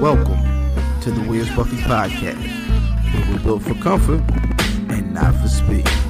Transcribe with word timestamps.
Welcome 0.00 0.40
to 1.00 1.10
the 1.10 1.20
Where's 1.28 1.50
Buffy 1.56 1.76
podcast, 1.78 2.38
where 3.12 3.32
we're 3.32 3.42
built 3.42 3.62
for 3.62 3.74
comfort 3.82 4.22
and 4.88 5.12
not 5.12 5.34
for 5.34 5.48
speed. 5.48 6.07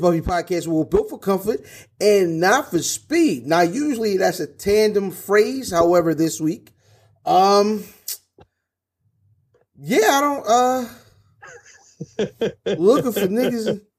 It's 0.00 0.16
the 0.16 0.22
Where's 0.22 0.22
Buffy 0.22 0.54
podcast, 0.54 0.66
where 0.66 0.76
we're 0.78 0.84
built 0.84 1.10
for 1.10 1.18
comfort 1.18 1.60
and 2.00 2.40
not 2.40 2.70
for 2.70 2.78
speed. 2.80 3.46
Now, 3.46 3.60
usually 3.62 4.16
that's 4.16 4.40
a 4.40 4.46
tandem 4.46 5.10
phrase. 5.10 5.70
However, 5.70 6.14
this 6.14 6.40
week, 6.40 6.70
um, 7.26 7.84
yeah, 9.78 10.08
I 10.10 10.20
don't 10.20 10.46
uh 10.48 10.88
looking 12.78 13.12
for 13.12 13.20
niggas. 13.28 13.80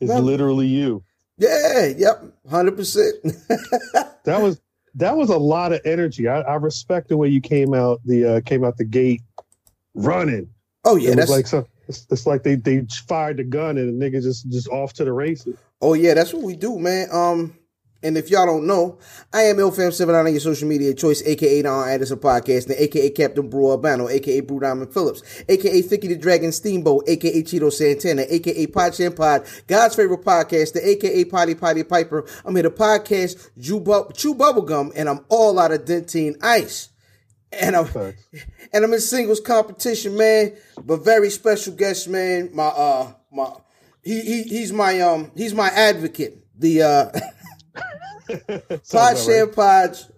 It's 0.00 0.10
No. 0.10 0.18
literally 0.18 0.66
you. 0.66 1.04
Yeah, 1.38 1.86
yep, 1.86 2.22
hundred 2.50 2.76
percent. 2.76 3.14
That 4.24 4.40
was 4.42 4.60
that 4.96 5.16
was 5.16 5.28
a 5.30 5.36
lot 5.38 5.72
of 5.72 5.80
energy. 5.84 6.28
I, 6.28 6.40
I 6.40 6.54
respect 6.56 7.08
the 7.08 7.16
way 7.16 7.28
you 7.28 7.40
came 7.40 7.74
out 7.74 8.00
the 8.04 8.24
uh, 8.26 8.40
came 8.40 8.64
out 8.64 8.76
the 8.76 8.84
gate 8.84 9.22
running. 9.94 10.48
Oh 10.84 10.96
yeah, 10.96 11.10
it 11.10 11.16
that's 11.16 11.30
like 11.30 11.46
some. 11.46 11.66
It's, 11.88 12.06
it's 12.10 12.26
like 12.26 12.42
they 12.42 12.54
they 12.56 12.86
fired 13.06 13.36
the 13.36 13.44
gun 13.44 13.76
and 13.78 14.00
the 14.00 14.04
nigga 14.04 14.22
just 14.22 14.48
just 14.50 14.68
off 14.68 14.92
to 14.94 15.04
the 15.04 15.12
races. 15.12 15.56
Oh 15.80 15.94
yeah, 15.94 16.14
that's 16.14 16.32
what 16.32 16.42
we 16.42 16.56
do, 16.56 16.78
man. 16.78 17.08
Um, 17.12 17.58
and 18.04 18.18
if 18.18 18.30
y'all 18.30 18.44
don't 18.44 18.66
know, 18.66 18.98
I 19.32 19.44
am 19.44 19.56
IlFam79 19.56 20.26
on 20.26 20.30
your 20.30 20.40
social 20.40 20.68
media 20.68 20.92
choice, 20.92 21.22
aka 21.24 21.62
Don 21.62 21.88
Anderson 21.88 22.18
Podcast, 22.18 22.66
and 22.66 22.78
aka 22.78 23.08
Captain 23.10 23.48
Brew 23.48 23.70
Albano, 23.70 24.10
aka 24.10 24.40
Brew 24.40 24.60
Diamond 24.60 24.92
Phillips, 24.92 25.22
aka 25.48 25.80
Thicky 25.80 26.08
the 26.08 26.16
Dragon 26.16 26.52
Steamboat, 26.52 27.08
aka 27.08 27.42
Cheeto 27.42 27.72
Santana, 27.72 28.24
aka 28.28 28.66
Pod 28.66 28.92
Chan 28.92 29.14
Pod, 29.14 29.46
God's 29.66 29.96
favorite 29.96 30.20
podcast, 30.20 30.74
the 30.74 30.86
aka 30.86 31.24
Potty 31.24 31.54
Potty 31.54 31.82
Piper. 31.82 32.26
I'm 32.44 32.54
here 32.54 32.64
to 32.64 32.70
podcast 32.70 33.50
Chew, 33.60 33.80
Bu- 33.80 34.12
Chew 34.12 34.34
Bubblegum, 34.34 34.92
and 34.94 35.08
I'm 35.08 35.24
all 35.30 35.58
out 35.58 35.72
of 35.72 35.86
Dentyne 35.86 36.36
Ice. 36.42 36.90
And 37.60 37.76
I'm 37.76 37.86
Facts. 37.86 38.24
and 38.72 38.84
I'm 38.84 38.92
in 38.92 39.00
singles 39.00 39.40
competition, 39.40 40.16
man. 40.16 40.52
But 40.84 41.04
very 41.04 41.30
special 41.30 41.74
guest, 41.74 42.08
man. 42.08 42.50
My 42.52 42.64
uh 42.66 43.12
my 43.32 43.52
he, 44.02 44.20
he 44.20 44.42
he's 44.44 44.72
my 44.72 45.00
um 45.00 45.30
he's 45.36 45.54
my 45.54 45.68
advocate. 45.68 46.44
The 46.58 46.82
uh 46.82 47.10
Pod 48.90 49.18
Share 49.18 49.46
right. 49.46 49.54
Pod's 49.54 50.10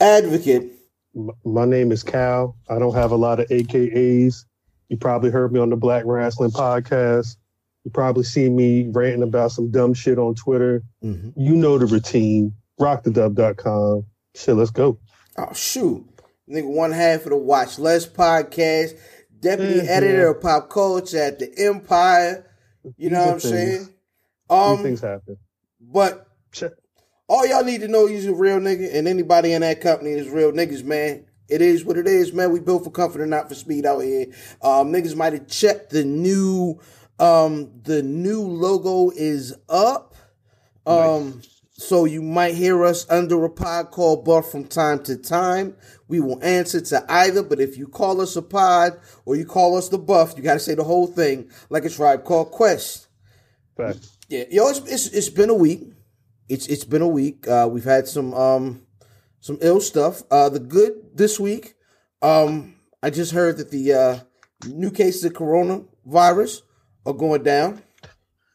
advocate. 0.00 0.72
My 1.44 1.64
name 1.64 1.92
is 1.92 2.02
Khal. 2.02 2.54
I 2.68 2.78
don't 2.78 2.94
have 2.94 3.12
a 3.12 3.16
lot 3.16 3.38
of 3.40 3.48
AKAs. 3.48 4.44
You 4.88 4.96
probably 4.96 5.30
heard 5.30 5.52
me 5.52 5.60
on 5.60 5.70
the 5.70 5.76
Black 5.76 6.04
Rasslin' 6.04 6.52
Podcast. 6.52 7.36
You 7.84 7.90
probably 7.90 8.24
seen 8.24 8.56
me 8.56 8.88
ranting 8.90 9.22
about 9.22 9.52
some 9.52 9.70
dumb 9.70 9.94
shit 9.94 10.18
on 10.18 10.34
Twitter. 10.34 10.82
Mhm. 11.04 11.32
You 11.36 11.54
know 11.54 11.78
the 11.78 11.86
routine. 11.86 12.54
Rockthedub.com. 12.80 14.04
Shit, 14.34 14.56
let's 14.56 14.70
go. 14.70 14.98
Oh 15.38 15.52
shoot. 15.52 16.04
Nigga, 16.48 16.66
one 16.66 16.92
half 16.92 17.24
of 17.24 17.30
the 17.30 17.36
Watch 17.36 17.78
Less 17.78 18.06
podcast, 18.06 18.98
deputy 19.40 19.80
Mhm. 19.80 19.88
editor 19.88 20.28
of 20.28 20.40
pop 20.42 20.68
culture 20.70 21.18
at 21.18 21.38
the 21.38 21.50
Empire. 21.58 22.44
You 22.96 23.10
know 23.10 23.24
what 23.24 23.32
I'm 23.34 23.40
saying? 23.40 23.88
Um 24.50 24.82
things 24.82 25.00
happen. 25.00 25.38
but 25.80 26.26
all 27.28 27.46
y'all 27.46 27.64
need 27.64 27.80
to 27.80 27.88
know 27.88 28.06
he's 28.06 28.26
a 28.26 28.34
real 28.34 28.58
nigga, 28.58 28.94
and 28.94 29.08
anybody 29.08 29.52
in 29.54 29.62
that 29.62 29.80
company 29.80 30.10
is 30.10 30.28
real 30.28 30.52
niggas, 30.52 30.84
man. 30.84 31.24
It 31.48 31.62
is 31.62 31.84
what 31.84 31.96
it 31.96 32.06
is, 32.06 32.32
man. 32.32 32.52
We 32.52 32.60
built 32.60 32.84
for 32.84 32.90
comfort 32.90 33.22
and 33.22 33.30
not 33.30 33.48
for 33.48 33.54
speed 33.54 33.86
out 33.86 34.00
here. 34.00 34.26
Um, 34.62 34.92
niggas 34.92 35.16
might 35.16 35.32
have 35.32 35.46
checked 35.46 35.90
the 35.90 36.04
new, 36.04 36.78
um, 37.18 37.70
the 37.82 38.02
new 38.02 38.42
logo 38.42 39.10
is 39.14 39.54
up. 39.68 40.14
Um, 40.86 41.40
so 41.76 42.04
you 42.04 42.22
might 42.22 42.54
hear 42.54 42.84
us 42.84 43.04
under 43.10 43.44
a 43.44 43.50
pod 43.50 43.90
called 43.90 44.24
Buff 44.24 44.50
from 44.50 44.64
time 44.64 45.02
to 45.04 45.16
time. 45.16 45.76
We 46.06 46.20
will 46.20 46.42
answer 46.42 46.80
to 46.80 47.04
either, 47.08 47.42
but 47.42 47.60
if 47.60 47.76
you 47.76 47.88
call 47.88 48.20
us 48.20 48.36
a 48.36 48.42
pod 48.42 49.00
or 49.24 49.34
you 49.34 49.44
call 49.44 49.76
us 49.76 49.88
the 49.88 49.98
Buff, 49.98 50.34
you 50.36 50.42
got 50.42 50.54
to 50.54 50.60
say 50.60 50.74
the 50.74 50.84
whole 50.84 51.08
thing 51.08 51.50
like 51.70 51.84
a 51.84 51.90
tribe 51.90 52.22
called 52.22 52.52
Quest. 52.52 53.08
Facts. 53.76 54.18
Yeah, 54.28 54.44
yo, 54.50 54.68
it's, 54.68 54.78
it's 54.80 55.06
it's 55.08 55.28
been 55.28 55.50
a 55.50 55.54
week. 55.54 55.82
It's 56.48 56.68
it's 56.68 56.84
been 56.84 57.02
a 57.02 57.08
week. 57.08 57.46
Uh, 57.48 57.68
we've 57.70 57.84
had 57.84 58.06
some 58.06 58.32
um 58.34 58.86
some 59.40 59.58
ill 59.60 59.80
stuff. 59.80 60.22
Uh, 60.30 60.48
the 60.48 60.60
good 60.60 60.92
this 61.14 61.40
week. 61.40 61.74
Um, 62.22 62.76
I 63.02 63.10
just 63.10 63.32
heard 63.32 63.58
that 63.58 63.70
the 63.70 63.92
uh, 63.92 64.18
new 64.66 64.90
cases 64.90 65.24
of 65.24 65.32
coronavirus 65.32 66.62
are 67.04 67.12
going 67.12 67.42
down. 67.42 67.82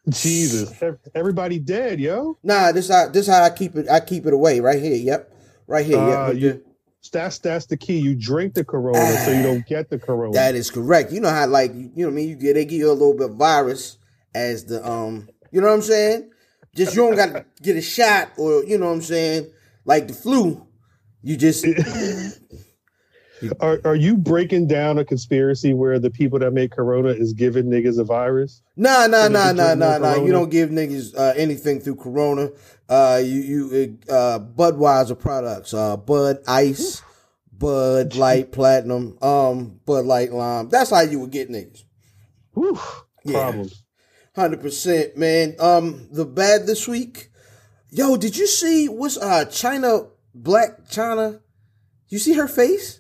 Jesus. 0.10 0.74
Everybody 1.16 1.60
dead, 1.60 2.00
yo. 2.00 2.38
Nah, 2.44 2.72
this 2.72 2.90
how 2.90 3.10
this 3.10 3.28
how 3.28 3.44
I 3.44 3.50
keep 3.50 3.76
it. 3.76 3.90
I 3.90 4.00
keep 4.00 4.26
it 4.26 4.34
away 4.34 4.60
right 4.60 4.82
here. 4.82 4.96
Yep, 4.96 5.34
right 5.68 5.86
here. 5.86 5.98
Uh, 5.98 6.08
yep, 6.08 6.20
right 6.26 6.36
you- 6.38 6.64
That's 7.12 7.40
that's 7.40 7.66
the 7.68 7.78
key. 7.78 8.00
You 8.00 8.16
drink 8.16 8.54
the 8.54 8.64
corona 8.66 9.18
so 9.26 9.32
you 9.32 9.44
don't 9.44 9.66
get 9.66 9.90
the 9.90 9.98
corona. 10.00 10.34
That 10.34 10.56
is 10.56 10.70
correct. 10.70 11.12
You 11.12 11.22
know 11.22 11.30
how 11.30 11.48
like 11.48 11.74
you 11.74 11.92
know 11.96 12.06
what 12.06 12.12
I 12.12 12.16
mean. 12.16 12.30
You 12.30 12.36
get 12.36 12.54
they 12.54 12.66
give 12.66 12.80
you 12.80 12.92
a 12.92 12.94
little 12.94 13.14
bit 13.14 13.30
of 13.32 13.36
virus 13.38 13.98
as 14.36 14.66
the 14.66 14.86
um. 14.88 15.30
You 15.52 15.62
know 15.62 15.68
what 15.68 15.74
I'm 15.74 15.82
saying? 15.82 16.30
Just 16.76 16.94
you 16.96 17.02
don't 17.02 17.16
got 17.16 17.34
to 17.34 17.46
get 17.64 17.76
a 17.78 17.82
shot 17.82 18.34
or 18.38 18.64
you 18.64 18.78
know 18.78 18.86
what 18.88 18.94
I'm 18.94 19.02
saying 19.02 19.52
like 19.86 20.08
the 20.08 20.14
flu. 20.14 20.68
You 21.24 21.36
just 21.38 21.66
are 23.60 23.80
are 23.86 23.96
you 23.96 24.18
breaking 24.18 24.68
down 24.68 24.98
a 24.98 25.06
conspiracy 25.06 25.74
where 25.74 26.00
the 26.00 26.10
people 26.10 26.40
that 26.40 26.52
make 26.52 26.72
corona 26.72 27.10
is 27.10 27.34
giving 27.34 27.66
niggas 27.66 28.00
a 28.00 28.04
virus? 28.04 28.62
Nah, 28.76 29.08
nah, 29.08 29.28
nah, 29.28 29.52
nah, 29.52 29.74
nah, 29.74 29.98
nah. 29.98 30.16
You 30.16 30.32
don't 30.32 30.50
give 30.50 30.70
niggas 30.70 31.18
uh, 31.18 31.34
anything 31.36 31.80
through 31.80 31.96
Corona. 31.96 32.50
Uh, 32.88 33.22
you, 33.24 33.38
you, 33.38 33.98
uh, 34.10 34.40
Budweiser 34.40 35.18
products, 35.20 35.74
uh, 35.74 35.96
Bud 35.98 36.40
Ice, 36.48 37.02
Bud 37.52 38.16
Light 38.16 38.52
Platinum, 38.52 39.18
um, 39.22 39.80
Bud 39.86 40.06
Light 40.06 40.32
Lime. 40.32 40.70
That's 40.70 40.90
how 40.90 41.02
you 41.02 41.20
would 41.20 41.32
get 41.32 41.50
niggas. 41.50 41.84
Whew, 42.54 42.80
Yeah. 43.24 43.34
Problems. 43.44 43.84
Hundred 44.36 44.62
percent, 44.62 45.18
man. 45.18 45.56
Um, 45.60 46.08
the 46.12 46.26
bad 46.26 46.66
this 46.66 46.88
week. 46.88 47.30
Yo, 47.92 48.16
did 48.16 48.38
you 48.38 48.48
see 48.48 48.88
what's 48.88 49.18
uh 49.18 49.46
Chyna 49.46 50.10
Blac 50.40 50.90
Chyna? 50.92 51.42
You 52.08 52.20
see 52.20 52.34
her 52.34 52.48
face? 52.48 52.99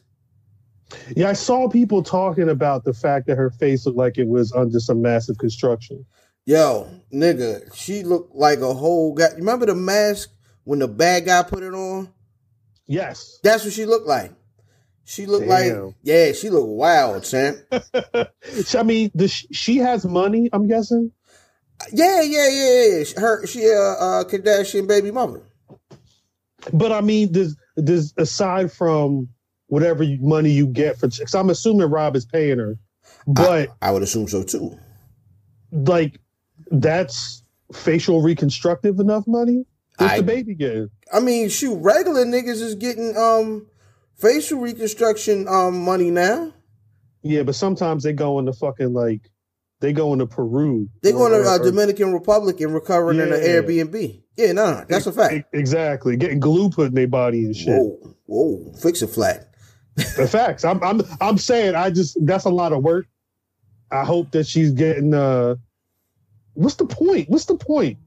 Yeah, 1.16 1.30
I 1.30 1.34
saw 1.34 1.70
people 1.70 2.04
talking 2.04 2.50
about 2.50 2.84
the 2.84 2.94
fact 2.94 3.28
that 3.28 3.38
her 3.38 3.50
face 3.50 3.86
looked 3.86 3.98
like 3.98 4.18
it 4.18 4.28
was 4.28 4.52
under 4.54 4.80
some 4.80 5.02
massive 5.02 5.38
construction. 5.38 6.06
Yo, 6.46 6.90
nigga, 7.14 7.74
she 7.76 8.04
looked 8.04 8.36
like 8.36 8.60
a 8.60 8.74
whole 8.74 9.14
guy. 9.14 9.30
You 9.30 9.38
remember 9.38 9.68
the 9.68 9.76
mask 9.76 10.32
when 10.64 10.80
the 10.80 10.88
bad 10.88 11.26
guy 11.26 11.44
put 11.44 11.64
it 11.64 11.74
on? 11.74 12.12
Yes. 12.88 13.40
That's 13.44 13.64
what 13.64 13.74
she 13.74 13.86
looked 13.86 14.08
like. 14.08 14.32
She 15.10 15.26
looked 15.26 15.48
like 15.48 15.74
yeah, 16.04 16.34
she 16.34 16.52
looked 16.52 16.70
wild, 16.70 17.24
champ. 17.24 17.58
I 17.72 18.84
mean, 18.84 19.10
does 19.16 19.32
she, 19.32 19.48
she 19.52 19.78
has 19.78 20.06
money, 20.06 20.50
I'm 20.54 20.68
guessing. 20.68 21.12
Yeah, 21.92 22.22
yeah, 22.22 22.48
yeah, 22.48 22.84
yeah. 22.86 23.20
Her 23.20 23.48
she 23.48 23.66
a 23.66 23.74
uh, 23.74 23.94
uh, 23.94 24.24
Kardashian 24.26 24.88
baby 24.88 25.10
mother. 25.10 25.42
But 26.72 26.92
I 26.92 27.02
mean, 27.02 27.32
does 27.32 27.58
does 27.84 28.14
aside 28.18 28.72
from 28.72 29.30
whatever 29.70 30.04
money 30.20 30.52
you 30.52 30.68
get 30.68 31.00
for, 31.00 31.08
because 31.08 31.34
I'm 31.34 31.50
assuming 31.50 31.90
Rob 31.90 32.16
is 32.16 32.26
paying 32.26 32.60
her, 32.60 32.78
but 33.26 33.70
I, 33.82 33.90
I 33.90 33.92
would 33.92 34.04
assume 34.04 34.28
so 34.28 34.44
too. 34.44 34.78
like 35.72 36.20
that's 36.72 37.44
facial 37.74 38.22
reconstructive 38.22 39.00
enough 39.00 39.26
money. 39.28 39.66
What's 39.98 40.14
I- 40.14 40.18
the 40.18 40.24
baby 40.24 40.56
getting? 40.56 40.90
I 41.12 41.20
mean, 41.20 41.50
shoot, 41.50 41.76
regular 41.82 42.26
niggas 42.26 42.62
is 42.62 42.76
getting 42.76 43.16
um 43.18 43.68
facial 44.16 44.60
reconstruction 44.60 45.48
um 45.48 45.84
money 45.84 46.12
now. 46.12 46.54
Yeah, 47.22 47.44
but 47.44 47.56
sometimes 47.56 48.04
they 48.04 48.14
go 48.14 48.40
into 48.40 48.54
fucking 48.54 48.94
like 48.94 49.30
they 49.82 49.94
go 49.94 50.14
into 50.14 50.26
Peru. 50.28 50.90
They 51.04 51.12
going 51.12 51.32
to 51.32 51.40
or- 51.40 51.46
uh, 51.46 51.58
Dominican 51.58 52.14
Republic 52.14 52.60
and 52.62 52.74
recovering 52.74 53.20
in 53.20 53.32
an 53.32 53.40
Airbnb. 53.40 54.24
Yeah, 54.38 54.52
no, 54.54 54.72
no, 54.72 54.86
that's 54.88 55.06
a 55.06 55.12
fact. 55.12 55.54
Exactly, 55.54 56.16
getting 56.16 56.40
glue 56.40 56.70
put 56.70 56.88
in 56.88 56.94
their 56.96 57.08
body 57.08 57.44
and 57.44 57.56
shit. 57.56 57.68
Whoa, 57.70 58.16
whoa, 58.26 58.74
fix 58.82 59.02
it 59.02 59.08
flat. 59.08 59.49
The 59.96 60.28
facts. 60.32 60.64
I'm 60.66 60.82
I'm 60.84 61.02
I'm 61.22 61.38
saying 61.38 61.76
I 61.76 61.90
just 61.90 62.18
that's 62.26 62.46
a 62.46 62.50
lot 62.50 62.74
of 62.74 62.84
work. 62.84 63.08
I 63.92 64.04
hope 64.06 64.32
that 64.32 64.46
she's 64.48 64.72
getting 64.72 65.14
uh 65.14 65.56
what's 66.54 66.76
the 66.76 66.86
point? 66.86 67.30
What's 67.30 67.46
the 67.46 67.56
point? 67.56 67.98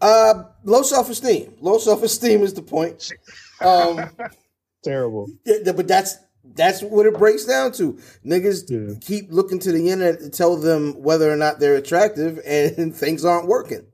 Uh, 0.00 0.44
low 0.64 0.82
self 0.82 1.08
esteem. 1.10 1.54
Low 1.60 1.78
self 1.78 2.02
esteem 2.02 2.42
is 2.42 2.54
the 2.54 2.62
point. 2.62 3.10
Um, 3.60 4.10
Terrible. 4.84 5.28
yeah, 5.46 5.72
but 5.72 5.88
that's 5.88 6.16
That's 6.54 6.82
what 6.82 7.06
it 7.06 7.14
breaks 7.16 7.44
down 7.46 7.72
to. 7.72 7.94
Niggas 8.24 8.68
Yeah. 8.70 8.94
keep 9.00 9.32
looking 9.32 9.58
to 9.60 9.72
the 9.72 9.88
internet 9.90 10.20
to 10.20 10.28
tell 10.30 10.56
them 10.56 10.92
whether 11.02 11.30
or 11.32 11.36
not 11.36 11.58
they're 11.58 11.76
attractive, 11.76 12.38
and 12.46 12.94
things 13.02 13.24
aren't 13.24 13.48
working. 13.48 13.86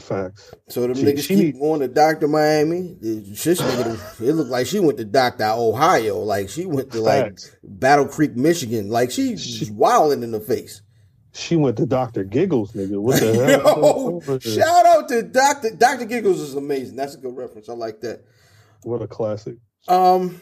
Facts. 0.00 0.52
So 0.68 0.80
them 0.82 0.94
She- 0.94 1.02
niggas 1.04 1.18
she 1.22 1.34
keep 1.36 1.54
need- 1.54 1.60
going 1.60 1.80
to 1.80 1.88
Doctor 1.88 2.26
Miami. 2.28 2.96
This 3.00 3.60
nigga, 3.60 4.20
it 4.20 4.32
looked 4.32 4.50
like 4.50 4.66
she 4.66 4.80
went 4.80 4.98
to 4.98 5.04
Doctor 5.04 5.44
Ohio, 5.56 6.18
like 6.18 6.48
she 6.48 6.66
went 6.66 6.90
to 6.92 7.00
like 7.00 7.24
Facts. 7.24 7.50
Battle 7.62 8.06
Creek, 8.06 8.36
Michigan. 8.36 8.88
Like 8.90 9.10
she, 9.10 9.36
she's 9.36 9.70
wilding 9.70 10.22
in 10.22 10.30
the 10.32 10.40
face. 10.40 10.82
She 11.32 11.54
went 11.54 11.76
to 11.76 11.86
Doctor 11.86 12.24
Giggles, 12.24 12.72
nigga. 12.72 13.00
What 13.00 13.20
the 13.20 13.32
hell? 13.62 14.20
Yo, 14.26 14.38
shout 14.40 14.86
out 14.86 15.08
to 15.10 15.22
Doctor 15.22 15.70
Doctor 15.76 16.04
Giggles 16.04 16.40
is 16.40 16.54
amazing. 16.56 16.96
That's 16.96 17.14
a 17.14 17.18
good 17.18 17.36
reference. 17.36 17.68
I 17.68 17.74
like 17.74 18.00
that. 18.00 18.24
What 18.82 19.00
a 19.02 19.06
classic. 19.06 19.56
Um, 19.86 20.40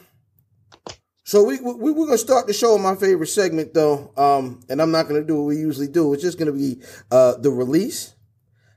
so 1.23 1.43
we, 1.43 1.59
we 1.59 1.91
we're 1.91 2.05
gonna 2.07 2.17
start 2.17 2.47
the 2.47 2.53
show 2.53 2.73
with 2.73 2.81
my 2.81 2.95
favorite 2.95 3.27
segment 3.27 3.73
though. 3.73 4.11
Um, 4.17 4.61
and 4.67 4.81
I'm 4.81 4.91
not 4.91 5.07
gonna 5.07 5.23
do 5.23 5.35
what 5.35 5.43
we 5.45 5.57
usually 5.57 5.87
do. 5.87 6.11
It's 6.13 6.23
just 6.23 6.39
gonna 6.39 6.53
be 6.53 6.81
uh 7.11 7.35
the 7.37 7.51
release. 7.51 8.15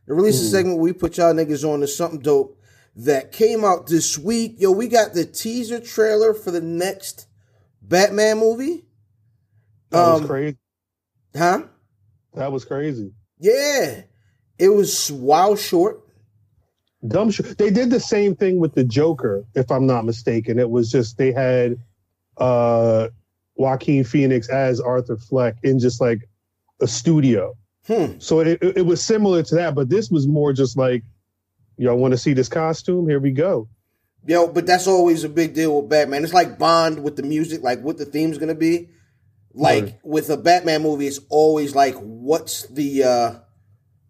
The 0.06 0.14
release 0.14 0.40
a 0.40 0.48
segment 0.48 0.78
we 0.78 0.92
put 0.92 1.16
y'all 1.16 1.32
niggas 1.32 1.64
on 1.64 1.80
to 1.80 1.86
something 1.86 2.20
dope 2.20 2.58
that 2.96 3.32
came 3.32 3.64
out 3.64 3.86
this 3.86 4.18
week. 4.18 4.56
Yo, 4.58 4.70
we 4.70 4.88
got 4.88 5.14
the 5.14 5.24
teaser 5.24 5.80
trailer 5.80 6.34
for 6.34 6.50
the 6.50 6.60
next 6.60 7.26
Batman 7.80 8.38
movie. 8.38 8.84
That 9.90 9.98
Um, 10.04 10.20
was 10.22 10.28
crazy. 10.30 10.58
Huh? 11.36 11.62
That 12.34 12.52
was 12.52 12.64
crazy. 12.64 13.12
Yeah. 13.38 14.02
It 14.58 14.68
was 14.68 15.10
wild 15.10 15.58
short. 15.58 16.00
Dumb 17.06 17.30
shit. 17.30 17.58
They 17.58 17.70
did 17.70 17.90
the 17.90 18.00
same 18.00 18.36
thing 18.36 18.58
with 18.58 18.74
the 18.74 18.84
Joker, 18.84 19.44
if 19.54 19.70
I'm 19.70 19.86
not 19.86 20.04
mistaken. 20.04 20.58
It 20.58 20.70
was 20.70 20.90
just 20.90 21.18
they 21.18 21.32
had 21.32 21.76
uh 22.36 23.08
Joaquin 23.56 24.04
Phoenix 24.04 24.48
as 24.48 24.80
Arthur 24.80 25.16
Fleck 25.16 25.56
in 25.62 25.78
just 25.78 26.00
like 26.00 26.28
a 26.80 26.86
studio. 26.86 27.54
Hmm. 27.86 28.18
So 28.18 28.40
it, 28.40 28.62
it 28.62 28.78
it 28.78 28.86
was 28.86 29.02
similar 29.02 29.42
to 29.42 29.54
that, 29.56 29.74
but 29.74 29.88
this 29.88 30.10
was 30.10 30.26
more 30.28 30.52
just 30.52 30.76
like, 30.76 31.02
y'all 31.76 31.96
want 31.96 32.12
to 32.12 32.18
see 32.18 32.32
this 32.32 32.48
costume? 32.48 33.08
Here 33.08 33.18
we 33.20 33.32
go. 33.32 33.68
Yo, 34.24 34.46
but 34.46 34.66
that's 34.66 34.86
always 34.86 35.24
a 35.24 35.28
big 35.28 35.52
deal 35.54 35.80
with 35.80 35.90
Batman. 35.90 36.22
It's 36.22 36.32
like 36.32 36.58
Bond 36.58 37.02
with 37.02 37.16
the 37.16 37.24
music, 37.24 37.62
like 37.62 37.80
what 37.80 37.98
the 37.98 38.04
theme's 38.04 38.38
gonna 38.38 38.54
be. 38.54 38.88
Like 39.54 39.84
Right. 39.84 39.98
with 40.04 40.30
a 40.30 40.36
Batman 40.36 40.82
movie, 40.82 41.06
it's 41.08 41.20
always 41.28 41.74
like, 41.74 41.94
what's 41.96 42.66
the 42.68 43.02
uh 43.04 43.34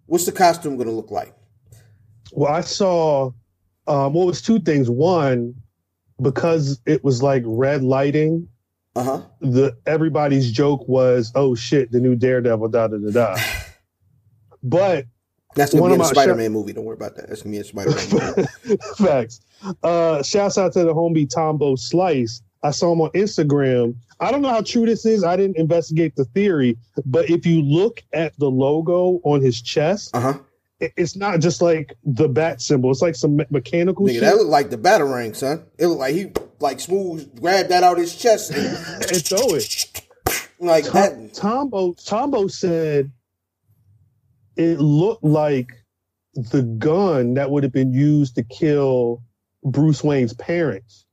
what's 0.06 0.26
the 0.26 0.32
costume 0.32 0.76
gonna 0.76 0.90
look 0.92 1.10
like? 1.10 1.34
Well, 2.32 2.52
I 2.52 2.60
saw 2.60 3.32
um 3.86 4.12
what 4.12 4.26
was 4.26 4.42
two 4.42 4.60
things. 4.60 4.90
One, 4.90 5.54
because 6.20 6.78
it 6.84 7.02
was 7.02 7.22
like 7.22 7.42
red 7.46 7.82
lighting, 7.82 8.48
Uh 8.94 9.02
huh. 9.02 9.22
the 9.40 9.76
everybody's 9.86 10.50
joke 10.52 10.86
was, 10.86 11.32
"Oh 11.34 11.54
shit, 11.54 11.90
the 11.92 12.00
new 12.00 12.14
Daredevil." 12.14 12.68
Da 12.68 12.88
da 12.88 12.96
da 12.98 13.10
da. 13.10 13.36
But 14.62 15.06
That's 15.56 15.72
gonna 15.72 15.82
One 15.82 15.90
be 15.90 15.94
of 15.94 16.00
in 16.00 16.00
a 16.00 16.04
my 16.04 16.10
Spider 16.12 16.34
Man 16.34 16.52
movie. 16.52 16.72
Don't 16.72 16.84
worry 16.84 16.94
about 16.96 17.16
that. 17.16 17.28
That's 17.28 17.42
gonna 17.42 17.52
be 17.52 17.58
a 17.58 17.64
Spider 17.64 17.90
Man 17.90 18.34
movie. 18.66 18.78
facts. 18.98 19.40
Uh, 19.82 20.22
shouts 20.22 20.58
out 20.58 20.72
to 20.74 20.84
the 20.84 20.94
homie 20.94 21.28
Tombo 21.28 21.76
Slice. 21.76 22.42
I 22.62 22.70
saw 22.70 22.92
him 22.92 23.00
on 23.00 23.10
Instagram. 23.10 23.96
I 24.20 24.30
don't 24.30 24.40
know 24.42 24.50
how 24.50 24.60
true 24.62 24.86
this 24.86 25.04
is. 25.04 25.24
I 25.24 25.36
didn't 25.36 25.56
investigate 25.56 26.14
the 26.14 26.24
theory, 26.26 26.78
but 27.04 27.28
if 27.28 27.44
you 27.44 27.60
look 27.62 28.02
at 28.12 28.38
the 28.38 28.48
logo 28.48 29.20
on 29.24 29.40
his 29.40 29.60
chest, 29.60 30.10
Uh 30.14 30.20
huh. 30.20 30.28
it- 30.30 30.40
it's 30.96 31.16
not 31.16 31.40
just 31.40 31.62
like 31.62 31.94
the 32.04 32.28
bat 32.28 32.60
symbol. 32.60 32.90
It's 32.90 33.02
like 33.02 33.14
some 33.14 33.40
mechanical 33.50 34.06
Nigga, 34.06 34.12
shit. 34.14 34.20
that 34.22 34.36
looked 34.36 34.50
like 34.50 34.70
the 34.70 34.78
batarang, 34.78 35.34
son. 35.36 35.64
It 35.78 35.86
looked 35.86 36.00
like 36.00 36.14
he 36.14 36.32
like 36.60 36.80
smooth 36.80 37.40
grabbed 37.40 37.70
that 37.70 37.82
out 37.82 37.98
his 37.98 38.14
chest 38.16 38.50
and 38.52 38.66
and 38.76 39.24
throw 39.26 39.54
it. 39.54 40.02
like 40.58 40.84
Tom, 40.84 40.92
that. 40.94 41.34
Tombo 41.34 41.94
Tombo 41.94 42.46
said 42.48 43.10
it 44.56 44.78
looked 44.80 45.24
like 45.24 45.72
the 46.34 46.62
gun 46.62 47.34
that 47.34 47.50
would 47.50 47.62
have 47.62 47.72
been 47.72 47.92
used 47.92 48.34
to 48.36 48.42
kill 48.42 49.22
Bruce 49.64 50.02
Wayne's 50.02 50.34
parents. 50.34 51.06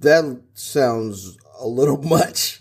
That 0.00 0.40
sounds 0.54 1.36
a 1.60 1.66
little 1.66 2.00
much. 2.02 2.60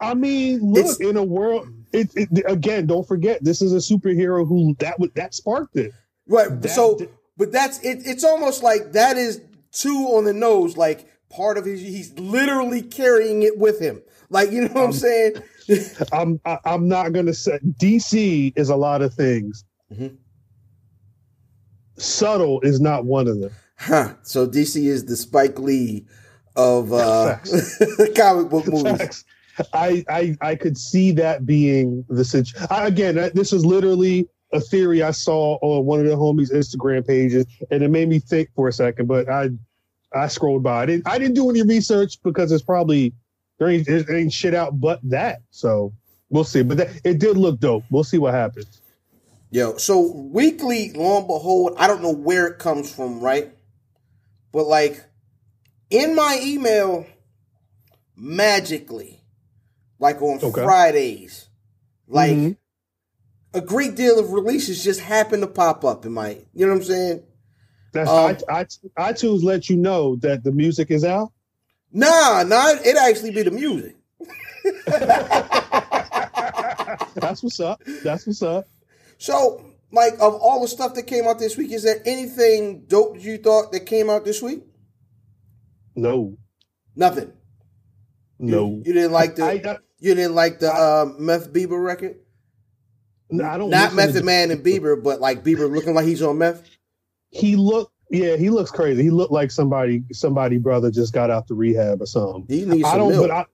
I 0.00 0.14
mean, 0.14 0.60
look 0.60 0.78
It's- 0.84 1.00
in 1.00 1.16
a 1.16 1.24
world. 1.24 1.68
It, 1.92 2.10
it 2.14 2.28
again. 2.46 2.86
Don't 2.86 3.06
forget, 3.08 3.42
this 3.42 3.62
is 3.62 3.72
a 3.72 3.76
superhero 3.94 4.46
who 4.46 4.76
that 4.78 5.00
would 5.00 5.14
that 5.14 5.34
sparked 5.34 5.76
it. 5.76 5.92
Right. 6.26 6.60
That 6.60 6.68
so, 6.68 6.98
but 7.38 7.50
that's 7.50 7.78
it. 7.80 8.00
It's 8.04 8.24
almost 8.24 8.62
like 8.62 8.92
that 8.92 9.16
is 9.16 9.40
two 9.72 10.06
on 10.12 10.24
the 10.24 10.34
nose. 10.34 10.76
Like 10.76 11.06
part 11.30 11.56
of 11.56 11.64
his, 11.64 11.80
he's 11.80 12.12
literally 12.18 12.82
carrying 12.82 13.42
it 13.42 13.56
with 13.56 13.80
him. 13.80 14.02
Like 14.28 14.50
you 14.52 14.62
know 14.68 14.72
what 14.74 14.84
I'm 14.84 14.92
saying? 14.92 15.36
I'm 16.12 16.38
I, 16.44 16.58
I'm 16.66 16.88
not 16.88 17.14
gonna 17.14 17.32
say 17.32 17.58
DC 17.80 18.52
is 18.54 18.68
a 18.68 18.76
lot 18.76 19.00
of 19.00 19.14
things. 19.14 19.64
Mhm. 19.90 20.18
Subtle 21.96 22.60
is 22.60 22.80
not 22.80 23.04
one 23.06 23.26
of 23.28 23.40
them. 23.40 23.50
Huh. 23.78 24.14
So 24.22 24.46
DC 24.46 24.84
is 24.84 25.06
the 25.06 25.16
Spike 25.16 25.58
Lee 25.58 26.06
of 26.56 26.92
uh 26.92 27.36
comic 28.16 28.50
book 28.50 28.66
movies. 28.66 28.98
Facts. 28.98 29.24
I, 29.72 30.04
I 30.08 30.36
I 30.40 30.54
could 30.54 30.76
see 30.78 31.12
that 31.12 31.46
being 31.46 32.04
the 32.08 32.24
situation. 32.24 32.66
Again, 32.70 33.16
that- 33.16 33.34
this 33.34 33.52
is 33.52 33.64
literally 33.64 34.28
a 34.52 34.60
theory 34.60 35.02
I 35.02 35.10
saw 35.10 35.58
on 35.60 35.84
one 35.84 36.00
of 36.00 36.06
the 36.06 36.16
homies' 36.16 36.52
Instagram 36.52 37.06
pages, 37.06 37.46
and 37.70 37.82
it 37.82 37.90
made 37.90 38.08
me 38.08 38.18
think 38.18 38.48
for 38.54 38.68
a 38.68 38.72
second. 38.72 39.06
But 39.06 39.28
I 39.28 39.50
I 40.14 40.28
scrolled 40.28 40.62
by. 40.62 40.82
I 40.82 40.86
didn't 40.86 41.08
I 41.08 41.18
didn't 41.18 41.34
do 41.34 41.50
any 41.50 41.62
research 41.62 42.22
because 42.22 42.50
it's 42.52 42.62
probably 42.62 43.12
there 43.58 43.68
ain't, 43.68 43.86
there 43.86 44.16
ain't 44.16 44.32
shit 44.32 44.54
out 44.54 44.80
but 44.80 45.00
that. 45.04 45.40
So 45.50 45.92
we'll 46.30 46.44
see. 46.44 46.62
But 46.62 46.78
that, 46.78 46.88
it 47.04 47.18
did 47.18 47.36
look 47.36 47.60
dope. 47.60 47.84
We'll 47.90 48.04
see 48.04 48.18
what 48.18 48.34
happens. 48.34 48.80
Yo, 49.50 49.76
so 49.78 50.00
weekly, 50.00 50.92
lo 50.92 51.18
and 51.18 51.26
behold, 51.26 51.74
I 51.78 51.86
don't 51.86 52.02
know 52.02 52.12
where 52.14 52.46
it 52.46 52.58
comes 52.58 52.92
from, 52.92 53.20
right? 53.20 53.50
But 54.52 54.66
like 54.66 55.04
in 55.90 56.14
my 56.14 56.38
email, 56.42 57.06
magically, 58.16 59.17
like 59.98 60.20
on 60.22 60.38
Okay. 60.42 60.62
Fridays, 60.62 61.48
like 62.06 62.36
Mhm. 62.36 62.56
a 63.54 63.60
great 63.60 63.94
deal 63.96 64.18
of 64.18 64.32
releases 64.32 64.82
just 64.84 65.00
happen 65.00 65.40
to 65.40 65.46
pop 65.46 65.84
up 65.84 66.04
in 66.06 66.12
my, 66.12 66.38
you 66.54 66.66
know 66.66 66.72
what 66.72 66.78
I'm 66.80 66.84
saying? 66.84 67.22
That's 67.92 68.10
Um, 68.10 68.36
I, 68.48 68.60
I, 68.60 68.64
iTunes 69.12 69.42
let 69.42 69.68
you 69.70 69.76
know 69.76 70.16
that 70.16 70.44
the 70.44 70.52
music 70.52 70.90
is 70.90 71.04
out. 71.04 71.32
Nah, 71.92 72.42
nah, 72.44 72.74
it 72.84 72.96
actually 72.96 73.30
be 73.30 73.42
the 73.42 73.50
music. 73.50 73.96
That's 77.14 77.42
what's 77.42 77.60
up. 77.60 77.82
That's 78.04 78.26
what's 78.26 78.42
up. 78.42 78.66
So, 79.18 79.64
like, 79.90 80.14
of 80.14 80.34
all 80.34 80.60
the 80.60 80.68
stuff 80.68 80.94
that 80.94 81.04
came 81.04 81.26
out 81.26 81.38
this 81.38 81.56
week, 81.56 81.72
is 81.72 81.82
there 81.82 82.00
anything 82.04 82.84
dope 82.86 83.14
that 83.14 83.22
you 83.22 83.38
thought 83.38 83.72
that 83.72 83.86
came 83.86 84.10
out 84.10 84.24
this 84.24 84.42
week? 84.42 84.62
No, 85.96 86.36
Nothing. 86.94 87.32
You- 88.38 88.50
no. 88.50 88.82
You, 88.84 88.92
didn't 88.92 89.12
like 89.12 89.36
the 89.36 89.44
I, 89.44 89.52
I, 89.64 89.78
you 90.00 90.14
didn't 90.14 90.34
like 90.34 90.58
the 90.60 90.72
uh, 90.72 91.06
Meth 91.18 91.52
Bieber 91.52 91.82
record? 91.82 92.16
I 93.32 93.58
don't 93.58 93.68
Not 93.70 93.94
Method 93.94 94.24
Man 94.24 94.50
and 94.50 94.64
Bieber, 94.64 95.02
but 95.02 95.20
like 95.20 95.44
Bieber 95.44 95.70
looking 95.70 95.94
like 95.94 96.06
he's 96.06 96.22
on 96.22 96.38
meth. 96.38 96.62
he 97.30 97.56
looked 97.56 97.92
yeah 98.10 98.36
he 98.36 98.48
looks 98.48 98.70
crazy 98.70 99.02
he 99.02 99.10
looked 99.10 99.32
like 99.32 99.50
somebody 99.50 100.02
somebody 100.12 100.56
brother 100.56 100.90
just 100.90 101.12
got 101.12 101.30
out 101.30 101.46
the 101.46 101.54
rehab 101.54 102.00
or 102.00 102.06
something 102.06 102.46
He 102.48 102.64
needs 102.64 102.88
i 102.88 102.96
don't 102.96 103.10
milk. 103.10 103.28
but 103.28 103.46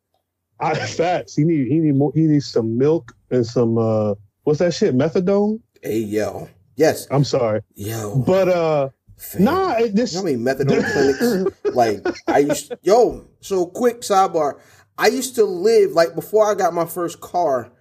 i 0.60 0.70
i 0.70 0.74
facts 0.86 1.34
he 1.34 1.42
need 1.42 1.66
he 1.66 1.80
need 1.80 1.96
more 1.96 2.12
he 2.14 2.20
needs 2.20 2.46
some 2.46 2.78
milk 2.78 3.10
and 3.32 3.44
some 3.44 3.76
uh 3.76 4.14
what's 4.44 4.60
that 4.60 4.72
shit 4.72 4.94
methadone 4.94 5.58
hey 5.82 5.98
yo, 5.98 6.48
yes, 6.76 7.08
i'm 7.10 7.24
sorry 7.24 7.62
yo. 7.74 8.22
but 8.24 8.48
uh 8.48 8.90
fam. 9.16 9.42
nah 9.42 9.74
this 9.92 10.12
You 10.14 10.22
know 10.22 10.30
how 10.30 10.36
many 10.36 10.36
methadone 10.36 10.92
clinics? 10.92 11.56
Like 11.74 12.06
I 12.28 12.38
used, 12.38 12.72
yo. 12.82 13.26
So 13.40 13.66
quick 13.66 14.02
sidebar. 14.02 14.60
I 14.96 15.08
used 15.08 15.34
to 15.36 15.44
live 15.44 15.92
like 15.92 16.14
before 16.14 16.50
I 16.50 16.54
got 16.54 16.74
my 16.74 16.84
first 16.86 17.20
car. 17.20 17.72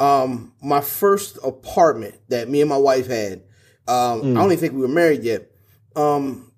Um, 0.00 0.52
my 0.62 0.80
first 0.80 1.38
apartment 1.42 2.14
that 2.28 2.48
me 2.48 2.60
and 2.60 2.70
my 2.70 2.76
wife 2.76 3.06
had. 3.08 3.42
Um, 3.88 4.22
Mm. 4.22 4.30
I 4.32 4.34
don't 4.34 4.52
even 4.52 4.58
think 4.58 4.74
we 4.74 4.80
were 4.82 4.88
married 4.88 5.24
yet. 5.24 5.50
Um, 5.96 6.52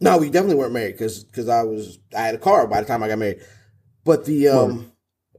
no, 0.00 0.18
we 0.18 0.30
definitely 0.30 0.56
weren't 0.56 0.72
married 0.72 0.92
because 0.92 1.24
because 1.24 1.48
I 1.48 1.62
was 1.62 1.98
I 2.16 2.22
had 2.22 2.34
a 2.34 2.38
car 2.38 2.66
by 2.66 2.80
the 2.80 2.86
time 2.86 3.02
I 3.02 3.08
got 3.08 3.18
married. 3.18 3.40
But 4.04 4.24
the 4.24 4.48
um, 4.48 4.92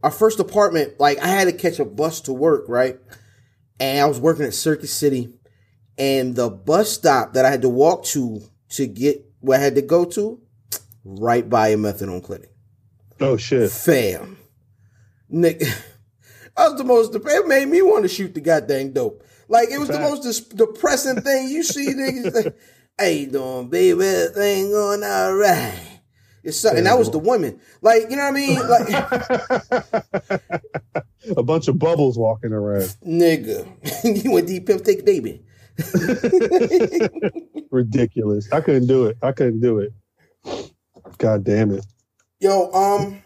our 0.04 0.12
first 0.12 0.40
apartment, 0.40 1.00
like 1.00 1.20
I 1.20 1.28
had 1.28 1.46
to 1.46 1.52
catch 1.52 1.80
a 1.80 1.86
bus 1.86 2.22
to 2.22 2.34
work, 2.34 2.66
right? 2.68 2.98
And 3.80 4.00
I 4.00 4.06
was 4.06 4.20
working 4.20 4.46
at 4.46 4.54
Circuit 4.54 4.88
City, 4.88 5.34
and 5.98 6.36
the 6.36 6.50
bus 6.50 6.92
stop 6.92 7.34
that 7.34 7.46
I 7.46 7.52
had 7.52 7.62
to 7.64 7.70
walk 7.70 8.04
to 8.06 8.42
to 8.70 8.88
get 8.88 9.26
where 9.42 9.60
I 9.60 9.64
had 9.64 9.76
to 9.76 9.82
go 9.82 10.06
to, 10.06 10.42
right 11.04 11.48
by 11.48 11.70
a 11.70 11.78
methadone 11.78 12.24
clinic. 12.24 12.52
Oh 13.22 13.38
shit 13.38 13.72
Fam, 13.72 14.38
Nick, 15.30 15.60
that 15.60 15.76
was 16.58 16.78
the 16.78 16.84
most. 16.84 17.14
It 17.16 17.48
made 17.48 17.68
me 17.68 17.82
want 17.82 18.04
to 18.04 18.10
shoot 18.10 18.34
the 18.34 18.42
goddamn 18.42 18.92
dope. 18.94 19.24
Like 19.48 19.70
it 19.70 19.78
was 19.78 19.90
the 19.90 20.00
most 20.00 20.24
dis- 20.24 20.42
depressing 20.42 21.22
thing 21.22 21.50
you 21.50 21.64
see, 21.64 21.94
niggas. 21.94 22.34
Like, 23.00 23.18
you 23.20 23.28
doing, 23.28 23.70
baby? 23.70 24.04
Everything 24.04 24.72
going 24.72 25.04
all 25.04 25.36
right? 25.36 26.00
It's 26.44 26.58
so, 26.58 26.76
and 26.76 26.86
that 26.86 26.98
was 26.98 27.12
the 27.12 27.20
women. 27.20 27.60
Like, 27.82 28.04
you 28.10 28.16
know 28.16 28.24
what 28.24 28.30
I 28.30 28.32
mean? 28.32 28.58
Like, 30.32 30.42
a 31.38 31.44
bunch 31.44 31.68
of 31.68 31.78
bubbles 31.78 32.18
walking 32.18 32.54
around. 32.54 32.96
nigga, 33.06 34.24
you 34.24 34.32
went 34.32 34.48
deep 34.48 34.66
pimp 34.66 34.84
take 34.84 35.06
baby. 35.06 35.44
Ridiculous. 37.72 38.52
I 38.52 38.62
couldn't 38.62 38.88
do 38.88 39.06
it. 39.06 39.18
I 39.22 39.32
couldn't 39.32 39.60
do 39.60 39.80
it. 39.80 39.94
God 41.18 41.44
damn 41.44 41.72
it. 41.72 41.86
Yo, 42.40 42.72
um, 42.72 43.22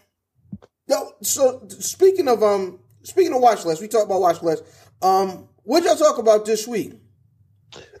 yo. 0.88 1.12
So 1.22 1.62
speaking 1.68 2.28
of 2.28 2.42
um, 2.42 2.78
speaking 3.02 3.34
of 3.34 3.40
Watch 3.40 3.64
Less, 3.64 3.80
we 3.80 3.88
talked 3.88 4.06
about 4.06 4.20
Watch 4.20 4.42
Less. 4.42 4.62
Um, 5.02 5.48
what 5.64 5.84
y'all 5.84 5.96
talk 5.96 6.18
about 6.18 6.46
this 6.46 6.66
week? 6.66 6.94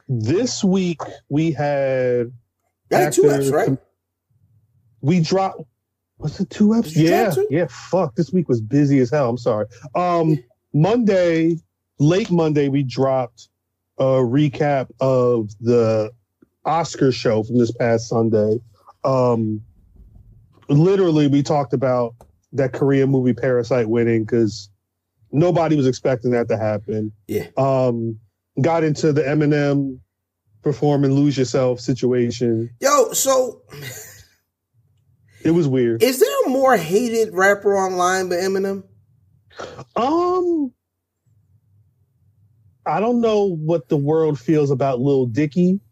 This 0.08 0.64
week 0.64 1.00
we 1.28 1.52
had 1.52 2.32
had 2.90 3.12
two 3.12 3.30
Fs, 3.30 3.50
right? 3.50 3.78
we 5.02 5.20
dropped 5.20 5.60
was 6.18 6.38
it 6.40 6.48
two 6.50 6.74
you 6.74 6.82
Yeah, 7.02 7.30
two? 7.30 7.46
yeah. 7.50 7.66
Fuck, 7.68 8.14
this 8.14 8.32
week 8.32 8.48
was 8.48 8.60
busy 8.60 9.00
as 9.00 9.10
hell. 9.10 9.28
I'm 9.28 9.38
sorry. 9.38 9.66
Um, 9.94 10.38
Monday, 10.72 11.56
late 11.98 12.30
Monday, 12.30 12.68
we 12.68 12.84
dropped 12.84 13.48
a 13.98 14.04
recap 14.04 14.88
of 15.00 15.50
the 15.60 16.12
Oscar 16.64 17.10
show 17.12 17.42
from 17.42 17.58
this 17.58 17.72
past 17.72 18.08
Sunday. 18.08 18.60
Um, 19.04 19.62
literally, 20.68 21.26
we 21.26 21.42
talked 21.42 21.72
about 21.72 22.14
that 22.52 22.72
Korean 22.72 23.10
movie 23.10 23.32
Parasite 23.32 23.88
winning 23.88 24.24
because 24.24 24.68
nobody 25.32 25.76
was 25.76 25.86
expecting 25.86 26.30
that 26.32 26.48
to 26.48 26.56
happen. 26.58 27.12
Yeah. 27.26 27.46
Um, 27.56 28.18
got 28.60 28.84
into 28.84 29.12
the 29.12 29.22
Eminem 29.22 29.98
perform 30.62 31.04
and 31.04 31.14
lose 31.14 31.36
yourself 31.38 31.80
situation. 31.80 32.70
Yo, 32.80 33.12
so 33.12 33.62
It 35.44 35.50
was 35.52 35.66
weird. 35.66 36.02
is 36.02 36.20
there 36.20 36.46
a 36.46 36.48
more 36.50 36.76
hated 36.76 37.32
rapper 37.34 37.76
online 37.76 38.28
than 38.28 38.40
Eminem? 38.40 38.84
Um, 39.96 40.72
I 42.86 43.00
don't 43.00 43.20
know 43.20 43.56
what 43.56 43.88
the 43.88 43.96
world 43.96 44.38
feels 44.38 44.70
about 44.70 45.00
Lil 45.00 45.26
Dicky. 45.26 45.80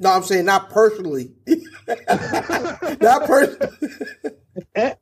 No, 0.00 0.10
I'm 0.10 0.22
saying 0.22 0.44
not 0.44 0.68
personally. 0.68 1.32
not 3.00 3.26
personally. 3.26 3.68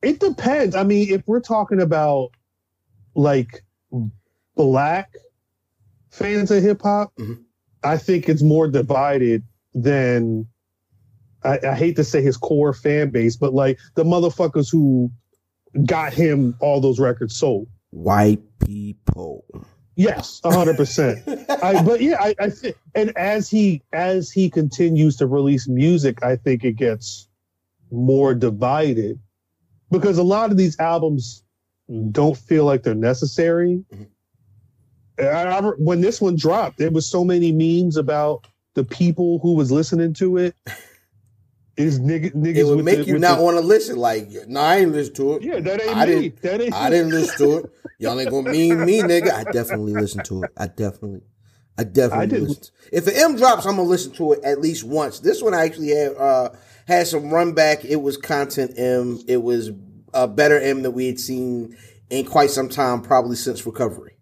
It 0.00 0.20
depends. 0.20 0.76
I 0.76 0.84
mean, 0.84 1.12
if 1.12 1.22
we're 1.26 1.40
talking 1.40 1.80
about 1.80 2.30
like 3.16 3.64
black 4.54 5.12
fans 6.10 6.50
of 6.52 6.62
hip 6.62 6.82
hop, 6.82 7.12
Mhm. 7.16 7.42
I 7.82 7.96
think 7.96 8.28
it's 8.28 8.42
more 8.42 8.68
divided 8.68 9.42
than 9.74 10.46
I, 11.44 11.58
I 11.68 11.74
hate 11.74 11.96
to 11.96 12.04
say 12.04 12.22
his 12.22 12.36
core 12.36 12.72
fan 12.72 13.10
base, 13.10 13.36
but 13.36 13.54
like 13.54 13.78
the 13.96 14.04
motherfuckers 14.04 14.70
who 14.70 15.10
got 15.84 16.12
him 16.12 16.56
all 16.60 16.80
those 16.80 16.98
records 17.00 17.36
sold. 17.36 17.68
White 17.90 18.40
people. 18.64 19.44
Yes, 19.98 20.40
hundred 20.44 20.76
percent. 20.76 21.26
I, 21.60 21.82
but 21.82 22.00
yeah, 22.00 22.18
I, 22.20 22.32
I 22.38 22.50
think, 22.50 22.76
and 22.94 23.10
as 23.18 23.50
he 23.50 23.82
as 23.92 24.30
he 24.30 24.48
continues 24.48 25.16
to 25.16 25.26
release 25.26 25.66
music, 25.66 26.22
I 26.22 26.36
think 26.36 26.62
it 26.64 26.76
gets 26.76 27.28
more 27.90 28.32
divided 28.32 29.18
because 29.90 30.16
a 30.16 30.22
lot 30.22 30.52
of 30.52 30.56
these 30.56 30.78
albums 30.78 31.42
don't 32.12 32.36
feel 32.36 32.64
like 32.64 32.84
they're 32.84 32.94
necessary. 32.94 33.84
Mhm. 33.92 34.06
I, 35.18 35.58
I, 35.58 35.60
when 35.78 36.00
this 36.00 36.20
one 36.20 36.36
dropped, 36.36 36.78
there 36.78 36.92
was 36.92 37.10
so 37.10 37.24
many 37.24 37.50
memes 37.50 37.96
about 37.96 38.46
the 38.74 38.84
people 38.84 39.40
who 39.40 39.54
was 39.54 39.72
listening 39.72 40.14
to 40.14 40.36
it. 40.36 40.54
Is 41.78 42.00
nigga, 42.00 42.32
niggas 42.34 42.56
It 42.56 42.64
would 42.64 42.84
make 42.84 42.98
the- 42.98 43.04
you 43.04 43.18
not 43.18 43.40
want 43.40 43.56
to 43.56 43.60
listen. 43.62 43.96
Like, 43.96 44.28
no, 44.48 44.60
I 44.60 44.78
ain't 44.78 44.92
listen 44.92 45.14
to 45.14 45.34
it. 45.34 45.42
Yeah, 45.42 45.60
that 45.60 45.80
ain't 45.82 45.96
I 45.96 46.06
me. 46.06 46.14
didn't- 46.14 46.42
that 46.42 46.60
ain't 46.60 46.74
I 46.74 46.90
didn't 46.90 47.10
listen 47.12 47.38
to 47.38 47.56
it. 47.58 47.70
Y'all 48.00 48.18
ain't 48.18 48.30
gonna 48.30 48.50
mean 48.50 48.84
me, 48.84 49.00
nigga. 49.00 49.32
I 49.32 49.44
definitely 49.44 49.94
listen 49.94 50.22
to 50.24 50.42
it. 50.44 50.50
I 50.56 50.66
definitely, 50.66 51.22
I 51.76 51.84
definitely 51.84 52.36
I 52.36 52.40
listen. 52.40 52.62
If 52.92 53.04
the 53.04 53.16
M 53.16 53.36
drops, 53.36 53.64
I'm 53.66 53.76
gonna 53.76 53.88
listen 53.88 54.12
to 54.12 54.32
it 54.32 54.40
at 54.44 54.60
least 54.60 54.84
once. 54.84 55.20
This 55.20 55.42
one 55.42 55.54
I 55.54 55.64
actually 55.64 55.88
had 55.90 56.14
uh 56.16 56.50
had 56.86 57.06
some 57.06 57.30
run 57.30 57.52
back. 57.52 57.84
It 57.84 58.02
was 58.02 58.16
content 58.16 58.72
M. 58.76 59.20
It 59.28 59.42
was 59.42 59.70
a 60.14 60.26
better 60.26 60.58
M 60.60 60.82
that 60.82 60.92
we 60.92 61.06
had 61.06 61.20
seen 61.20 61.76
in 62.10 62.24
quite 62.24 62.50
some 62.50 62.68
time, 62.68 63.02
probably 63.02 63.36
since 63.36 63.64
recovery. 63.66 64.16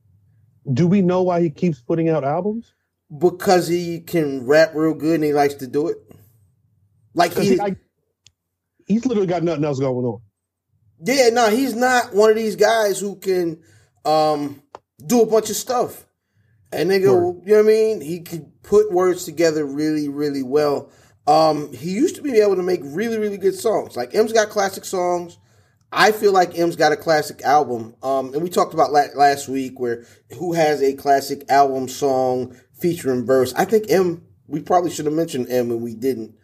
Do 0.73 0.87
we 0.87 1.01
know 1.01 1.23
why 1.23 1.41
he 1.41 1.51
keeps 1.51 1.81
putting 1.81 2.09
out 2.09 2.25
albums? 2.25 2.73
Because 3.17 3.69
he 3.69 4.01
can 4.01 4.45
rap 4.47 4.73
real 4.75 4.93
good 4.95 5.15
and 5.17 5.25
he 5.25 5.33
likes 5.33 5.55
to 5.55 5.67
do 5.69 5.87
it. 5.89 5.97
Like 7.17 7.37
he, 7.37 7.57
he- 7.57 7.77
he's 8.87 9.05
literally 9.07 9.27
got 9.27 9.43
nothing 9.43 9.65
else 9.65 9.81
going 9.81 10.05
on. 10.07 10.21
Yeah, 11.05 11.31
no, 11.31 11.51
he's 11.51 11.75
not 11.75 12.15
one 12.15 12.31
of 12.31 12.37
these 12.37 12.57
guys 12.57 13.01
who 13.01 13.17
can 13.17 13.61
um 14.05 14.63
do 15.05 15.23
a 15.23 15.27
bunch 15.27 15.51
of 15.51 15.57
stuff. 15.57 16.07
And 16.73 16.91
nigga, 16.91 17.13
Word. 17.15 17.43
you 17.45 17.53
know 17.57 17.63
what 17.63 17.65
I 17.65 17.75
mean? 17.75 18.01
He 18.01 18.21
could 18.21 18.63
put 18.63 18.93
words 18.93 19.25
together 19.25 19.65
really, 19.65 20.09
really 20.09 20.43
well. 20.43 20.91
Um, 21.27 21.73
he 21.73 21.91
used 21.91 22.17
to 22.17 22.23
be 22.23 22.39
able 22.41 22.57
to 22.57 22.63
make 22.63 22.81
really, 22.83 23.19
really 23.19 23.37
good 23.39 23.55
songs. 23.55 23.97
Like 23.97 24.15
M's 24.15 24.33
got 24.33 24.49
classic 24.49 24.85
songs. 24.85 25.39
I 25.93 26.13
feel 26.13 26.33
like 26.33 26.59
M's 26.59 26.77
got 26.77 26.93
a 26.93 26.97
classic 26.97 27.43
album. 27.43 27.95
Um, 28.03 28.33
and 28.35 28.43
we 28.43 28.49
talked 28.51 28.75
about 28.75 28.93
la- 28.93 29.07
last 29.15 29.49
week 29.49 29.79
where 29.81 30.05
who 30.39 30.53
has 30.53 30.83
a 30.83 30.95
classic 30.95 31.45
album 31.49 31.89
song 31.89 32.57
featuring 32.81 33.25
verse. 33.27 33.53
I 33.55 33.65
think 33.65 33.91
M. 33.91 34.23
We 34.49 34.61
probably 34.61 34.91
should 34.91 35.07
have 35.07 35.15
mentioned 35.15 35.49
M, 35.51 35.71
and 35.71 35.83
we 35.83 35.95
didn't. 35.95 36.36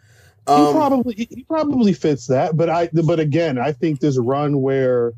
He 0.46 0.52
Um, 0.52 0.72
probably 0.75 1.14
he 1.30 1.44
probably 1.44 1.92
fits 1.92 2.26
that, 2.26 2.56
but 2.56 2.68
I 2.68 2.88
but 3.04 3.20
again, 3.20 3.58
I 3.58 3.72
think 3.72 4.00
this 4.00 4.18
run 4.18 4.61
where 4.61 5.12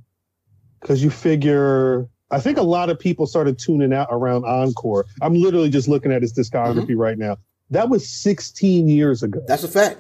because 0.81 1.03
you 1.03 1.11
figure 1.11 2.09
I 2.31 2.41
think 2.41 2.59
a 2.59 2.63
lot 2.63 2.91
of 2.91 2.99
people 2.99 3.27
started 3.27 3.59
tuning 3.59 3.93
out 3.93 4.09
around 4.11 4.45
Encore. 4.45 5.07
I'm 5.23 5.35
literally 5.35 5.71
just 5.71 5.89
looking 5.89 6.13
at 6.13 6.23
his 6.23 6.33
discography 6.33 6.87
Mm-hmm. 6.89 6.97
right 7.01 7.19
now. 7.19 7.37
That 7.71 7.89
was 7.89 8.09
16 8.09 8.89
years 8.89 9.23
ago. 9.23 9.41
that's 9.47 9.65
a 9.65 9.69
fact. 9.69 9.99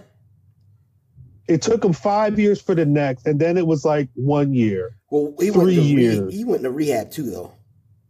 It 1.47 1.61
took 1.63 1.85
him 1.85 1.93
five 1.93 2.39
years 2.39 2.61
for 2.61 2.75
the 2.75 2.87
next, 2.87 3.27
and 3.27 3.39
then 3.39 3.59
it 3.59 3.67
was 3.67 3.85
like 3.85 4.09
one 4.15 4.55
year. 4.55 4.97
Well, 5.11 5.35
he 5.39 5.51
Three 5.51 5.59
went 5.61 5.69
to 5.75 5.77
re- 5.97 6.03
years. 6.03 6.35
he 6.35 6.45
went 6.45 6.63
to 6.63 6.71
rehab 6.71 7.11
too, 7.11 7.31
though. 7.31 7.53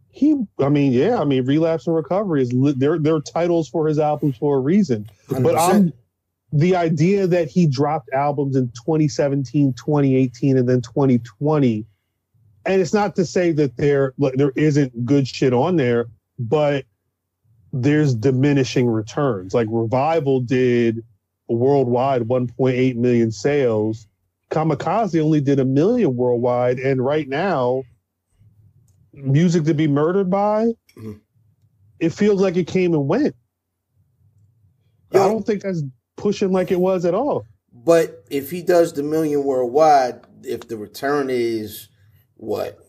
He, 0.09 0.35
I 0.59 0.69
mean, 0.69 0.93
yeah, 0.93 1.19
I 1.19 1.25
mean, 1.25 1.45
relapse 1.45 1.85
and 1.87 1.95
recovery 1.95 2.41
is 2.43 2.53
li- 2.53 2.73
they're 2.77 2.97
they're 2.97 3.19
titles 3.19 3.67
for 3.67 3.87
his 3.87 3.99
albums 3.99 4.37
for 4.37 4.55
a 4.57 4.59
reason. 4.61 5.09
But 5.27 5.41
100%. 5.55 5.57
I'm 5.75 5.93
the 6.55 6.75
idea 6.75 7.27
that 7.27 7.49
he 7.49 7.67
dropped 7.67 8.09
albums 8.13 8.55
in 8.55 8.69
2017, 8.69 9.73
2018, 9.73 10.57
and 10.57 10.69
then 10.69 10.81
2020. 10.81 11.85
And 12.65 12.81
it's 12.81 12.93
not 12.93 13.15
to 13.17 13.25
say 13.25 13.51
that 13.51 13.75
there 13.75 14.13
there 14.17 14.53
isn't 14.55 15.05
good 15.05 15.27
shit 15.27 15.53
on 15.53 15.75
there, 15.75 16.07
but 16.39 16.85
there's 17.73 18.15
diminishing 18.15 18.87
returns. 18.87 19.53
Like 19.53 19.67
Revival 19.69 20.39
did 20.39 21.03
worldwide 21.49 22.23
1.8 22.23 22.95
million 22.95 23.31
sales. 23.31 24.07
Kamikaze 24.49 25.21
only 25.21 25.41
did 25.41 25.59
a 25.59 25.65
million 25.65 26.15
worldwide, 26.15 26.79
and 26.79 27.03
right 27.03 27.27
now, 27.27 27.83
music 29.11 29.65
to 29.65 29.73
be 29.73 29.87
murdered 29.87 30.29
by, 30.29 30.73
Mhm. 30.97 31.19
it 31.99 32.11
feels 32.11 32.39
like 32.41 32.55
it 32.55 32.67
came 32.67 32.93
and 32.93 33.07
went. 33.07 33.35
I 35.11 35.27
don't 35.27 35.45
think 35.45 35.61
that's 35.61 35.83
pushing 36.17 36.51
like 36.51 36.71
it 36.71 36.79
was 36.79 37.05
at 37.05 37.13
all. 37.13 37.45
but 37.73 38.23
if 38.29 38.49
he 38.51 38.61
does 38.61 38.93
the 38.93 39.03
million 39.03 39.43
worldwide, 39.43 40.21
if 40.43 40.67
the 40.67 40.77
return 40.77 41.29
is 41.29 41.89
what 42.35 42.79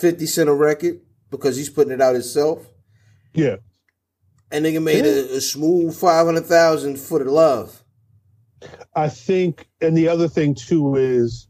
fifty 0.00 0.26
cent 0.26 0.48
a 0.48 0.54
record 0.54 1.00
because 1.30 1.56
he's 1.56 1.70
putting 1.70 1.92
it 1.92 2.00
out 2.00 2.14
himself, 2.14 2.66
Yeah. 3.34 3.56
and 4.50 4.64
nigga 4.64 4.82
made 4.82 5.04
a, 5.04 5.36
a 5.36 5.40
smooth 5.40 5.94
five 5.96 6.26
hundred 6.26 6.46
thousand 6.46 6.98
for 6.98 7.18
the 7.22 7.30
love. 7.30 7.82
I 8.94 9.08
think, 9.10 9.68
and 9.80 9.96
the 9.96 10.08
other 10.08 10.28
thing 10.28 10.54
too 10.54 10.96
is 10.96 11.46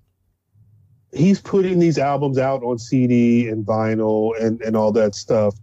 he's 1.13 1.41
putting 1.41 1.79
these 1.79 1.99
albums 1.99 2.37
out 2.39 2.63
on 2.65 2.79
CD 2.79 3.49
and 3.49 3.65
vinyl 3.65 4.33
and, 4.41 4.61
and 4.63 4.77
all 4.77 4.93
that 4.93 5.15
stuff. 5.15 5.55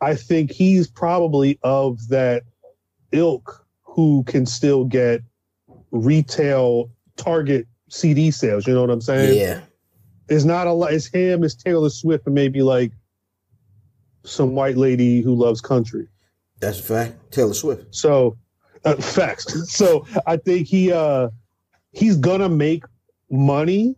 I 0.00 0.14
think 0.16 0.50
he's 0.50 0.88
probably 0.88 1.58
of 1.62 2.08
that 2.08 2.42
ilk 3.12 3.66
who 4.00 4.24
can 4.24 4.46
still 4.46 4.84
get 4.86 5.20
retail 5.90 6.90
target 7.16 7.66
CD 7.90 8.30
sales. 8.30 8.66
You 8.66 8.72
know 8.72 8.80
what 8.80 8.88
I'm 8.90 9.02
saying? 9.02 9.38
Yeah, 9.38 9.60
It's 10.30 10.44
not 10.44 10.66
a 10.66 10.72
lot. 10.72 10.94
It's 10.94 11.06
him, 11.06 11.44
it's 11.44 11.54
Taylor 11.54 11.90
Swift, 11.90 12.24
and 12.24 12.34
maybe 12.34 12.62
like 12.62 12.92
some 14.24 14.54
white 14.54 14.78
lady 14.78 15.20
who 15.20 15.34
loves 15.34 15.60
country. 15.60 16.08
that's 16.60 16.78
a 16.78 16.82
fact. 16.82 17.30
Taylor 17.30 17.52
Swift. 17.52 17.94
So 17.94 18.38
uh, 18.86 18.94
facts. 18.96 19.70
So 19.70 20.06
I 20.26 20.38
think 20.38 20.66
he 20.66 20.90
uh 20.92 21.28
he's 21.92 22.16
gonna 22.16 22.48
make 22.48 22.84
money. 23.30 23.96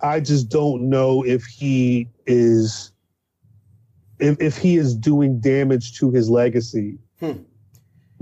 I 0.00 0.18
just 0.18 0.48
don't 0.48 0.88
know 0.90 1.24
if 1.24 1.44
he 1.44 2.08
is 2.26 2.90
if 4.18 4.40
if 4.40 4.56
he 4.58 4.76
is 4.78 4.96
doing 4.96 5.38
damage 5.38 5.96
to 6.00 6.10
his 6.10 6.28
legacy 6.28 6.98
Hmm. 7.20 7.42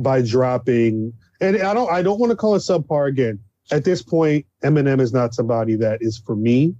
By 0.03 0.23
dropping 0.23 1.13
and 1.41 1.57
I 1.63 1.75
don't 1.75 1.91
I 1.91 2.03
don't 2.03 2.19
want 2.19 2.31
to 2.31 2.37
call 2.37 2.55
it 2.55 2.61
subpar 2.61 3.09
again. 3.09 3.39
At 3.71 3.85
this 3.85 4.03
point, 4.03 4.47
Eminem 4.65 5.01
is 5.01 5.13
not 5.13 5.35
somebody 5.35 5.77
that 5.77 6.03
is 6.03 6.19
for 6.19 6.35
me, 6.37 6.75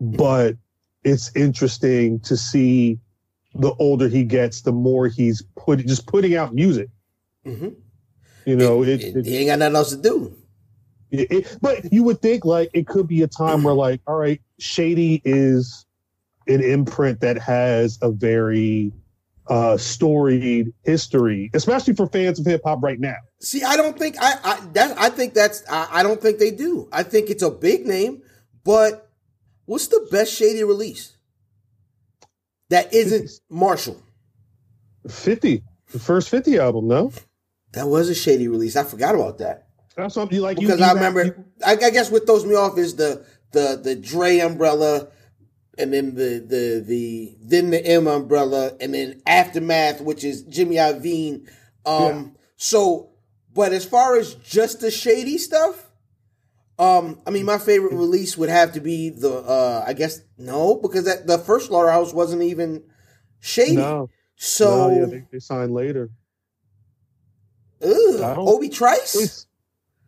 but 0.00 0.56
it's 1.04 1.34
interesting 1.34 2.20
to 2.20 2.36
see 2.36 2.98
the 3.54 3.72
older 3.78 4.08
he 4.08 4.24
gets, 4.24 4.62
the 4.62 4.72
more 4.72 5.08
he's 5.08 5.42
put 5.56 5.78
just 5.86 6.06
putting 6.06 6.34
out 6.36 6.54
music. 6.54 6.88
hmm 7.44 7.68
You 8.44 8.56
know, 8.56 8.82
it, 8.82 9.00
it, 9.02 9.16
it- 9.16 9.26
he 9.26 9.36
ain't 9.38 9.48
got 9.48 9.58
nothing 9.60 9.76
else 9.76 9.90
to 9.90 9.96
do. 9.96 10.36
it- 11.10 11.56
but 11.62 11.92
you 11.92 12.02
would 12.04 12.20
think 12.20 12.44
like 12.44 12.70
it 12.74 12.86
could 12.86 13.06
be 13.08 13.22
a 13.22 13.26
time 13.28 13.62
where 13.62 13.74
like, 13.74 14.00
all 14.06 14.16
right, 14.16 14.40
Shady 14.58 15.22
is 15.24 15.86
an 16.46 16.60
imprint 16.62 17.20
that 17.20 17.38
has 17.38 17.98
a 18.02 18.10
very 18.10 18.92
uh 19.48 19.76
storied 19.76 20.72
history, 20.82 21.50
especially 21.54 21.94
for 21.94 22.06
fans 22.06 22.40
of 22.40 22.46
hip 22.46 22.62
hop 22.64 22.82
right 22.82 22.98
now. 23.00 23.16
See, 23.40 23.62
I 23.62 23.76
don't 23.76 23.98
think 23.98 24.16
I, 24.20 24.34
I 24.42 24.60
that 24.72 24.98
I 24.98 25.10
think 25.10 25.34
that's 25.34 25.62
I, 25.68 25.88
I 25.90 26.02
don't 26.02 26.20
think 26.20 26.38
they 26.38 26.50
do. 26.50 26.88
I 26.92 27.02
think 27.02 27.28
it's 27.30 27.42
a 27.42 27.50
big 27.50 27.86
name, 27.86 28.22
but 28.64 29.10
what's 29.66 29.88
the 29.88 30.06
best 30.10 30.32
shady 30.32 30.64
release 30.64 31.16
that 32.70 32.92
isn't 32.94 33.30
Marshall? 33.50 34.00
50, 35.08 35.62
the 35.92 35.98
first 35.98 36.30
50 36.30 36.58
album, 36.58 36.88
no? 36.88 37.12
That 37.72 37.86
was 37.88 38.08
a 38.08 38.14
shady 38.14 38.48
release. 38.48 38.76
I 38.76 38.84
forgot 38.84 39.14
about 39.14 39.38
that 39.38 39.66
That's 39.96 40.14
something 40.14 40.34
you 40.36 40.42
like 40.42 40.58
because 40.58 40.78
you 40.80 40.86
I 40.86 40.92
remember. 40.92 41.24
you- 41.24 41.44
I, 41.64 41.72
I 41.72 41.90
guess 41.90 42.10
what 42.10 42.24
throws 42.26 42.44
me 42.46 42.54
off 42.54 42.78
is 42.78 42.96
the 42.96 43.24
the 43.52 43.78
the 43.82 43.94
Dre 43.94 44.38
umbrella, 44.38 45.08
and 45.78 45.92
then 45.92 46.14
the 46.14 46.44
the 46.46 46.84
the 46.86 47.36
then 47.40 47.70
the 47.70 47.84
M 47.84 48.06
umbrella, 48.06 48.72
and 48.80 48.94
then 48.94 49.22
aftermath, 49.26 50.00
which 50.00 50.24
is 50.24 50.42
Jimmy 50.42 50.76
Iovine. 50.76 51.48
Um, 51.86 52.36
so, 52.56 53.10
but 53.52 53.72
as 53.72 53.84
far 53.84 54.16
as 54.16 54.34
just 54.34 54.80
the 54.80 54.90
shady 54.90 55.38
stuff, 55.38 55.90
um, 56.78 57.20
I 57.26 57.30
mean, 57.30 57.44
my 57.44 57.58
favorite 57.58 57.92
release 57.92 58.36
would 58.38 58.48
have 58.48 58.72
to 58.72 58.80
be 58.80 59.10
the 59.10 59.30
uh, 59.32 59.84
I 59.86 59.92
guess 59.92 60.20
no, 60.38 60.76
because 60.76 61.04
that 61.04 61.26
the 61.26 61.38
first 61.38 61.66
Slaughterhouse 61.66 62.12
wasn't 62.12 62.42
even 62.42 62.82
shady. 63.40 63.76
no, 63.76 64.10
So, 64.36 64.88
no, 64.88 65.00
yeah, 65.00 65.06
they, 65.06 65.24
they 65.30 65.38
signed 65.38 65.72
later. 65.72 66.10
ugh, 67.82 68.38
Obi 68.38 68.68
Trice. 68.68 69.46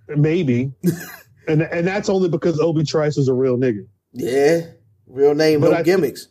Maybe. 0.08 0.72
and 1.48 1.62
and 1.62 1.86
that's 1.86 2.08
only 2.08 2.28
because 2.28 2.58
Obi 2.60 2.84
Trice 2.84 3.16
is 3.16 3.28
a 3.28 3.34
real 3.34 3.56
nigga. 3.56 3.86
Yeah, 4.12 4.66
real 5.06 5.34
name, 5.34 5.60
But 5.60 5.70
no 5.70 5.76
I 5.78 5.82
gimmicks. 5.82 6.28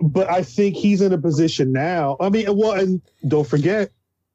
But 0.00 0.30
I 0.30 0.42
think 0.42 0.76
he's 0.76 1.00
in 1.00 1.12
a 1.12 1.18
position 1.18 1.72
now. 1.72 2.16
I 2.20 2.28
mean, 2.28 2.46
well, 2.56 2.72
and 2.72 3.02
don't 3.26 3.46
forget, 3.46 3.90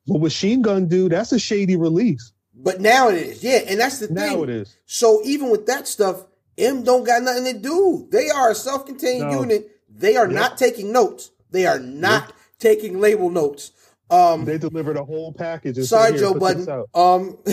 what 0.05 0.21
Machine 0.21 0.61
Gun 0.61 0.87
do, 0.87 1.07
that's 1.07 1.31
a 1.31 1.39
shady 1.39 1.77
release. 1.77 2.33
But 2.53 2.81
now 2.81 3.09
it 3.09 3.15
is, 3.15 3.43
yeah, 3.43 3.61
and 3.67 3.79
that's 3.79 3.99
the 3.99 4.09
Now 4.13 4.29
thing. 4.35 4.43
it 4.43 4.49
is. 4.49 4.77
So 4.85 5.21
even 5.23 5.49
with 5.49 5.65
that 5.67 5.87
stuff, 5.87 6.25
M 6.57 6.83
don't 6.83 7.03
got 7.05 7.23
nothing 7.23 7.45
to 7.45 7.59
do. 7.59 8.07
They 8.11 8.29
are 8.29 8.51
a 8.51 8.55
self-contained 8.55 9.21
No. 9.31 9.39
unit. 9.41 9.69
They 9.89 10.15
are 10.17 10.25
Yep. 10.25 10.35
not 10.35 10.57
taking 10.57 10.91
notes. 10.91 11.31
They 11.51 11.65
are 11.65 11.79
not 11.79 12.33
taking 12.59 12.99
label 12.99 13.29
notes. 13.29 13.71
Um, 14.13 14.45
They 14.45 14.57
delivered 14.57 14.97
a 14.97 15.03
whole 15.03 15.33
package. 15.33 15.77
and 15.77 15.87
sorry, 15.87 16.11
said, 16.11 16.19
Joe 16.19 16.33
Budden. 16.35 16.67
Um, 16.93 17.37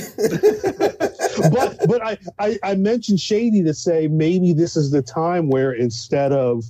but 1.52 1.76
but 1.88 2.02
I, 2.04 2.18
I 2.38 2.58
I 2.62 2.74
mentioned 2.74 3.20
Shady 3.20 3.62
to 3.64 3.74
say 3.74 4.08
maybe 4.08 4.52
this 4.52 4.76
is 4.76 4.90
the 4.90 5.02
time 5.02 5.48
where 5.48 5.72
instead 5.72 6.32
of 6.32 6.64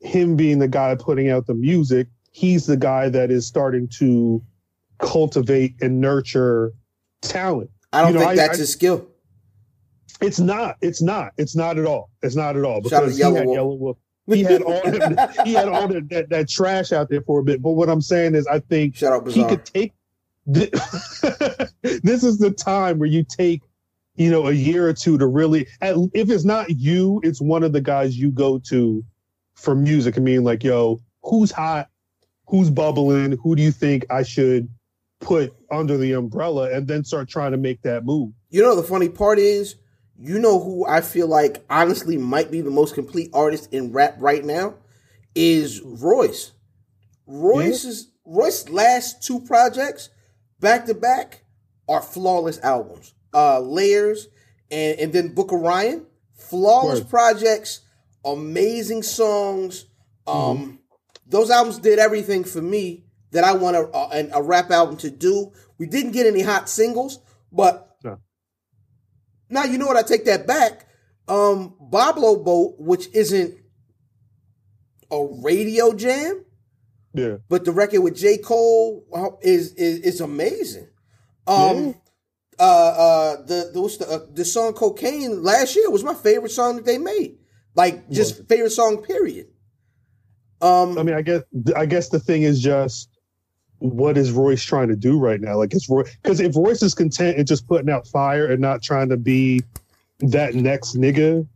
him 0.00 0.36
being 0.36 0.58
the 0.58 0.68
guy 0.68 0.94
putting 0.94 1.30
out 1.30 1.46
the 1.46 1.54
music, 1.54 2.08
he's 2.30 2.66
the 2.66 2.76
guy 2.76 3.08
that 3.08 3.30
is 3.30 3.46
starting 3.46 3.88
to 3.98 4.42
cultivate 4.98 5.74
and 5.80 6.00
nurture 6.00 6.72
talent. 7.22 7.70
I 7.92 8.02
don't 8.02 8.08
You 8.08 8.14
know, 8.14 8.20
think 8.20 8.30
I- 8.32 8.36
that's 8.36 8.58
I- 8.58 8.60
his 8.62 8.72
skill. 8.72 9.06
It's 10.20 10.38
not. 10.38 10.76
It's 10.80 11.02
not. 11.02 11.32
It's 11.36 11.56
not 11.56 11.76
at 11.76 11.86
all. 11.86 12.08
It's 12.22 12.36
not 12.36 12.56
at 12.56 12.64
all. 12.64 12.80
Shout 12.84 12.92
out 12.92 13.00
to 13.00 13.06
Because 13.06 13.16
he 13.16 13.20
Yellow 13.20 13.36
had 13.36 13.46
Wolf. 13.46 13.80
Yelawolf. 13.80 13.96
He 14.26 14.42
had 14.42 14.62
all 14.62 14.80
that, 14.82 15.42
he 15.46 15.52
had 15.52 15.68
all 15.68 15.86
that, 15.88 16.08
that 16.08 16.28
that 16.30 16.48
trash 16.48 16.92
out 16.92 17.08
there 17.10 17.20
for 17.22 17.40
a 17.40 17.42
bit. 17.44 17.60
But 17.60 17.72
what 17.72 17.88
I'm 17.90 18.00
saying 18.00 18.34
is, 18.34 18.46
I 18.46 18.58
think 18.60 18.96
Shout 18.96 19.12
out 19.12 19.30
he 19.30 19.44
could 19.44 19.64
take. 19.66 19.92
thi- 20.52 20.70
this 22.02 22.24
is 22.24 22.38
the 22.38 22.50
time 22.50 22.98
where 22.98 23.08
you 23.08 23.24
take, 23.24 23.60
you 24.16 24.30
know, 24.30 24.46
a 24.46 24.52
year 24.52 24.88
or 24.88 24.92
two 24.94 25.18
to 25.18 25.26
really. 25.26 25.66
at- 25.82 25.96
If 26.14 26.30
it's 26.30 26.44
not 26.44 26.70
you, 26.70 27.20
it's 27.22 27.40
one 27.40 27.62
of 27.62 27.72
the 27.72 27.80
guys 27.80 28.16
you 28.18 28.30
go 28.30 28.58
to 28.70 29.04
for 29.54 29.74
music. 29.74 30.16
I 30.16 30.20
mean, 30.20 30.42
like, 30.44 30.64
yo, 30.64 31.00
who's 31.22 31.50
hot? 31.50 31.88
Who's 32.46 32.70
bubbling? 32.70 33.38
Who 33.42 33.56
do 33.56 33.62
you 33.62 33.70
think 33.72 34.06
I 34.10 34.22
should 34.22 34.68
put 35.20 35.54
under 35.70 35.96
the 35.96 36.12
umbrella? 36.12 36.70
And 36.70 36.86
then 36.86 37.04
start 37.04 37.28
trying 37.28 37.52
to 37.52 37.58
make 37.58 37.82
that 37.82 38.04
move. 38.04 38.32
You 38.50 38.62
know 38.62 38.76
the 38.76 38.82
funny 38.82 39.08
part 39.08 39.38
is, 39.38 39.76
you 40.24 40.38
know 40.38 40.58
who 40.58 40.86
I 40.86 41.02
feel 41.02 41.28
like 41.28 41.62
honestly 41.68 42.16
might 42.16 42.50
be 42.50 42.62
the 42.62 42.70
most 42.70 42.94
complete 42.94 43.30
artist 43.34 43.70
in 43.72 43.92
rap 43.92 44.16
right 44.18 44.42
now 44.42 44.74
is 45.34 45.82
Royce. 45.82 46.52
Royce's 47.26 48.10
Royce's 48.24 48.70
last 48.70 49.22
two 49.22 49.40
projects 49.40 50.08
back 50.60 50.86
to 50.86 50.94
back 50.94 51.44
are 51.88 52.00
flawless 52.00 52.58
albums. 52.62 53.12
Uh 53.34 53.60
Layers 53.60 54.28
and 54.70 54.98
and 54.98 55.12
then 55.12 55.34
Book 55.34 55.52
of 55.52 55.60
Ryan, 55.60 56.06
flawless 56.32 57.00
Word. 57.00 57.10
projects, 57.10 57.80
amazing 58.24 59.02
songs. 59.02 59.84
Um 60.26 60.78
those 61.26 61.50
albums 61.50 61.78
did 61.78 61.98
everything 61.98 62.44
for 62.44 62.62
me 62.62 63.04
that 63.32 63.44
I 63.44 63.52
want 63.52 63.76
a, 63.76 63.94
a, 63.94 64.38
a 64.38 64.42
rap 64.42 64.70
album 64.70 64.96
to 64.98 65.10
do. 65.10 65.52
We 65.76 65.86
didn't 65.86 66.12
get 66.12 66.26
any 66.26 66.40
hot 66.42 66.70
singles, 66.70 67.20
but. 67.52 67.90
Now 69.54 69.64
you 69.64 69.78
know 69.78 69.86
what? 69.86 69.96
I 69.96 70.02
take 70.02 70.24
that 70.26 70.46
back. 70.46 70.86
Um, 71.28 71.74
Boblo 71.80 72.44
Boat, 72.44 72.74
which 72.78 73.08
isn't 73.14 73.56
a 75.10 75.24
radio 75.42 75.94
jam, 75.94 76.44
Yeah. 77.14 77.36
but 77.48 77.64
the 77.64 77.72
record 77.72 78.00
with 78.00 78.16
J 78.16 78.38
Cole 78.38 79.06
is 79.40 79.72
is, 79.74 80.00
is 80.00 80.20
amazing. 80.20 80.88
Um, 81.46 81.86
Yeah. 81.86 81.92
uh, 82.58 82.62
uh, 82.62 83.42
the 83.46 83.70
the, 83.72 83.80
what's 83.80 83.96
the, 83.98 84.08
uh, 84.08 84.26
the 84.32 84.44
song 84.44 84.72
"Cocaine" 84.74 85.42
last 85.42 85.76
year 85.76 85.88
was 85.90 86.04
my 86.04 86.14
favorite 86.14 86.52
song 86.52 86.76
that 86.76 86.84
they 86.84 86.98
made. 86.98 87.38
Like 87.74 88.10
just 88.10 88.46
favorite 88.48 88.70
song, 88.70 89.02
period. 89.02 89.46
Um, 90.60 90.98
I 90.98 91.02
mean, 91.02 91.14
I 91.14 91.22
guess 91.22 91.42
I 91.76 91.86
guess 91.86 92.08
the 92.10 92.20
thing 92.20 92.42
is 92.42 92.60
just 92.60 93.08
what 93.78 94.16
is 94.16 94.32
Royce 94.32 94.62
trying 94.62 94.88
to 94.88 94.96
do 94.96 95.18
right 95.18 95.40
now? 95.40 95.56
Like, 95.56 95.74
it's 95.74 95.88
Roy 95.88 96.04
because 96.22 96.40
if 96.40 96.56
Royce 96.56 96.82
is 96.82 96.94
content 96.94 97.38
and 97.38 97.46
just 97.46 97.66
putting 97.66 97.90
out 97.90 98.06
fire 98.06 98.46
and 98.46 98.60
not 98.60 98.82
trying 98.82 99.08
to 99.10 99.16
be 99.16 99.62
that 100.20 100.54
next 100.54 100.96
nigga 100.96 101.46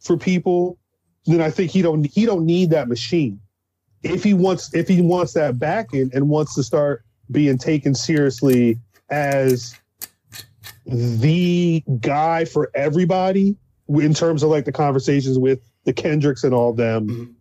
for 0.00 0.16
people, 0.16 0.78
then 1.26 1.40
I 1.40 1.50
think 1.50 1.70
he 1.70 1.82
don't 1.82 2.04
he 2.06 2.26
don't 2.26 2.46
need 2.46 2.70
that 2.70 2.88
machine. 2.88 3.40
If 4.02 4.22
he 4.24 4.34
wants 4.34 4.72
if 4.74 4.88
he 4.88 5.00
wants 5.00 5.32
that 5.34 5.58
backing 5.58 6.10
and 6.12 6.28
wants 6.28 6.54
to 6.54 6.62
start 6.62 7.04
being 7.30 7.58
taken 7.58 7.94
seriously 7.94 8.78
as 9.10 9.74
the 10.86 11.82
guy 12.00 12.44
for 12.44 12.70
everybody 12.74 13.56
in 13.88 14.14
terms 14.14 14.42
of 14.42 14.50
like 14.50 14.64
the 14.64 14.72
conversations 14.72 15.38
with 15.38 15.60
the 15.84 15.92
Kendricks 15.92 16.44
and 16.44 16.54
all 16.54 16.72
them 16.72 17.08
Mhm. 17.08 17.34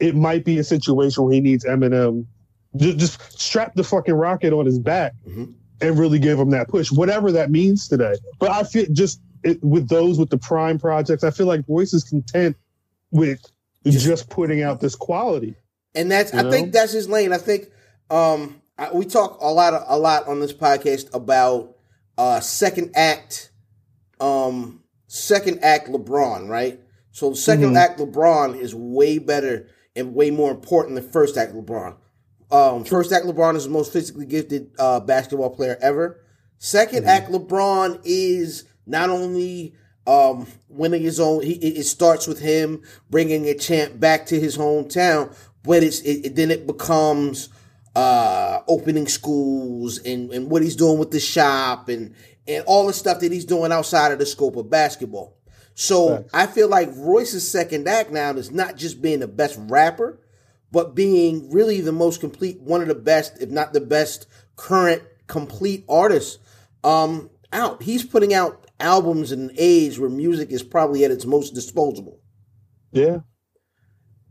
it 0.00 0.16
might 0.16 0.44
be 0.44 0.58
a 0.58 0.64
situation 0.64 1.24
where 1.24 1.32
he 1.32 1.40
needs 1.40 1.64
Eminem 1.64 2.26
just, 2.76 2.98
just 2.98 3.40
strap 3.40 3.74
the 3.74 3.84
fucking 3.84 4.14
rocket 4.14 4.52
on 4.52 4.66
his 4.66 4.78
back 4.78 5.14
Mhm. 5.26 5.54
and 5.80 5.98
really 5.98 6.18
give 6.18 6.38
him 6.38 6.50
that 6.50 6.68
push, 6.68 6.90
whatever 6.92 7.32
that 7.32 7.50
means 7.50 7.88
today. 7.88 8.14
But 8.38 8.50
I 8.50 8.62
feel 8.64 8.86
just 8.92 9.20
it, 9.44 9.62
with 9.62 9.88
those 9.88 10.18
with 10.18 10.30
the 10.30 10.38
PRhyme 10.38 10.80
projects, 10.80 11.22
I 11.24 11.30
feel 11.30 11.46
like 11.46 11.64
Royce 11.68 11.94
is 11.94 12.04
content 12.04 12.56
with 13.12 13.40
just, 13.84 14.28
putting 14.28 14.62
out 14.62 14.80
this 14.80 14.94
quality. 14.94 15.54
and 15.94 16.10
that's 16.10 16.34
I 16.34 16.50
think 16.50 16.72
that's 16.72 16.92
his 16.92 17.08
lane. 17.08 17.32
I 17.32 17.38
think 17.38 17.70
um, 18.10 18.60
I, 18.76 18.92
we 18.92 19.04
talk 19.06 19.38
a 19.40 19.46
lot 19.50 19.82
a 19.86 19.98
lot 19.98 20.26
on 20.28 20.40
this 20.40 20.52
podcast 20.52 21.12
about 21.14 21.76
uh, 22.18 22.40
second 22.40 22.90
act, 22.96 23.50
um, 24.20 24.82
second 25.06 25.60
act 25.62 25.88
LeBron, 25.88 26.48
right? 26.48 26.80
So 27.12 27.32
2nd 27.32 27.72
Mhm. 27.72 27.76
act 27.76 27.98
LeBron 28.00 28.58
is 28.60 28.74
way 28.74 29.18
better 29.18 29.66
and 29.96 30.14
way 30.14 30.30
more 30.30 30.50
important 30.50 30.96
than 30.96 31.08
first 31.10 31.36
act 31.36 31.54
LeBron. 31.54 31.94
Um, 32.50 32.84
first 32.84 33.12
act 33.12 33.26
LeBron 33.26 33.56
is 33.56 33.64
the 33.64 33.70
most 33.70 33.92
physically 33.92 34.26
gifted 34.26 34.70
uh, 34.78 35.00
basketball 35.00 35.50
player 35.50 35.76
ever. 35.80 36.20
2nd 36.60 37.04
act 37.06 37.30
LeBron 37.30 38.00
is 38.04 38.64
not 38.86 39.10
only 39.10 39.74
um, 40.06 40.46
winning 40.68 41.02
his 41.02 41.20
own. 41.20 41.42
He, 41.42 41.52
it 41.52 41.84
starts 41.84 42.26
with 42.26 42.40
him 42.40 42.82
bringing 43.10 43.46
a 43.46 43.54
champ 43.54 44.00
back 44.00 44.26
to 44.26 44.40
his 44.40 44.56
hometown, 44.56 45.36
but 45.62 45.82
it's 45.82 46.00
it, 46.00 46.26
it- 46.26 46.36
then 46.36 46.50
it 46.50 46.66
becomes 46.66 47.50
uh, 47.94 48.60
opening 48.68 49.06
schools 49.08 49.98
and, 49.98 50.32
and 50.32 50.50
what 50.50 50.62
he's 50.62 50.76
doing 50.76 50.98
with 50.98 51.10
the 51.10 51.20
shop 51.20 51.88
and 51.88 52.14
and 52.46 52.64
all 52.66 52.86
the 52.86 52.92
stuff 52.94 53.20
that 53.20 53.30
he's 53.30 53.44
doing 53.44 53.70
outside 53.72 54.10
of 54.10 54.18
the 54.18 54.24
scope 54.26 54.56
of 54.56 54.70
basketball. 54.70 55.36
So 55.74 56.16
Facts. 56.16 56.30
I 56.32 56.46
feel 56.46 56.68
like 56.68 56.88
Royce's 56.94 57.46
second 57.48 57.86
act 57.86 58.10
now 58.10 58.30
is 58.30 58.50
not 58.50 58.76
just 58.76 59.02
being 59.02 59.20
the 59.20 59.28
best 59.28 59.58
rapper, 59.68 60.18
but 60.70 60.94
being 60.94 61.50
really 61.50 61.80
the 61.80 61.92
most 61.92 62.20
complete, 62.20 62.60
one 62.60 62.82
of 62.82 62.88
the 62.88 62.94
best, 62.94 63.40
if 63.40 63.50
not 63.50 63.72
the 63.72 63.80
best, 63.80 64.26
current 64.56 65.02
complete 65.26 65.84
artists. 65.88 66.38
Um, 66.84 67.30
out. 67.52 67.82
He's 67.82 68.04
putting 68.04 68.34
out 68.34 68.66
albums 68.78 69.32
in 69.32 69.40
an 69.40 69.50
age 69.56 69.98
where 69.98 70.10
music 70.10 70.50
is 70.50 70.62
probably 70.62 71.04
at 71.04 71.10
its 71.10 71.24
most 71.24 71.54
disposable. 71.54 72.20
Yeah. 72.92 73.20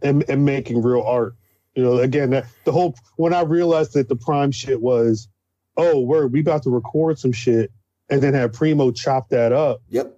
And 0.01 0.23
and 0.29 0.45
making 0.45 0.81
real 0.81 1.01
art. 1.01 1.35
You 1.75 1.83
know, 1.83 1.97
again, 1.97 2.29
that, 2.31 2.45
the 2.65 2.71
whole 2.71 2.95
when 3.17 3.33
I 3.33 3.41
realized 3.41 3.93
that 3.93 4.07
the 4.09 4.15
PRhyme 4.15 4.53
shit 4.53 4.81
was, 4.81 5.27
oh, 5.75 5.99
word, 5.99 6.31
we 6.33 6.39
about 6.41 6.63
to 6.63 6.69
record 6.69 7.19
some 7.19 7.31
shit, 7.31 7.71
and 8.09 8.21
then 8.21 8.33
have 8.33 8.53
Primo 8.53 8.91
chop 8.91 9.29
that 9.29 9.51
up, 9.51 9.81
Yep. 9.89 10.15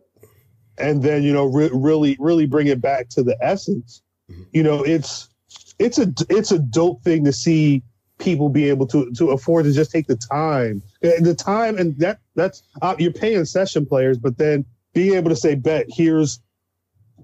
and 0.78 1.02
then 1.04 1.24
you 1.24 1.34
know 1.34 1.46
re- 1.46 1.70
really 1.74 2.16
really 2.20 2.46
bring 2.46 2.68
it 2.68 2.82
back 2.82 3.10
to 3.10 3.24
the 3.24 3.38
essence. 3.42 4.02
Mhm. 4.30 4.46
You 4.54 4.64
know, 4.64 4.84
it's 4.84 5.30
it's 5.80 5.98
a 5.98 6.14
it's 6.30 6.52
a 6.52 6.60
dope 6.60 7.02
thing 7.04 7.24
to 7.24 7.34
see 7.34 7.82
people 8.20 8.50
be 8.50 8.70
able 8.70 8.86
to 8.86 9.12
to 9.14 9.32
afford 9.32 9.66
to 9.66 9.72
just 9.72 9.92
take 9.92 10.08
the 10.08 10.18
time. 10.18 10.84
The 11.02 11.34
time 11.34 11.78
and 11.78 11.98
that 12.00 12.20
that's 12.36 12.64
uh, 12.82 12.96
you're 13.00 13.14
paying 13.14 13.46
session 13.46 13.86
players, 13.86 14.18
but 14.18 14.38
then 14.38 14.66
being 14.94 15.16
able 15.16 15.30
to 15.30 15.36
say, 15.36 15.56
bet 15.56 15.86
here's 15.88 16.42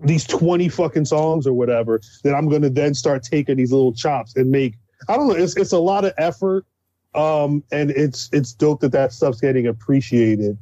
these 0.03 0.25
20 0.25 0.69
fucking 0.69 1.05
songs 1.05 1.47
or 1.47 1.53
whatever 1.53 2.01
that 2.23 2.33
I'm 2.33 2.49
going 2.49 2.61
to 2.63 2.69
then 2.69 2.93
start 2.93 3.23
taking 3.23 3.57
these 3.57 3.71
little 3.71 3.93
chops 3.93 4.35
and 4.35 4.49
make 4.51 4.75
I 5.07 5.15
don't 5.15 5.27
know 5.27 5.35
it's 5.35 5.55
it's 5.55 5.71
a 5.71 5.79
lot 5.79 6.03
of 6.05 6.13
effort 6.17 6.65
um 7.13 7.63
and 7.71 7.91
it's 7.91 8.29
it's 8.33 8.51
dope 8.53 8.81
that 8.81 8.91
that 8.91 9.13
stuff's 9.13 9.41
getting 9.41 9.67
appreciated. 9.67 10.57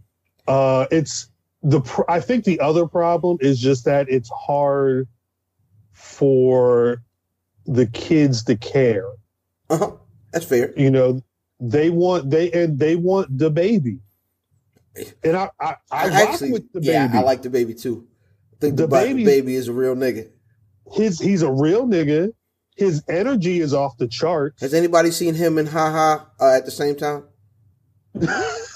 Uh 0.47 0.85
it's 0.91 1.29
the 1.61 1.81
I 2.07 2.19
think 2.19 2.43
the 2.43 2.59
other 2.59 2.85
problem 2.87 3.37
is 3.41 3.59
just 3.59 3.85
that 3.85 4.09
it's 4.09 4.29
hard 4.29 5.07
for 5.93 7.01
the 7.65 7.85
kids 7.87 8.43
to 8.43 8.55
care 8.57 9.05
Uh-huh. 9.69 9.91
That's 10.31 10.45
fair. 10.45 10.73
you 10.77 10.89
know 10.91 11.21
they 11.59 11.89
want 11.89 12.29
they 12.29 12.51
and 12.51 12.77
they 12.79 12.95
want 12.95 13.37
DaBaby 13.37 13.99
and 15.23 15.35
I 15.37 15.49
I, 15.59 15.75
I, 15.91 16.07
rock 16.07 16.13
actually, 16.29 16.51
with 16.51 16.71
the 16.73 16.81
yeah, 16.81 17.09
I 17.13 17.21
like 17.21 17.41
DaBaby 17.41 17.81
too. 17.81 18.07
I 18.53 18.55
think 18.59 18.75
the, 18.77 18.83
The 18.83 18.87
baby- 18.87 19.25
baby 19.25 19.55
is 19.55 19.67
a 19.67 19.73
real 19.73 19.95
nigga. 19.95 20.29
his 20.91 21.19
he's 21.19 21.41
a 21.41 21.51
real 21.51 21.87
nigga. 21.87 22.31
His 22.75 23.03
energy 23.07 23.59
is 23.59 23.73
off 23.73 23.97
the 23.97 24.07
charts. 24.07 24.61
Has 24.61 24.73
anybody 24.73 25.11
seen 25.11 25.35
him 25.35 25.57
and 25.59 25.67
Haha 25.69 26.25
uh, 26.39 26.51
at 26.53 26.65
the 26.65 26.71
same 26.71 26.95
time? 26.95 27.23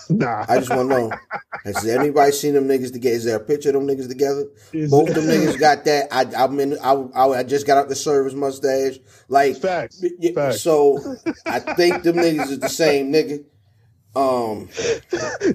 nah, 0.10 0.45
I 0.47 0.58
just 0.60 0.69
want 0.69 0.89
to 0.89 0.97
know. 0.97 1.12
Has 1.63 1.86
anybody 1.88 2.32
seen 2.32 2.54
them 2.54 2.67
niggas 2.67 2.91
together? 2.93 3.15
Is 3.15 3.24
there 3.26 3.36
a 3.38 3.39
picture 3.39 3.70
of 3.70 3.76
them 3.76 3.88
niggas 3.88 4.08
together? 4.08 4.46
Is- 4.74 4.91
Both 4.91 5.13
them 5.13 5.26
niggas 5.26 5.60
got 5.60 5.86
that. 5.86 6.08
I, 6.12 6.26
I'm 6.43 6.60
in. 6.60 6.78
I, 6.80 6.93
I, 6.93 7.39
I 7.39 7.43
just 7.43 7.65
got 7.67 7.78
out 7.78 7.89
the 7.89 7.96
service 7.96 8.34
mustache. 8.34 9.00
Like, 9.28 9.58
facts. 9.58 10.04
yeah, 10.20 10.32
Facts. 10.34 10.62
so 10.62 11.00
I 11.46 11.60
think 11.60 12.04
them 12.04 12.15
niggas 12.17 12.50
is 12.52 12.60
the 12.60 12.70
same 12.70 13.12
nigga. 13.12 13.43
Um, 14.15 14.70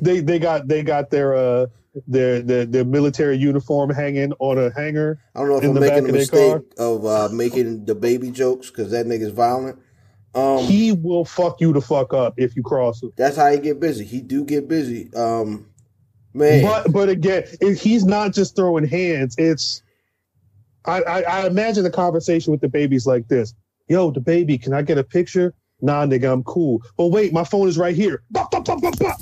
They 0.01 0.21
they 0.21 0.39
got 0.39 0.69
they 0.69 0.83
got 0.83 1.11
their 1.11 1.35
uh 1.35 1.67
their 2.07 2.41
their, 2.43 2.65
their 2.65 2.85
military 2.85 3.37
uniform 3.37 3.91
hanging 3.91 4.33
on 4.39 4.57
a 4.59 4.73
hanger. 4.73 5.21
I 5.35 5.41
don't 5.41 5.49
know 5.49 5.59
if 5.59 5.65
I'm 5.65 5.75
the 5.75 5.81
making 5.81 6.09
a 6.09 6.13
mistake 6.13 6.63
of 6.79 7.05
uh, 7.05 7.29
making 7.33 7.85
DaBaby 7.87 8.33
jokes 8.33 8.71
because 8.71 8.91
that 8.93 9.07
nigga's 9.07 9.33
violent. 9.33 9.79
Um, 10.35 10.65
he 10.65 10.93
will 10.93 11.27
fuck 11.27 11.61
you 11.61 11.73
the 11.75 11.81
fuck 11.83 12.15
up 12.15 12.35
if 12.39 12.57
you 12.57 12.63
cross 12.63 13.03
him. 13.03 13.13
that's 13.17 13.37
how 13.37 13.51
he 13.51 13.59
get 13.59 13.79
busy. 13.81 14.05
He 14.07 14.21
do 14.23 14.45
get 14.45 14.67
busy. 14.69 15.13
Um, 15.15 15.67
man, 16.35 16.63
But 16.63 16.93
but 16.93 17.09
again, 17.09 17.45
he's 17.77 18.05
not 18.05 18.33
just 18.33 18.57
throwing 18.57 18.87
hands. 18.87 19.35
It's 19.39 19.83
I, 20.85 21.03
I 21.03 21.23
I 21.23 21.47
imagine 21.47 21.85
the 21.85 21.91
conversation 21.91 22.51
with 22.51 22.61
the 22.61 22.69
babies 22.69 23.07
like 23.07 23.29
this. 23.29 23.55
Yo, 23.89 24.13
DaBaby, 24.13 24.63
can 24.63 24.73
I 24.73 24.83
get 24.83 24.99
a 24.99 25.05
picture? 25.05 25.55
Nah, 25.81 26.07
nigga, 26.07 26.33
I'm 26.33 26.45
cool. 26.45 26.83
But 26.97 27.09
wait, 27.09 27.33
my 27.33 27.45
phone 27.45 27.69
is 27.69 27.77
right 27.77 27.95
here. 27.95 28.23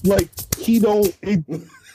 Like 0.04 0.28
he 0.58 0.78
don't 0.78 1.14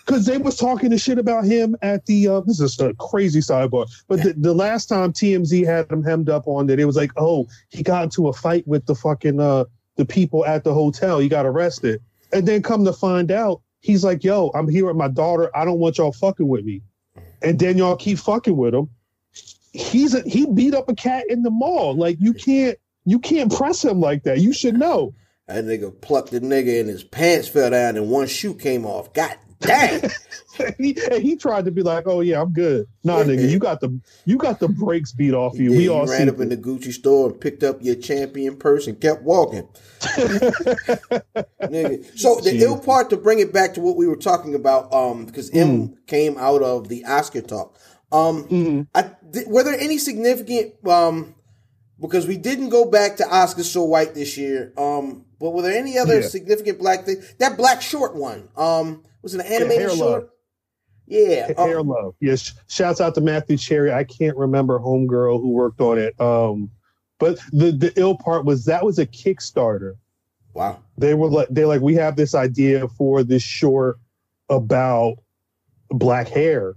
because 0.06 0.26
they 0.26 0.38
was 0.38 0.58
talking 0.58 0.90
the 0.90 0.98
shit 0.98 1.18
about 1.18 1.46
him 1.46 1.76
at 1.82 2.06
the 2.06 2.28
uh, 2.28 2.42
this 2.42 2.60
is 2.60 2.80
a 2.80 2.94
crazy 2.96 3.40
sidebar. 3.40 3.88
But 4.08 4.22
the, 4.24 4.34
the 4.34 4.54
last 4.54 4.88
time 4.88 5.14
TMZ 5.14 5.66
had 5.66 5.92
him 5.92 6.04
hemmed 6.04 6.30
up 6.30 6.48
on 6.48 6.68
that, 6.68 6.80
it 6.80 6.86
was 6.86 6.96
like, 6.96 7.12
oh, 7.18 7.48
he 7.70 7.84
got 7.84 8.04
into 8.04 8.28
a 8.28 8.34
fight 8.34 8.68
with 8.68 8.86
the 8.86 8.96
fucking 8.96 9.40
uh 9.40 9.66
the 9.96 10.06
people 10.06 10.46
at 10.46 10.64
the 10.64 10.74
hotel. 10.74 11.20
He 11.20 11.30
got 11.30 11.46
arrested. 11.46 12.02
And 12.34 12.48
then 12.48 12.62
come 12.62 12.84
to 12.86 12.94
find 12.94 13.32
out, 13.32 13.62
he's 13.86 14.04
like, 14.04 14.24
yo, 14.24 14.52
I'm 14.56 14.68
here 14.68 14.88
with 14.88 14.96
my 14.96 15.08
daughter. 15.08 15.56
I 15.56 15.64
don't 15.64 15.78
want 15.78 16.00
y'all 16.00 16.12
fucking 16.12 16.48
with 16.48 16.66
me. 16.66 16.82
And 17.44 17.60
then 17.60 17.78
y'all 17.78 17.96
keep 17.96 18.18
fucking 18.18 18.58
with 18.58 18.74
him. 18.74 18.90
He's 19.74 20.16
a, 20.16 20.22
he 20.22 20.48
beat 20.48 20.74
up 20.74 20.90
a 20.90 20.96
cat 20.96 21.26
in 21.30 21.44
the 21.44 21.52
mall. 21.52 21.96
Like 21.96 22.18
you 22.20 22.34
can't 22.34 22.78
you 23.06 23.20
can't 23.20 23.54
press 23.54 23.86
him 23.86 24.00
like 24.00 24.24
that. 24.24 24.40
You 24.40 24.54
should 24.54 24.76
know. 24.76 25.14
that 25.48 25.66
nigga 25.66 26.02
plucked 26.02 26.32
the 26.32 26.40
nigga 26.40 26.80
and 26.80 26.90
his 26.90 27.04
pants 27.04 27.48
fell 27.48 27.70
down 27.70 27.96
and 27.96 28.10
one 28.10 28.26
shoe 28.26 28.56
came 28.56 28.86
off. 28.86 29.14
God 29.14 29.38
damn. 29.60 30.10
he, 30.78 30.98
and 31.12 31.22
he 31.22 31.36
tried 31.36 31.66
to 31.66 31.72
be 31.72 31.82
like, 31.82 32.06
"Oh 32.08 32.22
yeah, 32.22 32.42
I'm 32.42 32.54
good." 32.54 32.88
Nah, 33.04 33.24
nigga, 33.24 33.50
you 33.50 33.60
got 33.60 33.80
the 33.82 34.00
you 34.26 34.38
got 34.38 34.60
the 34.60 34.68
brakes 34.70 35.12
beat 35.12 35.34
off 35.34 35.58
you. 35.58 35.72
Yeah, 35.72 35.78
we 35.78 35.84
you 35.86 35.94
all 35.94 36.06
ran 36.08 36.30
up 36.30 36.40
in 36.40 36.50
the 36.50 36.58
Gucci 36.58 36.92
store 36.94 37.30
and 37.30 37.40
picked 37.42 37.64
up 37.64 37.78
your 37.82 37.96
champion 37.96 38.58
purse 38.58 38.88
and 38.88 39.00
kept 39.00 39.24
walking. 39.24 39.68
Nigga. 41.62 42.20
So 42.20 42.36
the 42.40 42.52
Jeez. 42.52 42.62
ill 42.62 42.80
part 42.80 43.10
to 43.10 43.18
bring 43.18 43.40
it 43.40 43.52
back 43.54 43.74
to 43.76 43.82
what 43.82 43.96
we 43.96 44.08
were 44.08 44.16
talking 44.16 44.56
about, 44.56 44.94
um, 44.94 45.26
because 45.26 45.50
M 45.52 45.98
came 46.08 46.38
out 46.38 46.62
of 46.62 46.88
the 46.90 47.04
Oscar 47.06 47.42
talk. 47.42 47.78
Um, 48.12 48.48
Mhm. 48.48 48.88
I, 48.96 49.12
th- 49.34 49.48
were 49.48 49.64
there 49.64 49.78
any 49.80 49.98
significant 49.98 50.74
um 50.88 51.36
because 52.00 52.28
we 52.28 52.38
didn't 52.38 52.70
go 52.70 52.86
back 52.86 53.18
to 53.18 53.24
Oscars 53.24 53.64
So 53.66 53.84
White 53.84 54.14
this 54.14 54.38
year. 54.38 54.74
Um, 54.78 55.26
but 55.40 55.52
were 55.52 55.62
there 55.62 55.78
any 55.78 55.98
other 55.98 56.20
Yeah. 56.22 56.28
significant 56.28 56.78
black 56.80 57.06
thing? 57.06 57.18
That 57.40 57.58
black 57.58 57.82
short 57.82 58.16
one. 58.16 58.50
Um, 58.56 59.04
was 59.26 59.34
it 59.34 59.42
an 59.44 59.52
animated 59.52 59.80
Hair 59.82 59.90
short? 59.98 60.22
Love. 60.24 60.30
Yeah. 61.08 61.52
um, 61.58 61.68
Hair 61.68 61.82
love. 61.82 62.14
Yes. 62.22 62.54
Shouts 62.68 63.02
out 63.02 63.16
to 63.16 63.22
Matthew 63.22 63.58
Cherry. 63.58 63.92
I 63.92 64.04
can't 64.04 64.38
remember 64.38 64.80
homegirl 64.80 65.42
who 65.42 65.50
worked 65.50 65.82
on 65.82 65.98
it. 65.98 66.20
Um, 66.22 66.70
but 67.20 67.40
the 67.52 67.72
the 67.72 67.92
ill 67.96 68.16
part 68.18 68.46
was 68.46 68.66
that 68.66 68.86
was 68.86 69.00
a 69.00 69.06
Kickstarter. 69.06 69.96
wow. 70.54 70.78
They 70.98 71.14
were 71.16 71.28
like 71.30 71.48
they 71.50 71.66
like 71.66 71.82
we 71.82 71.96
have 71.96 72.16
this 72.16 72.36
idea 72.36 72.88
for 72.88 73.24
this 73.24 73.42
short 73.44 73.98
about 74.50 75.16
black 75.90 76.28
hair, 76.28 76.76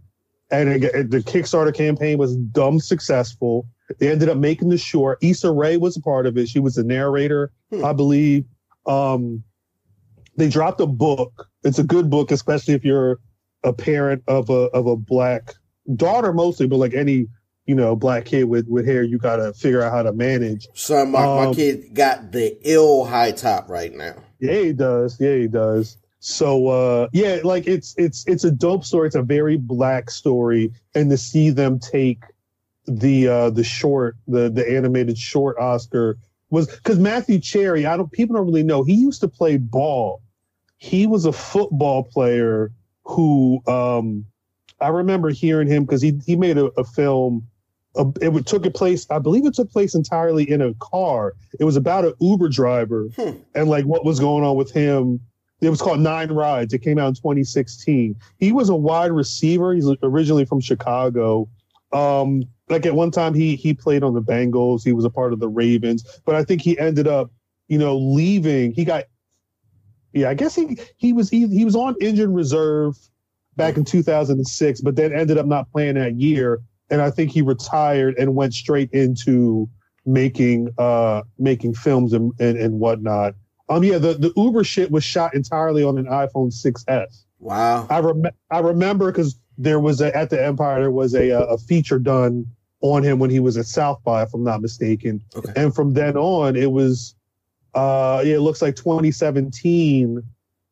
and 0.51 0.83
it, 0.85 1.11
the 1.11 1.19
Kickstarter 1.19 1.75
campaign 1.75 2.17
was 2.19 2.35
dumb 2.37 2.81
successful. 2.81 3.67
They 3.99 4.11
ended 4.11 4.29
up 4.31 4.39
making 4.39 4.69
the 4.71 4.79
short. 4.79 5.19
Issa 5.23 5.51
Rae 5.53 5.77
was 5.77 5.97
a 5.97 6.01
part 6.01 6.27
of 6.27 6.37
it. 6.39 6.49
She 6.49 6.61
was 6.61 6.77
the 6.77 6.85
narrator, 6.85 7.53
Hmm. 7.71 7.85
I 7.85 7.93
believe. 7.93 8.45
Um, 8.87 9.45
they 10.38 10.48
dropped 10.48 10.81
a 10.81 10.87
book. 10.87 11.48
It's 11.64 11.79
a 11.79 11.85
good 11.85 12.09
book, 12.09 12.31
especially 12.31 12.74
if 12.74 12.85
you're 12.85 13.18
a 13.64 13.72
parent 13.72 14.22
of 14.29 14.48
a 14.51 14.68
of 14.72 14.87
a 14.87 14.96
black 14.96 15.55
daughter, 15.94 16.33
mostly, 16.33 16.66
but 16.66 16.77
like 16.77 16.94
any 16.94 17.27
you 17.66 17.74
know 17.74 17.96
black 17.96 18.24
kid 18.27 18.44
with 18.44 18.66
with 18.68 18.87
hair, 18.87 19.03
you 19.03 19.18
got 19.18 19.37
to 19.37 19.53
figure 19.53 19.83
out 19.83 19.92
how 19.92 20.03
to 20.03 20.12
manage. 20.12 20.68
Son, 20.74 21.11
my, 21.11 21.27
my 21.27 21.46
Um, 21.46 21.55
kid 21.55 21.92
got 21.92 22.33
the 22.33 22.57
ill 22.62 23.05
high 23.05 23.33
top 23.33 23.68
right 23.68 23.92
now. 23.92 24.14
Yeah, 24.38 24.61
he 24.61 24.72
does. 24.72 25.20
Yeah, 25.20 25.35
he 25.37 25.48
does. 25.48 25.98
So 26.20 26.68
uh 26.68 27.09
yeah, 27.12 27.40
like 27.44 27.66
it's 27.66 27.94
it's 27.98 28.24
it's 28.27 28.44
a 28.44 28.51
dope 28.51 28.85
story. 28.85 29.07
It's 29.09 29.16
a 29.16 29.22
very 29.22 29.57
black 29.57 30.11
story, 30.11 30.72
and 30.94 31.11
to 31.11 31.16
see 31.16 31.51
them 31.51 31.79
take 31.79 32.22
the 32.87 33.29
uh 33.29 33.51
the 33.51 33.64
short, 33.64 34.16
the 34.27 34.48
the 34.51 34.68
animated 34.68 35.18
short 35.18 35.59
Oscar 35.59 36.16
was 36.51 36.66
because 36.68 36.98
Matthew 36.98 37.38
Cherry. 37.38 37.87
I 37.87 37.96
don't 37.96 38.11
people 38.11 38.35
don't 38.37 38.46
really 38.46 38.62
know. 38.62 38.83
He 38.83 38.94
used 38.94 39.20
to 39.20 39.29
play 39.29 39.59
ball. 39.59 40.22
He 40.79 41.07
was 41.07 41.25
a 41.25 41.33
football 41.33 42.05
player 42.05 42.73
who 43.05 43.61
um 43.67 44.25
I 44.81 44.88
remember 44.88 45.31
hearing 45.31 45.67
him 45.69 45.85
because 45.85 46.01
he 46.03 46.21
he 46.25 46.37
made 46.37 46.59
a, 46.59 46.67
a 46.79 46.85
film. 46.85 47.47
Uh, 47.97 48.05
it 48.21 48.47
took 48.47 48.64
a 48.64 48.71
place. 48.71 49.07
I 49.11 49.19
believe 49.19 49.45
it 49.47 49.55
took 49.55 49.73
place 49.73 49.95
entirely 49.95 50.49
in 50.49 50.61
a 50.62 50.75
car. 50.75 51.35
It 51.59 51.64
was 51.64 51.75
about 51.77 52.05
an 52.05 52.14
Uber 52.21 52.49
driver 52.49 53.09
Hmm. 53.17 53.31
and 53.55 53.69
like 53.69 53.85
what 53.87 54.05
was 54.05 54.21
going 54.21 54.45
on 54.45 54.57
with 54.57 54.71
him. 54.71 55.21
It 55.61 55.71
was 55.71 55.83
called 55.83 55.99
Nine 55.99 56.31
Rides. 56.31 56.73
It 56.73 56.83
came 56.83 56.99
out 56.99 57.09
in 57.09 57.14
2016. 57.14 58.14
He 58.38 58.53
was 58.53 58.69
a 58.69 58.77
wide 58.77 59.11
receiver. 59.11 59.75
He's 59.75 59.88
originally 60.05 60.45
from 60.45 60.61
Chicago. 60.61 61.49
Um, 61.93 62.45
like 62.69 62.87
at 62.87 62.95
one 62.95 63.11
time 63.11 63.35
he 63.35 63.57
he 63.57 63.75
played 63.75 64.05
on 64.05 64.14
the 64.14 64.23
Bengals. 64.23 64.85
He 64.85 64.93
was 64.93 65.05
a 65.05 65.11
part 65.11 65.33
of 65.33 65.41
the 65.41 65.49
Ravens, 65.49 66.21
but 66.25 66.37
I 66.37 66.45
think 66.45 66.62
he 66.62 66.79
ended 66.79 67.09
up, 67.09 67.33
you 67.67 67.79
know, 67.79 67.97
leaving. 67.97 68.73
He 68.73 68.85
got, 68.85 69.05
yeah, 70.12 70.31
I 70.31 70.35
guess 70.35 70.55
he 70.55 70.79
he 70.97 71.12
was 71.12 71.29
he, 71.31 71.47
he 71.49 71.64
was 71.64 71.77
on 71.77 71.94
injured 72.01 72.31
reserve 72.31 72.97
back 73.57 73.77
in 73.77 73.85
2006, 73.85 74.81
but 74.81 74.97
then 74.97 75.12
ended 75.12 75.37
up 75.37 75.47
not 75.47 75.71
playing 75.71 75.94
that 75.97 76.14
year. 76.18 76.61
And 76.90 77.03
I 77.03 77.11
think 77.11 77.31
he 77.31 77.42
retired 77.42 78.16
and 78.18 78.35
went 78.35 78.55
straight 78.55 78.90
into 78.92 79.68
making 80.07 80.71
uh 80.79 81.23
making 81.38 81.75
films 81.75 82.12
and 82.12 82.33
and, 82.40 82.59
and 82.59 82.81
whatnot. 82.81 83.35
Um, 83.68 83.85
yeah, 83.85 83.99
the, 83.99 84.14
the 84.14 84.33
Uber 84.35 84.64
shit 84.64 84.90
was 84.90 85.05
shot 85.05 85.35
entirely 85.35 85.85
on 85.85 85.99
an 85.99 86.07
iPhone 86.07 86.51
6s. 86.51 87.25
Wow. 87.38 87.87
I 87.90 88.01
rem- 88.01 88.33
I 88.51 88.61
remember 88.61 89.12
because 89.12 89.38
there 89.59 89.79
was 89.79 90.01
a, 90.01 90.16
at 90.16 90.31
the 90.31 90.42
Empire 90.42 90.81
there 90.81 90.90
was 90.90 91.14
a 91.14 91.31
a 91.31 91.59
feature 91.59 91.99
done 91.99 92.47
on 92.81 93.03
him 93.03 93.18
when 93.18 93.29
he 93.29 93.40
was 93.40 93.57
at 93.57 93.66
South 93.66 94.03
by, 94.05 94.23
if 94.23 94.33
I'm 94.33 94.44
not 94.44 94.62
mistaken. 94.62 95.23
Okay. 95.37 95.53
And 95.57 95.75
from 95.75 95.94
then 95.94 96.16
on, 96.16 96.57
it 96.57 96.71
was 96.71 97.14
uh 97.74 98.22
yeah, 98.24 98.37
it 98.37 98.40
looks 98.40 98.62
like 98.62 98.76
2017 98.76 100.22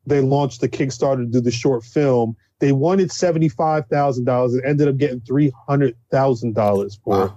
they 0.07 0.21
launched 0.21 0.61
the 0.61 0.69
Kickstarter 0.69 1.17
to 1.17 1.25
do 1.25 1.41
the 1.41 1.51
short 1.51 1.83
film. 1.83 2.35
They 2.59 2.71
wanted 2.71 3.11
seventy 3.11 3.49
five 3.49 3.87
thousand 3.87 4.23
dollars 4.23 4.53
and 4.53 4.65
ended 4.65 4.87
up 4.87 4.97
getting 4.97 5.19
three 5.19 5.51
hundred 5.67 5.95
thousand 6.09 6.55
dollars 6.55 6.97
for 7.03 7.25
it. 7.25 7.31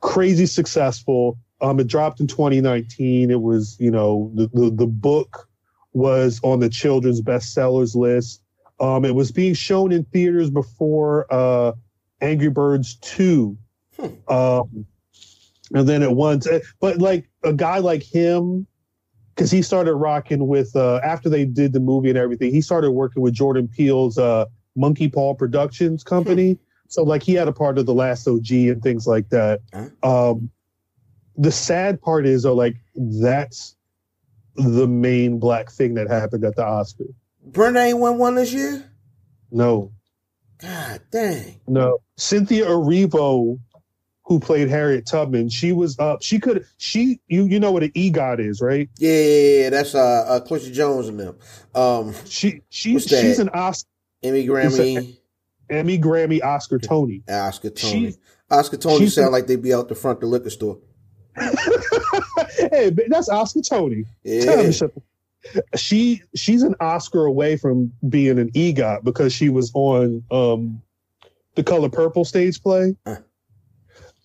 Crazy 0.00 0.46
successful. 0.46 1.38
Um, 1.60 1.78
it 1.78 1.86
dropped 1.86 2.18
in 2.18 2.26
2019. 2.26 3.30
It 3.30 3.40
was, 3.40 3.76
you 3.78 3.90
know, 3.90 4.32
the, 4.34 4.50
the, 4.52 4.70
the 4.70 4.86
book 4.86 5.48
was 5.92 6.40
on 6.42 6.58
the 6.58 6.68
children's 6.68 7.20
bestsellers 7.20 7.94
list. 7.94 8.42
Um, 8.80 9.04
it 9.04 9.14
was 9.14 9.30
being 9.30 9.54
shown 9.54 9.92
in 9.92 10.02
theaters 10.06 10.50
before 10.50 11.32
uh, 11.32 11.72
Angry 12.20 12.48
Birds 12.48 12.96
2. 12.96 13.56
Um, 14.26 14.86
and 15.72 15.88
then 15.88 16.02
it 16.02 16.10
once, 16.10 16.48
but 16.80 16.98
like 16.98 17.30
a 17.44 17.52
guy 17.52 17.78
like 17.78 18.02
him, 18.02 18.66
because 19.34 19.50
he 19.50 19.62
started 19.62 19.94
rocking 19.94 20.46
with, 20.46 20.74
uh, 20.76 21.00
after 21.02 21.28
they 21.28 21.44
did 21.44 21.72
the 21.72 21.80
movie 21.80 22.10
and 22.10 22.18
everything, 22.18 22.52
he 22.52 22.60
started 22.60 22.90
working 22.92 23.22
with 23.22 23.34
Jordan 23.34 23.68
Peele's 23.68 24.18
uh, 24.18 24.46
Monkey 24.76 25.08
Paw 25.08 25.34
Productions 25.34 26.04
company. 26.04 26.58
So, 26.88 27.02
like, 27.02 27.22
he 27.22 27.32
had 27.34 27.48
a 27.48 27.52
part 27.52 27.78
of 27.78 27.86
the 27.86 27.94
last 27.94 28.28
OG 28.28 28.50
and 28.50 28.82
things 28.82 29.06
like 29.06 29.30
that. 29.30 29.60
Um, 30.02 30.50
the 31.36 31.50
sad 31.50 32.02
part 32.02 32.26
is, 32.26 32.42
though, 32.42 32.54
like, 32.54 32.76
that's 32.94 33.74
the 34.56 34.86
main 34.86 35.38
black 35.38 35.70
thing 35.70 35.94
that 35.94 36.10
happened 36.10 36.44
at 36.44 36.56
the 36.56 36.64
Oscar. 36.64 37.06
Brenda 37.42 37.80
ain't 37.80 37.98
won 37.98 38.18
one 38.18 38.34
this 38.34 38.52
year. 38.52 38.90
No, 39.50 39.92
God 40.58 41.00
dang. 41.10 41.60
no. 41.66 41.98
Cynthia 42.16 42.66
Erivo, 42.66 43.58
who 44.32 44.40
played 44.40 44.70
Harriet 44.70 45.04
Tubman, 45.04 45.50
she 45.50 45.72
was 45.72 45.98
up. 45.98 46.22
She 46.22 46.40
could, 46.40 46.64
she, 46.78 47.20
you, 47.28 47.44
you 47.44 47.60
know 47.60 47.70
what 47.70 47.82
an 47.82 47.90
EGOT 47.90 48.40
is, 48.40 48.62
right? 48.62 48.88
Yeah, 48.96 49.12
yeah, 49.12 49.60
yeah, 49.64 49.70
that's 49.70 49.94
uh, 49.94 50.24
uh 50.26 50.40
Quincy 50.40 50.72
Jones 50.72 51.08
and 51.08 51.20
them. 51.20 51.36
Um, 51.74 52.14
She, 52.24 52.62
that? 53.10 53.20
she's 53.20 53.38
an 53.38 53.50
Oscar, 53.50 53.86
Emmy, 54.22 54.46
Grammy, 54.46 55.18
Emmy, 55.68 55.98
Grammy, 55.98 56.42
Oscar, 56.42 56.78
Tony. 56.78 57.22
Oscar 57.28 57.68
Tony. 57.68 58.12
She- 58.12 58.18
Oscar 58.50 58.78
Tony 58.78 59.06
sound 59.08 59.32
like 59.32 59.46
they'd 59.46 59.62
be 59.62 59.74
out 59.74 59.88
the 59.88 59.94
front 59.94 60.16
of 60.16 60.20
the 60.22 60.26
liquor 60.28 60.50
store. 60.50 60.78
hey, 61.36 62.90
that's 63.08 63.28
Oscar 63.28 63.60
Tony. 63.60 64.04
Yeah. 64.24 64.70
She 65.74 66.22
she's 66.36 66.62
an 66.62 66.74
Oscar 66.78 67.24
away 67.24 67.56
from 67.56 67.92
being 68.06 68.38
an 68.38 68.50
EGOT 68.50 69.04
because 69.04 69.32
she 69.32 69.48
was 69.48 69.70
on 69.74 70.22
um 70.30 70.82
the 71.54 71.62
Color 71.62 71.88
Purple 71.88 72.24
stage 72.26 72.62
play. 72.62 72.94
Uh. 73.06 73.16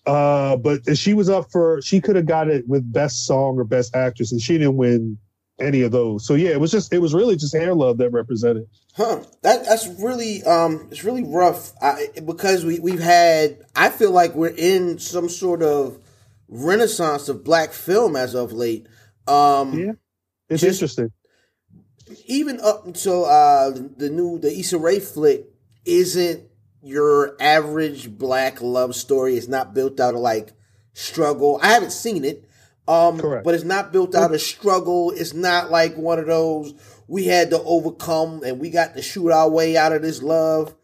Uh, 0.08 0.56
but 0.56 0.96
she 0.96 1.12
was 1.14 1.28
up 1.28 1.50
for 1.52 1.82
she 1.82 2.00
could 2.00 2.16
have 2.16 2.26
got 2.26 2.48
it 2.48 2.66
with 2.66 2.90
best 2.92 3.26
song 3.26 3.58
or 3.58 3.64
best 3.64 3.94
actress, 3.94 4.32
and 4.32 4.40
she 4.40 4.54
didn't 4.56 4.76
win 4.76 5.18
any 5.60 5.82
of 5.82 5.92
those. 5.92 6.24
So 6.26 6.34
yeah, 6.34 6.50
it 6.50 6.60
was 6.60 6.70
just 6.70 6.92
it 6.92 7.00
was 7.00 7.12
really 7.12 7.36
just 7.36 7.54
Hair 7.54 7.74
Love 7.74 7.98
that 7.98 8.10
represented. 8.10 8.66
Huh. 8.96 9.22
That 9.42 9.64
that's 9.66 9.86
really 10.00 10.42
um 10.44 10.88
it's 10.90 11.04
really 11.04 11.24
rough. 11.24 11.72
I, 11.82 12.08
because 12.24 12.64
we 12.64 12.78
we've 12.80 13.00
had 13.00 13.58
I 13.76 13.90
feel 13.90 14.10
like 14.12 14.34
we're 14.34 14.54
in 14.56 14.98
some 14.98 15.28
sort 15.28 15.62
of 15.62 15.98
renaissance 16.48 17.28
of 17.28 17.44
black 17.44 17.72
film 17.72 18.16
as 18.16 18.34
of 18.34 18.52
late. 18.52 18.86
Um 19.26 19.78
Yeah. 19.78 19.92
It's 20.48 20.62
Just- 20.62 20.80
interesting. 20.80 21.12
even 22.26 22.60
up 22.60 22.86
until 22.86 23.24
uh 23.26 23.70
the 23.70 24.08
new 24.10 24.38
the 24.38 24.58
Issa 24.58 24.78
Rae 24.78 25.00
flick 25.00 25.44
isn't 25.84 26.47
your 26.88 27.36
average 27.40 28.10
black 28.10 28.60
love 28.62 28.94
story. 28.94 29.36
It's 29.36 29.46
not 29.48 29.74
built 29.74 30.00
out 30.00 30.14
of 30.14 30.20
like 30.20 30.52
struggle. 30.94 31.60
I 31.62 31.68
haven't 31.68 31.92
seen 31.92 32.24
it. 32.24 32.44
Um 32.86 33.18
Correct. 33.20 33.44
but 33.44 33.54
it's 33.54 33.64
not 33.64 33.92
built 33.92 34.14
out 34.14 34.32
of 34.34 34.40
struggle. 34.40 35.10
It's 35.10 35.34
not 35.34 35.70
like 35.70 35.96
one 35.96 36.18
of 36.18 36.26
those 36.26 36.72
we 37.06 37.24
had 37.24 37.50
to 37.50 37.62
overcome 37.62 38.42
and 38.44 38.58
we 38.58 38.70
got 38.70 38.94
to 38.94 39.02
shoot 39.02 39.30
our 39.30 39.48
way 39.50 39.76
out 39.76 39.92
of 39.92 40.00
this 40.02 40.22
love. 40.22 40.74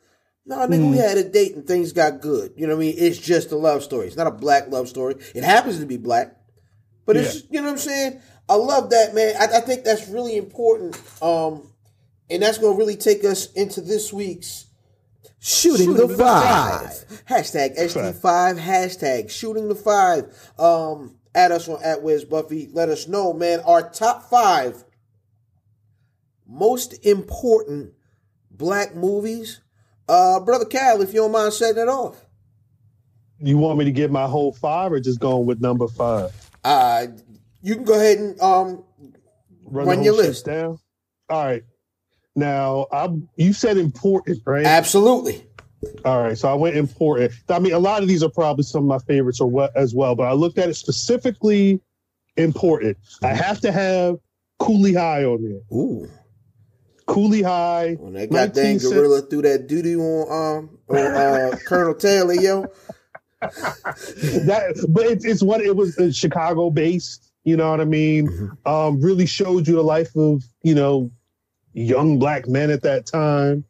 No, 0.46 0.60
I 0.60 0.66
nigga, 0.66 0.90
we 0.90 0.98
had 0.98 1.16
a 1.16 1.26
date 1.26 1.54
and 1.56 1.66
things 1.66 1.92
got 1.94 2.20
good. 2.20 2.52
You 2.56 2.66
know 2.66 2.74
what 2.76 2.82
I 2.82 2.86
mean? 2.86 2.94
It's 2.98 3.16
just 3.18 3.50
a 3.52 3.56
love 3.56 3.82
story. 3.82 4.06
It's 4.06 4.16
not 4.16 4.26
a 4.26 4.30
black 4.30 4.68
love 4.68 4.88
story. 4.90 5.14
It 5.34 5.42
happens 5.42 5.78
to 5.80 5.86
be 5.86 5.96
black. 5.96 6.36
But 7.06 7.16
it's 7.16 7.36
Yeah. 7.36 7.40
you 7.50 7.60
know 7.60 7.68
what 7.68 7.72
I'm 7.72 7.78
saying. 7.78 8.20
I 8.46 8.56
love 8.56 8.90
that 8.90 9.14
man. 9.14 9.34
I, 9.40 9.56
I 9.56 9.60
think 9.60 9.84
that's 9.84 10.06
really 10.08 10.36
important, 10.36 11.00
um, 11.22 11.72
and 12.28 12.42
that's 12.42 12.58
going 12.58 12.74
to 12.74 12.78
really 12.78 12.96
take 12.96 13.24
us 13.24 13.50
into 13.52 13.80
this 13.80 14.12
week's 14.12 14.66
shooting, 15.44 15.94
the, 15.94 16.08
five. 16.08 16.90
Hashtag 17.28 17.78
SD5. 17.78 18.58
Hashtag 18.58 19.30
shooting 19.30 19.68
the 19.68 19.74
five. 19.74 20.32
Um, 20.58 21.16
at 21.34 21.50
us 21.50 21.68
on 21.68 21.82
at 21.82 22.02
Where's 22.02 22.24
Buffy. 22.24 22.68
Let 22.72 22.88
us 22.88 23.08
know, 23.08 23.32
man. 23.32 23.60
Our 23.60 23.88
top 23.90 24.30
five 24.30 24.84
most 26.46 27.04
important 27.04 27.92
black 28.50 28.94
movies. 28.94 29.60
Uh, 30.08 30.40
brother 30.40 30.64
Khal, 30.66 31.02
if 31.02 31.08
you 31.12 31.20
don't 31.20 31.32
mind 31.32 31.52
setting 31.52 31.82
it 31.82 31.88
off. 31.88 32.24
You 33.40 33.58
want 33.58 33.78
me 33.78 33.84
to 33.86 33.92
get 33.92 34.10
my 34.10 34.26
whole 34.26 34.52
five 34.52 34.92
or 34.92 35.00
just 35.00 35.18
going 35.18 35.46
with 35.46 35.60
number 35.60 35.88
five? 35.88 36.30
Uh, 36.62 37.06
you 37.62 37.74
can 37.74 37.84
go 37.84 37.94
ahead 37.94 38.18
and 38.18 38.40
um, 38.40 38.84
Run, 39.64 39.86
Run 39.86 40.04
your 40.04 40.14
list. 40.14 40.44
down. 40.44 40.78
All 41.28 41.44
right. 41.44 41.64
Now, 42.36 42.86
I 42.92 43.08
you 43.36 43.52
said 43.52 43.78
important, 43.78 44.42
right? 44.44 44.66
absolutely. 44.66 45.46
All 46.04 46.22
right, 46.22 46.36
so 46.36 46.48
I 46.48 46.54
went 46.54 46.76
important. 46.76 47.32
I 47.48 47.58
mean, 47.58 47.74
a 47.74 47.78
lot 47.78 48.02
of 48.02 48.08
these 48.08 48.22
are 48.22 48.30
probably 48.30 48.64
some 48.64 48.84
of 48.84 48.88
my 48.88 48.98
favorites 49.06 49.40
or 49.40 49.48
what 49.48 49.76
as 49.76 49.94
well, 49.94 50.14
but 50.14 50.24
I 50.24 50.32
looked 50.32 50.58
at 50.58 50.68
it 50.68 50.74
specifically 50.74 51.80
important. 52.36 52.96
I 53.22 53.34
have 53.34 53.60
to 53.60 53.70
have 53.70 54.16
Cooley 54.58 54.94
High 54.94 55.24
on 55.24 55.42
there. 55.42 55.78
Ooh. 55.78 56.08
Cooley 57.06 57.42
High. 57.42 57.96
When 57.98 58.14
that 58.14 58.30
goddamn 58.30 58.78
gorilla 58.78 59.22
threw 59.22 59.42
that 59.42 59.66
doo 59.66 60.00
on 60.00 60.58
um 60.58 60.78
on 60.88 60.96
uh, 60.96 61.56
Colonel 61.66 61.94
Taylor, 61.94 62.34
yo. 62.34 62.66
That, 63.42 64.86
but 64.88 65.06
it's 65.06 65.24
it's 65.24 65.42
what 65.42 65.60
it 65.60 65.76
was 65.76 65.98
uh, 65.98 66.10
Chicago 66.12 66.70
based. 66.70 67.30
You 67.44 67.58
know 67.58 67.70
what 67.70 67.80
I 67.80 67.84
mean? 67.84 68.28
Mm-hmm. 68.28 68.68
Um, 68.68 69.00
really 69.02 69.26
showed 69.26 69.68
you 69.68 69.74
the 69.74 69.82
life 69.82 70.16
of 70.16 70.42
you 70.62 70.74
know 70.74 71.10
young 71.74 72.18
black 72.18 72.48
men 72.48 72.70
at 72.70 72.82
that 72.82 73.04
time. 73.06 73.64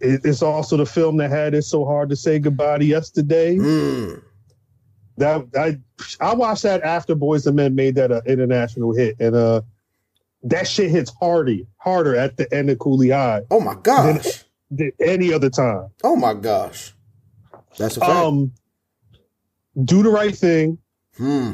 It, 0.00 0.22
it's 0.24 0.42
also 0.42 0.76
the 0.76 0.86
film 0.86 1.16
that 1.18 1.30
had 1.30 1.54
"It's 1.54 1.68
So 1.68 1.84
Hard 1.84 2.08
to 2.10 2.16
Say 2.16 2.38
Goodbye 2.40 2.78
to 2.78 2.84
Yesterday." 2.84 3.56
Mm. 3.56 4.22
that 5.18 5.46
I 5.56 5.78
I 6.20 6.34
watched 6.34 6.64
that 6.64 6.82
after 6.82 7.14
Boys 7.14 7.46
and 7.46 7.54
Men 7.56 7.74
made 7.76 7.94
that 7.94 8.10
an 8.10 8.22
international 8.26 8.92
hit, 8.94 9.16
and 9.20 9.36
uh, 9.36 9.62
that 10.42 10.66
shit 10.66 10.90
hits 10.90 11.12
harder 11.20 11.58
harder 11.76 12.16
at 12.16 12.36
the 12.36 12.52
end 12.52 12.68
of 12.70 12.78
Cooley 12.80 13.10
High 13.10 13.42
Oh 13.50 13.60
my 13.60 13.76
gosh. 13.76 14.42
than 14.70 14.90
any 15.00 15.32
other 15.32 15.50
time. 15.50 15.88
Oh 16.02 16.16
my 16.16 16.34
gosh. 16.34 16.94
That's 17.78 17.96
a 17.96 18.00
fact. 18.00 18.12
Um, 18.12 18.52
do 19.84 20.02
the 20.02 20.10
right 20.10 20.34
thing. 20.36 20.78
hmm. 21.16 21.52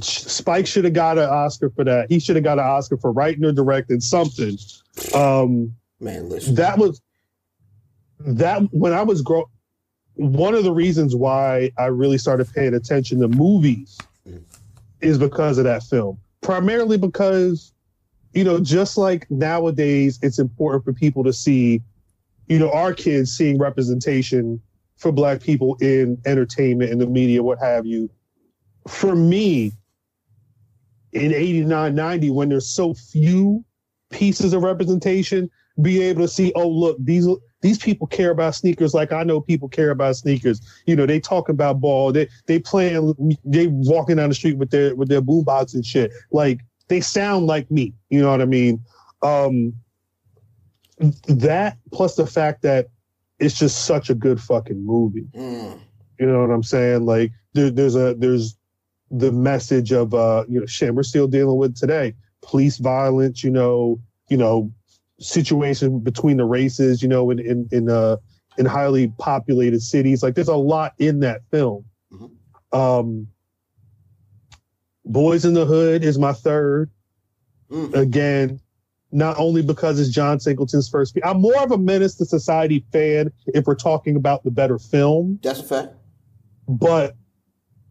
Spike 0.00 0.66
should 0.66 0.84
have 0.84 0.92
got 0.92 1.18
an 1.18 1.28
Oscar 1.28 1.70
for 1.70 1.84
that. 1.84 2.10
He 2.10 2.20
should 2.20 2.36
have 2.36 2.44
got 2.44 2.58
an 2.58 2.64
Oscar 2.64 2.96
for 2.96 3.12
writing 3.12 3.44
or 3.44 3.52
directing 3.52 4.00
something. 4.00 4.56
Um, 5.14 5.74
Man, 6.00 6.28
listen. 6.28 6.54
that 6.56 6.78
was 6.78 7.00
that 8.20 8.62
when 8.72 8.92
I 8.92 9.02
was 9.02 9.22
growing. 9.22 9.46
One 10.14 10.54
of 10.54 10.64
the 10.64 10.72
reasons 10.72 11.14
why 11.14 11.70
I 11.78 11.86
really 11.86 12.18
started 12.18 12.52
paying 12.52 12.74
attention 12.74 13.20
to 13.20 13.28
movies 13.28 13.96
is 15.00 15.16
because 15.16 15.58
of 15.58 15.64
that 15.64 15.84
film. 15.84 16.18
Primarily 16.40 16.98
because, 16.98 17.72
you 18.32 18.42
know, 18.42 18.58
just 18.58 18.98
like 18.98 19.30
nowadays, 19.30 20.18
it's 20.20 20.40
important 20.40 20.84
for 20.84 20.92
people 20.92 21.22
to 21.22 21.32
see, 21.32 21.82
you 22.48 22.58
know, 22.58 22.68
our 22.72 22.92
kids 22.92 23.32
seeing 23.36 23.58
representation 23.58 24.60
for 24.96 25.12
Black 25.12 25.40
people 25.40 25.76
in 25.80 26.20
entertainment 26.26 26.90
and 26.90 27.00
the 27.00 27.06
media, 27.06 27.40
what 27.40 27.60
have 27.60 27.86
you. 27.86 28.10
For 28.88 29.14
me, 29.14 29.72
in 31.12 31.32
89, 31.32 31.94
90, 31.94 32.30
when 32.30 32.48
there's 32.48 32.68
so 32.68 32.94
few 32.94 33.64
pieces 34.10 34.52
of 34.52 34.62
representation, 34.62 35.50
be 35.80 36.02
able 36.02 36.22
to 36.22 36.28
see, 36.28 36.52
oh, 36.54 36.68
look, 36.68 36.96
these 37.00 37.26
these 37.60 37.78
people 37.78 38.06
care 38.06 38.30
about 38.30 38.54
sneakers 38.54 38.94
like 38.94 39.12
I 39.12 39.24
know 39.24 39.40
people 39.40 39.68
care 39.68 39.90
about 39.90 40.16
sneakers. 40.16 40.60
You 40.86 40.94
know, 40.94 41.06
they 41.06 41.18
talk 41.18 41.48
about 41.48 41.80
ball. 41.80 42.12
They 42.12 42.28
they 42.46 42.58
playing. 42.58 43.36
They 43.44 43.66
walking 43.68 44.16
down 44.16 44.28
the 44.28 44.34
street 44.34 44.58
with 44.58 44.70
their 44.70 44.94
with 44.94 45.08
their 45.08 45.22
boombox 45.22 45.74
and 45.74 45.84
shit. 45.84 46.12
Like 46.30 46.60
they 46.88 47.00
sound 47.00 47.46
like 47.46 47.70
me. 47.70 47.94
You 48.10 48.20
know 48.20 48.30
what 48.30 48.42
I 48.42 48.46
mean? 48.46 48.84
Um, 49.22 49.74
that 51.28 51.78
plus 51.92 52.16
the 52.16 52.26
fact 52.26 52.62
that 52.62 52.88
it's 53.38 53.58
just 53.58 53.86
such 53.86 54.10
a 54.10 54.14
good 54.14 54.40
fucking 54.40 54.84
movie. 54.84 55.26
Mm. 55.34 55.80
You 56.18 56.26
know 56.26 56.40
what 56.40 56.50
I'm 56.50 56.62
saying? 56.62 57.06
Like 57.06 57.32
there, 57.54 57.70
there's 57.70 57.94
a 57.94 58.14
there's 58.14 58.56
the 59.10 59.32
message 59.32 59.92
of 59.92 60.12
uh 60.14 60.44
you 60.48 60.60
know 60.60 60.66
shit 60.66 60.94
we're 60.94 61.02
still 61.02 61.26
dealing 61.26 61.56
with 61.58 61.74
today 61.76 62.14
police 62.42 62.76
violence 62.78 63.42
you 63.42 63.50
know 63.50 63.98
you 64.28 64.36
know 64.36 64.70
situation 65.18 65.98
between 66.00 66.36
the 66.36 66.44
races 66.44 67.02
you 67.02 67.08
know 67.08 67.30
in 67.30 67.38
in 67.38 67.68
in 67.72 67.88
uh 67.90 68.16
in 68.58 68.66
highly 68.66 69.08
populated 69.18 69.80
cities 69.82 70.22
like 70.22 70.34
there's 70.34 70.48
a 70.48 70.54
lot 70.56 70.92
in 70.98 71.20
that 71.20 71.40
film 71.50 71.84
Mhm. 72.12 72.30
um 72.72 73.28
Boyz 75.06 75.44
n 75.46 75.54
the 75.54 75.64
Hood 75.64 76.04
is 76.04 76.18
my 76.18 76.32
third 76.32 76.90
Mm. 77.70 77.92
again 77.94 78.60
not 79.12 79.38
only 79.38 79.60
because 79.62 79.98
it's 80.00 80.08
John 80.10 80.38
Singleton's 80.40 80.88
first. 80.88 81.18
I'm 81.24 81.40
more 81.40 81.58
of 81.62 81.70
a 81.70 81.76
Menace 81.78 82.14
to 82.16 82.24
Society 82.26 82.84
fan 82.92 83.30
if 83.48 83.66
we're 83.66 83.74
talking 83.74 84.16
about 84.16 84.42
the 84.44 84.50
better 84.50 84.78
film, 84.78 85.38
That's 85.42 85.60
a 85.60 85.64
fact. 85.64 85.94
but 86.66 87.14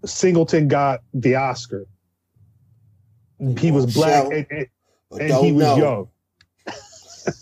Singleton 0.06 0.68
got 0.68 1.02
the 1.14 1.36
Oscar. 1.36 1.86
He 3.60 3.72
was 3.72 3.94
black 3.94 4.26
and, 4.32 4.46
and, 4.50 4.68
and 5.22 5.46
he 5.46 5.52
was 5.52 5.66
know. 5.66 5.78
young. 5.78 6.08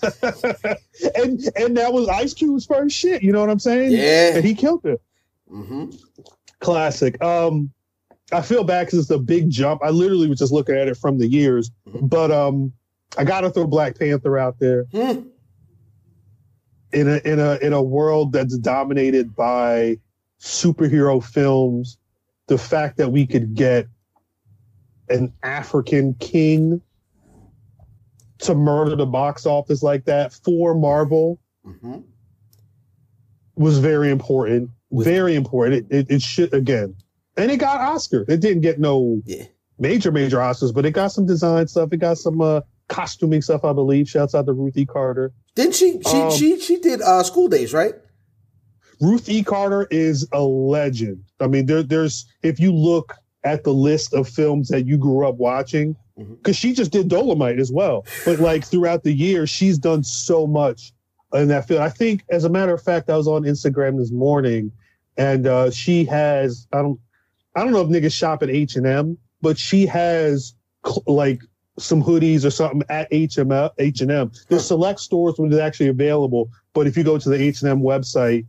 and 1.15 1.41
and 1.55 1.77
that 1.77 1.93
was 1.93 2.07
Ice 2.09 2.33
Cube's 2.33 2.65
first 2.65 2.95
shit. 2.95 3.21
You 3.23 3.31
know 3.31 3.39
what 3.39 3.49
I'm 3.49 3.59
saying? 3.59 3.91
Yeah. 3.91 4.35
And 4.35 4.43
he 4.45 4.55
killed 4.55 4.85
it. 4.85 5.01
hmm 5.49 5.85
Classic. 6.59 7.21
Um, 7.23 7.71
I 8.31 8.41
feel 8.41 8.63
bad 8.63 8.87
because 8.87 8.99
it's 8.99 9.09
a 9.11 9.19
big 9.19 9.49
jump. 9.49 9.81
I 9.83 9.89
literally 9.89 10.27
was 10.27 10.39
just 10.39 10.51
looking 10.51 10.75
at 10.75 10.87
it 10.87 10.97
from 10.97 11.17
the 11.19 11.27
years, 11.27 11.69
Mhm. 11.87 12.09
but 12.09 12.31
um, 12.31 12.73
I 13.17 13.23
gotta 13.23 13.49
throw 13.51 13.67
Black 13.67 13.97
Panther 13.99 14.37
out 14.37 14.57
there 14.59 14.85
Hmm. 14.91 15.27
in 16.91 17.07
a 17.07 17.17
in 17.23 17.39
a 17.39 17.57
in 17.61 17.73
a 17.73 17.81
world 17.81 18.31
that's 18.33 18.57
dominated 18.57 19.35
by 19.35 19.99
superhero 20.41 21.23
films. 21.23 21.97
The 22.47 22.57
fact 22.57 22.97
that 22.97 23.11
we 23.11 23.25
could 23.25 23.55
get 23.55 23.87
an 25.09 25.33
African 25.43 26.13
king 26.15 26.81
to 28.39 28.53
murder 28.53 28.95
the 28.95 29.05
box 29.05 29.45
office 29.45 29.81
like 29.81 30.05
that 30.05 30.33
for 30.33 30.75
Marvel 30.75 31.39
hmm 31.63 31.97
was 33.55 33.79
very 33.79 34.09
important. 34.11 34.69
With- 34.89 35.05
very 35.05 35.33
important. 35.35 35.87
It, 35.89 35.97
it, 35.97 36.11
it 36.15 36.21
should 36.21 36.53
again, 36.53 36.93
and 37.37 37.49
it 37.49 37.57
got 37.57 37.79
Oscar. 37.79 38.25
It 38.27 38.41
didn't 38.41 38.61
get 38.61 38.79
no 38.79 39.21
Yeah. 39.25 39.45
major 39.79 40.11
major 40.11 40.37
Oscars, 40.37 40.73
but 40.73 40.85
it 40.85 40.91
got 40.91 41.13
some 41.13 41.25
design 41.25 41.67
stuff. 41.67 41.89
It 41.93 41.97
got 41.97 42.17
some 42.17 42.41
uh, 42.41 42.61
costuming 42.89 43.41
stuff, 43.41 43.63
I 43.63 43.71
believe. 43.73 44.09
Shouts 44.09 44.35
out 44.35 44.45
to 44.47 44.53
Ruth 44.53 44.75
E. 44.77 44.85
Carter. 44.85 45.31
Didn't 45.55 45.75
she? 45.75 46.01
She 46.01 46.17
Um, 46.17 46.31
she 46.31 46.59
she 46.59 46.79
did 46.79 47.01
uh, 47.01 47.23
school 47.23 47.47
days, 47.47 47.73
right? 47.73 47.93
Ruth 49.01 49.29
E. 49.29 49.43
Carter 49.43 49.87
is 49.91 50.27
a 50.31 50.41
legend. 50.41 51.23
I 51.39 51.47
mean, 51.47 51.65
there, 51.65 51.83
there's 51.83 52.25
if 52.43 52.59
you 52.59 52.73
look 52.73 53.13
at 53.43 53.63
the 53.63 53.73
list 53.73 54.13
of 54.13 54.27
films 54.27 54.69
that 54.69 54.85
you 54.85 54.97
grew 54.97 55.27
up 55.27 55.35
watching, 55.35 55.95
because 56.17 56.55
she 56.55 56.73
just 56.73 56.91
did 56.91 57.09
Dolomite 57.09 57.59
as 57.59 57.71
well. 57.71 58.05
But 58.25 58.39
like 58.39 58.65
throughout 58.65 59.03
the 59.03 59.13
years, 59.13 59.49
she's 59.49 59.77
done 59.77 60.03
so 60.03 60.47
much 60.47 60.93
in 61.33 61.47
that 61.49 61.67
field. 61.67 61.81
I 61.81 61.89
think, 61.89 62.23
as 62.29 62.43
a 62.45 62.49
matter 62.49 62.73
of 62.73 62.81
fact, 62.81 63.09
I 63.09 63.17
was 63.17 63.27
on 63.27 63.43
Instagram 63.43 63.97
this 63.97 64.11
morning, 64.11 64.71
and 65.17 65.47
uh, 65.47 65.71
she 65.71 66.05
has 66.05 66.67
I 66.73 66.81
don't 66.81 66.99
I 67.55 67.63
don't 67.63 67.73
know 67.73 67.81
if 67.81 67.89
niggas 67.89 68.13
shop 68.13 68.43
at 68.43 68.49
H 68.49 68.75
and 68.75 68.85
M, 68.85 69.17
but 69.41 69.57
she 69.57 69.85
has 69.85 70.55
cl- 70.85 71.03
like 71.07 71.41
some 71.77 72.01
hoodies 72.01 72.45
or 72.45 72.49
something 72.49 72.83
at 72.89 73.07
H 73.11 73.37
and 73.37 73.51
M. 73.51 73.69
H 73.77 74.01
and 74.01 74.11
M. 74.11 74.31
There's 74.47 74.65
select 74.65 74.99
stores 74.99 75.35
when 75.37 75.51
it's 75.51 75.61
actually 75.61 75.89
available, 75.89 76.49
but 76.73 76.87
if 76.87 76.95
you 76.95 77.03
go 77.03 77.17
to 77.17 77.29
the 77.29 77.39
H 77.39 77.61
and 77.61 77.69
M 77.69 77.81
website, 77.81 78.45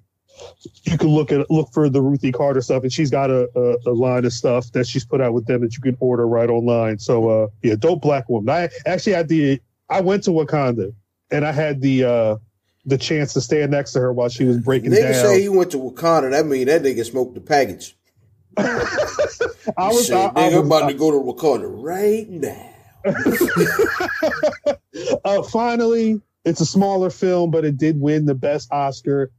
you 0.85 0.99
can 0.99 1.09
look 1.09 1.33
at 1.33 1.51
look 1.51 1.73
for 1.73 1.89
the 1.89 2.03
Ruthie 2.03 2.33
Carter 2.33 2.61
stuff, 2.61 2.83
and 2.83 2.93
she's 2.93 3.11
got 3.11 3.31
a, 3.31 3.49
a, 3.55 3.91
a 3.91 3.93
line 3.93 4.25
of 4.25 4.33
stuff 4.33 4.71
that 4.73 4.87
she's 4.87 5.05
put 5.05 5.21
out 5.21 5.33
with 5.33 5.47
them 5.47 5.61
that 5.63 5.77
you 5.77 5.83
can 5.83 5.97
order 6.01 6.27
right 6.27 6.51
online. 6.51 6.99
So 6.99 7.29
uh, 7.29 7.47
yeah, 7.63 7.77
dope 7.77 8.03
black 8.03 8.29
woman. 8.29 8.49
I 8.49 8.69
actually 8.87 9.15
had 9.15 9.29
the 9.29 9.61
I 9.89 10.01
went 10.01 10.25
to 10.25 10.31
Wakanda, 10.31 10.93
and 11.31 11.47
I 11.47 11.53
had 11.53 11.81
the 11.81 12.05
uh, 12.05 12.37
the 12.85 12.99
chance 12.99 13.33
to 13.35 13.41
stand 13.41 13.73
next 13.73 13.93
to 13.93 14.01
her 14.01 14.13
while 14.13 14.29
she 14.29 14.45
was 14.45 14.59
breaking 14.59 14.93
Nigga 14.93 15.15
say 15.15 15.43
he 15.43 15.49
went 15.49 15.71
to 15.73 15.79
Wakanda. 15.79 16.31
That 16.31 16.47
mean 16.47 16.67
that 16.67 16.83
nigga 16.83 17.05
smoked 17.05 17.35
the 17.35 17.41
package. 17.41 17.97
I 18.59 19.89
was, 19.89 20.07
Shit, 20.07 20.17
I, 20.17 20.27
I 20.27 20.29
nigga, 20.29 20.61
I'm 20.61 20.69
was- 20.69 20.77
about 20.81 20.89
to 20.89 20.95
go 20.95 21.11
to 21.11 21.19
Wakanda 21.19 21.67
right 21.69 22.29
now. 22.29 22.73
uh, 25.25 25.43
finally, 25.43 26.21
it's 26.45 26.61
a 26.61 26.67
smaller 26.67 27.11
film, 27.11 27.51
but 27.51 27.65
it 27.65 27.77
did 27.77 28.01
win 28.01 28.25
the 28.25 28.35
best 28.35 28.73
Oscar, 28.73 29.31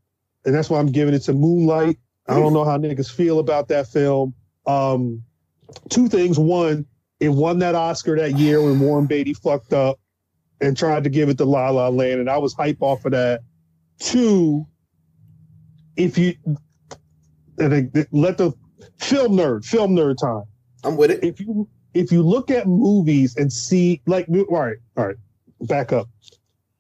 and 0.47 0.55
that's 0.55 0.69
why 0.69 0.79
I'm 0.79 0.87
giving 0.87 1.13
it 1.13 1.19
to 1.23 1.33
Moonlight. 1.33 1.97
I 2.27 2.39
don't 2.39 2.53
know 2.53 2.63
how 2.63 2.77
niggas 2.77 3.11
feel 3.11 3.39
about 3.39 3.67
that 3.67 3.87
film. 3.87 4.33
Um, 4.65 5.23
two 5.89 6.07
things: 6.07 6.39
one, 6.39 6.85
it 7.19 7.29
won 7.29 7.59
that 7.59 7.75
Oscar 7.75 8.17
that 8.17 8.33
year 8.37 8.61
when 8.61 8.79
Warren 8.79 9.05
Beatty 9.05 9.33
fucked 9.33 9.73
up 9.73 9.99
and 10.61 10.75
tried 10.75 11.03
to 11.03 11.09
give 11.09 11.29
it 11.29 11.37
to 11.37 11.45
La 11.45 11.69
La 11.69 11.89
Land, 11.89 12.21
and 12.21 12.29
I 12.29 12.37
was 12.37 12.53
hype 12.53 12.77
off 12.81 13.05
of 13.05 13.11
that. 13.11 13.41
Two, 13.99 14.65
if 15.97 16.17
you 16.17 16.33
and 17.59 17.73
it- 17.95 18.07
let 18.11 18.37
the 18.37 18.53
film 18.99 19.33
nerd, 19.33 19.65
film 19.65 19.95
nerd 19.95 20.17
time 20.17 20.43
I'm 20.83 20.95
with 20.95 21.11
it. 21.11 21.23
if 21.23 21.39
you 21.41 21.67
if 21.93 22.11
you 22.11 22.21
look 22.23 22.51
at 22.51 22.67
movies 22.67 23.35
and 23.35 23.51
see 23.51 24.01
like 24.05 24.27
all 24.29 24.45
right 24.61 24.77
all 24.95 25.07
right 25.07 25.15
back 25.61 25.91
up 25.91 26.07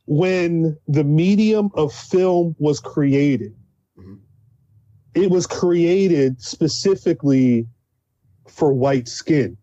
when 0.05 0.77
the 0.87 1.03
medium 1.03 1.69
of 1.73 1.93
film 1.93 2.55
was 2.59 2.79
created. 2.79 3.53
It 5.17 5.29
was 5.29 5.47
created 5.47 6.41
specifically 6.41 7.67
for 8.47 8.71
white 8.73 9.07
skin 9.07 9.57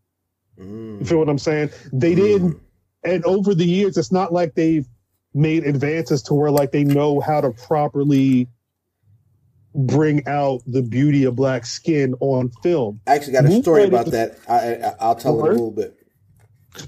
Mm. 0.59 1.01
you 1.01 1.05
feel 1.05 1.19
what 1.19 1.29
i'm 1.29 1.37
saying 1.39 1.71
they 1.93 2.15
didn't 2.15 2.61
and 3.03 3.25
over 3.25 3.55
the 3.57 3.65
years 3.65 3.97
it's 3.97 4.13
not 4.13 4.33
like 4.33 4.55
they've 4.55 4.87
made 5.35 5.65
advances 5.67 6.23
to 6.25 6.35
where 6.35 6.53
like 6.53 6.71
they 6.71 6.85
know 6.85 7.19
how 7.19 7.41
to 7.41 7.51
properly 7.51 8.47
bring 9.75 10.25
out 10.29 10.63
the 10.67 10.81
beauty 10.83 11.25
of 11.25 11.35
black 11.35 11.67
skin 11.67 12.15
on 12.21 12.51
film 12.63 13.01
I 13.09 13.17
actually 13.17 13.33
got 13.33 13.47
a 13.47 13.61
story 13.63 13.83
about 13.85 14.07
is- 14.07 14.13
that. 14.13 14.39
I, 14.49 14.75
I 14.77 14.95
I'll 15.01 15.17
tell 15.17 15.37
it 15.45 15.49
a 15.49 15.53
little 15.53 15.73
bit. 15.73 15.97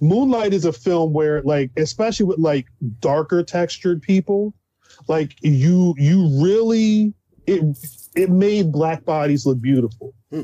Moonlight 0.01 0.53
is 0.53 0.65
a 0.65 0.73
film 0.73 1.13
where, 1.13 1.43
like, 1.43 1.71
especially 1.77 2.27
with 2.27 2.39
like 2.39 2.67
darker 3.01 3.43
textured 3.43 4.03
people, 4.03 4.55
like 5.09 5.35
you 5.43 5.95
you 5.99 6.29
really 6.41 7.15
it 7.49 7.63
it 8.17 8.31
made 8.31 8.73
black 8.73 9.05
bodies 9.05 9.47
look 9.47 9.61
beautiful. 9.61 10.15
Hmm. 10.31 10.43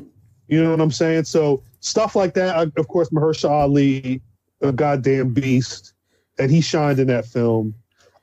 You 0.49 0.63
know 0.63 0.71
what 0.71 0.81
I'm 0.81 0.91
saying? 0.91 1.25
So 1.25 1.63
stuff 1.81 2.15
like 2.15 2.35
that. 2.35 2.55
uh, 2.55 2.67
Of 2.77 2.89
course, 2.89 3.11
Mahershala 3.11 3.51
Ali, 3.51 4.21
a 4.61 4.73
goddamn 4.73 5.33
beast, 5.33 5.95
and 6.39 6.51
he 6.51 6.61
shined 6.61 7.01
in 7.01 7.09
that 7.09 7.27
film. 7.27 7.75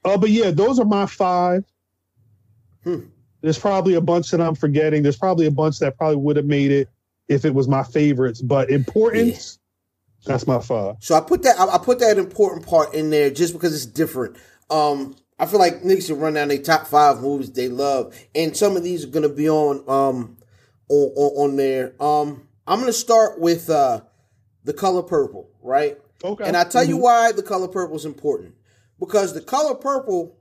Uh, 0.06 0.18
but 0.18 0.30
yeah, 0.30 0.52
those 0.52 0.80
are 0.80 0.86
my 0.86 1.06
five. 1.06 1.66
Hmm. 2.84 3.02
There's 3.42 3.60
probably 3.60 3.96
a 3.96 4.02
bunch 4.02 4.32
that 4.32 4.42
I'm 4.42 4.56
forgetting. 4.56 5.02
There's 5.04 5.18
probably 5.18 5.46
a 5.46 5.52
bunch 5.52 5.80
that 5.80 5.98
probably 5.98 6.18
would 6.18 6.36
have 6.38 6.46
made 6.46 6.72
it 6.72 6.90
if 7.28 7.46
it 7.46 7.54
was 7.54 7.68
my 7.68 7.84
favorites. 7.84 8.42
But 8.42 8.70
importance, 8.70 9.60
that's 10.26 10.46
my 10.46 10.60
five. 10.60 10.96
So 11.00 11.16
I 11.16 11.22
put 11.22 11.44
that 11.44 11.60
I 11.60 11.78
put 11.78 12.00
that 12.00 12.18
important 12.18 12.66
part 12.66 12.94
in 12.94 13.10
there 13.10 13.30
just 13.30 13.54
because 13.54 13.74
it's 13.74 13.86
different. 13.86 14.38
Um, 14.70 15.16
I 15.40 15.46
feel 15.46 15.60
like 15.60 15.84
niggas 15.84 16.08
should 16.08 16.18
run 16.18 16.34
down 16.34 16.50
their 16.50 16.58
top 16.62 16.86
five 16.88 17.22
movies 17.22 17.52
they 17.52 17.70
love, 17.70 18.14
and 18.36 18.56
some 18.56 18.76
of 18.76 18.84
these 18.84 19.06
are 19.06 19.10
gonna 19.10 19.30
be 19.30 19.50
on 19.50 19.78
um 19.88 20.38
on 20.90 21.12
on, 21.16 21.52
on 21.52 21.56
there. 21.56 21.96
Um, 22.02 22.48
I'm 22.68 22.80
gonna 22.80 22.92
start 22.94 23.40
with 23.40 23.70
uh 23.70 24.02
the 24.66 24.74
color 24.74 25.02
purple, 25.02 25.50
right? 25.62 25.98
Okay. 26.24 26.44
And 26.44 26.58
I 26.58 26.66
tell 26.66 26.84
you 26.84 26.98
Mhm. 26.98 27.02
why 27.02 27.32
the 27.32 27.42
color 27.44 27.70
purple 27.70 27.96
is 27.96 28.06
important. 28.06 28.56
Because 29.00 29.34
the 29.34 29.42
color 29.42 29.76
purple, 29.76 30.36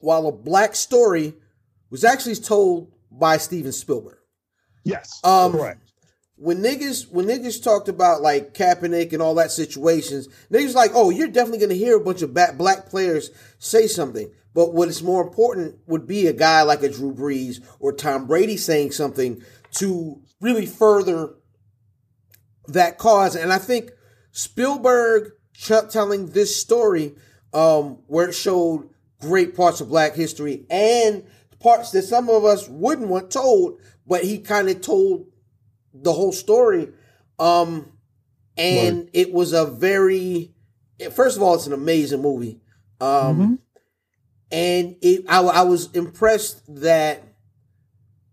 while 0.00 0.26
a 0.26 0.32
black 0.32 0.74
story, 0.74 1.34
was 1.90 2.04
actually 2.04 2.36
told 2.36 2.90
by 3.10 3.36
Steven 3.36 3.72
Spielberg. 3.72 4.18
Yes. 4.84 5.20
Um, 5.22 5.52
correct. 5.52 5.87
When 6.40 6.58
niggas 6.58 7.10
when 7.10 7.26
niggas 7.26 7.62
talked 7.62 7.88
about 7.88 8.22
like 8.22 8.54
Kaepernick 8.54 9.12
and 9.12 9.20
all 9.20 9.34
that 9.34 9.50
situations, 9.50 10.28
niggas 10.52 10.74
like, 10.74 10.92
oh, 10.94 11.10
you're 11.10 11.28
definitely 11.28 11.58
gonna 11.58 11.74
hear 11.74 11.96
a 11.96 12.04
bunch 12.04 12.22
of 12.22 12.32
black 12.32 12.86
players 12.86 13.30
say 13.58 13.86
something. 13.86 14.30
But 14.54 14.72
what 14.72 14.88
is 14.88 15.02
more 15.02 15.22
important 15.22 15.78
would 15.86 16.06
be 16.06 16.26
a 16.26 16.32
guy 16.32 16.62
like 16.62 16.82
a 16.82 16.88
Drew 16.88 17.12
Brees 17.12 17.60
or 17.80 17.92
Tom 17.92 18.26
Brady 18.26 18.56
saying 18.56 18.92
something 18.92 19.42
to 19.72 20.20
really 20.40 20.66
further 20.66 21.34
that 22.68 22.98
cause. 22.98 23.34
And 23.34 23.52
I 23.52 23.58
think 23.58 23.90
Spielberg 24.32 25.32
ch- 25.54 25.90
telling 25.90 26.26
this 26.26 26.56
story, 26.56 27.14
um, 27.52 27.98
where 28.06 28.28
it 28.28 28.34
showed 28.34 28.88
great 29.20 29.56
parts 29.56 29.80
of 29.80 29.88
Black 29.88 30.14
history 30.14 30.66
and 30.70 31.24
parts 31.60 31.90
that 31.92 32.02
some 32.02 32.28
of 32.28 32.44
us 32.44 32.68
wouldn't 32.68 33.08
want 33.08 33.30
told, 33.30 33.80
but 34.06 34.24
he 34.24 34.38
kind 34.38 34.68
of 34.68 34.80
told 34.80 35.26
the 36.02 36.12
whole 36.12 36.32
story. 36.32 36.88
Um, 37.38 37.92
and 38.56 39.08
it 39.12 39.32
was 39.32 39.52
a 39.52 39.66
very, 39.66 40.52
first 41.12 41.36
of 41.36 41.42
all, 41.42 41.54
it's 41.54 41.66
an 41.66 41.72
amazing 41.72 42.22
movie. 42.22 42.60
Um, 43.00 43.60
and 44.50 44.96
it, 45.00 45.24
I, 45.28 45.40
I 45.40 45.62
was 45.62 45.92
impressed 45.92 46.62
that 46.82 47.22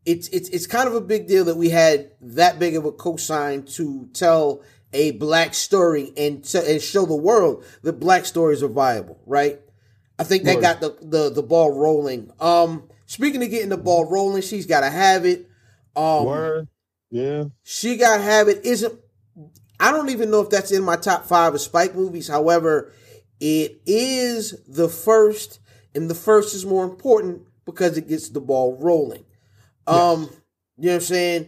it's 0.06 0.28
it's 0.30 0.50
it's 0.50 0.68
kind 0.68 0.88
of 0.88 0.96
a 0.96 1.02
big 1.02 1.28
deal 1.28 1.46
that 1.46 1.58
we 1.58 1.70
had 1.70 2.12
that 2.22 2.60
big 2.60 2.76
of 2.76 2.86
a 2.86 2.92
cosign 2.92 3.72
to 3.76 4.08
tell 4.14 4.64
a 4.94 5.12
black 5.12 5.54
story 5.54 6.14
and 6.16 6.44
to, 6.46 6.72
and 6.72 6.82
show 6.82 7.06
the 7.06 7.16
world 7.16 7.66
that 7.82 8.00
black 8.00 8.26
stories 8.26 8.64
are 8.64 8.68
viable, 8.70 9.20
right? 9.26 9.60
I 10.18 10.24
think 10.24 10.44
that 10.46 10.56
Word. 10.56 10.62
got 10.62 10.80
the, 10.80 10.98
the 11.02 11.30
the 11.30 11.44
ball 11.44 11.78
rolling. 11.78 12.32
Um, 12.40 12.90
speaking 13.06 13.44
of 13.44 13.50
getting 13.50 13.70
the 13.70 13.78
ball 13.78 14.06
rolling, 14.06 14.42
she's 14.42 14.66
got 14.66 14.82
to 14.82 14.90
have 14.90 15.26
it. 15.26 15.50
Um, 15.96 16.26
Word. 16.26 16.68
Yeah. 17.12 17.46
she 17.64 17.98
got 17.98 18.22
Habit. 18.22 18.62
Isn't 18.66 19.00
I 19.80 19.92
don't 19.92 20.10
even 20.10 20.32
know 20.32 20.42
if 20.42 20.50
that's 20.50 20.72
in 20.72 20.84
my 20.84 20.96
top 20.96 21.26
five 21.26 21.54
of 21.54 21.62
Spike 21.62 21.96
movies. 21.96 22.28
However, 22.28 22.94
it 23.40 23.82
is 23.86 24.56
the 24.68 24.88
first, 24.88 25.60
and 25.94 26.10
the 26.10 26.16
first 26.16 26.56
is 26.56 26.66
more 26.66 26.86
important 26.86 27.44
because 27.66 27.98
it 27.98 28.08
gets 28.08 28.30
the 28.30 28.40
ball 28.40 28.78
rolling. 28.80 29.26
Um, 29.88 30.30
you 30.78 30.86
know 30.88 30.92
what 30.92 30.96
I'm 30.96 31.02
saying? 31.02 31.48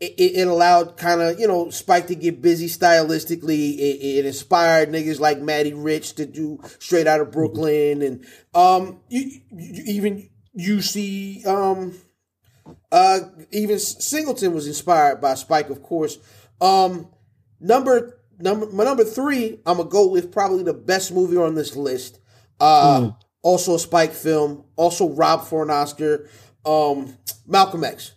It, 0.00 0.14
it, 0.18 0.36
it 0.40 0.48
allowed 0.48 0.96
kind 0.96 1.20
of 1.20 1.38
you 1.38 1.46
know 1.46 1.70
Spike 1.70 2.06
to 2.08 2.14
get 2.14 2.42
busy 2.42 2.68
stylistically. 2.68 3.76
It, 3.78 4.18
it 4.18 4.26
inspired 4.26 4.90
niggas 4.90 5.20
like 5.20 5.40
Matty 5.40 5.72
Rich 5.72 6.14
to 6.14 6.26
do 6.26 6.60
Straight 6.78 7.06
Out 7.06 7.20
of 7.20 7.32
Brooklyn, 7.32 8.02
and 8.02 8.24
um, 8.54 9.00
you, 9.08 9.40
you, 9.50 9.82
even 9.86 10.28
you 10.52 10.80
see 10.80 11.42
um, 11.46 11.94
uh, 12.92 13.20
even 13.50 13.78
Singleton 13.78 14.52
was 14.52 14.66
inspired 14.66 15.20
by 15.20 15.34
Spike, 15.34 15.70
of 15.70 15.82
course. 15.82 16.18
Um, 16.60 17.08
number 17.60 18.20
number 18.38 18.66
my 18.66 18.84
number 18.84 19.04
three, 19.04 19.60
I'm 19.66 19.78
gonna 19.78 19.88
go 19.88 20.08
with 20.08 20.32
probably 20.32 20.62
the 20.62 20.74
best 20.74 21.12
movie 21.12 21.36
on 21.36 21.54
this 21.54 21.76
list. 21.76 22.20
Uh, 22.58 23.12
also 23.42 23.74
a 23.74 23.78
Spike 23.78 24.12
film, 24.12 24.64
also 24.76 25.08
Rob 25.08 25.44
for 25.44 25.62
an 25.62 25.70
Oscar. 25.70 26.28
Um, 26.64 27.16
Malcolm 27.46 27.84
X. 27.84 28.12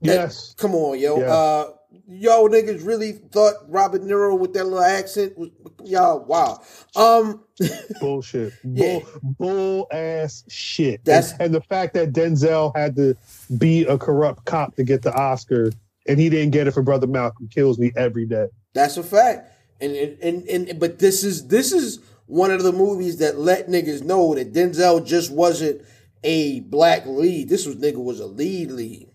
Yes. 0.00 0.54
Come 0.58 0.74
on, 0.74 0.98
yo. 0.98 1.20
Yeah. 1.20 1.32
Uh, 1.32 1.64
yo, 2.06 2.48
niggas 2.48 2.86
really 2.86 3.12
thought 3.12 3.54
Robert 3.68 4.02
Nero 4.02 4.34
with 4.34 4.52
that 4.54 4.64
little 4.64 4.80
accent 4.82 5.36
was 5.36 5.50
y'all. 5.84 6.24
Wow. 6.24 6.62
Um, 6.96 7.44
Bullshit. 8.00 8.52
Yeah. 8.64 9.00
Bull, 9.00 9.34
bull 9.38 9.86
ass 9.92 10.44
shit. 10.48 11.04
That's- 11.04 11.32
and, 11.32 11.42
and 11.42 11.54
the 11.54 11.60
fact 11.60 11.94
that 11.94 12.12
Denzel 12.12 12.74
had 12.76 12.96
to 12.96 13.16
be 13.58 13.84
a 13.84 13.98
corrupt 13.98 14.44
cop 14.44 14.76
to 14.76 14.84
get 14.84 15.02
the 15.02 15.12
Oscar 15.14 15.70
and 16.06 16.18
he 16.18 16.28
didn't 16.28 16.50
get 16.50 16.66
it 16.66 16.72
for 16.72 16.82
Brother 16.82 17.06
Malcolm 17.06 17.48
kills 17.48 17.78
me 17.78 17.92
every 17.96 18.26
day. 18.26 18.46
That's 18.74 18.96
a 18.96 19.02
fact. 19.02 19.50
And 19.80 19.94
and, 19.96 20.22
and 20.22 20.68
and 20.70 20.80
but 20.80 20.98
this 20.98 21.24
is 21.24 21.48
this 21.48 21.72
is 21.72 22.00
one 22.26 22.50
of 22.50 22.62
the 22.62 22.72
movies 22.72 23.18
that 23.18 23.38
let 23.38 23.68
niggas 23.68 24.02
know 24.02 24.34
that 24.34 24.52
Denzel 24.52 25.04
just 25.04 25.30
wasn't 25.32 25.82
a 26.24 26.60
black 26.60 27.04
lead. 27.06 27.48
This 27.48 27.66
was 27.66 27.76
nigga 27.76 28.02
was 28.02 28.20
a 28.20 28.26
lead 28.26 28.70
lead. 28.70 29.10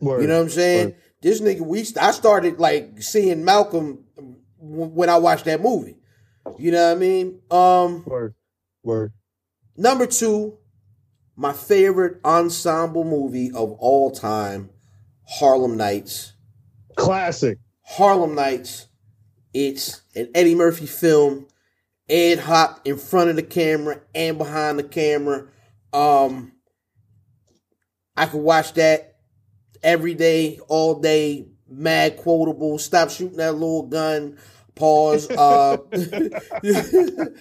Word. 0.00 0.22
You 0.22 0.28
know 0.28 0.36
what 0.38 0.44
I'm 0.44 0.48
saying? 0.50 0.86
Word. 0.86 0.96
This 1.20 1.40
nigga 1.40 1.60
we 1.60 1.80
I 2.00 2.12
started 2.12 2.58
like 2.58 3.02
seeing 3.02 3.44
Malcolm 3.44 4.04
when 4.58 5.08
I 5.08 5.16
watched 5.18 5.46
that 5.46 5.60
movie. 5.60 5.96
You 6.58 6.70
know 6.70 6.88
what 6.88 6.96
I 6.96 7.00
mean? 7.00 7.40
Um 7.50 8.04
Word. 8.04 8.34
Word. 8.82 9.12
number 9.76 10.06
2 10.06 10.56
my 11.36 11.52
favorite 11.52 12.20
ensemble 12.24 13.04
movie 13.04 13.50
of 13.50 13.72
all 13.72 14.10
time 14.10 14.70
Harlem 15.28 15.76
Nights. 15.76 16.32
Classic. 16.96 17.58
Harlem 17.82 18.34
Nights. 18.34 18.86
It's 19.52 20.02
an 20.16 20.30
Eddie 20.34 20.54
Murphy 20.54 20.86
film. 20.86 21.46
Ed 22.08 22.38
Hop 22.38 22.80
in 22.86 22.96
front 22.96 23.30
of 23.30 23.36
the 23.36 23.42
camera 23.42 24.00
and 24.14 24.38
behind 24.38 24.78
the 24.78 24.82
camera. 24.82 25.46
Um, 25.92 26.52
I 28.16 28.26
could 28.26 28.40
watch 28.40 28.72
that 28.74 29.07
every 29.82 30.14
day, 30.14 30.60
all 30.68 31.00
day. 31.00 31.46
Mad 31.70 32.16
quotable. 32.16 32.78
Stop 32.78 33.10
shooting 33.10 33.36
that 33.36 33.52
little 33.52 33.82
gun. 33.82 34.38
Pause. 34.74 35.30
Uh, 35.30 35.76
you 35.92 36.30
know 37.10 37.32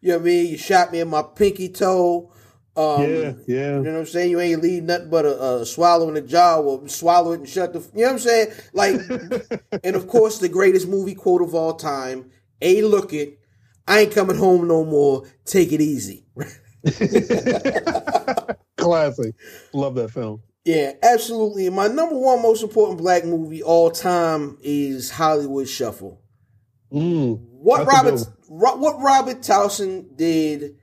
what 0.00 0.14
I 0.14 0.18
mean? 0.18 0.46
You 0.46 0.56
shot 0.56 0.92
me 0.92 1.00
in 1.00 1.08
my 1.08 1.22
pinky 1.22 1.68
toe. 1.68 2.32
Um, 2.76 3.02
yeah, 3.02 3.32
yeah. 3.46 3.76
you 3.76 3.82
know 3.82 3.92
what 3.92 3.98
I'm 3.98 4.06
saying? 4.06 4.30
You 4.30 4.40
ain't 4.40 4.62
leave 4.62 4.84
nothing 4.84 5.10
but 5.10 5.26
a, 5.26 5.60
a 5.60 5.66
swallow 5.66 6.08
in 6.08 6.14
the 6.14 6.20
jaw 6.20 6.60
or 6.60 6.88
swallow 6.88 7.32
it 7.32 7.40
and 7.40 7.48
shut 7.48 7.72
the. 7.72 7.80
You 7.80 8.02
know 8.02 8.06
what 8.06 8.12
I'm 8.12 8.18
saying? 8.20 8.52
Like, 8.72 8.94
and 9.84 9.96
of 9.96 10.06
course, 10.06 10.38
the 10.38 10.48
greatest 10.48 10.88
movie 10.88 11.14
quote 11.14 11.42
of 11.42 11.54
all 11.54 11.74
time: 11.74 12.30
"A 12.62 12.82
look 12.82 13.12
it, 13.12 13.40
I 13.88 14.00
ain't 14.00 14.14
coming 14.14 14.36
home 14.36 14.68
no 14.68 14.84
more. 14.84 15.24
Take 15.44 15.72
it 15.72 15.80
easy." 15.80 16.24
Classic. 18.76 19.34
Love 19.74 19.96
that 19.96 20.12
film. 20.12 20.40
Yeah, 20.64 20.92
absolutely. 21.02 21.66
And 21.66 21.76
my 21.76 21.88
number 21.88 22.16
one 22.16 22.42
most 22.42 22.62
important 22.62 22.98
black 22.98 23.24
movie 23.24 23.62
all 23.62 23.90
time 23.90 24.58
is 24.62 25.10
Hollywood 25.10 25.68
Shuffle. 25.68 26.20
Mm. 26.92 27.40
What 27.40 27.86
Robert 27.86 28.20
Ro- 28.48 28.76
what 28.76 29.00
Robert 29.00 29.42
Townsend 29.42 30.16
did 30.16 30.76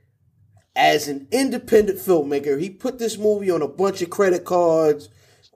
as 0.74 1.08
an 1.08 1.28
independent 1.30 1.98
filmmaker, 1.98 2.60
he 2.60 2.70
put 2.70 2.98
this 2.98 3.18
movie 3.18 3.50
on 3.50 3.62
a 3.62 3.68
bunch 3.68 4.02
of 4.02 4.10
credit 4.10 4.44
cards. 4.44 5.08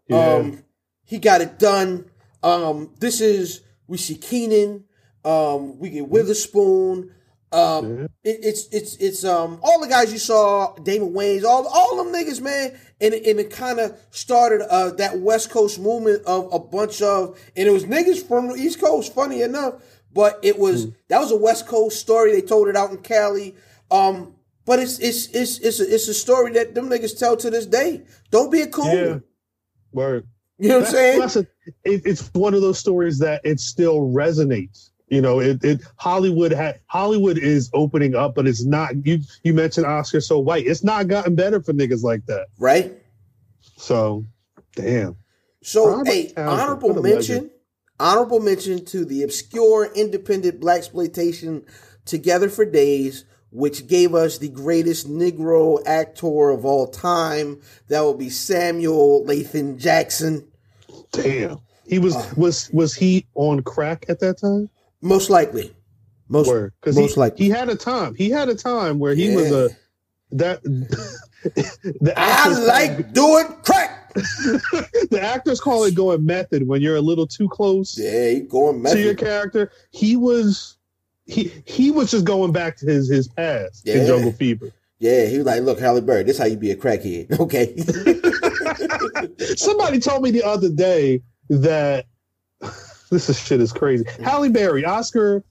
Yeah. 0.08 0.34
Um, 0.34 0.64
he 1.04 1.18
got 1.18 1.40
it 1.40 1.58
done. 1.58 2.10
Um, 2.42 2.94
this 3.00 3.20
is 3.20 3.62
we 3.86 3.98
see 3.98 4.16
Keenen. 4.16 4.84
Um, 5.24 5.78
we 5.78 5.90
get 5.90 6.08
Witherspoon. 6.08 7.14
Um, 7.52 7.98
Yeah. 7.98 8.06
it, 8.24 8.40
it's 8.42 8.66
it's 8.72 8.96
it's 8.96 9.24
um 9.24 9.60
all 9.62 9.80
the 9.80 9.88
guys 9.88 10.12
you 10.12 10.18
saw, 10.18 10.74
Damon 10.76 11.12
Wayans, 11.12 11.44
all 11.44 11.66
all 11.66 12.02
them 12.02 12.12
niggas, 12.12 12.40
man, 12.40 12.78
and 13.00 13.14
it, 13.14 13.26
and 13.26 13.38
it 13.38 13.50
kind 13.50 13.78
of 13.78 13.98
started 14.10 14.62
uh 14.70 14.90
that 14.92 15.18
West 15.20 15.50
Coast 15.50 15.78
movement 15.78 16.24
of 16.24 16.52
a 16.52 16.58
bunch 16.58 17.02
of, 17.02 17.38
and 17.56 17.68
it 17.68 17.70
was 17.70 17.84
niggas 17.84 18.26
from 18.26 18.48
the 18.48 18.54
East 18.54 18.80
Coast. 18.80 19.14
Funny 19.14 19.42
enough, 19.42 19.82
but 20.12 20.38
it 20.42 20.58
was 20.58 20.86
that 21.08 21.18
was 21.18 21.30
a 21.30 21.36
West 21.36 21.66
Coast 21.66 22.00
story. 22.00 22.32
They 22.32 22.40
told 22.42 22.68
it 22.68 22.76
out 22.76 22.90
in 22.90 22.98
Cali. 22.98 23.54
Um, 23.90 24.34
but 24.64 24.78
it's 24.78 24.98
it's 25.00 25.26
it's 25.26 25.58
it's 25.58 25.80
a, 25.80 25.94
it's 25.94 26.08
a 26.08 26.14
story 26.14 26.52
that 26.52 26.74
them 26.74 26.88
niggas 26.88 27.18
tell 27.18 27.36
to 27.36 27.50
this 27.50 27.66
day. 27.66 28.02
Don't 28.30 28.50
be 28.50 28.62
a 28.62 28.66
coon. 28.66 28.96
Yeah. 28.96 29.18
Word. 29.92 30.26
You 30.58 30.68
know 30.68 30.78
what 30.78 30.86
I'm 30.86 30.92
saying? 30.92 31.46
It, 31.84 32.02
it's 32.04 32.30
one 32.34 32.54
of 32.54 32.62
those 32.62 32.78
stories 32.78 33.18
that 33.18 33.40
it 33.44 33.58
still 33.58 34.00
resonates. 34.02 34.90
You 35.12 35.20
know, 35.20 35.40
it, 35.40 35.62
it 35.62 35.82
Hollywood 35.96 36.52
had 36.52 36.80
Hollywood 36.86 37.36
is 37.36 37.68
opening 37.74 38.14
up, 38.14 38.34
but 38.34 38.46
it's 38.46 38.64
not. 38.64 39.04
You 39.04 39.20
you 39.44 39.52
mentioned 39.52 39.84
Oscar 39.84 40.22
so 40.22 40.38
white. 40.38 40.66
It's 40.66 40.82
not 40.82 41.06
gotten 41.06 41.34
better 41.34 41.60
for 41.60 41.74
niggas 41.74 42.02
like 42.02 42.24
that. 42.26 42.46
right. 42.58 42.94
So, 43.76 44.24
damn. 44.74 45.16
So, 45.62 45.86
Robert 45.86 46.06
hey, 46.06 46.28
Townsend, 46.28 46.48
honorable 46.48 47.02
mention, 47.02 47.34
legend. 47.34 47.50
honorable 48.00 48.40
mention 48.40 48.86
to 48.86 49.04
the 49.04 49.22
obscure 49.22 49.90
independent 49.94 50.62
blaxploitation 50.62 51.64
"Together 52.06 52.48
for 52.48 52.64
Days," 52.64 53.26
which 53.50 53.86
gave 53.86 54.14
us 54.14 54.38
the 54.38 54.48
greatest 54.48 55.10
Negro 55.10 55.78
actor 55.84 56.48
of 56.48 56.64
all 56.64 56.86
time. 56.86 57.60
That 57.88 58.00
would 58.00 58.18
be 58.18 58.30
Samuel 58.30 59.26
Lathan 59.26 59.76
Jackson, 59.76 60.48
Damn. 61.10 61.58
He 61.86 61.98
was 61.98 62.16
was 62.34 62.70
was 62.72 62.94
he 62.94 63.26
on 63.34 63.62
crack 63.62 64.06
at 64.08 64.20
that 64.20 64.38
time? 64.38 64.70
Most 65.02 65.28
likely. 65.28 65.74
Most. 66.28 66.50
Because 66.80 66.96
most 66.96 67.14
he, 67.14 67.20
likely. 67.20 67.44
he 67.44 67.50
had 67.50 67.68
a 67.68 67.76
time. 67.76 68.14
He 68.14 68.30
had 68.30 68.48
a 68.48 68.54
time 68.54 68.98
where 68.98 69.14
he 69.14 69.36
was 69.36 69.52
a 69.52 69.68
that 70.30 70.62
the 71.42 72.14
I 72.16 72.48
like 72.48 73.12
doing 73.12 73.46
crack. 73.64 73.98
the 74.14 75.18
actors 75.22 75.60
call 75.60 75.84
it 75.84 75.94
going 75.94 76.24
method 76.24 76.68
when 76.68 76.82
you're 76.82 76.96
a 76.96 77.00
little 77.00 77.26
too 77.26 77.48
close 77.48 77.98
Yeah, 77.98 78.40
going 78.40 78.82
to 78.84 79.00
your 79.00 79.14
character. 79.14 79.70
He 79.90 80.16
was 80.16 80.76
he 81.26 81.52
he 81.64 81.90
was 81.90 82.10
just 82.10 82.24
going 82.24 82.52
back 82.52 82.76
to 82.78 82.86
his 82.86 83.08
his 83.08 83.28
past 83.28 83.82
Yeah. 83.86 83.96
in 83.96 84.06
Jungle 84.06 84.32
Fever. 84.32 84.70
Yeah, 84.98 85.26
he 85.26 85.38
was 85.38 85.46
like, 85.46 85.62
"Look, 85.62 85.80
Halle 85.80 86.00
Berry, 86.00 86.22
this 86.22 86.38
how 86.38 86.44
you 86.44 86.56
be 86.56 86.70
a 86.70 86.76
crackhead." 86.76 87.38
Okay. 87.40 87.74
Somebody 89.56 89.98
told 89.98 90.22
me 90.22 90.30
the 90.30 90.44
other 90.44 90.68
day 90.68 91.22
that 91.48 92.06
this 93.12 93.28
is 93.28 93.38
shit 93.38 93.60
is 93.60 93.72
crazy. 93.72 94.04
Halle 94.24 94.48
Berry, 94.48 94.84
Oscar 94.84 95.44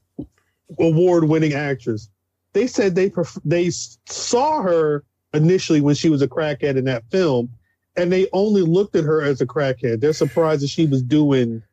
award 0.80 1.26
winning 1.26 1.54
actress. 1.54 2.10
They 2.54 2.68
said 2.68 2.96
they 2.96 3.10
pref- 3.10 3.38
they 3.46 3.70
saw 3.70 4.62
her 4.62 5.04
initially 5.34 5.80
when 5.80 5.96
she 5.96 6.10
was 6.10 6.22
a 6.22 6.28
crackhead 6.28 6.76
in 6.76 6.86
that 6.86 7.04
film, 7.12 7.50
and 7.96 8.12
they 8.12 8.28
only 8.34 8.62
looked 8.62 8.96
at 8.96 9.06
her 9.06 9.22
as 9.22 9.40
a 9.42 9.46
crackhead. 9.46 10.02
They're 10.02 10.12
surprised 10.14 10.64
that 10.64 10.70
she 10.70 10.86
was 10.88 11.02
doing. 11.02 11.64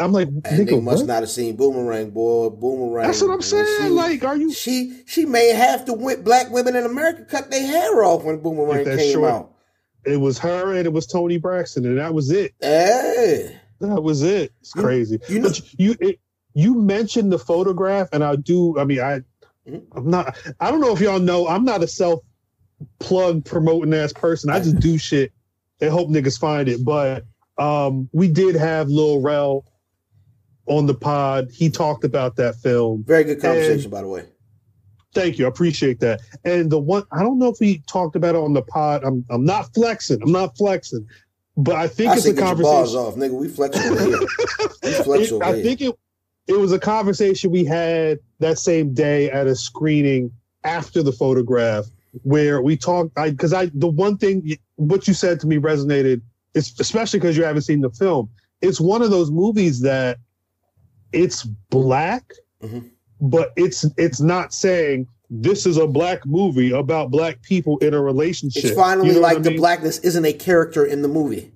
I'm 0.00 0.12
like, 0.12 0.28
and 0.46 0.66
they 0.66 0.80
must 0.80 1.02
what? 1.02 1.06
not 1.06 1.20
have 1.22 1.30
seen 1.30 1.54
Boomerang, 1.54 2.10
boy. 2.10 2.48
Boomerang. 2.50 3.06
That's 3.06 3.22
what 3.22 3.30
I'm 3.30 3.42
saying. 3.42 3.66
she- 3.78 3.88
like, 3.90 4.24
are 4.24 4.36
you? 4.36 4.52
she 4.52 5.02
she 5.06 5.24
made 5.24 5.54
half 5.54 5.86
the 5.86 5.92
wi- 5.92 6.16
black 6.22 6.50
women 6.50 6.74
in 6.74 6.84
America 6.84 7.24
cut 7.26 7.50
their 7.50 7.64
hair 7.64 8.02
off 8.02 8.24
when 8.24 8.38
Boomerang 8.40 8.84
came 8.84 9.12
short- 9.12 9.30
out. 9.30 9.50
It 10.04 10.16
was 10.18 10.38
her 10.40 10.74
and 10.74 10.86
it 10.86 10.92
was 10.92 11.06
Toni 11.06 11.38
Braxton, 11.38 11.86
and 11.86 11.98
that 11.98 12.12
was 12.12 12.30
it. 12.30 12.54
Hey, 12.60 13.58
That 13.88 14.02
was 14.02 14.22
it. 14.22 14.52
It's 14.60 14.72
crazy. 14.72 15.18
you 15.28 15.40
know- 15.40 15.48
but 15.48 15.60
you 15.78 15.96
it, 16.00 16.20
you 16.54 16.74
mentioned 16.74 17.32
the 17.32 17.38
photograph, 17.38 18.08
and 18.12 18.22
I 18.24 18.36
do. 18.36 18.78
I 18.78 18.84
mean, 18.84 19.00
I. 19.00 19.20
I'm 19.96 20.10
not. 20.10 20.36
I 20.60 20.70
don't 20.70 20.80
know 20.80 20.92
if 20.92 21.00
y'all 21.00 21.18
know. 21.18 21.48
I'm 21.48 21.64
not 21.64 21.82
a 21.82 21.86
self 21.88 22.20
plug 23.00 23.44
promoting 23.44 23.94
ass 23.94 24.12
person. 24.12 24.50
I 24.50 24.58
just 24.60 24.78
do 24.78 24.98
shit 25.08 25.32
and 25.80 25.90
hope 25.90 26.08
niggas 26.10 26.38
find 26.38 26.68
it. 26.68 26.84
But 26.84 27.24
um, 27.58 28.08
we 28.12 28.28
did 28.28 28.54
have 28.56 28.88
Lil 28.88 29.20
Rel 29.20 29.64
on 30.66 30.86
the 30.86 30.94
pod. 30.94 31.48
He 31.52 31.70
talked 31.70 32.04
about 32.04 32.36
that 32.36 32.56
film. 32.56 33.04
very 33.06 33.24
good 33.24 33.40
conversation, 33.40 33.90
by 33.90 34.02
the 34.02 34.08
way. 34.08 34.24
Thank 35.14 35.38
you. 35.38 35.44
I 35.46 35.48
appreciate 35.48 36.00
that. 36.00 36.20
And 36.44 36.70
the 36.70 36.78
one 36.78 37.04
I 37.12 37.22
don't 37.22 37.38
know 37.38 37.48
if 37.48 37.58
he 37.58 37.82
talked 37.86 38.16
about 38.16 38.34
it 38.34 38.38
on 38.38 38.52
the 38.52 38.62
pod. 38.62 39.02
I'm 39.04 39.24
I'm 39.30 39.44
not 39.44 39.72
flexing. 39.74 40.20
I'm 40.22 40.32
not 40.32 40.56
flexing. 40.56 41.06
But 41.56 41.76
I 41.76 41.86
think 41.88 42.10
I 42.10 42.16
it's 42.16 42.26
a 42.26 42.32
get 42.32 42.40
your 42.44 42.54
bars 42.56 42.92
conversation. 42.94 42.98
off, 42.98 43.14
nigga. 43.14 43.38
We 43.38 43.48
flex 43.48 43.78
over 43.78 44.00
here. 44.06 44.18
We 44.82 44.90
flex 45.04 45.32
over 45.32 45.44
I 45.44 45.54
here. 45.54 45.64
think 45.64 45.80
it 45.82 45.94
it 46.46 46.58
was 46.58 46.72
a 46.72 46.78
conversation 46.78 47.50
we 47.50 47.64
had 47.64 48.18
that 48.40 48.58
same 48.58 48.92
day 48.92 49.30
at 49.30 49.46
a 49.46 49.54
screening 49.54 50.30
after 50.64 51.02
the 51.02 51.12
photograph 51.12 51.86
where 52.22 52.60
we 52.60 52.76
talked. 52.76 53.16
I 53.18 53.30
because 53.30 53.52
I 53.52 53.66
the 53.74 53.86
one 53.88 54.18
thing 54.18 54.56
what 54.76 55.06
you 55.06 55.14
said 55.14 55.38
to 55.40 55.46
me 55.46 55.58
resonated, 55.58 56.20
is 56.54 56.74
especially 56.80 57.20
because 57.20 57.36
you 57.36 57.44
haven't 57.44 57.62
seen 57.62 57.80
the 57.82 57.90
film. 57.90 58.28
It's 58.60 58.80
one 58.80 59.02
of 59.02 59.10
those 59.10 59.30
movies 59.30 59.80
that 59.82 60.18
it's 61.12 61.44
black, 61.44 62.32
Mhm. 62.62 62.90
but 63.20 63.52
it's 63.56 63.84
it's 63.96 64.20
not 64.20 64.52
saying 64.52 65.06
this 65.42 65.66
is 65.66 65.76
a 65.76 65.86
black 65.86 66.24
movie 66.26 66.70
about 66.70 67.10
black 67.10 67.42
people 67.42 67.78
in 67.78 67.92
a 67.92 68.00
relationship. 68.00 68.64
It's 68.64 68.74
finally 68.74 69.08
You 69.08 69.14
know 69.14 69.20
like 69.20 69.38
I 69.38 69.40
the 69.40 69.56
blackness 69.56 69.98
isn't 70.00 70.24
a 70.24 70.32
character 70.32 70.84
in 70.84 71.02
the 71.02 71.08
movie. 71.08 71.50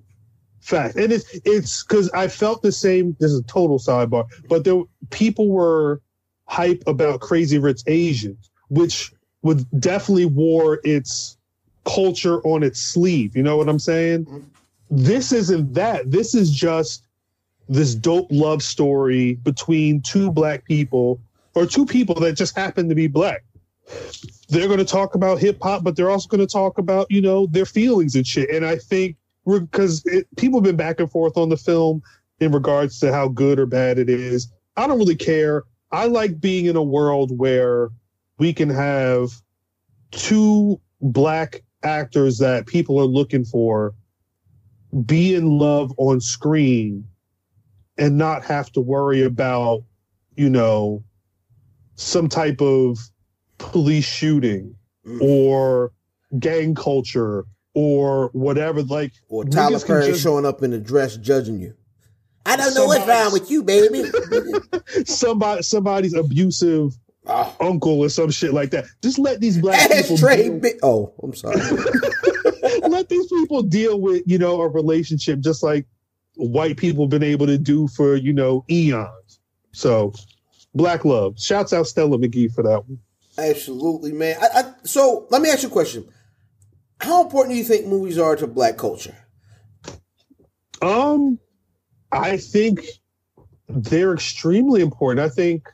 Fact, 0.59 0.97
and 0.97 1.13
it's 1.13 1.39
it's 1.45 1.83
because 1.83 2.09
I 2.11 2.27
felt 2.27 2.61
the 2.61 2.71
same. 2.71 3.15
This 3.19 3.31
is 3.31 3.39
a 3.39 3.43
total 3.43 3.79
sidebar, 3.79 4.27
but 4.49 4.65
there 4.65 4.81
people 5.09 5.49
were 5.49 6.01
hype 6.45 6.83
about 6.85 7.21
Crazy 7.21 7.57
Rich 7.57 7.83
Asians, 7.87 8.51
which 8.67 9.13
would 9.41 9.65
definitely 9.79 10.25
wore 10.25 10.81
its 10.83 11.37
culture 11.85 12.41
on 12.45 12.61
its 12.61 12.81
sleeve. 12.81 13.35
You 13.35 13.43
know 13.43 13.55
what 13.55 13.69
I'm 13.69 13.79
saying? 13.79 14.25
Mhm. 14.25 14.43
This 14.91 15.31
isn't 15.31 15.73
that. 15.73 16.11
This 16.11 16.35
is 16.35 16.51
just 16.51 17.03
this 17.69 17.95
dope 17.95 18.27
love 18.29 18.61
story 18.61 19.35
between 19.35 20.01
two 20.01 20.31
black 20.31 20.65
people 20.65 21.19
or 21.55 21.65
two 21.65 21.85
people 21.85 22.15
that 22.15 22.33
just 22.33 22.55
happen 22.55 22.89
to 22.89 22.95
be 22.95 23.07
black. 23.07 23.43
They're 24.49 24.67
going 24.67 24.79
to 24.79 24.85
talk 24.85 25.15
about 25.15 25.39
hip 25.39 25.57
hop, 25.61 25.83
but 25.83 25.95
they're 25.95 26.09
also 26.09 26.27
going 26.27 26.45
to 26.45 26.51
talk 26.51 26.77
about 26.77 27.07
you 27.09 27.21
know 27.21 27.47
their 27.47 27.65
feelings 27.65 28.15
and 28.15 28.25
shit. 28.25 28.49
And 28.49 28.65
I 28.65 28.77
think 28.77 29.17
because 29.45 30.03
people 30.37 30.59
have 30.59 30.63
been 30.63 30.75
back 30.75 30.99
and 30.99 31.09
forth 31.09 31.37
on 31.37 31.49
the 31.49 31.57
film 31.57 32.01
in 32.39 32.51
regards 32.51 32.99
to 32.99 33.11
how 33.11 33.27
good 33.27 33.59
or 33.59 33.65
bad 33.65 33.99
it 33.99 34.09
is. 34.09 34.51
I 34.77 34.87
don't 34.87 34.99
really 34.99 35.15
care. 35.15 35.63
I 35.91 36.05
like 36.05 36.39
being 36.39 36.65
in 36.65 36.75
a 36.75 36.83
world 36.83 37.37
where 37.37 37.89
we 38.37 38.53
can 38.53 38.69
have 38.69 39.31
two 40.11 40.79
black 41.01 41.63
actors 41.83 42.37
that 42.39 42.67
people 42.67 42.99
are 42.99 43.05
looking 43.05 43.45
for 43.45 43.93
be 45.05 45.35
in 45.35 45.57
love 45.57 45.93
on 45.97 46.19
screen 46.19 47.05
and 47.97 48.17
not 48.17 48.43
have 48.43 48.71
to 48.71 48.81
worry 48.81 49.23
about, 49.23 49.83
you 50.35 50.49
know, 50.49 51.03
some 51.95 52.27
type 52.27 52.61
of 52.61 52.97
police 53.59 54.05
shooting 54.05 54.75
Mm. 55.07 55.21
or 55.21 55.91
gang 56.39 56.75
culture 56.75 57.45
or 57.73 58.29
whatever. 58.33 58.81
Like, 58.83 59.13
Or 59.29 59.45
Tyler 59.45 59.79
Perry 59.79 60.07
just- 60.07 60.21
showing 60.21 60.45
up 60.45 60.61
in 60.63 60.73
a 60.73 60.79
dress 60.79 61.15
judging 61.17 61.61
you. 61.61 61.73
I 62.45 62.55
don't 62.57 62.73
know 62.73 62.85
what's 62.87 63.07
wrong 63.07 63.31
with 63.31 63.49
you, 63.51 63.63
baby. 63.63 64.03
somebody 65.05 65.61
somebody's 65.61 66.13
abusive 66.15 66.93
oh, 67.27 67.55
uncle 67.59 67.99
or 68.01 68.09
some 68.09 68.31
shit 68.31 68.53
like 68.53 68.71
that. 68.71 68.85
Just 69.03 69.19
let 69.19 69.39
these 69.39 69.57
black 69.57 69.89
people 69.91 70.17
deal, 70.17 70.59
Bi- 70.59 70.73
oh, 70.83 71.13
I'm 71.21 71.33
sorry. 71.35 71.59
let 72.89 73.07
these 73.09 73.27
people 73.27 73.61
deal 73.63 73.99
with 74.01 74.23
you 74.25 74.37
know 74.37 74.61
a 74.61 74.67
relationship 74.67 75.39
just 75.41 75.61
like 75.63 75.85
white 76.35 76.77
people 76.77 77.03
have 77.05 77.09
been 77.11 77.23
able 77.23 77.45
to 77.45 77.57
do 77.57 77.87
for 77.89 78.15
you 78.15 78.33
know 78.33 78.65
eons. 78.69 79.39
So, 79.71 80.13
black 80.73 81.05
love. 81.05 81.39
Shouts 81.39 81.73
out 81.73 81.87
Stella 81.87 82.17
Meghie 82.17 82.51
for 82.53 82.63
that 82.63 82.87
one. 82.87 82.99
Absolutely, 83.39 84.11
man. 84.11 84.37
I, 84.41 84.59
I, 84.59 84.73
so 84.83 85.27
let 85.29 85.41
me 85.41 85.49
ask 85.49 85.63
you 85.63 85.69
a 85.69 85.71
question. 85.71 86.07
How 86.99 87.23
important 87.23 87.53
do 87.53 87.57
you 87.57 87.63
think 87.63 87.87
movies 87.87 88.17
are 88.17 88.35
to 88.35 88.47
black 88.47 88.77
culture? 88.77 89.15
Um, 90.81 91.39
I 92.11 92.37
think 92.37 92.81
they're 93.67 94.13
extremely 94.13 94.81
important. 94.81 95.19
I 95.19 95.29
think 95.29 95.69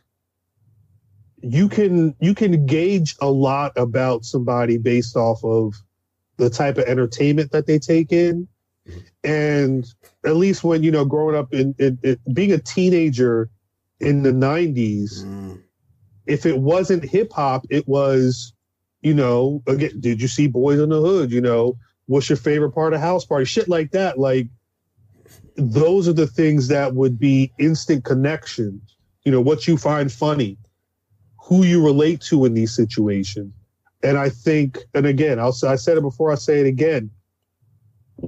you 1.41 1.69
can 1.69 2.15
you 2.19 2.33
can 2.33 2.65
gauge 2.65 3.15
a 3.21 3.29
lot 3.29 3.71
about 3.75 4.25
somebody 4.25 4.77
based 4.77 5.15
off 5.15 5.43
of 5.43 5.75
the 6.37 6.49
type 6.49 6.77
of 6.77 6.85
entertainment 6.85 7.51
that 7.51 7.67
they 7.67 7.79
take 7.79 8.11
in, 8.11 8.47
and 9.23 9.85
at 10.25 10.35
least 10.35 10.63
when 10.63 10.83
you 10.83 10.91
know 10.91 11.05
growing 11.05 11.35
up 11.35 11.53
in, 11.53 11.75
in, 11.77 11.97
in 12.03 12.17
being 12.33 12.51
a 12.51 12.57
teenager 12.57 13.49
in 13.99 14.23
the 14.23 14.31
'90s, 14.31 15.23
Mm, 15.23 15.61
if 16.27 16.45
it 16.45 16.57
wasn't 16.57 17.03
hip 17.03 17.31
hop, 17.33 17.65
it 17.69 17.87
was, 17.87 18.53
you 19.01 19.13
know, 19.13 19.61
again, 19.67 19.99
did 19.99 20.21
you 20.21 20.27
see 20.27 20.47
Boyz 20.47 20.81
n 20.81 20.89
the 20.89 20.99
Hood? 20.99 21.31
You 21.31 21.41
know, 21.41 21.77
what's 22.07 22.29
your 22.29 22.37
favorite 22.37 22.71
part 22.71 22.93
of 22.93 23.01
House 23.01 23.25
Party? 23.25 23.45
Shit 23.45 23.69
like 23.69 23.91
that. 23.91 24.17
Like, 24.17 24.47
those 25.55 26.07
are 26.07 26.13
the 26.13 26.27
things 26.27 26.67
that 26.67 26.95
would 26.95 27.19
be 27.19 27.51
instant 27.59 28.03
connections. 28.03 28.97
You 29.23 29.31
know, 29.31 29.41
what 29.41 29.67
you 29.67 29.77
find 29.77 30.11
funny, 30.11 30.57
who 31.39 31.63
you 31.63 31.83
relate 31.83 32.21
to 32.21 32.45
in 32.45 32.53
these 32.53 32.75
situations. 32.75 33.53
And 34.03 34.17
I 34.17 34.29
think, 34.29 34.79
and 34.93 35.05
again, 35.05 35.39
I'll, 35.39 35.55
I 35.67 35.75
said 35.75 35.97
it 35.97 36.01
before, 36.01 36.31
I 36.31 36.35
say 36.35 36.59
it 36.59 36.67
again. 36.67 37.09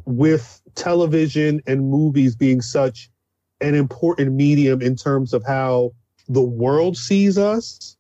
With 0.05 0.61
television 0.75 1.61
and 1.67 1.89
movies 1.89 2.35
being 2.35 2.61
such 2.61 3.09
an 3.61 3.75
important 3.75 4.33
medium 4.33 4.81
in 4.81 4.95
terms 4.95 5.33
of 5.33 5.43
how 5.45 5.93
the 6.27 6.41
world 6.41 6.97
sees 6.97 7.37
us, 7.37 7.97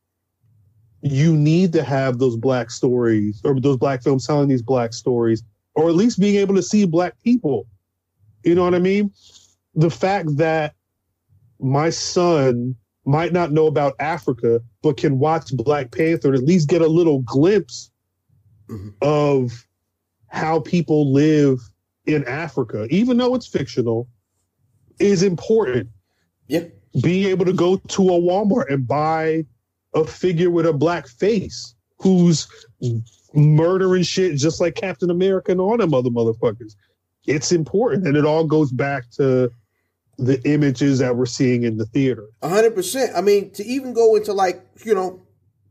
you 1.01 1.35
need 1.35 1.71
to 1.73 1.83
have 1.83 2.17
those 2.17 2.35
black 2.35 2.71
stories 2.71 3.41
or 3.43 3.59
those 3.59 3.77
black 3.77 4.03
films 4.03 4.25
telling 4.25 4.47
these 4.47 4.61
black 4.61 4.93
stories, 4.93 5.43
or 5.75 5.89
at 5.89 5.95
least 5.95 6.19
being 6.19 6.35
able 6.35 6.55
to 6.55 6.63
see 6.63 6.85
black 6.85 7.13
people. 7.23 7.67
You 8.43 8.55
know 8.55 8.63
what 8.63 8.75
I 8.75 8.79
mean? 8.79 9.11
The 9.75 9.89
fact 9.89 10.37
that 10.37 10.75
my 11.59 11.89
son 11.89 12.75
might 13.05 13.31
not 13.31 13.51
know 13.51 13.67
about 13.67 13.95
Africa, 13.99 14.61
but 14.81 14.97
can 14.97 15.17
watch 15.19 15.55
Black 15.55 15.91
Panther 15.91 16.29
and 16.29 16.37
at 16.37 16.43
least 16.43 16.67
get 16.67 16.81
a 16.81 16.87
little 16.87 17.19
glimpse 17.19 17.91
Mhm. 18.67 18.93
of 19.01 19.65
how 20.27 20.59
people 20.59 21.13
live 21.13 21.59
in 22.05 22.23
Africa, 22.25 22.85
even 22.89 23.17
though 23.17 23.33
it's 23.33 23.47
fictional, 23.47 24.07
is 24.99 25.23
important 25.23 25.89
yeah. 26.47 26.63
Being 27.01 27.27
able 27.27 27.45
to 27.45 27.53
go 27.53 27.77
to 27.77 28.01
a 28.09 28.19
Walmart 28.19 28.71
and 28.71 28.87
buy 28.87 29.45
a 29.93 30.05
figure 30.05 30.49
with 30.49 30.65
a 30.65 30.73
black 30.73 31.07
face 31.07 31.75
who's 31.99 32.47
murdering 33.33 34.03
shit 34.03 34.35
just 34.35 34.61
like 34.61 34.75
Captain 34.75 35.09
America 35.09 35.51
and 35.51 35.61
all 35.61 35.77
them 35.77 35.93
other 35.93 36.09
motherfuckers. 36.09 36.75
It's 37.25 37.51
important, 37.51 38.07
and 38.07 38.15
it 38.15 38.25
all 38.25 38.45
goes 38.45 38.71
back 38.71 39.09
to 39.11 39.51
the 40.17 40.41
images 40.49 40.99
that 40.99 41.15
we're 41.15 41.25
seeing 41.25 41.63
in 41.63 41.77
the 41.77 41.85
theater. 41.85 42.27
A 42.41 42.49
hundred 42.49 42.73
percent. 42.73 43.11
I 43.15 43.21
mean, 43.21 43.51
to 43.51 43.65
even 43.65 43.93
go 43.93 44.15
into 44.15 44.33
like, 44.33 44.65
you 44.83 44.95
know, 44.95 45.21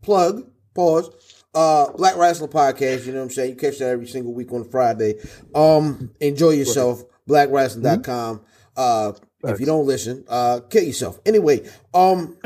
plug, 0.03 0.49
pause, 0.75 1.11
uh, 1.55 1.91
Black 1.93 2.15
Rasslin' 2.15 2.51
Podcast, 2.51 3.07
you 3.07 3.13
know 3.13 3.19
what 3.19 3.25
I'm 3.25 3.31
saying? 3.31 3.51
You 3.51 3.57
catch 3.57 3.79
that 3.79 3.89
every 3.89 4.07
single 4.07 4.35
week 4.35 4.53
on 4.53 4.65
Friday. 4.65 5.15
Um, 5.55 6.11
enjoy 6.21 6.51
yourself, 6.51 7.03
blackwrestling.com. 7.29 8.43
Uh, 8.77 9.13
if 9.45 9.61
you 9.61 9.67
don't 9.67 9.87
listen, 9.87 10.25
uh, 10.29 10.61
kill 10.69 10.85
yourself. 10.85 11.21
Anyway, 11.27 11.69
um, 11.95 12.37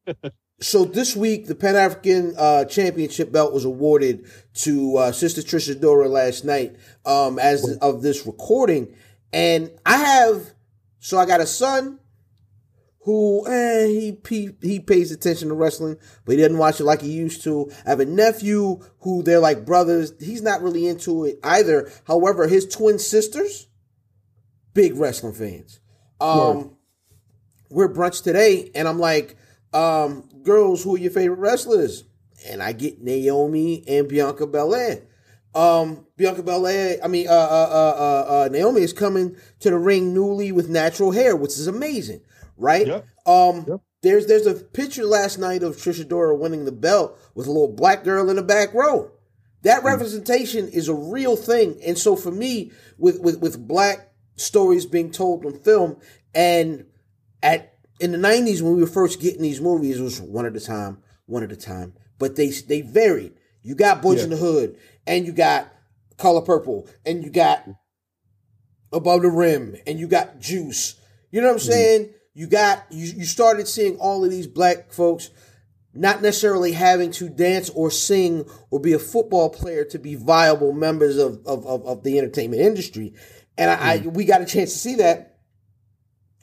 so 0.60 0.84
this 0.84 1.16
week 1.16 1.46
the 1.46 1.54
Pan 1.54 1.76
African 1.76 2.34
uh, 2.38 2.64
Championship 2.64 3.32
belt 3.32 3.52
was 3.52 3.64
awarded 3.64 4.26
to 4.54 4.96
uh, 4.96 5.12
Sister 5.12 5.42
Trisha 5.42 5.78
Dora 5.78 6.08
last 6.08 6.44
night. 6.44 6.76
Um, 7.04 7.38
as 7.38 7.76
of 7.78 8.02
this 8.02 8.26
recording, 8.26 8.94
and 9.32 9.70
I 9.84 9.96
have 9.96 10.54
so 10.98 11.18
I 11.18 11.26
got 11.26 11.40
a 11.40 11.46
son 11.46 12.00
who 13.06 13.46
eh, 13.46 13.86
he, 13.86 14.18
he 14.28 14.50
he 14.60 14.80
pays 14.80 15.12
attention 15.12 15.48
to 15.48 15.54
wrestling, 15.54 15.96
but 16.24 16.32
he 16.32 16.38
doesn't 16.38 16.58
watch 16.58 16.80
it 16.80 16.84
like 16.84 17.02
he 17.02 17.12
used 17.12 17.44
to. 17.44 17.70
I 17.86 17.90
have 17.90 18.00
a 18.00 18.04
nephew 18.04 18.80
who 19.00 19.22
they're 19.22 19.38
like 19.38 19.64
brothers. 19.64 20.12
He's 20.18 20.42
not 20.42 20.62
really 20.62 20.88
into 20.88 21.24
it 21.24 21.38
either. 21.44 21.88
However, 22.08 22.48
his 22.48 22.66
twin 22.66 22.98
sisters, 22.98 23.68
big 24.74 24.96
wrestling 24.96 25.34
fans. 25.34 25.78
Um, 26.20 26.76
we're 27.70 27.92
brunch 27.92 28.22
today, 28.22 28.70
and 28.74 28.86
I'm 28.88 28.98
like, 28.98 29.36
um, 29.72 30.28
girls, 30.42 30.82
who 30.82 30.94
are 30.94 30.98
your 30.98 31.10
favorite 31.10 31.38
wrestlers? 31.38 32.04
And 32.46 32.62
I 32.62 32.72
get 32.72 33.02
Naomi 33.02 33.84
and 33.88 34.08
Bianca 34.08 34.46
Belair. 34.46 35.02
Um, 35.54 36.06
Bianca 36.16 36.42
Belair, 36.42 36.98
I 37.02 37.08
mean, 37.08 37.28
uh, 37.28 37.32
uh, 37.32 37.34
uh, 37.34 37.96
uh, 37.98 38.44
uh, 38.44 38.48
Naomi 38.52 38.82
is 38.82 38.92
coming 38.92 39.36
to 39.60 39.70
the 39.70 39.78
ring 39.78 40.12
newly 40.12 40.52
with 40.52 40.68
natural 40.68 41.12
hair, 41.12 41.34
which 41.34 41.52
is 41.52 41.66
amazing, 41.66 42.20
right? 42.56 42.86
Yep. 42.86 43.06
Um, 43.24 43.64
Yep. 43.66 43.80
there's 44.02 44.26
there's 44.26 44.46
a 44.46 44.54
picture 44.54 45.04
last 45.04 45.38
night 45.38 45.62
of 45.62 45.76
Trisha 45.76 46.06
Dora 46.06 46.36
winning 46.36 46.66
the 46.66 46.72
belt 46.72 47.18
with 47.34 47.46
a 47.46 47.50
little 47.50 47.72
black 47.72 48.04
girl 48.04 48.28
in 48.28 48.36
the 48.36 48.42
back 48.42 48.74
row. 48.74 49.10
That 49.62 49.82
representation 49.82 50.68
is 50.68 50.88
a 50.88 50.94
real 50.94 51.36
thing, 51.36 51.80
and 51.84 51.98
so 51.98 52.14
for 52.16 52.30
me, 52.30 52.70
with 52.98 53.18
with 53.20 53.40
with 53.40 53.66
black 53.66 54.12
stories 54.36 54.86
being 54.86 55.10
told 55.10 55.44
on 55.44 55.54
film, 55.54 55.96
and 56.34 56.86
at 57.42 57.74
in 58.00 58.12
the 58.12 58.18
'90s 58.18 58.62
when 58.62 58.74
we 58.74 58.80
were 58.80 58.86
first 58.86 59.20
getting 59.20 59.42
these 59.42 59.60
movies, 59.60 59.98
it 59.98 60.02
was 60.02 60.20
one 60.20 60.46
at 60.46 60.56
a 60.56 60.60
time, 60.60 60.98
one 61.26 61.42
at 61.42 61.52
a 61.52 61.56
time, 61.56 61.94
but 62.18 62.36
they 62.36 62.48
they 62.48 62.82
varied. 62.82 63.34
You 63.62 63.74
got 63.74 64.02
Boys 64.02 64.18
Yeah. 64.18 64.24
in 64.24 64.30
the 64.30 64.36
Hood, 64.36 64.76
and 65.06 65.26
you 65.26 65.32
got 65.32 65.72
Color 66.18 66.42
Purple, 66.42 66.86
and 67.04 67.24
you 67.24 67.30
got 67.30 67.68
Above 68.92 69.22
the 69.22 69.30
Rim, 69.30 69.76
and 69.86 69.98
you 69.98 70.06
got 70.06 70.38
Juice. 70.38 70.94
You 71.30 71.40
know 71.40 71.48
what 71.48 71.54
I'm 71.54 71.58
mm-hmm. 71.58 71.70
saying? 71.72 72.10
You 72.34 72.46
got 72.46 72.84
you 72.90 73.12
you 73.16 73.24
started 73.24 73.66
seeing 73.66 73.96
all 73.98 74.24
of 74.24 74.30
these 74.30 74.46
black 74.46 74.92
folks 74.92 75.30
not 75.94 76.20
necessarily 76.20 76.72
having 76.72 77.10
to 77.10 77.28
dance 77.28 77.70
or 77.70 77.90
sing 77.90 78.44
or 78.70 78.78
be 78.78 78.92
a 78.92 78.98
football 78.98 79.48
player 79.48 79.84
to 79.86 79.98
be 79.98 80.14
viable 80.14 80.72
members 80.72 81.16
of 81.16 81.44
of, 81.46 81.66
of, 81.66 81.84
of 81.86 82.04
the 82.04 82.18
entertainment 82.18 82.62
industry. 82.62 83.14
And 83.58 83.70
I, 83.70 83.94
I 83.94 83.96
we 83.98 84.24
got 84.24 84.42
a 84.42 84.46
chance 84.46 84.72
to 84.72 84.78
see 84.78 84.94
that. 84.96 85.38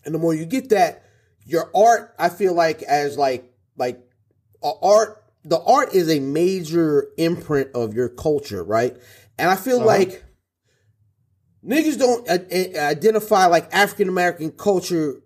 And 0.06 0.14
the 0.14 0.20
more 0.20 0.34
you 0.34 0.46
get 0.46 0.70
that, 0.70 1.04
your 1.46 1.70
art, 1.76 2.14
I 2.20 2.30
feel 2.30 2.54
like 2.54 2.82
as 2.84 3.18
like 3.18 3.54
like 3.78 4.02
art, 4.64 5.24
the 5.44 5.60
art 5.62 5.94
is 5.94 6.10
a 6.10 6.20
major 6.20 7.08
imprint 7.18 7.70
of 7.74 7.94
your 7.94 8.10
culture, 8.10 8.64
right? 8.64 8.96
And 9.38 9.50
I 9.50 9.56
feel 9.56 9.78
Uh-huh. 9.78 9.86
like 9.88 10.24
niggas 11.66 11.98
don't 11.98 12.28
uh, 12.30 12.38
uh, 12.80 12.86
identify 12.90 13.46
like 13.46 13.74
African 13.74 14.10
American 14.10 14.52
culture 14.52 15.22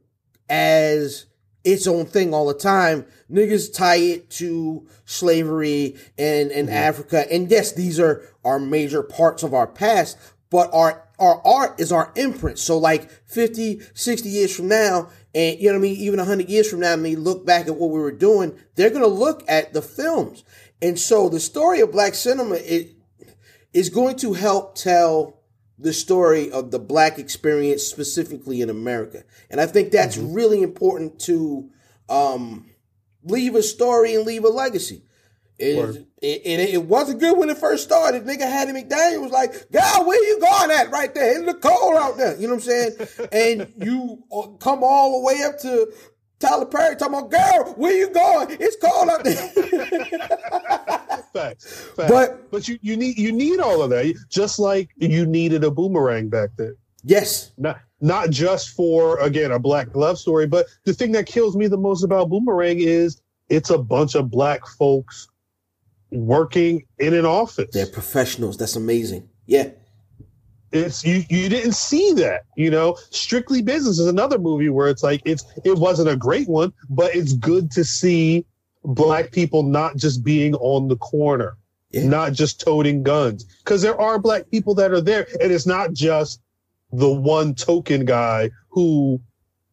as 0.50 1.26
its 1.64 1.88
own 1.88 2.06
thing 2.06 2.34
all 2.34 2.48
the 2.48 2.54
time. 2.54 3.06
Niggas 3.30 3.74
tie 3.74 3.98
it 3.98 4.30
to 4.32 4.88
slavery 5.06 5.96
and, 6.18 6.52
and 6.52 6.70
Africa. 6.70 7.26
And 7.32 7.50
yes, 7.52 7.74
these 7.74 8.00
are 8.00 8.24
our 8.46 8.60
major 8.60 9.04
parts 9.04 9.44
of 9.44 9.54
our 9.54 9.68
past, 9.68 10.18
but 10.50 10.70
our 10.74 11.04
our 11.20 11.42
art 11.46 11.80
is 11.80 11.92
our 11.92 12.12
imprint. 12.16 12.60
So 12.60 12.78
like 12.78 13.10
50, 13.10 13.82
60 13.96 14.30
years 14.30 14.56
from 14.56 14.68
now, 14.68 15.10
and 15.34 15.60
you 15.60 15.68
know 15.68 15.80
what 15.80 15.86
I 15.86 15.90
mean, 15.90 15.98
even 15.98 16.18
100 16.20 16.48
years 16.48 16.70
from 16.70 16.82
now, 16.82 16.94
and 16.94 17.04
they 17.04 17.16
look 17.16 17.46
back 17.46 17.68
at 17.68 17.76
what 17.76 17.90
we 17.90 18.00
were 18.00 18.12
doing, 18.12 18.58
they're 18.76 18.92
going 18.92 19.02
to 19.02 19.08
look 19.08 19.44
at 19.48 19.74
the 19.74 19.82
films. 19.82 20.44
And 20.82 21.00
so 21.00 21.28
the 21.28 21.40
story 21.40 21.82
of 21.82 21.92
black 21.92 22.14
cinema 22.14 22.56
it, 22.56 22.96
is 23.74 23.90
going 23.90 24.16
to 24.18 24.34
help 24.34 24.76
tell 24.76 25.42
the 25.80 25.94
story 25.94 26.52
of 26.52 26.72
the 26.72 26.80
black 26.80 27.20
experience 27.20 27.84
specifically 27.84 28.62
in 28.62 28.70
America. 28.70 29.24
And 29.50 29.62
I 29.62 29.66
think 29.66 29.92
that's 29.92 30.18
really 30.18 30.64
important 30.64 31.20
to 31.22 31.70
um, 32.10 32.72
leave 33.24 33.56
a 33.56 33.64
story 33.64 34.16
and 34.16 34.26
leave 34.26 34.44
a 34.44 34.50
legacy. 34.50 35.04
It, 35.60 35.76
it, 36.22 36.42
it, 36.46 36.70
it 36.76 36.84
wasn't 36.84 37.20
good 37.20 37.38
when 37.38 37.50
it 37.50 37.58
first 37.58 37.84
started. 37.84 38.26
Nigga 38.26 38.42
Hattie 38.42 38.74
McDaniel 38.74 39.22
was 39.22 39.32
like, 39.32 39.54
God, 39.72 40.06
where 40.06 40.24
you 40.24 40.40
going 40.40 40.72
at 40.72 40.92
right 40.92 41.14
there? 41.16 41.38
It's 41.38 41.46
the 41.52 41.56
cold 41.60 41.96
out 41.98 42.18
there. 42.18 42.36
You 42.38 42.48
know 42.48 42.56
what 42.56 42.64
I'm 42.64 42.70
saying? 42.70 43.30
and 43.32 43.74
you 43.84 44.24
uh, 44.32 44.48
come 44.60 44.84
all 44.84 45.20
the 45.20 45.26
way 45.26 45.42
up 45.44 45.60
to 45.62 45.92
Tyler 46.40 46.66
Perry 46.68 46.96
talking 46.96 47.16
about, 47.18 47.32
girl, 47.32 47.74
where 47.78 47.94
you 47.98 48.10
going? 48.12 48.56
It's 48.60 48.78
cold 48.80 49.10
out 49.10 49.24
there. 49.24 49.36
Facts. 51.34 51.82
Facts. 51.96 52.12
But- 52.12 52.52
but 52.52 52.68
you, 52.68 52.80
you 52.82 52.96
need 52.98 53.18
you 53.18 53.32
need 53.32 53.60
all 53.60 53.82
of 53.82 53.90
that. 53.90 54.14
Just 54.30 54.60
like 54.60 54.90
you 54.98 55.26
needed 55.26 55.64
a 55.64 55.72
boomerang 55.72 56.30
back 56.30 56.50
then. 56.58 56.76
yes. 57.04 57.52
Not 57.58 57.80
not 58.00 58.30
just 58.30 58.70
for 58.70 59.20
again 59.20 59.52
a 59.52 59.60
black 59.60 59.96
love 59.96 60.18
story, 60.18 60.48
but 60.48 60.68
the 60.86 60.94
thing 60.94 61.12
that 61.14 61.26
kills 61.26 61.56
me 61.58 61.68
the 61.68 61.78
most 61.78 62.04
about 62.04 62.30
Boomerang 62.30 62.80
is 62.80 63.22
it's 63.50 63.70
a 63.72 63.78
bunch 63.78 64.16
of 64.16 64.30
black 64.30 64.66
folks 64.68 65.28
working 66.12 66.84
in 67.00 67.14
an 67.14 67.26
office. 67.26 67.70
They're 67.74 67.86
professionals. 67.88 68.58
That's 68.58 68.76
amazing. 68.76 69.30
Yeah. 69.46 69.70
It's 70.74 71.06
you 71.06 71.24
you 71.30 71.48
didn't 71.48 71.74
see 71.76 72.12
that, 72.14 72.42
you 72.58 72.70
know. 72.70 72.98
Strictly 73.10 73.62
Business 73.62 74.00
is 74.00 74.08
another 74.08 74.38
movie 74.38 74.68
where 74.70 74.90
it's 74.90 75.02
like 75.02 75.22
it's 75.24 75.46
it 75.64 75.78
wasn't 75.78 76.10
a 76.10 76.16
great 76.18 76.50
one, 76.50 76.74
but 76.90 77.16
it's 77.16 77.34
good 77.34 77.72
to 77.72 77.86
see 77.86 78.46
black 78.84 79.32
people 79.32 79.64
not 79.64 79.96
just 79.96 80.24
being 80.26 80.56
on 80.56 80.90
the 80.90 80.98
corner, 80.98 81.56
Yeah. 81.92 82.04
not 82.08 82.34
just 82.34 82.60
toting 82.60 83.02
guns. 83.02 83.46
Because 83.60 83.82
there 83.82 84.00
are 84.00 84.20
black 84.20 84.50
people 84.52 84.76
that 84.76 84.92
are 84.92 85.00
there, 85.02 85.26
and 85.42 85.54
it's 85.54 85.66
not 85.66 85.94
just 85.94 86.42
the 86.92 87.12
one 87.12 87.56
token 87.56 88.04
guy 88.04 88.50
who 88.70 89.22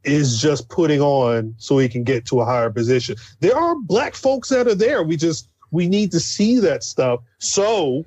is 0.04 0.40
just 0.40 0.68
putting 0.68 1.00
on 1.00 1.54
so 1.58 1.78
he 1.78 1.88
can 1.88 2.04
get 2.04 2.24
to 2.26 2.40
a 2.40 2.44
higher 2.44 2.70
position. 2.70 3.16
There 3.40 3.56
are 3.56 3.74
black 3.80 4.14
folks 4.14 4.48
that 4.50 4.68
are 4.68 4.74
there. 4.76 5.02
We 5.02 5.16
just 5.16 5.48
we 5.74 5.88
need 5.88 6.12
to 6.12 6.20
see 6.20 6.58
that 6.60 6.82
stuff. 6.84 7.20
So 7.38 8.04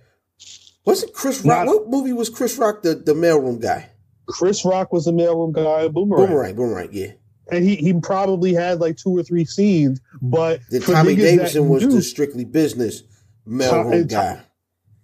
Wasn't 0.85 1.13
Chris 1.13 1.43
Rock? 1.45 1.65
Not- 1.65 1.67
what 1.67 1.89
movie 1.89 2.13
was 2.13 2.29
Chris 2.29 2.57
Rock 2.57 2.81
the, 2.81 2.95
the 2.95 3.13
mailroom 3.13 3.61
guy? 3.61 3.89
Chris 4.27 4.65
Rock 4.65 4.91
was 4.91 5.05
the 5.05 5.11
mailroom 5.11 5.53
guy, 5.53 5.87
Boomerang. 5.87 6.27
Boomerang, 6.27 6.55
Boomerang, 6.55 6.89
yeah. 6.91 7.11
and 7.51 7.63
he, 7.63 7.75
he 7.75 7.93
probably 7.93 8.53
had 8.53 8.79
like 8.81 8.97
two 8.97 9.15
or 9.17 9.23
three 9.23 9.45
scenes, 9.45 10.01
but 10.21 10.59
Then 10.69 10.81
Tommy 10.81 11.15
Davidson 11.15 11.69
was 11.69 11.83
the 11.87 12.01
strictly 12.01 12.43
business 12.45 13.03
mailroom 13.47 14.09
guy. 14.09 14.41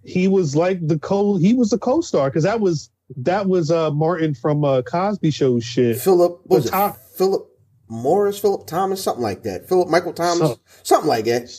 he 0.03 0.27
was 0.27 0.55
like 0.55 0.85
the 0.85 0.99
co 0.99 1.37
he 1.37 1.53
was 1.53 1.69
the 1.69 1.77
co-star 1.77 2.29
because 2.29 2.43
that 2.43 2.59
was 2.59 2.89
that 3.15 3.47
was 3.47 3.71
uh 3.71 3.91
Martin 3.91 4.33
from 4.33 4.65
uh 4.65 4.81
Cosby 4.81 5.31
Show 5.31 5.59
shit. 5.61 5.97
Philip 5.97 6.41
was 6.45 6.69
Tom- 6.69 6.91
it? 6.91 6.97
Philip 7.17 7.47
Morris, 7.87 8.39
Philip 8.39 8.67
Thomas, 8.67 9.01
something 9.01 9.23
like 9.23 9.43
that. 9.43 9.69
Philip 9.69 9.87
Michael 9.87 10.11
Thomas, 10.13 10.49
Some- 10.49 10.59
something 10.83 11.07
like 11.09 11.25
that. 11.25 11.49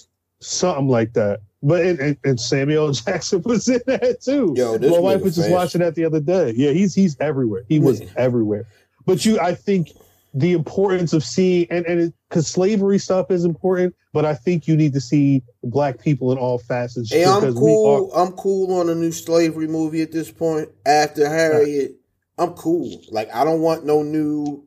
Something 0.45 0.89
like 0.89 1.15
that. 1.15 1.41
But 1.63 1.87
and, 1.87 1.99
and, 1.99 2.17
and 2.25 2.39
Samuel 2.39 2.93
Jackson 2.93 3.43
was 3.43 3.69
in 3.69 3.81
that 3.87 4.21
too. 4.21 4.55
Yo, 4.57 4.77
this 4.77 4.91
My 4.91 4.99
wife 4.99 5.23
was 5.23 5.37
just 5.37 5.49
fast. 5.49 5.53
watching 5.53 5.81
that 5.81 5.95
the 5.95 6.05
other 6.05 6.21
day. 6.21 6.53
Yeah, 6.55 6.73
he's 6.73 6.95
he's 6.95 7.19
everywhere. 7.21 7.65
He 7.69 7.79
was 7.79 8.03
everywhere. 8.17 8.67
But 9.07 9.25
you 9.25 9.41
I 9.41 9.55
think 9.55 9.89
the 10.35 10.53
importance 10.53 11.15
of 11.15 11.25
seeing 11.25 11.67
and 11.71 11.87
and 11.87 12.13
because 12.29 12.47
slavery 12.47 12.99
stuff 12.99 13.31
is 13.31 13.45
important, 13.47 13.95
but 14.13 14.27
I 14.27 14.35
think 14.35 14.69
you 14.69 14.77
need 14.77 14.93
to 14.93 15.01
see 15.01 15.43
black 15.63 16.01
people 16.01 16.33
in 16.33 16.39
all 16.39 16.59
facets. 16.59 17.11
Hey, 17.11 17.25
I'm 17.25 17.55
cool. 17.55 18.13
I'm 18.13 18.33
cool 18.33 18.79
on 18.79 18.91
a 18.91 18.95
new 18.95 19.13
slavery 19.13 19.69
movie 19.69 20.03
at 20.03 20.13
this 20.13 20.31
point. 20.31 20.69
After 20.85 21.27
Harriet, 21.27 21.93
I'm 22.37 22.53
cool. 22.53 23.01
Like 23.11 23.35
I 23.35 23.45
don't 23.45 23.61
want 23.61 23.87
no 23.87 24.03
new 24.03 24.67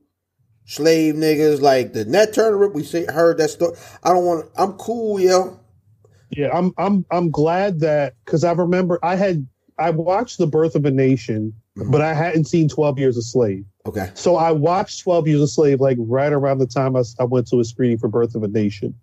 slave 0.66 1.14
niggas 1.14 1.62
like 1.62 1.94
the 1.94 2.06
Nat 2.06 2.34
Turner. 2.34 2.70
We 2.70 2.84
say 2.84 3.06
heard 3.06 3.38
that 3.38 3.50
story. 3.50 3.78
I 4.04 4.14
don't 4.14 4.26
want. 4.26 4.50
I'm 4.58 4.74
cool, 4.74 5.20
yo. 5.20 5.60
Yeah, 6.32 6.50
I'm 6.54 6.74
I'm 6.78 7.06
I'm 7.12 7.32
glad 7.32 7.80
that 7.82 8.14
because 8.26 8.44
I 8.44 8.52
remember 8.52 9.00
I 9.04 9.16
had 9.16 9.48
I 9.80 9.92
watched 9.92 10.38
The 10.38 10.48
Birth 10.48 10.76
of 10.76 10.86
a 10.86 10.92
Nation, 10.92 11.54
Mhm. 11.78 11.92
but 11.92 12.02
I 12.02 12.14
hadn't 12.14 12.46
seen 12.46 12.68
Twelve 12.68 13.00
Years 13.00 13.18
a 13.18 13.22
Slave. 13.22 13.66
Okay. 13.86 14.10
So 14.14 14.36
I 14.36 14.52
watched 14.52 15.02
Twelve 15.04 15.28
Years 15.28 15.42
a 15.42 15.48
Slave 15.48 15.80
like 15.80 15.98
right 16.00 16.34
around 16.34 16.58
the 16.60 16.68
time 16.68 16.96
I, 16.96 17.04
I 17.20 17.24
went 17.24 17.48
to 17.50 17.60
a 17.60 17.64
screening 17.64 17.98
for 17.98 18.08
Birth 18.10 18.36
of 18.36 18.44
a 18.44 18.48
Nation. 18.48 18.94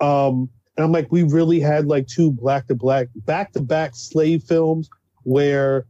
Um, 0.00 0.48
and 0.76 0.84
I'm 0.84 0.92
like, 0.92 1.12
we 1.12 1.24
really 1.24 1.60
had 1.60 1.86
like 1.86 2.06
two 2.06 2.30
black 2.30 2.66
to 2.68 2.74
black 2.74 3.08
back 3.14 3.52
to 3.52 3.60
back 3.60 3.94
slave 3.94 4.42
films 4.44 4.88
where 5.24 5.84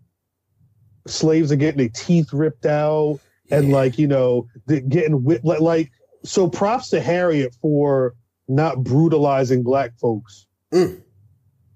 slaves 1.06 1.52
are 1.52 1.56
getting 1.56 1.78
their 1.78 1.88
teeth 1.88 2.32
ripped 2.32 2.66
out 2.66 3.20
and 3.50 3.70
like 3.72 3.98
you 3.98 4.06
know 4.06 4.46
getting 4.66 5.22
whipped 5.24 5.44
like 5.44 5.90
so 6.24 6.48
props 6.48 6.90
to 6.90 7.00
harriet 7.00 7.54
for 7.60 8.14
not 8.48 8.82
brutalizing 8.84 9.62
black 9.62 9.96
folks 9.98 10.46
Mm. 10.72 11.02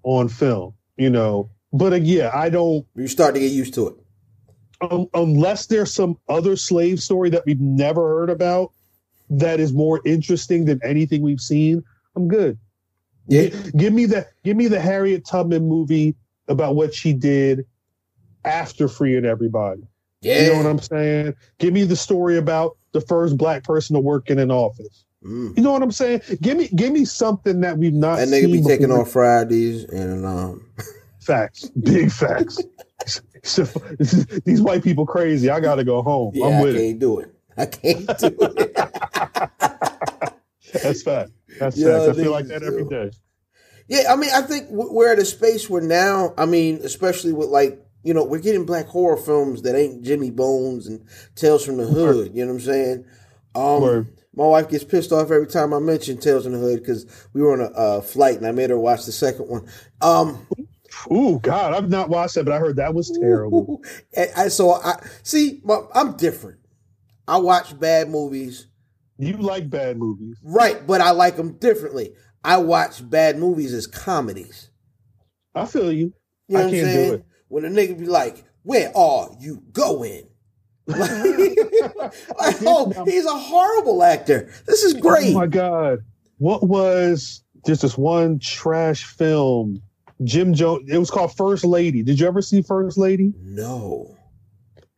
on 0.04 0.28
film 0.28 0.74
you 0.96 1.10
know 1.10 1.50
but 1.72 1.92
uh, 1.92 1.96
yeah 1.96 2.30
i 2.34 2.48
don't 2.48 2.86
you 2.94 3.08
start 3.08 3.34
to 3.34 3.40
get 3.40 3.50
used 3.52 3.74
to 3.74 3.88
it. 3.88 3.94
um, 4.80 5.06
unless 5.14 5.66
there's 5.66 5.92
some 5.92 6.16
other 6.28 6.56
slave 6.56 7.02
story 7.02 7.30
that 7.30 7.44
we've 7.46 7.60
never 7.60 8.02
heard 8.20 8.30
about 8.30 8.72
that 9.30 9.58
is 9.60 9.72
more 9.72 10.00
interesting 10.04 10.64
than 10.66 10.80
anything 10.84 11.22
we've 11.22 11.40
seen 11.40 11.82
i'm 12.16 12.28
good 12.28 12.58
Yeah. 13.26 13.48
Gi- 13.48 13.70
give 13.76 13.92
me 13.92 14.06
the 14.06 14.26
give 14.44 14.56
me 14.56 14.68
the 14.68 14.80
harriet 14.80 15.24
tubman 15.26 15.66
movie 15.68 16.14
about 16.48 16.76
what 16.76 16.94
she 16.94 17.12
did 17.14 17.64
after 18.44 18.86
freeing 18.88 19.24
everybody 19.24 19.82
Yeah. 20.22 20.42
you 20.42 20.50
know 20.52 20.56
what 20.58 20.66
I'm 20.66 20.78
saying? 20.78 21.34
Give 21.58 21.72
me 21.72 21.84
the 21.84 21.96
story 21.96 22.36
about 22.36 22.76
the 22.92 23.00
first 23.00 23.36
black 23.38 23.64
person 23.64 23.94
to 23.94 24.00
work 24.00 24.30
in 24.30 24.38
an 24.38 24.50
office. 24.50 25.04
Mm. 25.24 25.56
You 25.56 25.62
know 25.62 25.72
what 25.72 25.82
I'm 25.82 25.92
saying? 25.92 26.20
Give 26.40 26.56
me 26.56 26.68
give 26.68 26.92
me 26.92 27.04
something 27.04 27.60
that 27.62 27.78
we've 27.78 27.92
not 27.92 28.18
seen. 28.18 28.30
That 28.30 28.36
nigga 28.36 28.52
be 28.52 28.62
taking 28.62 28.88
before. 28.88 29.02
off 29.02 29.12
Fridays 29.12 29.84
and 29.84 30.24
um. 30.26 30.68
facts, 31.20 31.68
big 31.70 32.10
facts. 32.12 32.60
So, 33.42 33.64
these 34.44 34.60
white 34.62 34.82
people 34.82 35.06
crazy. 35.06 35.50
I 35.50 35.60
gotta 35.60 35.84
go 35.84 36.02
home. 36.02 36.32
Yeah, 36.34 36.46
I'm 36.46 36.62
with 36.62 36.76
it. 36.76 36.78
can't 36.78 36.98
do 36.98 37.18
it. 37.20 37.34
I 37.56 37.66
can't 37.66 38.18
do 38.18 38.36
it. 38.40 38.74
That's 40.82 41.02
fact. 41.02 41.30
That's 41.58 41.76
Yeah, 41.76 42.06
facts. 42.06 42.18
I 42.18 42.22
feel 42.22 42.32
like 42.32 42.46
that 42.46 42.62
every 42.62 42.84
do. 42.84 42.90
day. 42.90 43.10
Yeah, 43.88 44.12
I 44.12 44.16
mean, 44.16 44.30
I 44.34 44.40
think 44.42 44.68
we're 44.70 45.12
at 45.12 45.18
a 45.18 45.24
space 45.24 45.68
where 45.68 45.82
now, 45.82 46.32
I 46.38 46.46
mean, 46.46 46.80
especially 46.82 47.32
with 47.32 47.48
like, 47.48 47.80
you 48.02 48.14
know, 48.14 48.24
we're 48.24 48.40
getting 48.40 48.64
black 48.64 48.86
horror 48.86 49.16
films 49.18 49.62
that 49.62 49.76
ain't 49.76 50.02
Jimmy 50.02 50.30
Bones 50.30 50.86
and 50.86 51.06
Tales 51.34 51.64
from 51.64 51.76
the 51.76 51.86
Hood. 51.86 52.34
You 52.34 52.44
know 52.46 52.52
what 52.52 52.58
I'm 52.58 52.64
saying? 52.64 53.04
Um, 53.54 53.82
Word. 53.82 54.08
My 54.36 54.46
wife 54.46 54.68
gets 54.68 54.84
pissed 54.84 55.12
off 55.12 55.30
every 55.30 55.46
time 55.46 55.72
I 55.72 55.78
mention 55.78 56.18
Tales 56.18 56.46
in 56.46 56.52
the 56.52 56.58
Hood 56.58 56.80
because 56.80 57.06
we 57.32 57.42
were 57.42 57.52
on 57.52 57.60
a 57.60 57.76
uh, 57.76 58.00
flight 58.00 58.36
and 58.36 58.46
I 58.46 58.52
made 58.52 58.70
her 58.70 58.78
watch 58.78 59.04
the 59.06 59.12
second 59.12 59.48
one. 59.48 59.66
Um, 60.00 60.46
Ooh, 61.12 61.40
God, 61.40 61.74
I've 61.74 61.90
not 61.90 62.08
watched 62.08 62.36
that, 62.36 62.44
but 62.44 62.54
I 62.54 62.58
heard 62.58 62.76
that 62.76 62.94
was 62.94 63.10
terrible. 63.20 63.82
and 64.16 64.30
I, 64.36 64.48
so 64.48 64.72
I 64.72 64.94
see, 65.22 65.62
I'm 65.94 66.16
different. 66.16 66.60
I 67.26 67.38
watch 67.38 67.78
bad 67.78 68.10
movies, 68.10 68.68
You 69.18 69.36
like 69.38 69.68
bad 69.70 69.98
movies. 69.98 70.38
right? 70.42 70.86
But 70.86 71.00
I 71.00 71.10
like 71.10 71.36
them 71.36 71.52
differently. 71.58 72.14
I 72.44 72.58
watch 72.58 73.08
bad 73.08 73.38
movies 73.38 73.72
as 73.72 73.86
comedies. 73.86 74.70
I 75.54 75.66
feel 75.66 75.90
you. 75.92 76.12
You 76.48 76.58
know 76.58 76.60
I 76.60 76.64
what 76.64 76.66
I'm 76.66 76.70
can't 76.74 76.86
do 76.86 76.92
saying? 76.92 77.14
it. 77.14 77.24
When 77.48 77.64
a 77.64 77.68
nigga 77.68 77.98
be 77.98 78.06
like, 78.06 78.44
"Where 78.62 78.96
are 78.96 79.30
you 79.40 79.62
going?" 79.72 80.28
Like, 80.86 81.10
like, 82.38 82.56
oh, 82.66 83.04
he's 83.06 83.24
a 83.24 83.38
horrible 83.38 84.02
actor. 84.02 84.52
This 84.66 84.82
is 84.82 84.94
oh 84.94 85.00
great. 85.00 85.30
Oh 85.30 85.38
my 85.38 85.46
God. 85.46 86.00
What 86.38 86.66
was 86.66 87.42
just 87.66 87.82
this 87.82 87.96
one 87.96 88.38
trash 88.38 89.04
film. 89.04 89.82
Jim 90.22 90.54
Jones. 90.54 90.88
It 90.90 90.98
was 90.98 91.10
called 91.10 91.34
First 91.36 91.64
Lady. 91.64 92.02
Did 92.02 92.20
you 92.20 92.26
ever 92.26 92.40
see 92.42 92.62
First 92.62 92.98
Lady? 92.98 93.32
No. 93.42 94.16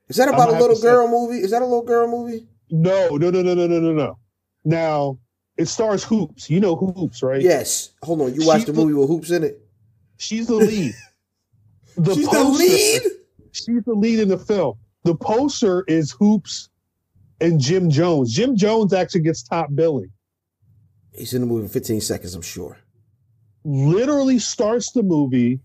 Is 0.08 0.16
that 0.16 0.28
about 0.28 0.48
a 0.48 0.52
little 0.52 0.68
to 0.68 0.76
say- 0.76 0.82
girl 0.82 1.08
movie? 1.08 1.38
Is 1.38 1.50
that 1.50 1.62
a 1.62 1.64
little 1.64 1.82
girl 1.82 2.08
movie? 2.08 2.46
No, 2.70 3.16
no, 3.16 3.30
no, 3.30 3.42
no, 3.42 3.54
no, 3.54 3.66
no, 3.66 3.80
no, 3.80 3.92
no. 3.92 4.18
Now 4.64 5.18
it 5.56 5.66
stars 5.66 6.04
Hoopz. 6.04 6.50
You 6.50 6.60
know 6.60 6.76
Hoopz, 6.76 7.22
right? 7.22 7.40
Yes. 7.40 7.92
Hold 8.02 8.20
on. 8.22 8.34
You 8.34 8.46
watched 8.46 8.66
the 8.66 8.72
movie 8.72 8.92
with 8.92 9.08
Hoopz 9.08 9.34
in 9.34 9.44
it? 9.44 9.60
She's 10.18 10.46
the 10.48 10.56
lead. 10.56 10.94
The 11.98 12.14
She's 12.14 12.28
the 12.28 12.44
lead? 12.44 13.02
She's 13.52 13.82
the 13.84 13.94
lead 13.94 14.18
in 14.18 14.28
the 14.28 14.36
film. 14.36 14.74
The 15.06 15.14
poster 15.14 15.84
is 15.86 16.12
Hoopz 16.12 16.68
and 17.40 17.60
Jim 17.60 17.90
Jones. 17.90 18.34
Jim 18.34 18.56
Jones 18.56 18.92
actually 18.92 19.20
gets 19.20 19.40
top 19.40 19.68
billing. 19.72 20.10
He's 21.12 21.32
in 21.32 21.42
the 21.42 21.46
movie 21.46 21.62
in 21.62 21.68
15 21.68 22.00
seconds, 22.00 22.34
I'm 22.34 22.42
sure. 22.42 22.76
Literally 23.64 24.40
starts 24.40 24.90
the 24.90 25.04
movie 25.04 25.60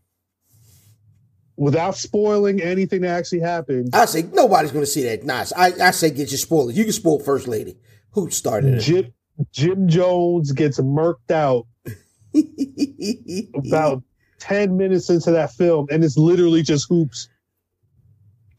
without 1.58 1.98
spoiling 1.98 2.62
anything 2.62 3.02
that 3.02 3.18
actually 3.18 3.40
happens. 3.40 3.90
I 3.94 4.06
say 4.06 4.22
nobody's 4.32 4.72
going 4.72 4.86
to 4.86 4.92
see 4.92 5.02
that. 5.06 5.24
Nah, 5.24 5.46
I, 5.58 5.74
I 5.88 5.90
say 5.90 6.12
get 6.12 6.30
your 6.30 6.38
spoilers. 6.38 6.78
You 6.78 6.84
can 6.84 6.94
spoil 6.94 7.18
First 7.18 7.48
Lady. 7.48 7.80
Who 8.12 8.30
started 8.30 8.80
Jim 8.80 9.12
Jim 9.52 9.88
Jones 9.88 10.52
gets 10.52 10.80
murked 10.80 11.32
out 11.32 11.66
about 13.56 14.04
10 14.38 14.78
minutes 14.78 15.10
into 15.10 15.32
that 15.32 15.52
film, 15.54 15.88
and 15.90 16.04
it's 16.04 16.16
literally 16.16 16.62
just 16.62 16.88
Hoopz 16.88 17.28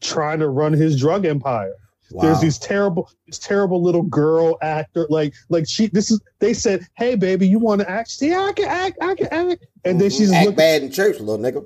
trying 0.03 0.39
to 0.39 0.49
run 0.49 0.73
his 0.73 0.99
drug 0.99 1.25
empire. 1.25 1.73
Wow. 2.11 2.23
There's 2.23 2.41
these 2.41 2.59
terrible, 2.59 3.09
this 3.25 3.39
terrible 3.39 3.81
little 3.81 4.03
girl 4.03 4.57
actor. 4.61 5.07
Like, 5.09 5.33
like 5.49 5.67
she. 5.67 5.87
This 5.87 6.11
is. 6.11 6.21
They 6.39 6.53
said, 6.53 6.85
"Hey, 6.95 7.15
baby, 7.15 7.47
you 7.47 7.57
want 7.57 7.81
to 7.81 7.89
act? 7.89 8.11
See, 8.11 8.33
I 8.33 8.51
can 8.55 8.65
act. 8.65 8.97
I 9.01 9.15
can 9.15 9.27
act." 9.31 9.65
And 9.83 9.99
then 9.99 10.11
she's 10.11 10.31
act 10.31 10.45
looking. 10.45 10.57
bad 10.57 10.83
in 10.83 10.91
church, 10.91 11.19
little 11.19 11.39
nigga. 11.39 11.65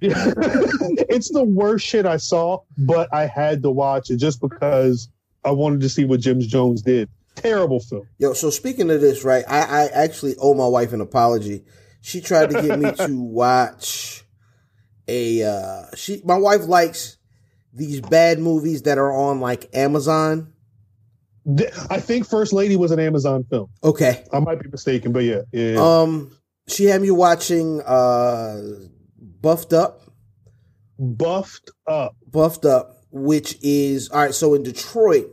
it's 0.00 1.30
the 1.30 1.44
worst 1.44 1.86
shit 1.86 2.04
I 2.04 2.18
saw, 2.18 2.58
but 2.76 3.08
I 3.14 3.26
had 3.26 3.62
to 3.62 3.70
watch 3.70 4.10
it 4.10 4.16
just 4.16 4.38
because 4.40 5.08
I 5.44 5.50
wanted 5.52 5.80
to 5.80 5.88
see 5.88 6.04
what 6.04 6.20
James 6.20 6.46
Jones 6.46 6.82
did. 6.82 7.08
Terrible 7.36 7.80
film. 7.80 8.06
Yo, 8.18 8.34
so 8.34 8.50
speaking 8.50 8.90
of 8.90 9.00
this, 9.00 9.24
right? 9.24 9.44
I, 9.48 9.60
I 9.60 9.86
actually 9.86 10.34
owe 10.38 10.52
my 10.52 10.66
wife 10.66 10.92
an 10.92 11.00
apology. 11.00 11.64
She 12.02 12.20
tried 12.20 12.50
to 12.50 12.60
get 12.60 12.78
me 12.78 12.92
to 12.92 13.08
watch 13.18 14.24
a. 15.08 15.42
uh 15.42 15.96
She, 15.96 16.20
my 16.24 16.36
wife 16.36 16.66
likes 16.66 17.16
these 17.74 18.00
bad 18.00 18.38
movies 18.38 18.82
that 18.82 18.98
are 18.98 19.12
on 19.12 19.40
like 19.40 19.68
Amazon. 19.74 20.52
I 21.90 22.00
think 22.00 22.26
First 22.26 22.52
Lady 22.54 22.76
was 22.76 22.90
an 22.90 22.98
Amazon 23.00 23.44
film. 23.44 23.68
Okay. 23.82 24.24
I 24.32 24.38
might 24.40 24.60
be 24.62 24.68
mistaken, 24.70 25.12
but 25.12 25.24
yeah, 25.24 25.42
yeah. 25.52 25.76
Um, 25.78 26.30
she 26.68 26.84
had 26.84 27.02
me 27.02 27.10
watching 27.10 27.82
uh 27.82 28.62
Buffed 29.18 29.74
Up. 29.74 30.00
buffed 30.98 31.70
up. 31.86 32.16
Buffed 32.26 32.64
Up, 32.64 32.96
which 33.10 33.58
is 33.62 34.08
all 34.08 34.20
right. 34.22 34.34
So 34.34 34.54
in 34.54 34.62
Detroit, 34.62 35.26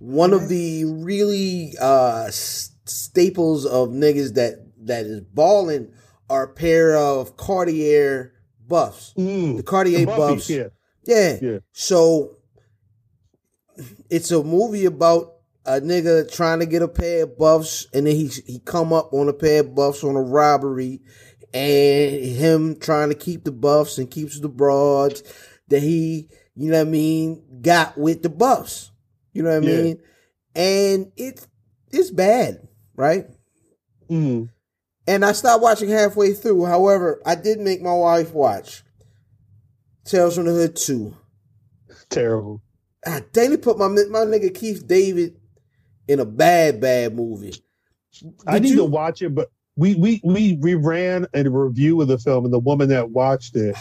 one 0.00 0.32
of 0.32 0.48
the 0.48 0.86
really 0.86 1.74
uh 1.78 2.28
staples 2.30 3.66
of 3.66 3.90
niggas 3.90 4.34
that 4.34 4.64
that 4.86 5.04
is 5.04 5.20
balling 5.20 5.92
are 6.30 6.44
a 6.44 6.48
pair 6.54 6.96
of 6.96 7.36
Cartier 7.36 8.32
buffs. 8.66 9.12
Mm. 9.18 9.58
The 9.58 9.62
Cartier 9.62 10.06
Buffy, 10.06 10.18
buffs. 10.34 10.48
yeah. 10.50 10.64
Yeah. 11.06 11.38
Yeah. 11.40 11.58
So 11.72 12.38
it's 14.10 14.30
a 14.30 14.42
movie 14.42 14.84
about 14.84 15.32
a 15.66 15.80
nigga 15.80 16.30
trying 16.32 16.60
to 16.60 16.66
get 16.66 16.82
a 16.82 16.88
pair 16.88 17.24
of 17.24 17.38
buffs, 17.38 17.86
and 17.94 18.06
then 18.06 18.14
he 18.14 18.28
he 18.46 18.58
come 18.58 18.92
up 18.92 19.12
on 19.12 19.28
a 19.28 19.32
pair 19.32 19.60
of 19.60 19.74
buffs 19.74 20.04
on 20.04 20.16
a 20.16 20.22
robbery, 20.22 21.00
and 21.52 22.14
him 22.24 22.78
trying 22.78 23.08
to 23.08 23.14
keep 23.14 23.44
the 23.44 23.52
buffs 23.52 23.98
and 23.98 24.10
keeps 24.10 24.40
the 24.40 24.48
broads 24.48 25.22
that 25.68 25.82
he, 25.82 26.28
you 26.54 26.70
know 26.70 26.78
what 26.78 26.86
I 26.88 26.90
mean, 26.90 27.42
got 27.62 27.96
with 27.96 28.22
the 28.22 28.28
buffs. 28.28 28.90
You 29.32 29.42
know 29.42 29.58
what 29.58 29.68
I 29.68 29.72
Yeah. 29.72 29.82
mean? 29.82 30.02
And 30.54 31.12
it's 31.16 31.46
it's 31.90 32.10
bad, 32.10 32.68
right? 32.94 33.26
Mm. 34.10 34.50
And 35.06 35.24
I 35.24 35.32
stopped 35.32 35.62
watching 35.62 35.88
halfway 35.88 36.32
through. 36.34 36.64
However, 36.64 37.20
I 37.26 37.34
did 37.34 37.60
make 37.60 37.82
my 37.82 37.94
wife 37.94 38.32
watch 38.32 38.84
Tales 40.04 40.36
from 40.36 40.46
the 40.46 40.52
Hood 40.52 40.76
2. 40.76 41.14
Terrible. 42.10 42.62
I 43.06 43.22
daily 43.32 43.56
put 43.56 43.78
my 43.78 43.88
my 43.88 44.20
nigga 44.20 44.54
Keith 44.54 44.86
David 44.86 45.36
in 46.08 46.20
a 46.20 46.24
bad, 46.24 46.80
bad 46.80 47.14
movie. 47.14 47.54
I 48.46 48.58
need 48.58 48.70
you- 48.70 48.76
to 48.76 48.84
watch 48.84 49.22
it, 49.22 49.34
but 49.34 49.50
we 49.76 49.94
we 49.94 50.20
we 50.24 50.54
we 50.60 50.74
ran 50.74 51.26
a 51.34 51.48
review 51.48 52.00
of 52.00 52.08
the 52.08 52.18
film, 52.18 52.44
and 52.44 52.54
the 52.54 52.58
woman 52.60 52.88
that 52.90 53.10
watched 53.10 53.56
it, 53.56 53.76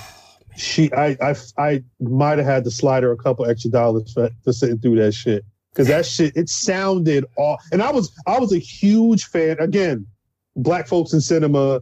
she 0.57 0.91
I 0.93 1.17
I 1.21 1.35
I 1.57 1.83
might 1.99 2.37
have 2.39 2.47
had 2.47 2.63
to 2.65 2.71
slide 2.71 3.03
her 3.03 3.11
a 3.11 3.17
couple 3.17 3.45
extra 3.45 3.69
dollars 3.71 4.11
for, 4.11 4.29
for 4.43 4.51
sitting 4.53 4.79
through 4.79 4.95
that 4.97 5.13
shit 5.13 5.45
because 5.71 5.87
that 5.87 6.05
shit 6.05 6.35
it 6.35 6.49
sounded 6.49 7.25
all. 7.37 7.59
And 7.71 7.81
I 7.83 7.91
was 7.91 8.11
I 8.25 8.39
was 8.39 8.51
a 8.51 8.57
huge 8.57 9.25
fan. 9.25 9.57
Again, 9.59 10.07
black 10.55 10.87
folks 10.87 11.13
in 11.13 11.21
cinema, 11.21 11.81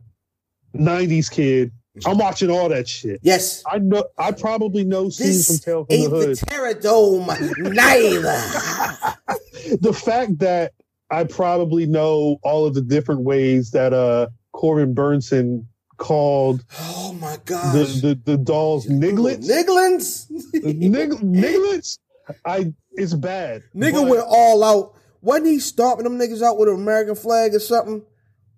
'90s 0.75 1.31
kid. 1.31 1.71
I'm 2.05 2.17
watching 2.17 2.49
all 2.49 2.69
that 2.69 2.87
shit. 2.87 3.19
Yes. 3.21 3.63
I 3.69 3.79
know. 3.79 4.05
I 4.17 4.31
probably 4.31 4.83
know 4.83 5.09
scenes 5.09 5.47
from 5.47 5.55
This 5.55 5.59
Tales 5.65 5.87
from 5.87 5.97
the 5.97 6.03
ain't 6.03 6.11
the 6.11 6.17
Hood. 6.27 6.37
Terror 6.37 6.73
Dome 6.73 7.27
neither. 7.73 8.21
the 9.81 9.93
fact 9.93 10.39
that 10.39 10.73
I 11.09 11.25
probably 11.25 11.85
know 11.85 12.37
all 12.43 12.65
of 12.65 12.73
the 12.73 12.81
different 12.81 13.21
ways 13.21 13.71
that 13.71 13.93
uh 13.93 14.27
Corbin 14.53 14.95
Bernsen 14.95 15.65
called 15.97 16.63
Oh 16.79 17.13
my 17.19 17.35
the 17.45 17.99
the, 18.01 18.31
the 18.31 18.37
dolls 18.37 18.87
nigglets. 18.87 19.47
Nigglins? 19.47 20.29
Nig- 20.53 21.11
nigglets. 21.21 21.99
I 22.45 22.73
it's 22.93 23.13
bad. 23.13 23.63
Nigga 23.75 24.07
went 24.07 24.23
all 24.27 24.63
out. 24.63 24.95
Wasn't 25.21 25.47
he 25.47 25.59
stomping 25.59 26.05
them 26.05 26.17
niggas 26.17 26.41
out 26.41 26.57
with 26.57 26.69
an 26.69 26.75
American 26.75 27.15
flag 27.15 27.53
or 27.53 27.59
something? 27.59 28.01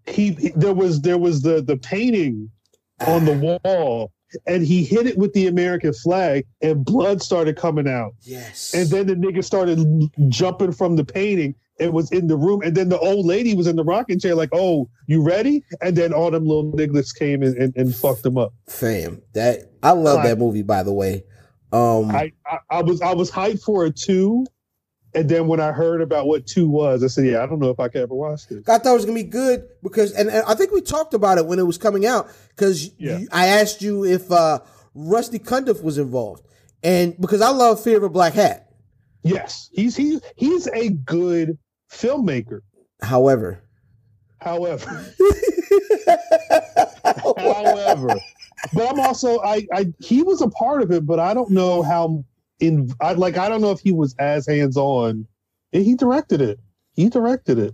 he, 0.06 0.32
he- 0.34 0.54
there 0.56 0.74
was 0.74 1.02
there 1.02 1.18
was 1.18 1.42
the 1.42 1.62
the 1.62 1.78
painting 1.78 2.52
on 3.08 3.26
the 3.26 3.60
wall 3.64 4.12
and 4.48 4.66
he 4.66 4.84
hit 4.84 5.06
it 5.06 5.18
with 5.18 5.32
the 5.34 5.48
American 5.48 5.94
flag 5.94 6.46
and 6.62 6.84
blood 6.84 7.22
started 7.22 7.56
coming 7.56 7.88
out. 7.88 8.14
Yes. 8.22 8.74
And 8.74 8.90
then 8.90 9.08
the 9.08 9.16
nigga 9.16 9.44
started 9.44 9.80
jumping 10.30 10.72
from 10.72 10.96
the 10.96 11.06
painting. 11.06 11.56
It 11.80 11.92
was 11.92 12.12
in 12.12 12.28
the 12.28 12.38
room, 12.38 12.62
and 12.62 12.76
then 12.78 12.90
the 12.90 13.00
old 13.00 13.26
lady 13.26 13.56
was 13.56 13.66
in 13.66 13.76
the 13.76 13.84
rocking 13.84 14.20
chair, 14.20 14.36
like, 14.36 14.50
"Oh, 14.54 14.90
you 15.08 15.24
ready?" 15.24 15.64
And 15.82 15.96
then 15.96 16.14
all 16.14 16.30
them 16.30 16.46
little 16.46 16.72
nigglets 16.72 17.14
came 17.18 17.42
and, 17.42 17.58
and, 17.58 17.76
and 17.76 17.96
fucked 17.96 18.22
them 18.22 18.38
up. 18.38 18.54
fam, 18.70 19.22
that 19.34 19.72
I 19.82 19.92
love 19.92 20.18
Like- 20.18 20.26
that 20.26 20.38
movie 20.38 20.62
by 20.62 20.84
the 20.84 20.94
way. 20.94 21.24
Um 21.72 22.12
I, 22.12 22.32
I 22.46 22.60
I 22.70 22.82
was 22.84 23.02
I 23.02 23.14
was 23.14 23.32
hyped 23.32 23.64
for 23.64 23.86
a 23.86 23.92
two, 23.92 24.46
and 25.16 25.30
then 25.30 25.48
when 25.48 25.60
I 25.60 25.72
heard 25.72 26.02
about 26.02 26.28
what 26.28 26.46
two 26.48 26.68
was, 26.68 27.04
I 27.04 27.08
said, 27.08 27.26
"Yeah, 27.26 27.44
I 27.44 27.46
don't 27.46 27.60
know 27.60 27.70
if 27.70 27.80
I 27.80 27.88
can 27.88 28.02
ever 28.02 28.16
watch 28.16 28.48
this." 28.48 28.64
I 28.68 28.78
thought 28.80 28.92
it 28.92 28.96
was 28.96 29.06
gonna 29.06 29.16
be 29.16 29.24
good 29.24 29.68
because, 29.84 30.12
and, 30.14 30.30
and 30.30 30.44
I 30.48 30.56
think 30.56 30.72
we 30.72 30.82
talked 30.82 31.14
about 31.14 31.38
it 31.38 31.46
when 31.46 31.60
it 31.60 31.64
was 31.68 31.78
coming 31.78 32.06
out 32.06 32.30
because 32.50 32.92
Yeah. 32.98 33.20
I 33.32 33.48
asked 33.48 33.82
you 33.82 34.04
if 34.06 34.32
uh, 34.32 34.60
Rusty 34.96 35.40
Cundiff 35.40 35.84
was 35.84 35.98
involved, 35.98 36.44
and 36.84 37.20
because 37.20 37.42
I 37.42 37.50
love 37.50 37.84
Fear 37.84 37.98
of 37.98 38.04
a 38.04 38.10
Black 38.10 38.34
Hat. 38.34 38.70
Yes, 39.24 39.70
he's 39.72 39.96
he's 39.96 40.20
he's 40.36 40.68
a 40.68 40.90
good 40.90 41.58
filmmaker. 41.92 42.62
However, 43.02 43.60
However, 44.42 44.90
however, 47.38 48.16
but 48.74 48.90
I'm 48.90 49.00
also 49.00 49.40
I 49.42 49.66
I 49.74 49.94
he 50.00 50.22
was 50.24 50.42
a 50.42 50.50
part 50.50 50.82
of 50.82 50.92
it, 50.92 51.06
but 51.06 51.20
I 51.20 51.34
don't 51.34 51.50
know 51.52 51.82
how 51.82 52.24
in 52.68 52.92
I 53.02 53.14
like 53.14 53.38
I 53.38 53.50
don't 53.50 53.62
know 53.62 53.72
if 53.72 53.80
he 53.80 53.92
was 53.92 54.16
as 54.20 54.48
hands 54.48 54.78
on. 54.78 55.28
He 55.72 55.96
directed 55.96 56.42
it. 56.42 56.60
He 56.96 57.10
directed 57.10 57.58
it. 57.60 57.74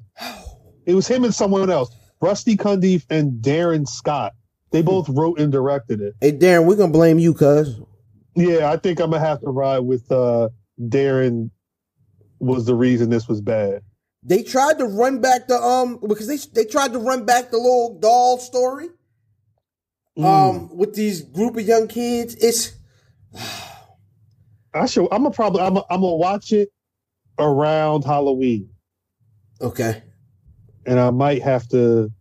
It 0.85 0.93
was 0.95 1.07
him 1.07 1.23
and 1.23 1.33
someone 1.35 1.69
else, 1.69 1.93
Rusty 2.21 2.55
Cundiff 2.57 3.05
and 3.09 3.41
Darin 3.41 3.85
Scott. 3.85 4.33
They 4.71 4.81
both 4.81 5.09
wrote 5.09 5.39
and 5.39 5.51
directed 5.51 5.99
it. 6.01 6.15
hey 6.21 6.31
Darin, 6.31 6.65
we're 6.67 6.75
gonna 6.75 6.91
blame 6.91 7.19
you, 7.19 7.33
cuz 7.33 7.79
Yeah, 8.35 8.71
I 8.71 8.77
think 8.77 8.99
I'm 8.99 9.11
gonna 9.11 9.25
have 9.25 9.41
to 9.41 9.49
ride 9.49 9.79
with 9.79 10.11
uh 10.11 10.49
Darin. 10.87 11.51
Was 12.39 12.65
the 12.65 12.75
reason 12.75 13.09
this 13.09 13.27
was 13.27 13.41
bad? 13.41 13.81
they 14.21 14.43
tried 14.43 14.77
to 14.77 14.85
run 14.85 15.19
back 15.21 15.47
the 15.47 15.55
um 15.55 15.97
because 16.07 16.27
they 16.27 16.37
they 16.53 16.65
tried 16.69 16.91
to 16.93 16.99
run 16.99 17.25
back 17.25 17.51
the 17.51 17.57
little 17.57 17.97
doll 17.99 18.37
story 18.37 18.87
Mm. 20.17 20.25
um 20.25 20.77
with 20.77 20.93
these 20.95 21.21
group 21.21 21.55
of 21.55 21.65
young 21.65 21.87
kids. 21.87 22.35
It's 22.35 22.73
I 24.73 24.85
should. 24.85 25.07
I'm 25.11 25.23
gonna 25.23 25.31
probably. 25.31 25.61
I'm. 25.61 25.75
Gonna, 25.75 25.85
I'm 25.89 26.01
gonna 26.01 26.15
watch 26.15 26.51
it 26.51 26.69
around 27.37 28.03
Halloween, 28.03 28.69
okay. 29.61 30.03
and 30.85 30.99
I 30.99 31.09
might 31.11 31.41
have 31.41 31.67
to 31.69 32.11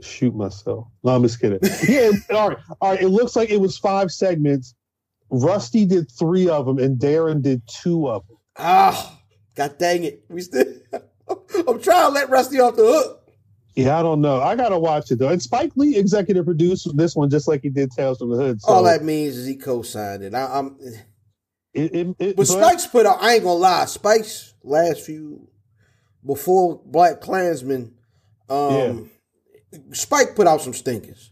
shoot 0.00 0.34
myself. 0.34 0.88
No, 1.02 1.14
I'm 1.14 1.22
just 1.22 1.40
kidding. 1.40 1.58
yeah. 1.88 2.10
All 2.30 2.50
right. 2.50 2.58
All 2.80 2.90
right. 2.92 3.02
It 3.02 3.08
looks 3.08 3.36
like 3.36 3.50
it 3.50 3.60
was 3.60 3.76
five 3.76 4.10
segments. 4.10 4.74
Rusty 5.30 5.84
did 5.84 6.10
three 6.10 6.48
of 6.48 6.66
them, 6.66 6.78
and 6.78 6.98
Darin 6.98 7.42
did 7.42 7.62
two 7.66 8.08
of 8.08 8.26
them. 8.26 8.36
Ah, 8.56 9.20
god 9.54 9.76
dang 9.78 10.04
it. 10.04 10.24
We 10.28 10.40
still 10.40 10.64
I'm 11.68 11.80
trying 11.80 12.08
to 12.08 12.14
let 12.14 12.30
Rusty 12.30 12.60
off 12.60 12.76
the 12.76 12.84
hook. 12.84 13.14
Yeah, 13.74 13.98
I 13.98 14.02
don't 14.02 14.20
know. 14.20 14.40
I 14.40 14.56
gotta 14.56 14.78
watch 14.78 15.10
it 15.10 15.18
though. 15.18 15.28
And 15.28 15.40
Spike 15.40 15.72
Lee 15.76 15.96
executive 15.96 16.44
produced 16.44 16.96
this 16.96 17.14
one 17.14 17.30
just 17.30 17.46
like 17.46 17.62
he 17.62 17.68
did 17.68 17.92
Tales 17.92 18.18
from 18.18 18.30
the 18.30 18.36
Hood. 18.36 18.60
So 18.60 18.72
All 18.72 18.82
that 18.84 19.04
means 19.04 19.36
is 19.36 19.46
he 19.46 19.54
co-signed 19.54 20.24
it. 20.24 20.34
I, 20.34 20.58
I'm, 20.58 20.76
it, 21.74 21.94
it, 21.94 22.16
it- 22.18 22.36
but 22.36 22.46
Spike's 22.46 22.86
put 22.86 23.06
out. 23.06 23.18
I 23.20 23.34
ain't 23.34 23.44
gonna 23.44 23.58
lie. 23.58 23.84
Spike's 23.86 24.54
last 24.62 25.02
few 25.02 25.48
before 26.24 26.80
BlacKkKlansman, 26.82 27.92
um, 28.48 29.10
Spike 29.92 30.34
put 30.34 30.46
out 30.46 30.60
some 30.60 30.72
stinkers. 30.74 31.30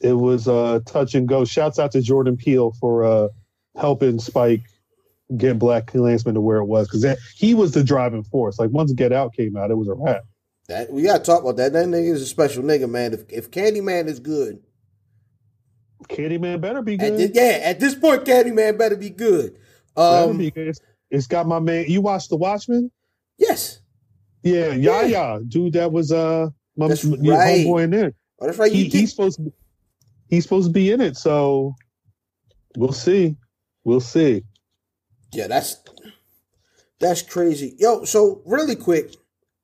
it 0.00 0.12
was 0.14 0.48
uh 0.48 0.80
touch 0.86 1.14
and 1.14 1.28
go. 1.28 1.44
Shouts 1.44 1.78
out 1.78 1.92
to 1.92 2.00
Jordan 2.00 2.36
Peele 2.36 2.72
for 2.80 3.04
uh 3.04 3.28
helping 3.76 4.18
Spike 4.18 4.62
get 5.36 5.58
BlacKkKlansman 5.58 6.34
to 6.34 6.40
where 6.40 6.58
it 6.58 6.64
was 6.64 6.88
because 6.88 7.18
he 7.36 7.54
was 7.54 7.72
the 7.72 7.84
driving 7.84 8.24
force. 8.24 8.58
Like 8.58 8.70
once 8.70 8.92
Get 8.92 9.12
Out 9.12 9.34
came 9.34 9.56
out, 9.56 9.70
it 9.70 9.76
was 9.76 9.88
a 9.88 9.94
wrap. 9.94 10.22
That 10.68 10.90
we 10.92 11.02
gotta 11.02 11.22
talk 11.22 11.42
about 11.42 11.56
that. 11.56 11.72
That 11.74 11.86
nigga 11.86 12.12
is 12.12 12.22
a 12.22 12.26
special 12.26 12.62
nigga, 12.62 12.88
man. 12.90 13.12
If 13.14 13.24
if 13.30 13.50
Candyman 13.50 14.06
is 14.06 14.18
good, 14.20 14.60
Candyman 16.04 16.60
better 16.60 16.82
be 16.82 16.94
at 16.94 16.98
good. 17.16 17.30
yeah, 17.34 17.60
at 17.64 17.80
this 17.80 17.94
point, 17.94 18.24
Candyman 18.24 18.78
better 18.78 18.96
be 18.96 19.10
good. 19.10 19.56
Um, 19.96 20.38
be 20.38 20.50
good. 20.50 20.68
It's- 20.68 20.80
it's 21.10 21.26
got 21.26 21.46
my 21.46 21.58
man. 21.58 21.86
You 21.88 22.02
watched 22.02 22.28
The 22.28 22.36
Watchmen? 22.36 22.90
yes, 23.38 23.80
Yeah, 24.42 24.72
Yeah. 24.74 25.02
Yahya, 25.06 25.40
dude. 25.48 25.72
That 25.72 25.90
was 25.90 26.12
uh 26.12 26.48
my 26.76 26.88
That's 26.88 27.02
your 27.02 27.34
right. 27.36 27.64
homeboy 27.66 27.84
in 27.84 27.90
there. 27.90 28.12
oh, 28.40 28.46
that's 28.46 28.58
right. 28.58 28.70
He, 28.70 28.84
did- 28.84 28.92
he's 28.92 29.10
supposed 29.10 29.38
to, 29.38 29.50
he's 30.28 30.42
supposed 30.44 30.68
to 30.68 30.72
be 30.72 30.92
in 30.92 31.00
it. 31.00 31.16
So 31.16 31.74
we'll 32.76 32.92
see. 32.92 33.36
We'll 33.84 34.00
see. 34.02 34.44
Yeah, 35.32 35.46
that's 35.46 35.78
that's 37.00 37.22
crazy. 37.22 37.74
Yo, 37.78 38.04
so 38.04 38.42
really 38.44 38.76
quick, 38.76 39.14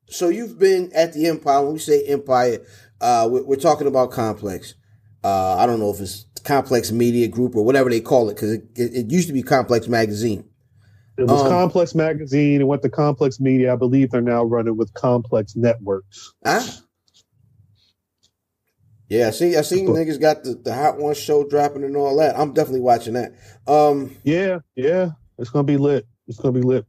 so 0.08 0.28
you've 0.28 0.58
been 0.58 0.90
at 0.94 1.12
the 1.12 1.26
Empire. 1.26 1.62
When 1.62 1.74
we 1.74 1.78
say 1.78 2.04
Empire, 2.06 2.64
uh, 3.00 3.28
we're, 3.30 3.44
we're 3.44 3.56
talking 3.56 3.86
about 3.86 4.12
Complex. 4.12 4.74
Uh, 5.24 5.56
I 5.56 5.64
don't 5.66 5.80
know 5.80 5.90
if 5.90 6.00
it's 6.00 6.26
Complex 6.44 6.92
Media 6.92 7.26
Group 7.28 7.56
or 7.56 7.64
whatever 7.64 7.88
they 7.88 8.00
call 8.00 8.28
it 8.28 8.34
because 8.34 8.52
it, 8.52 8.64
it, 8.76 8.94
it 8.94 9.10
used 9.10 9.26
to 9.28 9.32
be 9.32 9.42
Complex 9.42 9.88
Magazine. 9.88 10.44
It 11.16 11.22
was 11.28 11.40
Um, 11.42 11.48
Complex 11.48 11.94
Magazine. 11.94 12.60
and 12.60 12.68
went 12.68 12.82
to 12.82 12.90
Complex 12.90 13.40
Media. 13.40 13.72
I 13.72 13.76
believe 13.76 14.10
they're 14.10 14.20
now 14.20 14.44
running 14.44 14.76
with 14.76 14.92
Complex 14.94 15.56
Networks. 15.56 16.34
Huh? 16.44 16.62
Yeah, 19.08 19.28
I 19.28 19.30
see. 19.30 19.56
I 19.56 19.62
seen 19.62 19.86
niggas 19.88 20.20
got 20.20 20.42
the, 20.44 20.54
the 20.54 20.74
Hot 20.74 20.98
One 20.98 21.14
show 21.14 21.46
dropping 21.46 21.84
and 21.84 21.96
all 21.96 22.16
that. 22.18 22.38
I'm 22.38 22.52
definitely 22.52 22.80
watching 22.80 23.14
that. 23.14 23.32
Um, 23.66 24.16
Yeah, 24.24 24.58
yeah. 24.74 25.10
It's 25.38 25.50
gonna 25.50 25.64
be 25.64 25.76
lit. 25.76 26.06
It's 26.26 26.38
gonna 26.38 26.52
be 26.52 26.62
lit. 26.62 26.84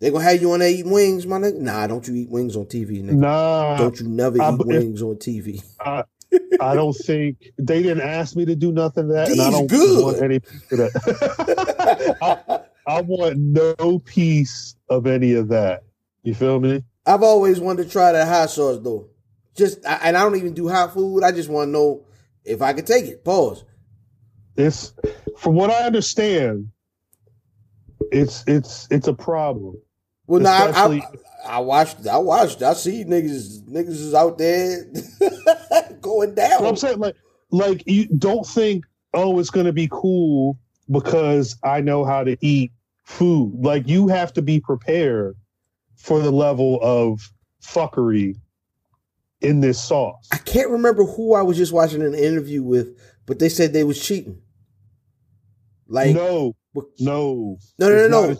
they 0.00 0.10
gonna 0.10 0.24
have 0.24 0.40
you 0.40 0.52
on 0.52 0.60
there 0.60 0.68
eating 0.70 0.90
wings, 0.92 1.26
my 1.26 1.38
nigga. 1.38 1.58
Nah, 1.60 1.86
don't 1.86 2.06
you 2.06 2.14
eat 2.14 2.30
wings 2.30 2.56
on 2.56 2.66
TV, 2.66 3.02
nigga. 3.02 3.12
Nah, 3.14 3.76
Don't 3.76 3.98
you 4.00 4.08
never 4.08 4.40
I- 4.40 4.52
eat 4.54 4.60
if- 4.60 4.66
wings 4.66 5.02
on 5.02 5.16
TV. 5.16 5.62
I 5.80 6.04
don't 6.74 6.92
think 6.94 7.36
they 7.58 7.82
didn't 7.82 8.02
ask 8.02 8.36
me 8.36 8.44
to 8.44 8.54
do 8.56 8.72
nothing 8.72 9.08
to 9.08 9.14
that, 9.14 9.30
and 9.30 9.40
I 9.40 9.50
don't 9.50 9.66
good. 9.66 10.02
want 10.02 10.22
any 10.22 10.40
piece 10.40 10.72
of 10.72 10.78
that. 10.78 12.16
I, 12.86 12.94
I 12.96 13.00
want 13.02 13.38
no 13.38 13.98
piece 14.00 14.76
of 14.88 15.06
any 15.06 15.34
of 15.34 15.48
that. 15.48 15.84
You 16.22 16.34
feel 16.34 16.60
me? 16.60 16.82
I've 17.06 17.22
always 17.22 17.60
wanted 17.60 17.84
to 17.84 17.90
try 17.90 18.12
that 18.12 18.28
hot 18.28 18.50
sauce 18.50 18.78
though. 18.82 19.08
Just 19.56 19.84
I- 19.86 20.00
and 20.04 20.16
I 20.16 20.22
don't 20.22 20.36
even 20.36 20.54
do 20.54 20.68
hot 20.68 20.92
food. 20.94 21.22
I 21.22 21.32
just 21.32 21.48
want 21.48 21.68
to 21.68 21.72
know 21.72 22.04
if 22.44 22.62
I 22.62 22.72
could 22.72 22.86
take 22.86 23.04
it. 23.06 23.24
Pause. 23.24 23.64
It's 24.56 24.92
from 25.36 25.54
what 25.54 25.70
I 25.70 25.84
understand, 25.84 26.68
it's 28.12 28.44
it's 28.46 28.86
it's 28.90 29.08
a 29.08 29.14
problem. 29.14 29.76
Well, 30.26 30.40
now 30.40 30.68
I, 30.68 30.70
I, 30.70 31.02
I 31.46 31.58
watched. 31.58 32.06
I 32.06 32.16
watched. 32.18 32.62
I 32.62 32.72
see 32.74 33.04
niggas. 33.04 33.62
Niggas 33.68 33.88
is 33.88 34.14
out 34.14 34.38
there 34.38 34.84
going 36.04 36.34
down. 36.34 36.64
I'm 36.64 36.76
saying, 36.76 36.98
like, 36.98 37.16
like 37.50 37.82
you 37.86 38.06
don't 38.06 38.46
think, 38.46 38.84
oh, 39.14 39.38
it's 39.40 39.50
gonna 39.50 39.72
be 39.72 39.88
cool 39.90 40.58
because 40.90 41.56
I 41.64 41.80
know 41.80 42.04
how 42.04 42.22
to 42.22 42.36
eat 42.40 42.72
food. 43.04 43.54
Like 43.64 43.88
you 43.88 44.08
have 44.08 44.32
to 44.34 44.42
be 44.42 44.60
prepared 44.60 45.36
for 45.96 46.20
the 46.20 46.30
level 46.30 46.78
of 46.82 47.20
fuckery 47.62 48.36
in 49.40 49.60
this 49.60 49.82
sauce. 49.82 50.28
I 50.32 50.38
can't 50.38 50.70
remember 50.70 51.04
who 51.04 51.34
I 51.34 51.42
was 51.42 51.56
just 51.56 51.72
watching 51.72 52.02
an 52.02 52.14
interview 52.14 52.62
with, 52.62 52.98
but 53.26 53.38
they 53.38 53.48
said 53.48 53.72
they 53.72 53.84
was 53.84 54.04
cheating. 54.04 54.40
Like 55.86 56.14
no, 56.14 56.54
no, 57.00 57.58
No, 57.78 57.88
no, 57.88 58.08
no, 58.08 58.26
no. 58.28 58.36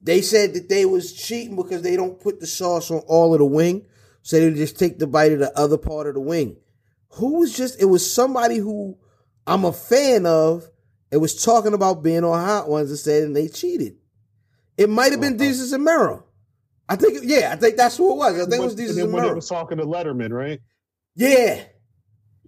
They 0.00 0.20
said 0.20 0.54
that 0.54 0.68
they 0.68 0.84
was 0.84 1.12
cheating 1.12 1.56
because 1.56 1.82
they 1.82 1.96
don't 1.96 2.20
put 2.20 2.40
the 2.40 2.46
sauce 2.46 2.90
on 2.90 3.00
all 3.06 3.34
of 3.34 3.38
the 3.38 3.44
wing, 3.44 3.86
so 4.22 4.38
they 4.38 4.52
just 4.52 4.78
take 4.78 4.98
the 4.98 5.06
bite 5.06 5.32
of 5.32 5.38
the 5.38 5.56
other 5.58 5.78
part 5.78 6.06
of 6.06 6.14
the 6.14 6.20
wing. 6.20 6.56
Who 7.14 7.40
was 7.40 7.56
just? 7.56 7.80
It 7.80 7.86
was 7.86 8.10
somebody 8.10 8.56
who 8.58 8.96
I'm 9.46 9.64
a 9.64 9.72
fan 9.72 10.26
of. 10.26 10.68
It 11.10 11.18
was 11.18 11.42
talking 11.44 11.74
about 11.74 12.02
being 12.02 12.24
on 12.24 12.42
Hot 12.44 12.68
Ones 12.68 12.90
and 12.90 12.98
said 12.98 13.22
and 13.24 13.36
they 13.36 13.48
cheated. 13.48 13.96
It 14.78 14.88
might 14.88 15.12
have 15.12 15.20
been 15.20 15.34
Uh-huh. 15.34 15.44
Desus 15.50 15.72
and 15.74 15.84
Mero. 15.84 16.24
I 16.88 16.96
think, 16.96 17.20
yeah, 17.22 17.50
I 17.52 17.56
think 17.56 17.76
that's 17.76 17.96
who 17.96 18.12
it 18.12 18.16
was. 18.16 18.34
I 18.34 18.44
think 18.48 18.62
it 18.62 18.64
was 18.64 18.74
Desus 18.76 18.94
then 18.94 19.04
and 19.04 19.12
when 19.12 19.22
Mero. 19.24 19.34
was 19.34 19.48
talking 19.48 19.76
to 19.78 19.84
Letterman, 19.84 20.30
right? 20.30 20.60
Yeah, 21.14 21.62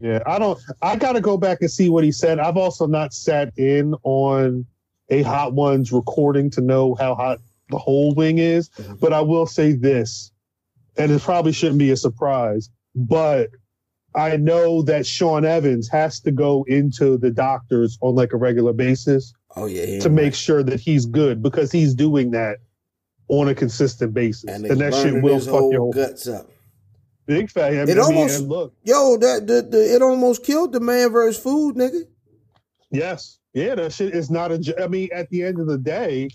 Yeah, 0.00 0.20
I 0.26 0.38
don't. 0.38 0.58
I 0.82 0.96
got 0.96 1.12
to 1.12 1.20
go 1.20 1.36
back 1.36 1.58
and 1.60 1.70
see 1.70 1.88
what 1.90 2.02
he 2.04 2.10
said. 2.12 2.38
I've 2.40 2.56
also 2.56 2.86
not 2.86 3.12
sat 3.12 3.52
in 3.58 3.94
on 4.02 4.66
a 5.10 5.22
Hot 5.22 5.52
Ones 5.52 5.92
recording 5.92 6.48
to 6.50 6.60
know 6.62 6.94
how 6.94 7.14
hot 7.14 7.38
the 7.68 7.78
whole 7.78 8.14
wing 8.14 8.38
is, 8.38 8.70
Mhm. 8.70 8.98
but 9.00 9.12
I 9.12 9.20
will 9.20 9.46
say 9.46 9.72
this, 9.72 10.32
and 10.96 11.12
it 11.12 11.20
probably 11.22 11.52
shouldn't 11.52 11.78
be 11.78 11.90
a 11.90 11.96
surprise, 11.96 12.70
but 12.94 13.50
I 14.14 14.36
know 14.36 14.82
that 14.82 15.06
Sean 15.06 15.44
Evans 15.44 15.88
has 15.88 16.20
to 16.20 16.30
go 16.30 16.64
into 16.68 17.18
the 17.18 17.30
doctors 17.30 17.98
on 18.00 18.14
like 18.14 18.32
a 18.32 18.36
regular 18.36 18.72
basis 18.72 19.32
oh 19.56 19.66
yeah, 19.66 19.98
to 20.00 20.08
make 20.08 20.34
sure 20.34 20.62
that 20.62 20.80
he's 20.80 21.06
good 21.06 21.42
because 21.42 21.72
he's 21.72 21.94
doing 21.94 22.30
that 22.32 22.58
on 23.28 23.48
a 23.48 23.54
consistent 23.54 24.14
basis, 24.14 24.44
and, 24.44 24.66
and, 24.66 24.80
that 24.80 24.94
shit 24.94 25.22
will 25.22 25.40
fuck 25.40 25.72
your 25.72 25.90
guts 25.92 26.28
up. 26.28 26.46
big 27.26 27.50
fat. 27.50 27.72
I 27.72 27.84
mean, 27.84 27.88
It 27.88 27.98
almost- 27.98 28.42
look. 28.42 28.74
Yo, 28.84 29.16
that 29.16 29.46
the, 29.46 29.62
the 29.62 29.94
it 29.94 30.02
almost 30.02 30.44
killed 30.44 30.72
the 30.72 30.80
man 30.80 31.10
versus 31.10 31.42
food, 31.42 31.76
nigga. 31.76 32.02
Yes. 32.90 33.38
Yeah, 33.54 33.76
that 33.76 33.92
shit 33.92 34.14
is 34.14 34.30
not 34.30 34.52
a. 34.52 34.74
I 34.82 34.88
mean, 34.88 35.08
at 35.12 35.30
the 35.30 35.42
end 35.42 35.60
of 35.60 35.66
the 35.66 35.78
day, 35.78 36.28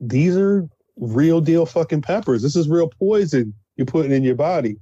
these 0.00 0.36
are 0.36 0.68
real 0.96 1.40
deal 1.40 1.66
fucking 1.66 2.02
peppers. 2.02 2.42
This 2.42 2.56
is 2.56 2.68
real 2.68 2.88
poison 2.98 3.54
you're 3.76 3.86
putting 3.86 4.12
in 4.12 4.22
your 4.22 4.34
body. 4.34 4.76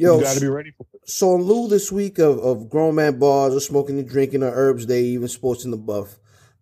Yo, 0.00 0.16
you 0.16 0.22
got 0.22 0.34
to 0.34 0.40
be 0.40 0.48
ready 0.48 0.70
for 0.76 0.86
it. 0.94 1.08
So 1.08 1.34
in 1.34 1.42
lieu 1.42 1.68
this 1.68 1.92
week 1.92 2.18
of, 2.18 2.38
of 2.38 2.70
grown 2.70 2.94
man 2.94 3.18
bars 3.18 3.54
or 3.54 3.60
smoking 3.60 3.98
and 3.98 4.08
drinking 4.08 4.42
or 4.42 4.50
herbs 4.52 4.86
day, 4.86 5.02
even 5.04 5.28
sports 5.28 5.64
in 5.64 5.70
the 5.70 5.76
buff. 5.76 6.18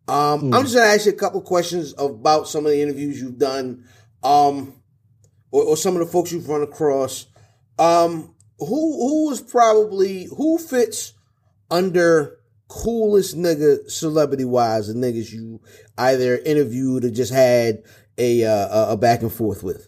Um, 0.08 0.40
Hmm. 0.40 0.54
I'm 0.54 0.62
just 0.62 0.74
gonna 0.74 0.86
ask 0.86 1.06
you 1.06 1.12
a 1.12 1.16
couple 1.16 1.40
questions 1.42 1.94
about 1.98 2.48
some 2.48 2.64
of 2.66 2.72
the 2.72 2.80
interviews 2.82 3.20
you've 3.20 3.38
done, 3.38 3.84
um, 4.22 4.72
or, 5.50 5.62
or 5.64 5.76
some 5.76 5.94
of 5.94 6.00
the 6.00 6.10
folks 6.10 6.32
you've 6.32 6.48
run 6.48 6.62
across. 6.62 7.26
Um, 7.78 8.34
who 8.58 8.66
who 8.66 9.30
is 9.30 9.40
probably 9.40 10.24
who 10.36 10.58
fits 10.58 11.12
under 11.70 12.38
coolest 12.68 13.36
nigga 13.36 13.88
celebrity 13.90 14.44
wise 14.44 14.88
the 14.88 14.94
niggas 14.94 15.32
you 15.32 15.60
either 15.96 16.38
interviewed 16.38 17.04
or 17.04 17.10
just 17.10 17.32
had 17.32 17.82
a 18.18 18.44
uh, 18.44 18.68
a- 18.88 18.92
a 18.92 18.96
back 18.96 19.22
and 19.22 19.32
forth 19.32 19.62
with? 19.62 19.86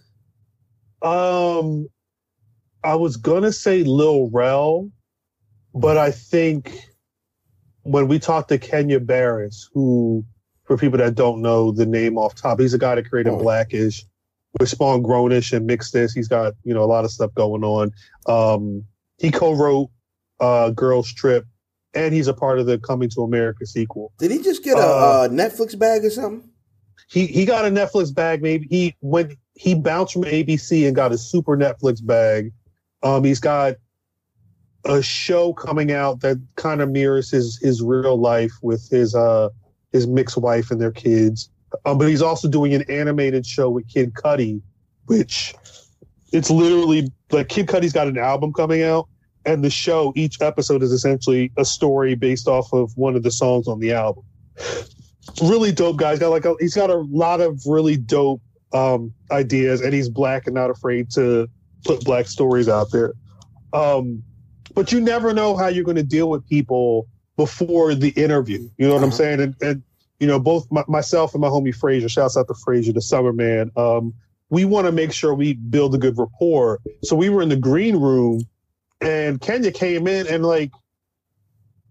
Um, 1.03 1.89
I 2.83 2.95
was 2.95 3.17
gonna 3.17 3.53
say 3.53 3.83
Lil 3.83 4.31
Rel, 4.31 4.91
but 5.75 5.97
I 5.99 6.11
think 6.11 6.73
when 7.83 8.09
we 8.09 8.19
talked 8.19 8.49
to 8.51 8.59
Kenya 8.59 9.01
Barris, 9.01 9.69
who, 9.73 10.25
for 10.65 10.77
people 10.77 10.99
that 10.99 11.15
don't 11.15 11.43
know 11.43 11.73
the 11.73 11.87
name 11.87 12.17
off 12.19 12.35
top, 12.35 12.61
he's 12.61 12.75
a 12.75 12.79
guy 12.79 12.95
that 12.95 13.09
created 13.09 13.33
Oh. 13.33 13.39
Blackish, 13.39 14.05
which 14.59 14.71
spawned 14.71 15.05
Grownish 15.05 15.53
and 15.57 15.67
Mixed-ish. 15.67 16.13
He's 16.13 16.29
got 16.29 16.55
you 16.65 16.75
know 16.75 16.83
a 16.83 16.87
lot 16.87 17.05
of 17.05 17.11
stuff 17.11 17.35
going 17.35 17.65
on. 17.65 17.93
Um, 18.27 18.85
he 19.19 19.31
co-wrote 19.31 19.91
uh, 20.41 20.71
Girls 20.71 21.13
Trip, 21.13 21.45
and 21.95 22.15
he's 22.15 22.29
a 22.29 22.35
part 22.35 22.59
of 22.59 22.67
the 22.67 22.79
Coming 22.79 23.11
to 23.11 23.23
America 23.23 23.67
sequel. 23.67 24.13
Did 24.19 24.31
he 24.31 24.43
just 24.43 24.65
get 24.65 24.79
a, 24.79 24.81
Uh, 24.81 24.85
uh 24.85 25.29
Netflix 25.29 25.79
bag 25.79 26.05
or 26.05 26.11
something? 26.11 26.49
he 27.11 27.27
he 27.27 27.45
got 27.45 27.65
a 27.65 27.69
Netflix 27.69 28.15
bag. 28.15 28.41
Maybe 28.43 28.67
he 28.71 28.97
when 29.01 29.37
he 29.55 29.75
bounced 29.75 30.15
from 30.15 30.23
ABC 30.23 30.87
and 30.87 30.95
got 30.97 31.13
a 31.13 31.19
super 31.19 31.57
Netflix 31.57 32.05
bag. 32.05 32.53
Um, 33.03 33.25
he's 33.25 33.41
got 33.41 33.75
a 34.85 35.03
show 35.03 35.53
coming 35.53 35.93
out 35.93 36.21
that 36.21 36.39
kind 36.57 36.81
of 36.81 36.91
mirrors 36.91 37.31
his 37.31 37.59
his 37.63 37.83
real 37.83 38.19
life 38.19 38.53
with 38.63 38.89
his 38.91 39.15
uh 39.15 39.51
his 39.93 40.07
mixed 40.07 40.39
wife 40.39 40.71
and 40.71 40.81
their 40.81 40.93
kids. 40.93 41.51
Um, 41.85 41.99
but 41.99 42.09
he's 42.09 42.23
also 42.23 42.49
doing 42.49 42.75
an 42.75 42.83
animated 42.91 43.47
show 43.47 43.71
with 43.71 43.89
Kid 43.89 44.15
Cudi, 44.15 44.61
which 45.07 45.55
it's 46.33 46.51
literally 46.51 47.09
like 47.31 47.49
Kid 47.49 47.67
Cudi's 47.67 47.93
got 47.93 48.09
an 48.09 48.19
album 48.19 48.53
coming 48.53 48.83
out, 48.83 49.09
and 49.45 49.65
the 49.65 49.71
show 49.71 50.13
each 50.17 50.41
episode 50.41 50.83
is 50.83 50.93
essentially 50.93 51.53
a 51.57 51.65
story 51.65 52.15
based 52.15 52.49
off 52.49 52.73
of 52.73 52.97
one 52.97 53.17
of 53.17 53.23
the 53.23 53.31
songs 53.31 53.69
on 53.69 53.81
the 53.81 53.93
album 53.93 54.25
really 55.43 55.73
dope 55.73 55.97
guy. 55.97 56.11
He's 56.11 56.19
got 56.21 56.31
like 56.31 56.45
a, 56.45 56.55
he's 56.61 56.75
got 56.75 56.91
a 56.91 56.97
lot 56.97 57.41
of 57.41 57.63
really 57.67 57.97
dope 57.97 58.43
um, 58.73 59.13
ideas, 59.31 59.81
and 59.81 59.93
he's 59.93 60.09
black 60.09 60.47
and 60.47 60.55
not 60.55 60.71
afraid 60.71 61.11
to 61.13 61.49
put 61.85 62.05
black 62.05 62.27
stories 62.29 62.69
out 62.69 62.91
there. 62.93 63.13
Um, 63.73 64.23
but 64.75 64.93
you 64.93 65.01
never 65.01 65.33
know 65.33 65.57
how 65.57 65.69
you're 65.69 65.85
going 65.85 65.97
to 65.97 66.03
deal 66.03 66.31
with 66.31 66.47
people 66.49 67.09
before 67.37 67.95
the 67.95 68.11
interview. 68.11 68.69
You 68.79 68.87
know 68.87 68.95
what 68.95 69.03
I'm 69.03 69.09
Uh-huh. 69.09 69.17
saying? 69.17 69.41
And, 69.41 69.55
and 69.61 69.83
you 70.19 70.27
know, 70.27 70.39
both 70.39 70.71
my, 70.71 70.85
myself 70.89 71.35
and 71.35 71.41
my 71.41 71.49
homie 71.49 71.75
Frazier, 71.75 72.09
shouts 72.09 72.37
out 72.37 72.47
to 72.49 72.55
Frazier, 72.65 72.93
the 72.93 73.01
summer 73.01 73.33
man. 73.33 73.71
Um, 73.77 74.13
we 74.51 74.65
want 74.65 74.87
to 74.87 74.93
make 74.93 75.13
sure 75.13 75.33
we 75.35 75.55
build 75.55 75.95
a 75.95 75.99
good 75.99 76.19
rapport. 76.19 76.81
So 77.03 77.17
we 77.17 77.31
were 77.31 77.41
in 77.41 77.49
the 77.49 77.57
green 77.57 77.97
room, 77.97 78.47
and 79.01 79.41
Kenya 79.41 79.71
came 79.71 80.07
in, 80.07 80.27
and 80.27 80.45
like, 80.45 80.71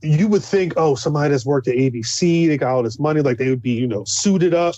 you 0.01 0.27
would 0.27 0.43
think, 0.43 0.73
oh, 0.77 0.95
somebody 0.95 1.31
that's 1.31 1.45
worked 1.45 1.67
at 1.67 1.75
ABC, 1.75 2.47
they 2.47 2.57
got 2.57 2.71
all 2.73 2.83
this 2.83 2.99
money, 2.99 3.21
like 3.21 3.37
they 3.37 3.49
would 3.49 3.61
be, 3.61 3.71
you 3.71 3.87
know, 3.87 4.03
suited 4.05 4.53
up. 4.53 4.75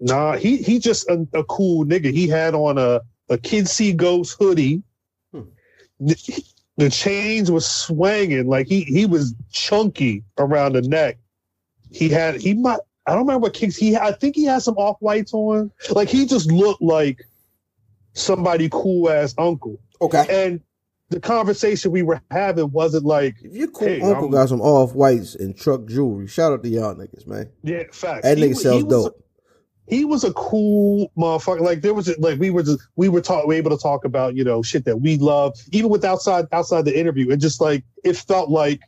Nah, 0.00 0.36
he 0.36 0.58
he 0.58 0.78
just 0.78 1.08
a, 1.08 1.26
a 1.32 1.44
cool 1.44 1.84
nigga. 1.86 2.10
He 2.12 2.28
had 2.28 2.54
on 2.54 2.76
a 2.78 3.00
a 3.28 3.38
Kid 3.38 3.68
See 3.68 3.92
Ghost 3.92 4.36
hoodie. 4.38 4.82
Hmm. 5.32 5.42
The, 6.00 6.44
the 6.76 6.90
chains 6.90 7.50
was 7.50 7.66
swinging 7.68 8.46
like 8.48 8.66
he 8.66 8.82
he 8.82 9.06
was 9.06 9.34
chunky 9.50 10.22
around 10.38 10.74
the 10.74 10.82
neck. 10.82 11.18
He 11.90 12.08
had 12.08 12.40
he 12.40 12.54
might 12.54 12.80
I 13.06 13.12
don't 13.12 13.20
remember 13.20 13.44
what 13.44 13.54
kicks 13.54 13.76
he 13.76 13.92
had. 13.92 14.02
I 14.02 14.12
think 14.12 14.34
he 14.36 14.44
had 14.44 14.62
some 14.62 14.76
off 14.76 14.96
whites 15.00 15.32
on. 15.32 15.70
Like 15.90 16.08
he 16.08 16.26
just 16.26 16.50
looked 16.50 16.82
like 16.82 17.24
somebody 18.12 18.68
cool 18.70 19.10
ass 19.10 19.34
uncle. 19.38 19.78
Okay. 20.00 20.26
And 20.28 20.60
the 21.08 21.20
conversation 21.20 21.92
we 21.92 22.02
were 22.02 22.20
having 22.30 22.70
wasn't 22.72 23.04
like 23.04 23.36
If 23.42 23.54
your 23.54 23.68
cool 23.68 23.86
Hey, 23.88 24.00
uncle 24.00 24.24
I'm- 24.24 24.30
got 24.32 24.48
some 24.48 24.60
off 24.60 24.94
whites 24.94 25.34
and 25.36 25.56
truck 25.56 25.86
jewelry, 25.86 26.26
shout 26.26 26.52
out 26.52 26.62
to 26.64 26.68
y'all 26.68 26.94
niggas, 26.94 27.26
man. 27.26 27.48
yeah 27.62 27.84
facts. 27.92 28.22
That 28.24 28.38
nigga 28.38 28.56
sells 28.56 28.78
he 28.78 28.82
was- 28.84 29.04
dope. 29.04 29.22
He 29.88 30.04
was 30.04 30.24
a 30.24 30.32
cool 30.34 31.10
motherfucker. 31.16 31.60
Like 31.60 31.80
there 31.82 31.94
was 31.94 32.16
like 32.18 32.38
we 32.40 32.50
were 32.50 32.62
just 32.62 32.80
we 32.96 33.08
were 33.08 33.20
talk, 33.20 33.46
we 33.46 33.54
were 33.54 33.58
able 33.58 33.70
to 33.70 33.82
talk 33.82 34.04
about 34.04 34.34
you 34.34 34.44
know 34.44 34.62
shit 34.62 34.84
that 34.84 35.00
we 35.00 35.16
love 35.16 35.56
even 35.72 35.90
with 35.90 36.04
outside 36.04 36.46
outside 36.52 36.84
the 36.84 36.98
interview 36.98 37.30
and 37.30 37.40
just 37.40 37.60
like 37.60 37.84
it 38.04 38.16
felt 38.16 38.50
like 38.50 38.80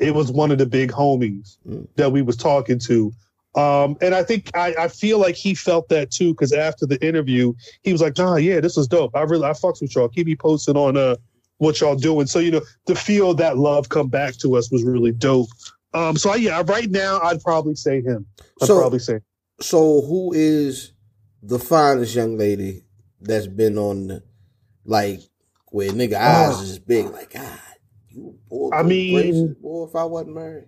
it 0.00 0.12
was 0.14 0.32
one 0.32 0.50
of 0.50 0.58
the 0.58 0.66
big 0.66 0.90
homies 0.90 1.56
Mm. 1.68 1.86
that 1.96 2.10
we 2.10 2.20
was 2.22 2.36
talking 2.36 2.78
to. 2.80 3.12
Um, 3.54 3.96
and 4.00 4.12
I 4.16 4.24
think 4.24 4.50
I, 4.56 4.74
I 4.76 4.88
feel 4.88 5.20
like 5.20 5.36
he 5.36 5.54
felt 5.54 5.88
that 5.90 6.10
too 6.10 6.32
because 6.34 6.52
after 6.52 6.86
the 6.86 7.00
interview 7.06 7.52
he 7.82 7.92
was 7.92 8.00
like, 8.02 8.18
"Nah, 8.18 8.34
yeah, 8.34 8.58
this 8.58 8.76
was 8.76 8.88
dope. 8.88 9.14
I 9.14 9.22
really 9.22 9.44
I 9.46 9.50
fucks 9.52 9.80
with 9.80 9.94
y'all. 9.94 10.08
Keep 10.08 10.26
me 10.26 10.34
posted 10.34 10.76
on 10.76 10.96
uh 10.96 11.14
what 11.58 11.80
y'all 11.80 11.94
doing." 11.94 12.26
So 12.26 12.40
you 12.40 12.50
know 12.50 12.62
to 12.86 12.96
feel 12.96 13.32
that 13.34 13.56
love 13.56 13.88
come 13.88 14.08
back 14.08 14.34
to 14.38 14.56
us 14.56 14.72
was 14.72 14.82
really 14.82 15.12
dope. 15.12 15.48
Um, 15.92 16.16
so 16.16 16.30
I, 16.30 16.34
yeah, 16.36 16.60
right 16.66 16.90
now 16.90 17.20
I'd 17.22 17.40
probably 17.40 17.76
say 17.76 18.02
him. 18.02 18.26
I'd 18.60 18.66
So- 18.66 18.80
probably 18.80 18.98
say 18.98 19.20
So 19.60 20.00
who 20.02 20.32
is 20.34 20.92
the 21.42 21.58
finest 21.58 22.14
young 22.14 22.36
lady 22.38 22.84
that's 23.20 23.46
been 23.46 23.78
on 23.78 24.08
the 24.08 24.22
like 24.84 25.20
where 25.68 25.90
nigga 25.90 26.14
eyes 26.14 26.54
Ah. 26.56 26.62
is 26.62 26.78
big? 26.78 27.06
Like 27.10 27.32
God, 27.32 27.58
you 28.08 28.38
boy. 28.48 28.70
I 28.72 28.82
mean- 28.82 29.14
gracious, 29.14 29.56
boy, 29.62 29.84
if 29.88 29.96
I 29.96 30.04
wasn't 30.04 30.34
married, 30.34 30.66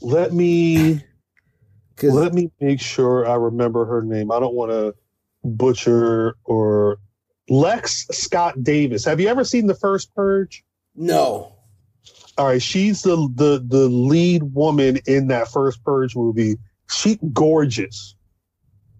let 0.00 0.32
me. 0.32 1.02
Let 2.02 2.34
me 2.34 2.50
make 2.60 2.78
sure 2.78 3.26
I 3.26 3.36
remember 3.36 3.86
her 3.86 4.02
name. 4.02 4.30
I 4.30 4.38
don't 4.38 4.52
want 4.54 4.70
to 4.70 4.94
butcher 5.42 6.36
or 6.44 6.98
Lex 7.48 8.06
Scott 8.10 8.62
Davis. 8.62 9.06
Have 9.06 9.18
you 9.18 9.28
ever 9.28 9.44
seen 9.44 9.66
the 9.66 9.74
first 9.74 10.14
Purge? 10.14 10.62
no, 10.94 11.54
All 12.36 12.46
right, 12.48 12.60
she's 12.60 13.00
the 13.00 13.16
the 13.34 13.64
the 13.66 13.88
lead 13.88 14.42
woman 14.42 14.98
in 15.06 15.28
that 15.28 15.48
first 15.48 15.82
Purge 15.84 16.14
movie. 16.14 16.56
She 16.90 17.18
gorgeous. 17.32 18.14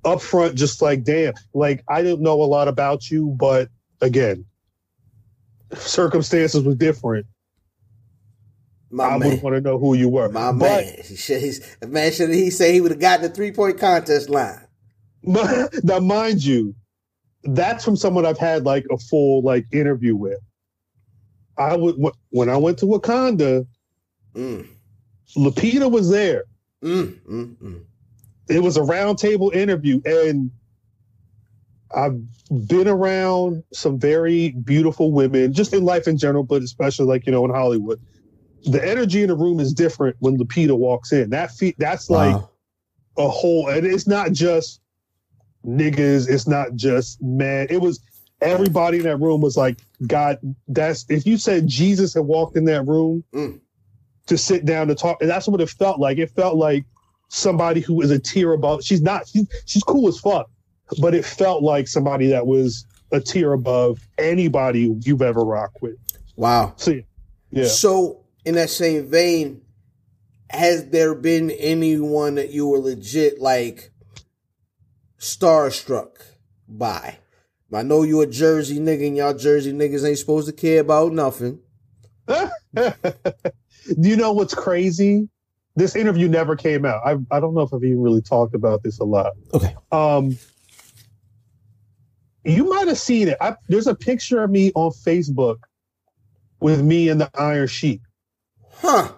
Up 0.05 0.21
front, 0.21 0.55
just 0.55 0.81
like 0.83 1.03
damn. 1.05 1.35
Like 1.55 1.83
I 1.89 2.03
didn't 2.03 2.23
know 2.23 2.41
a 2.43 2.45
lot 2.45 2.69
about 2.69 3.11
you, 3.11 3.35
but 3.39 3.69
again, 4.01 4.45
circumstances 5.75 6.63
was 6.63 6.77
different. 6.77 7.27
my 8.91 9.05
I 9.05 9.17
would 9.17 9.43
want 9.43 9.57
to 9.57 9.61
know 9.61 9.79
who 9.79 9.95
you 9.95 10.09
were. 10.09 10.29
my 10.29 10.53
But- 10.53 10.85
man. 10.85 10.95
He 11.07 11.17
should, 11.17 11.41
he's, 11.41 11.77
man, 11.87 12.13
should 12.13 12.31
he 12.31 12.51
say 12.51 12.73
he 12.73 12.81
would 12.81 12.91
have 12.93 13.01
gotten 13.01 13.23
the 13.29 13.35
three 13.35 13.53
point 13.53 13.79
contest 13.79 14.29
line? 14.31 14.61
now, 15.23 15.99
mind 15.99 16.45
you, 16.45 16.75
that's 17.45 17.85
from 17.85 17.97
someone 17.97 18.25
I've 18.27 18.39
had 18.39 18.65
like 18.65 18.87
a 18.93 18.99
full 18.99 19.43
like 19.43 19.67
interview 19.73 20.15
with. 20.15 20.39
I 21.59 21.75
would 21.77 21.97
when 22.31 22.49
I 22.49 22.57
went 22.57 22.79
to 22.79 22.87
Wakanda, 22.87 23.67
Mm, 24.35 24.69
Lupita 25.37 25.91
was 25.91 26.11
there. 26.11 26.45
Mm, 26.87 27.21
mm, 27.29 27.57
mm. 27.57 27.83
It 28.49 28.63
was 28.63 28.77
a 28.77 28.83
roundtable 28.83 29.55
interview, 29.55 30.01
and 30.05 30.51
I've 31.95 32.21
been 32.69 32.89
around 32.89 33.65
some 33.73 33.99
very 33.99 34.51
beautiful 34.51 35.13
women, 35.13 35.53
just 35.53 35.75
in 35.75 35.85
life 35.85 36.09
in 36.09 36.19
general, 36.19 36.45
but 36.45 36.63
especially 36.63 37.07
like 37.07 37.27
you 37.27 37.33
know 37.33 37.45
in 37.45 37.53
Hollywood. 37.53 38.01
The 38.65 38.87
energy 38.87 39.23
in 39.23 39.29
the 39.29 39.37
room 39.37 39.61
is 39.61 39.73
different 39.75 40.17
when 40.21 40.39
Lupita 40.39 40.77
walks 40.77 41.13
in. 41.13 41.31
That 41.31 41.53
that's 41.79 42.11
like 42.11 42.33
Wow. 42.33 42.51
a 43.19 43.29
whole 43.29 43.69
and 43.71 43.87
it's 43.87 44.07
not 44.09 44.33
just 44.33 44.81
niggas 45.67 46.29
it's 46.29 46.47
not 46.47 46.75
just 46.75 47.23
man 47.23 47.67
it 47.71 47.79
was 47.81 48.01
everybody 48.41 48.99
in 48.99 49.05
that 49.05 49.19
room 49.19 49.41
was 49.41 49.57
like 49.57 49.79
god 50.07 50.39
that's 50.69 51.05
if 51.11 51.27
you 51.27 51.37
said 51.39 51.67
jesus 51.67 52.15
had 52.15 52.25
walked 52.25 52.57
in 52.57 52.65
that 52.67 52.87
room 52.87 53.25
Mm. 53.35 53.61
To 54.27 54.37
sit 54.37 54.65
down 54.65 54.89
to 54.89 54.95
talk 54.95 55.21
and 55.21 55.31
that's 55.31 55.49
what 55.49 55.61
it 55.61 55.71
felt 55.71 55.99
like 55.99 56.19
it 56.19 56.31
felt 56.31 56.57
like 56.57 56.85
somebody 57.29 57.81
who 57.81 58.01
is 58.03 58.11
a 58.11 58.19
tier 58.19 58.53
above 58.53 58.83
she's 58.85 59.03
not 59.03 59.27
she's, 59.29 59.47
she's 59.67 59.83
cool 59.83 60.09
as 60.09 60.19
fuck 60.19 60.49
but 61.01 61.15
it 61.15 61.25
felt 61.25 61.63
like 61.63 61.89
somebody 61.89 62.29
that 62.29 62.47
was 62.47 62.87
a 63.13 63.21
tier 63.21 63.53
above 63.53 63.99
anybody 64.19 64.95
you've 65.03 65.23
ever 65.23 65.41
rocked 65.41 65.81
with 65.81 65.97
wow. 66.37 66.73
so 66.77 66.93
yeah 67.51 67.67
So, 67.67 68.25
in 68.45 68.55
that 68.57 68.71
same 68.71 69.07
vein, 69.09 69.63
has 70.51 70.91
there 70.91 71.15
been 71.15 71.51
anyone 71.51 72.37
that 72.37 72.51
you 72.51 72.69
were 72.69 72.79
legit 72.79 73.41
like 73.41 73.91
starstruck 75.19 76.17
by? 76.69 77.19
I 77.73 77.83
know 77.83 78.05
you 78.05 78.21
a 78.21 78.27
Jersey 78.27 78.79
nigga, 78.79 79.09
and 79.09 79.17
y'all 79.17 79.35
Jersey 79.35 79.73
niggas 79.73 80.07
ain't 80.07 80.19
supposed 80.19 80.47
to 80.47 80.53
care 80.53 80.81
about 80.81 81.13
nothing. 81.13 81.61
you 83.99 84.17
know 84.17 84.33
what's 84.33 84.55
crazy? 84.55 85.29
This 85.77 85.95
interview 85.95 86.29
never 86.29 86.57
came 86.57 86.85
out. 86.85 87.03
I 87.05 87.17
I 87.31 87.41
don't 87.41 87.55
know 87.55 87.61
if 87.61 87.73
I've 87.75 87.85
even 87.85 88.01
really 88.01 88.23
talked 88.23 88.55
about 88.55 88.83
this 88.83 88.99
a 88.99 89.05
lot. 89.05 89.33
Okay. 89.53 89.75
Um, 89.93 90.39
you 92.45 92.65
might 92.69 92.89
have 92.89 92.99
seen 92.99 93.29
it. 93.29 93.37
I, 93.41 93.57
there's 93.69 93.87
a 93.87 93.95
picture 93.95 94.43
of 94.43 94.51
me 94.51 94.73
on 94.75 94.91
Facebook 94.93 95.57
with 96.61 96.83
me 96.83 97.09
and 97.09 97.21
the 97.21 97.31
Iron 97.39 97.67
Sheik. 97.67 98.01
Huh. 98.73 99.13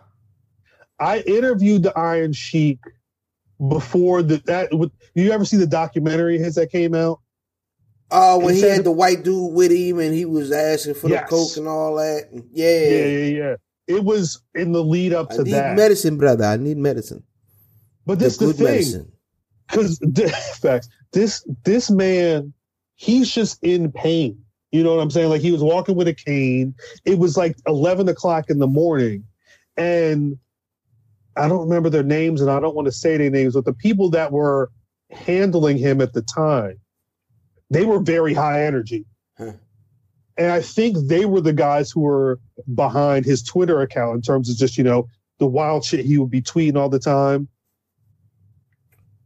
I 0.99 1.21
interviewed 1.21 1.83
the 1.85 1.97
Iron 1.97 2.33
Sheik 2.33 2.79
before 3.69 4.23
the 4.23 4.39
that. 4.47 4.73
With, 4.77 4.91
you 5.15 5.31
ever 5.33 5.45
see 5.45 5.59
the 5.59 5.67
documentary 5.67 6.39
his 6.39 6.55
that 6.57 6.73
came 6.73 6.95
out? 6.95 7.21
Uh, 8.11 8.39
when 8.39 8.55
It 8.55 8.59
he 8.59 8.63
had 8.63 8.85
the 8.85 8.91
white 8.91 9.23
dude 9.23 9.53
with 9.53 9.71
him 9.71 9.99
and 9.99 10.15
he 10.15 10.25
was 10.25 10.51
asking 10.51 10.95
for 10.95 11.09
Yes. 11.11 11.29
the 11.29 11.37
coke 11.37 11.57
and 11.59 11.69
all 11.69 11.97
that. 11.97 12.31
Yeah. 12.53 12.81
Yeah, 12.81 13.07
yeah, 13.07 13.39
yeah. 13.51 13.57
It 13.89 14.05
was 14.05 14.43
in 14.55 14.73
the 14.73 14.83
lead 14.85 15.13
up 15.13 15.31
to 15.31 15.37
that. 15.37 15.41
I 15.41 15.45
need 15.45 15.53
that. 15.53 15.77
medicine, 15.77 16.19
brother. 16.19 16.45
I 16.45 16.57
need 16.57 16.77
medicine. 16.77 17.25
but 18.07 18.19
The 18.19 18.27
this 18.27 18.37
the 18.37 18.47
good 18.47 18.57
thing. 18.57 19.11
because 19.69 19.99
facts 20.61 20.89
this 21.13 21.45
this 21.65 21.91
man 21.91 22.53
he's 22.95 23.31
just 23.31 23.63
in 23.63 23.91
pain 23.91 24.39
you 24.73 24.83
know 24.83 24.95
what 24.95 25.03
i'm 25.03 25.11
saying 25.11 25.29
like 25.29 25.41
he 25.41 25.53
was 25.53 25.63
walking 25.63 25.95
with 25.95 26.09
a 26.09 26.15
cane 26.15 26.75
it 27.05 27.19
was 27.19 27.37
like 27.37 27.57
11 27.67 28.09
o'clock 28.09 28.51
in 28.51 28.59
the 28.59 28.67
morning 28.67 29.25
and 29.77 30.39
i 31.37 31.49
don't 31.49 31.61
remember 31.61 31.89
their 31.91 32.03
names 32.03 32.41
and 32.41 32.51
i 32.51 32.61
don't 32.61 32.75
want 32.75 32.87
to 32.87 32.93
say 32.93 33.17
their 33.17 33.31
names 33.31 33.55
but 33.55 33.65
the 33.65 33.73
people 33.75 34.11
that 34.11 34.33
were 34.33 34.71
handling 35.11 35.79
him 35.79 36.01
at 36.01 36.13
the 36.13 36.23
time 36.23 36.79
they 37.71 37.85
were 37.85 38.01
very 38.01 38.33
high 38.35 38.65
energy. 38.65 39.05
And 40.39 40.51
i 40.51 40.61
think 40.61 40.97
they 41.09 41.27
were 41.27 41.41
the 41.41 41.53
guys 41.53 41.91
who 41.91 42.01
were 42.01 42.41
behind 42.75 43.25
his 43.25 43.43
twitter 43.43 43.83
account 43.83 44.15
in 44.15 44.23
terms 44.23 44.49
of 44.49 44.57
just 44.57 44.79
you 44.79 44.85
know 44.85 45.07
the 45.39 45.47
wild 45.47 45.85
shit 45.85 46.05
he 46.05 46.17
would 46.19 46.31
be 46.31 46.43
tweeting 46.43 46.77
all 46.77 46.89
the 46.89 46.99
time 46.99 47.49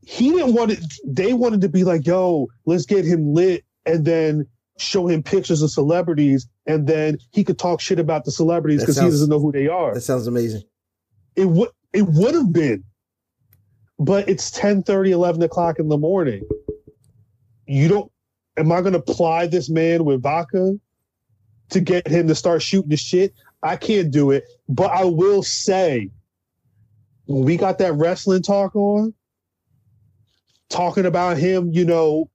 he 0.05 0.31
didn't 0.31 0.55
want 0.55 0.73
it. 0.73 0.81
They 1.05 1.33
wanted 1.33 1.61
to 1.63 1.69
be 1.69 1.85
like, 1.85 2.07
yo, 2.07 2.49
let's 2.67 2.87
get 2.87 3.05
him 3.05 3.35
lit 3.35 3.65
and 3.87 4.05
then 4.05 4.47
show 4.79 5.07
him 5.07 5.23
pictures 5.23 5.63
of 5.63 5.71
celebrities. 5.71 6.49
And 6.67 6.87
then 6.87 7.19
he 7.31 7.45
could 7.45 7.59
talk 7.59 7.81
shit 7.81 7.99
about 7.99 8.25
the 8.25 8.33
celebrities 8.33 8.81
because 8.81 8.97
he 8.97 9.05
doesn't 9.05 9.29
know 9.29 9.41
who 9.41 9.53
they 9.53 9.69
are. 9.69 9.95
That 9.95 10.01
sounds 10.01 10.27
amazing. 10.27 10.63
It 11.37 11.47
would, 11.47 11.71
it 11.93 12.03
would 12.03 12.35
have 12.35 12.53
been, 12.53 12.85
but 13.99 14.29
it's 14.29 14.51
10 14.51 14.83
30, 14.83 15.13
11 15.13 15.43
o'clock 15.43 15.79
in 15.79 15.89
the 15.89 15.99
morning. 15.99 16.47
You 17.67 17.89
don't, 17.89 18.13
am 18.57 18.73
I 18.73 18.81
going 18.81 18.93
to 18.93 19.01
ply 19.01 19.47
this 19.47 19.71
man 19.71 20.05
with 20.05 20.23
vodka 20.23 20.75
to 21.73 21.81
get 21.81 22.07
him 22.07 22.29
to 22.29 22.35
start 22.35 22.63
shooting 22.63 22.91
the 22.91 22.97
shit? 22.97 23.35
I 23.63 23.77
can't 23.77 24.11
do 24.11 24.31
it. 24.31 24.45
But 24.69 24.91
I 24.93 25.05
will 25.05 25.43
say, 25.43 26.11
when 27.27 27.45
we 27.45 27.57
got 27.57 27.79
that 27.79 27.93
wrestling 27.95 28.43
talk 28.43 28.75
on, 28.75 29.15
talking 30.69 31.07
about 31.07 31.37
him, 31.37 31.71
you 31.73 31.85
know, 31.85 32.31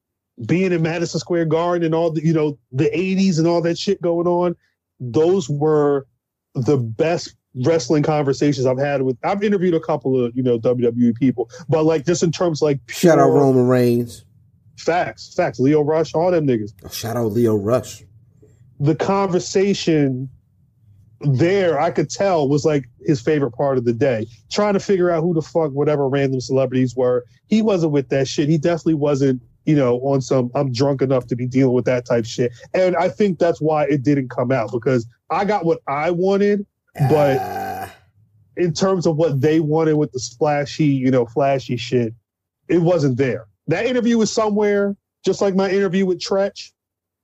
being 0.45 0.71
in 0.71 0.81
Madison 0.81 1.19
Square 1.19 1.45
Garden 1.45 1.85
and 1.85 1.95
all 1.95 2.11
the 2.11 2.23
you 2.23 2.33
know 2.33 2.57
the 2.71 2.89
'80s 2.89 3.37
and 3.39 3.47
all 3.47 3.61
that 3.61 3.77
shit 3.77 4.01
going 4.01 4.27
on. 4.27 4.55
Those 4.99 5.49
were 5.49 6.07
the 6.55 6.77
best 6.77 7.35
wrestling 7.65 8.03
conversations 8.03 8.65
I've 8.65 8.79
had 8.79 9.01
with. 9.01 9.17
I've 9.23 9.43
interviewed 9.43 9.73
a 9.73 9.79
couple 9.79 10.23
of 10.23 10.35
you 10.35 10.43
know 10.43 10.59
WWE 10.59 11.15
people, 11.15 11.49
but 11.67 11.83
like 11.83 12.05
just 12.05 12.23
in 12.23 12.31
terms 12.31 12.61
like 12.61 12.79
Shout 12.87 13.19
out 13.19 13.29
Roman 13.29 13.67
Reigns. 13.67 14.25
facts, 14.77 15.33
facts, 15.35 15.59
Lio 15.59 15.81
Rush, 15.81 16.13
all 16.13 16.31
them 16.31 16.47
niggas. 16.47 16.71
Shout 16.93 17.17
out 17.17 17.31
Lio 17.31 17.55
Rush. 17.55 18.03
The 18.79 18.95
conversation 18.95 20.29
there, 21.21 21.79
I 21.79 21.89
could 21.91 22.09
tell 22.09 22.47
was 22.47 22.63
like 22.63 22.85
his 23.05 23.21
favorite 23.21 23.51
part 23.51 23.77
of 23.77 23.85
the 23.85 23.93
day. 23.93 24.27
Trying 24.51 24.73
to 24.73 24.79
figure 24.79 25.09
out 25.09 25.23
who 25.23 25.33
the 25.33 25.41
fuck 25.41 25.71
whatever 25.71 26.07
random 26.07 26.41
celebrities 26.41 26.95
were. 26.95 27.25
He 27.47 27.61
wasn't 27.61 27.91
with 27.91 28.09
that 28.09 28.27
shit. 28.27 28.49
He 28.49 28.57
definitely 28.57 28.95
wasn't. 28.95 29.41
You 29.65 29.75
know, 29.75 29.97
on 29.97 30.21
some, 30.21 30.49
I'm 30.55 30.71
drunk 30.71 31.01
enough 31.01 31.27
to 31.27 31.35
be 31.35 31.45
dealing 31.45 31.73
with 31.73 31.83
that 31.85 32.05
type 32.05 32.23
shit. 32.23 32.53
And 32.73 32.95
I 32.95 33.09
think 33.09 33.37
that's 33.37 33.59
why 33.59 33.83
it 33.83 34.01
didn't 34.01 34.29
come 34.29 34.49
out 34.49 34.71
because 34.71 35.05
I 35.29 35.43
got 35.43 35.65
what 35.65 35.81
I 35.89 36.09
wanted, 36.11 36.65
but 37.09 37.37
Ah, 37.41 37.93
in 38.55 38.73
terms 38.73 39.05
of 39.05 39.17
what 39.17 39.41
they 39.41 39.59
wanted 39.59 39.95
with 39.95 40.11
the 40.11 40.19
splashy, 40.19 40.85
you 40.85 41.11
know, 41.11 41.25
flashy 41.25 41.77
shit, 41.77 42.13
it 42.67 42.79
wasn't 42.79 43.17
there. 43.17 43.47
That 43.67 43.85
interview 43.85 44.17
was 44.17 44.31
somewhere, 44.31 44.95
just 45.25 45.41
like 45.41 45.55
my 45.55 45.69
interview 45.69 46.05
with 46.05 46.19
Treach. 46.19 46.71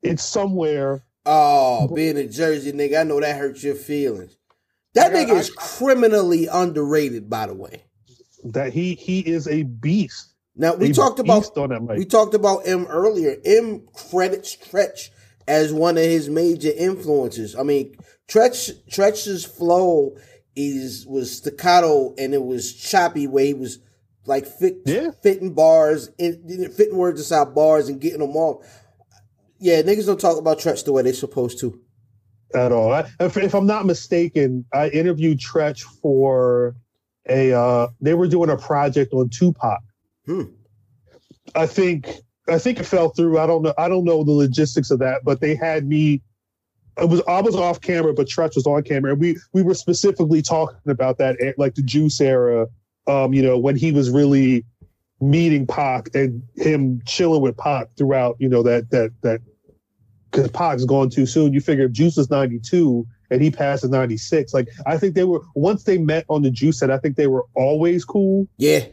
It's 0.01 0.24
somewhere. 0.24 1.01
Oh, 1.26 1.88
being 1.88 2.17
a 2.17 2.28
Jersey 2.28 2.71
nigga, 2.74 2.99
I 2.99 3.03
know 3.03 3.19
that 3.19 3.38
hurts 3.38 3.63
your 3.63 3.76
feelings. 3.76 4.36
That 4.93 5.11
got- 5.13 5.28
nigga 5.28 5.39
is 5.39 5.49
criminally 5.49 6.47
underrated, 6.47 7.30
by 7.30 7.47
the 7.47 7.53
way. 7.53 7.84
that 8.45 8.74
he 8.74 8.95
he 8.95 9.19
is 9.21 9.47
a 9.47 9.63
beast. 9.63 10.34
Now 10.55 10.76
we 10.76 10.89
A 10.89 10.93
talked 10.93 11.19
about 11.19 11.49
we 11.97 12.03
talked 12.05 12.34
about 12.34 12.67
M 12.67 12.86
earlier. 12.89 13.38
M 13.45 13.88
credits 13.93 14.55
Treach 14.57 15.09
as 15.47 15.71
one 15.74 15.97
of 15.97 16.03
his 16.03 16.30
major 16.30 16.71
influences. 16.76 17.55
I 17.55 17.63
mean, 17.63 17.95
Treach 18.28 18.71
Treach's 18.91 19.45
flow 19.45 20.17
is 20.57 21.07
was 21.07 21.38
staccato 21.38 22.13
and 22.17 22.34
it 22.34 22.43
was 22.43 22.74
choppy, 22.74 23.26
where 23.28 23.45
he 23.45 23.53
was 23.53 23.80
like 24.26 24.45
fit, 24.45 24.78
Yeah. 24.86 25.11
fitting 25.24 25.53
bars, 25.53 26.09
in, 26.17 26.69
fitting 26.76 26.97
words 26.97 27.19
inside 27.21 27.55
bars 27.55 27.88
and 27.89 27.99
getting 28.01 28.19
them 28.19 28.36
off. 28.36 28.65
Yeah, 29.64 29.82
niggas 29.82 30.07
don't 30.07 30.20
talk 30.20 30.38
about 30.38 30.59
Treach 30.59 30.84
the 30.84 30.91
way 30.91 31.03
they're 31.03 31.14
supposed 31.14 31.57
to. 31.61 31.80
at 32.53 32.74
all. 32.74 32.91
I, 32.91 33.09
if, 33.22 33.38
if 33.38 33.55
I'm 33.55 33.66
not 33.66 33.86
mistaken, 33.86 34.66
I 34.74 34.89
interviewed 34.89 35.39
Treach 35.39 35.84
for 36.01 36.76
a. 37.30 37.53
Uh, 37.53 37.88
they 38.01 38.14
were 38.14 38.28
doing 38.28 38.49
a 38.49 38.57
project 38.57 39.14
on 39.14 39.30
Tupac. 39.30 39.80
Hmm. 40.26 40.43
I 41.55 41.66
think 41.66 42.09
I 42.49 42.59
think 42.59 42.82
it 42.82 42.84
fell 42.84 43.09
through. 43.09 43.39
I 43.39 43.47
don't 43.47 43.61
know. 43.61 43.74
I 43.78 43.88
don't 43.88 44.03
know 44.03 44.26
the 44.26 44.34
logistics 44.34 44.91
of 44.91 44.99
that, 44.99 45.22
but 45.24 45.39
they 45.39 45.55
had 45.55 45.88
me. 45.88 46.22
It 46.97 47.07
was 47.07 47.22
I 47.26 47.39
was 47.39 47.55
off 47.55 47.80
camera, 47.80 48.14
but 48.14 48.28
Treach 48.28 48.55
was 48.55 48.68
on 48.68 48.84
camera, 48.84 49.14
and 49.14 49.22
we 49.22 49.38
we 49.53 49.64
were 49.64 49.76
specifically 49.76 50.41
talking 50.41 50.91
about 50.91 51.20
that, 51.20 51.38
eh, 51.39 51.53
like 51.57 51.76
the 51.76 51.84
Juice 51.84 52.20
era. 52.20 52.68
Um, 53.07 53.34
you 53.34 53.41
know, 53.41 53.57
when 53.57 53.78
he 53.78 53.93
was 53.93 54.09
really 54.09 54.66
meeting 55.22 55.66
Pac 55.66 56.14
and 56.14 56.43
him 56.57 57.01
chilling 57.05 57.41
with 57.41 57.55
Pac 57.55 57.88
throughout. 57.97 58.36
You 58.39 58.49
know 58.49 58.61
that 58.64 58.89
that 58.91 59.11
that 59.22 59.39
because 60.34 60.50
Pac's 60.50 60.84
gone 60.84 61.10
too 61.12 61.26
soon. 61.28 61.54
You 61.54 61.62
figure 61.62 61.86
if 61.86 61.92
Juice 61.92 62.18
is 62.18 62.30
92 62.32 63.06
and 63.30 63.42
he 63.42 63.52
passes 63.52 63.92
96, 63.92 64.52
like 64.54 64.68
I 64.88 64.98
think 64.98 65.14
they 65.14 65.24
were 65.26 65.42
once 65.56 65.84
they 65.84 65.98
met 66.00 66.26
on 66.28 66.42
the 66.42 66.50
Juice 66.50 66.80
set, 66.80 66.90
I 66.90 66.98
think 66.98 67.16
they 67.18 67.28
were 67.28 67.46
always 67.56 68.04
cool. 68.04 68.48
Yeah, 68.58 68.86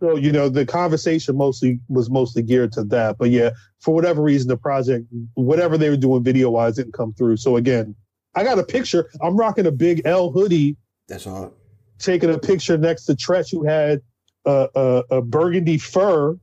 So 0.00 0.16
you 0.16 0.32
know 0.32 0.48
the 0.48 0.64
conversation 0.64 1.36
mostly 1.36 1.80
was 1.88 2.08
mostly 2.08 2.42
geared 2.42 2.72
to 2.72 2.84
that. 2.84 3.18
But 3.18 3.28
yeah, 3.30 3.50
for 3.80 3.94
whatever 3.94 4.22
reason, 4.22 4.48
the 4.48 4.56
project, 4.56 5.04
whatever 5.34 5.76
they 5.76 5.90
were 5.90 5.96
doing 5.98 6.22
video 6.24 6.48
wise, 6.50 6.76
didn't 6.76 6.94
come 6.94 7.12
through. 7.12 7.36
So 7.36 7.56
again, 7.56 7.94
I 8.34 8.42
got 8.42 8.58
a 8.58 8.64
picture. 8.64 9.10
I'm 9.20 9.36
rocking 9.36 9.66
a 9.66 9.72
big 9.72 10.00
L 10.06 10.30
hoodie, 10.30 10.76
that's 11.08 11.24
hard. 11.24 11.52
taking 11.98 12.30
a 12.30 12.38
picture 12.38 12.78
next 12.78 13.04
to 13.04 13.14
Treach, 13.14 13.50
who 13.52 13.64
had 13.64 14.00
a, 14.46 14.68
a, 14.74 15.16
a 15.16 15.22
burgundy 15.22 15.76
fur 15.78 16.38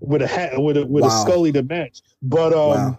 with 0.00 0.22
a 0.22 0.26
hat 0.28 0.52
with 0.62 0.76
a 0.76 0.86
with 0.86 1.02
Wow. 1.02 1.08
a 1.08 1.20
Scully 1.22 1.52
to 1.52 1.62
match. 1.64 2.00
But 2.22 2.52
um, 2.52 2.68
wow. 2.68 2.98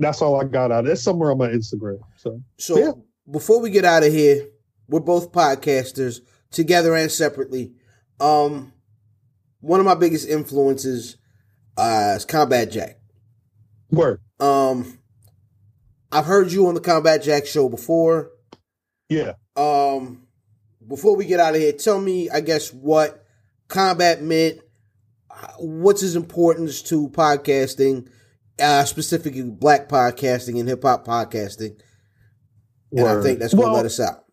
That's 0.00 0.20
all 0.22 0.40
I 0.40 0.44
got 0.44 0.72
out 0.72 0.84
of 0.84 0.86
it. 0.86 0.92
It's 0.92 1.02
somewhere 1.02 1.30
on 1.30 1.38
my 1.38 1.48
Instagram. 1.48 1.98
So 2.16 2.42
So 2.58 2.78
Yeah. 2.78 2.92
before 3.30 3.60
we 3.60 3.70
get 3.70 3.84
out 3.84 4.02
of 4.02 4.12
here, 4.12 4.48
we're 4.88 5.00
both 5.00 5.30
podcasters 5.32 6.20
together 6.50 6.94
and 6.96 7.10
separately. 7.10 7.72
Um, 8.18 8.72
one 9.60 9.78
of 9.80 9.86
my 9.86 9.94
biggest 9.94 10.28
influences 10.28 11.16
uh, 11.76 12.14
is 12.16 12.24
Combat 12.24 12.70
Jack. 12.70 12.98
word. 13.90 14.20
Um, 14.40 14.98
I've 16.12 16.24
heard 16.26 16.50
you 16.52 16.66
on 16.66 16.74
the 16.74 16.80
Combat 16.80 17.22
Jack 17.22 17.46
show 17.46 17.68
before. 17.68 18.30
Yeah. 19.08 19.34
Um, 19.56 20.26
before 20.86 21.14
we 21.16 21.24
get 21.24 21.40
out 21.40 21.54
of 21.54 21.60
here, 21.60 21.72
tell 21.72 22.00
me, 22.00 22.28
I 22.30 22.40
guess, 22.40 22.72
what 22.72 23.24
combat 23.68 24.22
meant. 24.22 24.58
What's 25.58 26.00
his 26.00 26.16
importance 26.16 26.82
to 26.82 27.08
podcasting, 27.10 28.08
uh, 28.60 28.84
specifically 28.84 29.42
black 29.42 29.88
podcasting 29.88 30.58
and 30.58 30.68
hip 30.68 30.82
hop 30.82 31.06
podcasting? 31.06 31.80
And 32.92 33.06
I 33.06 33.22
think 33.22 33.38
that's 33.38 33.54
going 33.54 33.66
to 33.66 33.72
Well, 33.72 33.76
let 33.76 33.86
us 33.86 34.00
out. 34.00 34.24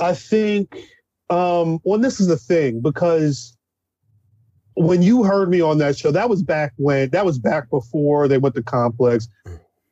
I 0.00 0.14
think 0.14 0.76
um 1.30 1.80
well 1.84 1.98
this 1.98 2.20
is 2.20 2.26
the 2.26 2.36
thing 2.36 2.80
because 2.80 3.56
when 4.74 5.02
you 5.02 5.22
heard 5.22 5.50
me 5.50 5.60
on 5.60 5.78
that 5.78 5.96
show, 5.96 6.10
that 6.10 6.28
was 6.28 6.42
back 6.42 6.72
when 6.76 7.10
that 7.10 7.24
was 7.24 7.38
back 7.38 7.70
before 7.70 8.28
they 8.28 8.38
went 8.38 8.54
to 8.54 8.62
Complex. 8.62 9.28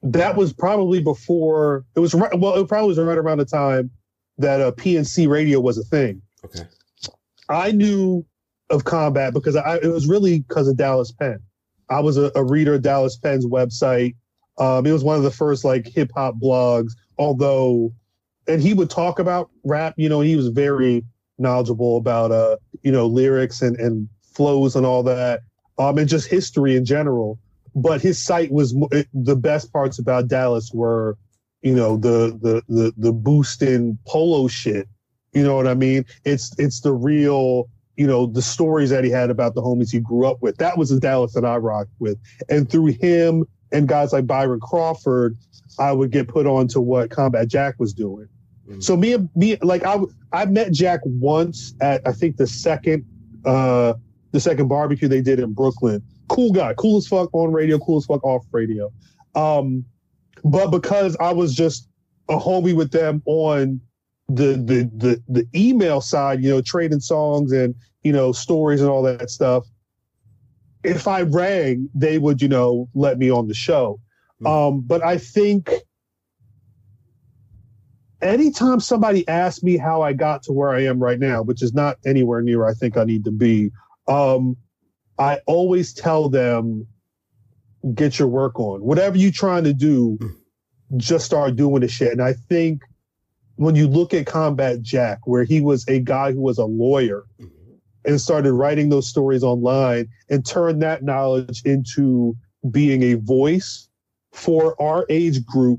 That 0.03 0.37
was 0.37 0.53
probably 0.53 1.03
before 1.03 1.85
it 1.95 2.01
was 2.01 2.15
right 2.15 2.39
well, 2.39 2.55
it 2.55 2.69
probably 2.69 2.89
was 2.89 2.99
right 2.99 3.19
around 3.19 3.39
the 3.39 3.45
time 3.45 3.91
that 4.39 4.61
uh, 4.61 4.73
PNC 4.73 5.29
radio 5.29 5.61
was 5.61 5.77
a 5.79 5.85
thing. 5.85 6.23
Okay. 6.45 6.65
I 7.49 7.73
knew 7.73 8.25
of 8.71 8.85
combat 8.85 9.35
because 9.35 9.57
I 9.57 9.77
it 9.77 9.89
was 9.89 10.07
really 10.07 10.41
because 10.41 10.69
of 10.69 10.77
Dallas 10.77 11.13
Penn. 11.13 11.41
I 11.91 12.01
was 12.01 12.17
a, 12.17 12.31
a 12.35 12.45
reader 12.45 12.75
of 12.75 12.83
Dallas 12.83 13.17
Penn's 13.17 13.47
website. 13.47 14.15
Um, 14.59 14.87
it 14.87 14.93
was 14.93 15.05
one 15.05 15.17
of 15.17 15.23
the 15.23 15.31
first 15.31 15.65
like 15.65 15.87
hip 15.87 16.13
hop 16.15 16.37
blogs, 16.37 16.93
although 17.19 17.93
and 18.47 18.61
he 18.61 18.75
would 18.75 18.91
talk 18.91 19.19
about 19.19 19.51
rap, 19.65 19.95
you 19.97 20.09
know, 20.09 20.21
he 20.21 20.37
was 20.37 20.49
very 20.49 21.05
knowledgeable 21.39 21.97
about 21.97 22.33
uh, 22.33 22.57
you 22.83 22.93
know, 22.93 23.07
lyrics 23.07 23.63
and, 23.63 23.77
and 23.79 24.09
flows 24.23 24.77
and 24.77 24.87
all 24.87 25.03
that. 25.05 25.41
Um, 25.79 25.99
and 25.99 26.09
just 26.09 26.29
history 26.29 26.77
in 26.77 26.85
general. 26.85 27.39
But 27.75 28.03
his 28.03 28.23
site 28.23 28.51
was 28.51 28.75
it, 28.91 29.09
the 29.15 29.37
best 29.37 29.73
parts 29.73 29.99
about 29.99 30.29
Dallas 30.29 30.71
were, 30.75 31.17
you 31.63 31.75
know, 31.75 31.97
the 31.97 32.39
the 32.43 32.63
the 32.69 32.93
the 32.97 33.13
boost 33.13 33.63
in 33.63 33.99
polo 34.07 34.49
shit. 34.49 34.89
You 35.33 35.45
know 35.45 35.57
what 35.57 35.69
I 35.69 35.75
mean? 35.75 36.05
It's 36.25 36.53
it's 36.59 36.81
the 36.81 36.93
real, 36.93 37.69
you 38.01 38.07
know, 38.07 38.25
the 38.25 38.41
stories 38.41 38.89
that 38.89 39.05
he 39.05 39.11
had 39.11 39.29
about 39.29 39.55
the 39.55 39.61
homies 39.61 39.93
he 39.93 40.01
grew 40.01 40.27
up 40.27 40.41
with. 40.41 40.57
That 40.57 40.79
was 40.79 40.89
the 40.89 40.99
Dallas 40.99 41.35
that 41.35 41.45
I 41.45 41.59
rocked 41.59 41.93
with. 41.99 42.17
And 42.49 42.67
through 42.67 42.87
him 42.87 43.45
and 43.73 43.87
guys 43.87 44.15
like 44.15 44.27
Byron 44.27 44.59
Crawford, 44.59 45.37
I 45.79 45.93
would 45.93 46.11
get 46.11 46.27
put 46.27 46.47
on 46.47 46.67
to 46.69 46.81
what 46.81 47.11
Combat 47.11 47.47
Jack 47.47 47.75
was 47.79 47.93
doing. 47.93 48.27
Mhm. 48.67 48.83
So 48.83 48.97
me 48.97 49.13
and 49.13 49.29
me 49.37 49.59
like 49.61 49.85
I 49.85 49.99
I 50.33 50.47
met 50.47 50.73
Jack 50.73 51.01
once 51.05 51.75
at 51.83 52.01
I 52.07 52.13
think 52.13 52.39
the 52.39 52.47
second 52.47 53.05
uh 53.45 53.93
the 54.33 54.41
second 54.41 54.69
barbecue 54.69 55.07
they 55.07 55.21
did 55.21 55.39
in 55.39 55.53
Brooklyn. 55.53 56.03
Cool 56.29 56.53
guy, 56.53 56.73
cool 56.79 56.97
as 56.97 57.07
fuck 57.07 57.29
on 57.35 57.53
radio, 57.53 57.79
cool 57.79 57.99
as 57.99 58.07
fuck 58.07 58.25
off 58.25 58.47
radio. 58.51 58.91
Um 59.35 59.85
but 60.43 60.69
because 60.69 61.19
I 61.21 61.35
was 61.35 61.55
just 61.55 61.87
a 62.31 62.39
homie 62.39 62.75
with 62.75 62.93
them 62.93 63.21
on 63.27 63.79
the 64.35 64.57
the 64.57 64.91
the 64.97 65.23
the 65.29 65.47
email 65.55 66.01
side, 66.01 66.43
you 66.43 66.51
know, 66.51 66.61
trading 66.61 67.01
songs 67.01 67.53
and 67.53 67.75
you 68.03 68.13
know 68.13 68.33
stories 68.33 68.81
and 68.81 68.91
all 68.91 69.03
that 69.03 69.31
stuff. 69.31 69.67
If 70.83 71.07
I 71.07 71.23
rang, 71.23 71.89
they 71.95 72.19
would 72.19 72.41
you 72.41 72.49
know 72.49 72.89
let 72.95 73.19
me 73.19 73.31
on 73.31 73.49
the 73.49 73.55
show. 73.55 74.01
Um, 74.47 74.81
but 74.81 75.05
I 75.05 75.19
think 75.19 75.71
anytime 78.23 78.81
somebody 78.81 79.27
asks 79.29 79.63
me 79.63 79.77
how 79.77 80.03
I 80.03 80.13
got 80.13 80.43
to 80.45 80.53
where 80.53 80.71
I 80.71 80.85
am 80.85 80.99
right 80.99 81.19
now, 81.19 81.43
which 81.43 81.63
is 81.63 81.75
not 81.75 81.99
anywhere 82.07 82.41
near 82.41 82.67
I 82.67 82.73
think 82.73 82.97
I 82.97 83.05
need 83.05 83.25
to 83.25 83.31
be, 83.31 83.71
um, 84.09 84.57
I 85.19 85.41
always 85.47 85.93
tell 85.93 86.31
them, 86.31 86.87
get 87.95 88.19
your 88.19 88.29
work 88.29 88.59
on. 88.59 88.83
Whatever 88.83 89.19
you're 89.19 89.31
trying 89.31 89.65
to 89.65 89.75
do, 89.75 90.19
just 90.97 91.27
start 91.27 91.57
doing 91.57 91.83
the 91.83 91.89
shit. 91.89 92.13
And 92.13 92.23
I 92.23 92.33
think 92.33 92.83
when 93.61 93.75
you 93.75 93.87
look 93.87 94.15
at 94.15 94.25
Combat 94.25 94.81
Jack, 94.81 95.19
where 95.27 95.45
he 95.45 95.61
was 95.61 95.87
a 95.87 96.01
guy 96.01 96.33
who 96.33 96.41
was 96.41 96.57
a 96.57 96.65
lawyer 96.65 97.25
and 98.07 98.19
started 98.19 98.55
writing 98.55 98.89
those 98.89 99.07
stories 99.07 99.43
online 99.43 100.09
and 100.31 100.47
turned 100.47 100.81
that 100.81 101.03
knowledge 101.03 101.61
into 101.67 102.35
being 102.71 103.03
a 103.03 103.15
voice 103.15 103.87
for 104.33 104.81
our 104.81 105.05
age 105.11 105.45
group 105.45 105.79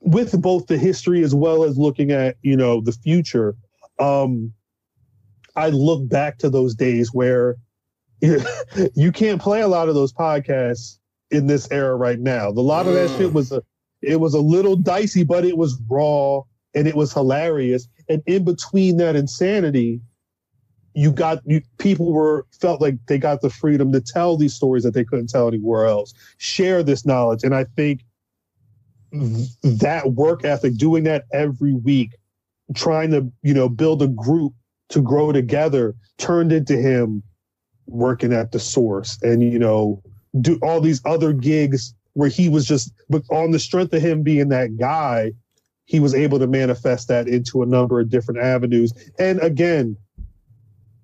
with 0.00 0.38
both 0.42 0.66
the 0.66 0.76
history 0.76 1.22
as 1.22 1.34
well 1.34 1.64
as 1.64 1.78
looking 1.78 2.10
at 2.10 2.36
you 2.42 2.56
know 2.56 2.80
the 2.82 2.92
future 2.92 3.54
um 3.98 4.52
i 5.56 5.68
look 5.68 6.06
back 6.08 6.36
to 6.38 6.50
those 6.50 6.74
days 6.74 7.14
where 7.14 7.56
you 8.94 9.12
can't 9.12 9.40
play 9.40 9.60
a 9.60 9.68
lot 9.68 9.88
of 9.88 9.94
those 9.94 10.12
podcasts 10.12 10.98
in 11.30 11.46
this 11.46 11.70
era 11.70 11.94
right 11.96 12.18
now. 12.18 12.48
A 12.48 12.50
lot 12.50 12.86
of 12.86 12.94
that 12.94 13.10
Mm. 13.10 13.16
shit 13.16 13.32
was 13.32 13.52
a 13.52 13.62
it 14.02 14.20
was 14.20 14.34
a 14.34 14.40
little 14.40 14.76
dicey, 14.76 15.24
but 15.24 15.44
it 15.44 15.56
was 15.56 15.80
raw 15.88 16.42
and 16.74 16.86
it 16.86 16.94
was 16.94 17.12
hilarious. 17.12 17.88
And 18.08 18.22
in 18.26 18.44
between 18.44 18.96
that 18.98 19.16
insanity, 19.16 20.00
you 20.94 21.12
got 21.12 21.40
you, 21.46 21.62
people 21.78 22.12
were 22.12 22.46
felt 22.60 22.80
like 22.80 22.94
they 23.06 23.18
got 23.18 23.42
the 23.42 23.50
freedom 23.50 23.92
to 23.92 24.00
tell 24.00 24.36
these 24.36 24.54
stories 24.54 24.82
that 24.82 24.94
they 24.94 25.04
couldn't 25.04 25.28
tell 25.28 25.46
anywhere 25.46 25.86
else, 25.86 26.12
share 26.38 26.82
this 26.82 27.06
knowledge, 27.06 27.44
and 27.44 27.54
I 27.54 27.64
think 27.76 28.04
th- 29.12 29.48
that 29.62 30.12
work 30.12 30.44
ethic, 30.44 30.76
doing 30.76 31.04
that 31.04 31.26
every 31.32 31.74
week, 31.74 32.16
trying 32.74 33.12
to 33.12 33.30
you 33.42 33.54
know 33.54 33.68
build 33.68 34.02
a 34.02 34.08
group 34.08 34.52
to 34.88 35.00
grow 35.00 35.30
together, 35.30 35.94
turned 36.18 36.52
into 36.52 36.76
him 36.76 37.22
working 37.86 38.32
at 38.32 38.50
the 38.50 38.58
source, 38.58 39.16
and 39.22 39.44
you 39.44 39.60
know 39.60 40.02
do 40.40 40.58
all 40.60 40.80
these 40.80 41.00
other 41.04 41.32
gigs 41.32 41.94
where 42.20 42.28
he 42.28 42.50
was 42.50 42.66
just 42.66 42.92
but 43.08 43.22
on 43.30 43.50
the 43.50 43.58
strength 43.58 43.94
of 43.94 44.02
him 44.02 44.22
being 44.22 44.50
that 44.50 44.76
guy 44.76 45.32
he 45.86 45.98
was 45.98 46.14
able 46.14 46.38
to 46.38 46.46
manifest 46.46 47.08
that 47.08 47.26
into 47.26 47.62
a 47.62 47.66
number 47.66 47.98
of 47.98 48.08
different 48.10 48.38
avenues. 48.40 48.92
And 49.18 49.40
again 49.40 49.96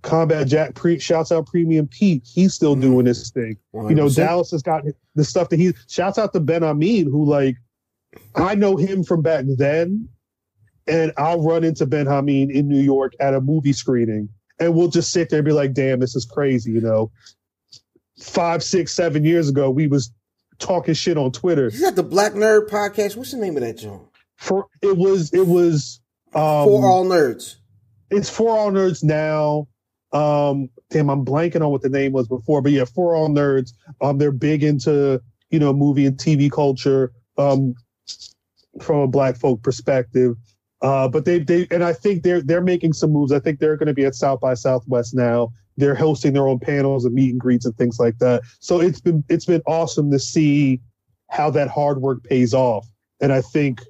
combat 0.02 0.46
jack 0.46 0.74
pre 0.74 0.98
shouts 1.00 1.32
out 1.32 1.46
premium 1.46 1.88
pete. 1.88 2.22
He's 2.24 2.52
still 2.54 2.76
Mhm. 2.76 2.80
doing 2.82 3.04
this 3.06 3.30
thing. 3.30 3.56
You 3.74 3.94
know 3.94 4.08
dallas 4.10 4.50
has 4.52 4.62
got 4.62 4.84
the 5.14 5.24
stuff 5.24 5.48
that 5.48 5.58
he 5.58 5.72
shouts 5.88 6.18
out 6.18 6.32
to 6.34 6.40
ben 6.40 6.62
amin 6.62 7.10
who 7.10 7.24
like 7.24 7.56
i 8.34 8.54
know 8.54 8.76
him 8.76 9.02
from 9.02 9.22
back 9.22 9.46
then 9.56 10.08
and 10.86 11.12
i'll 11.16 11.42
run 11.42 11.64
into 11.64 11.86
ben 11.86 12.06
amin 12.06 12.50
in 12.50 12.68
new 12.68 12.80
york 12.80 13.14
at 13.20 13.34
a 13.34 13.40
movie 13.40 13.72
screening 13.72 14.28
and 14.60 14.74
we'll 14.74 14.88
just 14.88 15.10
sit 15.10 15.28
there 15.30 15.40
and 15.40 15.46
be 15.46 15.52
like 15.52 15.72
damn 15.72 15.98
this 16.00 16.14
is 16.14 16.24
crazy 16.26 16.70
you 16.70 16.80
know? 16.80 17.10
Five 18.20 18.62
six 18.62 18.92
seven 18.92 19.24
years 19.24 19.48
ago 19.48 19.70
we 19.70 19.86
was 19.88 20.12
talking 20.58 20.94
shit 20.94 21.16
on 21.18 21.30
twitter 21.32 21.70
He's 21.70 21.80
got 21.80 21.94
the 21.96 22.02
Black 22.02 22.32
Nerd 22.32 22.68
podcast. 22.68 23.16
What's 23.16 23.30
the 23.32 23.38
name 23.38 23.56
of 23.56 23.62
that 23.62 23.78
joint? 23.78 24.02
for 24.36 24.66
it 24.82 24.96
was 24.96 25.32
it 25.32 25.46
was 25.46 26.00
um 26.34 26.64
For 26.66 26.86
all 26.86 27.04
nerds. 27.06 27.56
it's 28.10 28.28
for 28.28 28.50
all 28.56 28.70
nerds 28.70 29.02
now 29.02 29.66
um 30.12 30.68
damn 30.90 31.08
i'm 31.08 31.24
blanking 31.24 31.62
on 31.64 31.70
what 31.70 31.80
the 31.82 31.88
name 31.88 32.12
was 32.12 32.28
before 32.28 32.60
but 32.62 32.70
yeah 32.72 32.84
for 32.84 33.14
all 33.14 33.28
nerds 33.30 33.70
um 34.02 34.18
they're 34.18 34.30
big 34.32 34.62
into 34.62 35.20
you 35.50 35.58
know 35.58 35.72
movie 35.72 36.04
and 36.06 36.18
tv 36.18 36.50
culture 36.52 37.12
um 37.38 37.74
from 38.82 38.98
a 39.00 39.08
black 39.08 39.36
folk 39.36 39.62
perspective 39.62 40.34
uh 40.82 41.08
but 41.08 41.24
they 41.24 41.38
they 41.38 41.66
and 41.70 41.82
i 41.82 41.92
think 41.92 42.22
they're 42.22 42.42
they're 42.42 42.60
making 42.60 42.92
some 42.92 43.10
moves 43.10 43.32
i 43.32 43.38
think 43.38 43.58
they're 43.58 43.76
going 43.76 43.86
to 43.86 43.94
be 43.94 44.04
at 44.04 44.14
south 44.14 44.40
by 44.40 44.52
southwest 44.54 45.14
now 45.14 45.50
they're 45.76 45.94
hosting 45.94 46.32
their 46.32 46.48
own 46.48 46.58
panels 46.58 47.04
and 47.04 47.14
meet 47.14 47.30
and 47.30 47.40
greets 47.40 47.66
and 47.66 47.76
things 47.76 47.98
like 47.98 48.18
that 48.18 48.42
so 48.60 48.80
it's 48.80 49.00
been 49.00 49.22
it's 49.28 49.44
been 49.44 49.62
awesome 49.66 50.10
to 50.10 50.18
see 50.18 50.80
how 51.30 51.50
that 51.50 51.68
hard 51.68 52.00
work 52.00 52.22
pays 52.24 52.54
off 52.54 52.86
and 53.20 53.32
i 53.32 53.40
think 53.40 53.80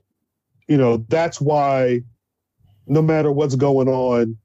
you 0.69 0.77
know 0.77 0.99
that's 1.09 1.41
why 1.41 2.01
no 2.87 3.03
matter 3.03 3.31
what's 3.33 3.55
going 3.57 3.89
on 3.89 4.37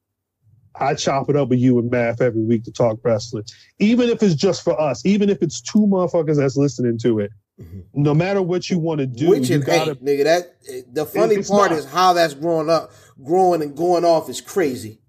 I 0.75 0.95
chop 0.95 1.29
it 1.29 1.35
up 1.35 1.49
with 1.49 1.59
you 1.59 1.79
and 1.79 1.91
Math 1.91 2.21
every 2.21 2.41
week 2.43 2.63
to 2.63 2.71
talk 2.71 2.97
wrestling. 3.03 3.43
Even 3.79 4.09
if 4.09 4.23
it's 4.23 4.33
just 4.35 4.63
for 4.63 4.79
us, 4.79 5.05
even 5.05 5.29
if 5.29 5.41
it's 5.43 5.59
two 5.59 5.79
motherfuckers 5.81 6.37
that's 6.37 6.55
listening 6.55 6.97
to 6.99 7.19
it, 7.19 7.29
Mhm. 7.61 7.83
no 7.93 8.13
matter 8.13 8.41
what 8.41 8.69
you 8.69 8.79
want 8.79 8.99
to 8.99 9.05
do, 9.05 9.27
Which 9.27 9.49
you 9.49 9.59
gotta 9.59 9.91
ain't, 9.91 10.03
nigga. 10.05 10.23
That 10.23 10.55
the 10.95 11.05
funny 11.05 11.43
part 11.43 11.71
not. 11.71 11.79
is 11.79 11.85
how 11.85 12.13
that's 12.13 12.33
growing 12.33 12.69
up, 12.69 12.93
growing 13.21 13.61
and 13.61 13.75
going 13.75 14.05
off 14.05 14.29
is 14.29 14.39
crazy. 14.39 15.01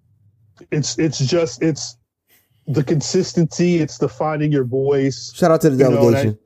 it's 0.73 0.99
it's 0.99 1.21
just 1.21 1.63
it's 1.63 1.97
the 2.67 2.85
consistency, 2.85 3.79
it's 3.79 3.99
the 3.99 4.09
finding 4.09 4.53
your 4.53 4.65
voice. 4.65 5.33
Shout 5.35 5.51
out 5.51 5.61
to 5.63 5.71
the 5.71 5.77
delegation. 5.77 6.39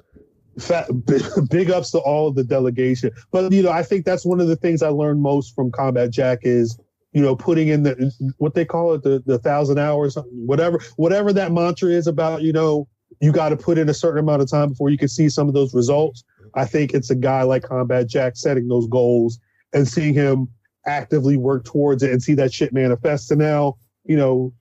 Fat, 0.59 0.89
big 1.51 1.71
ups 1.71 1.91
to 1.91 1.99
all 1.99 2.29
of 2.29 2.35
the 2.35 2.45
delegation. 2.45 3.11
But 3.31 3.53
you 3.53 3.63
know, 3.63 3.71
I 3.71 3.83
think 3.83 4.05
that's 4.05 4.25
one 4.25 4.41
of 4.41 4.49
the 4.49 4.57
things 4.57 4.83
I 4.83 4.89
learned 4.89 5.21
most 5.21 5.55
from 5.55 5.71
Combat 5.71 6.11
Jack 6.11 6.41
is 6.43 6.79
you 7.13 7.23
know 7.23 7.37
putting 7.37 7.69
in 7.69 7.83
the 7.83 8.13
what 8.39 8.55
they 8.55 8.65
call 8.65 8.95
it 8.95 9.03
the 9.03 9.23
the 9.27 9.39
thousand 9.39 9.79
hours 9.79 10.19
whatever 10.33 10.81
whatever 10.97 11.33
that 11.33 11.51
mantra 11.51 11.91
is 11.91 12.07
about 12.07 12.43
you 12.43 12.53
know 12.53 12.87
you 13.21 13.33
got 13.33 13.51
to 13.51 13.57
put 13.57 13.79
in 13.79 13.89
a 13.89 13.95
certain 13.95 14.19
amount 14.19 14.43
of 14.43 14.51
time 14.51 14.71
before 14.71 14.91
you 14.91 14.99
can 14.99 15.09
see 15.09 15.29
some 15.29 15.49
of 15.49 15.55
those 15.55 15.75
results. 15.75 16.25
I 16.55 16.65
think 16.65 16.95
it's 16.95 17.11
a 17.11 17.15
guy 17.15 17.43
like 17.43 17.63
Combat 17.63 18.07
Jack 18.07 18.37
setting 18.37 18.69
those 18.69 18.87
goals 18.87 19.39
and 19.73 19.87
seeing 19.87 20.15
him 20.15 20.49
actively 20.87 21.37
work 21.37 21.65
towards 21.65 22.03
it 22.03 22.13
and 22.13 22.23
see 22.23 22.35
that 22.35 22.53
shit 22.53 22.73
manifest. 22.73 23.31
And 23.31 23.41
now, 23.41 23.77
you 24.05 24.17
know, 24.17 24.53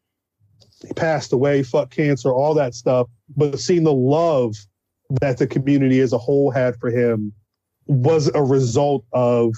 passed 0.95 1.34
away, 1.34 1.64
fuck 1.64 1.90
cancer, 1.90 2.32
all 2.34 2.53
that 2.56 2.76
stuff. 2.76 3.07
But 3.36 3.60
seeing 3.60 3.84
the 3.84 3.94
love 3.94 4.56
that 5.22 5.38
the 5.38 5.48
community 5.48 5.99
as 5.99 6.14
a 6.14 6.18
whole 6.18 6.52
had 6.52 6.76
for 6.78 6.90
him 6.90 7.34
was 7.88 8.32
a 8.34 8.44
result 8.44 9.06
of 9.14 9.53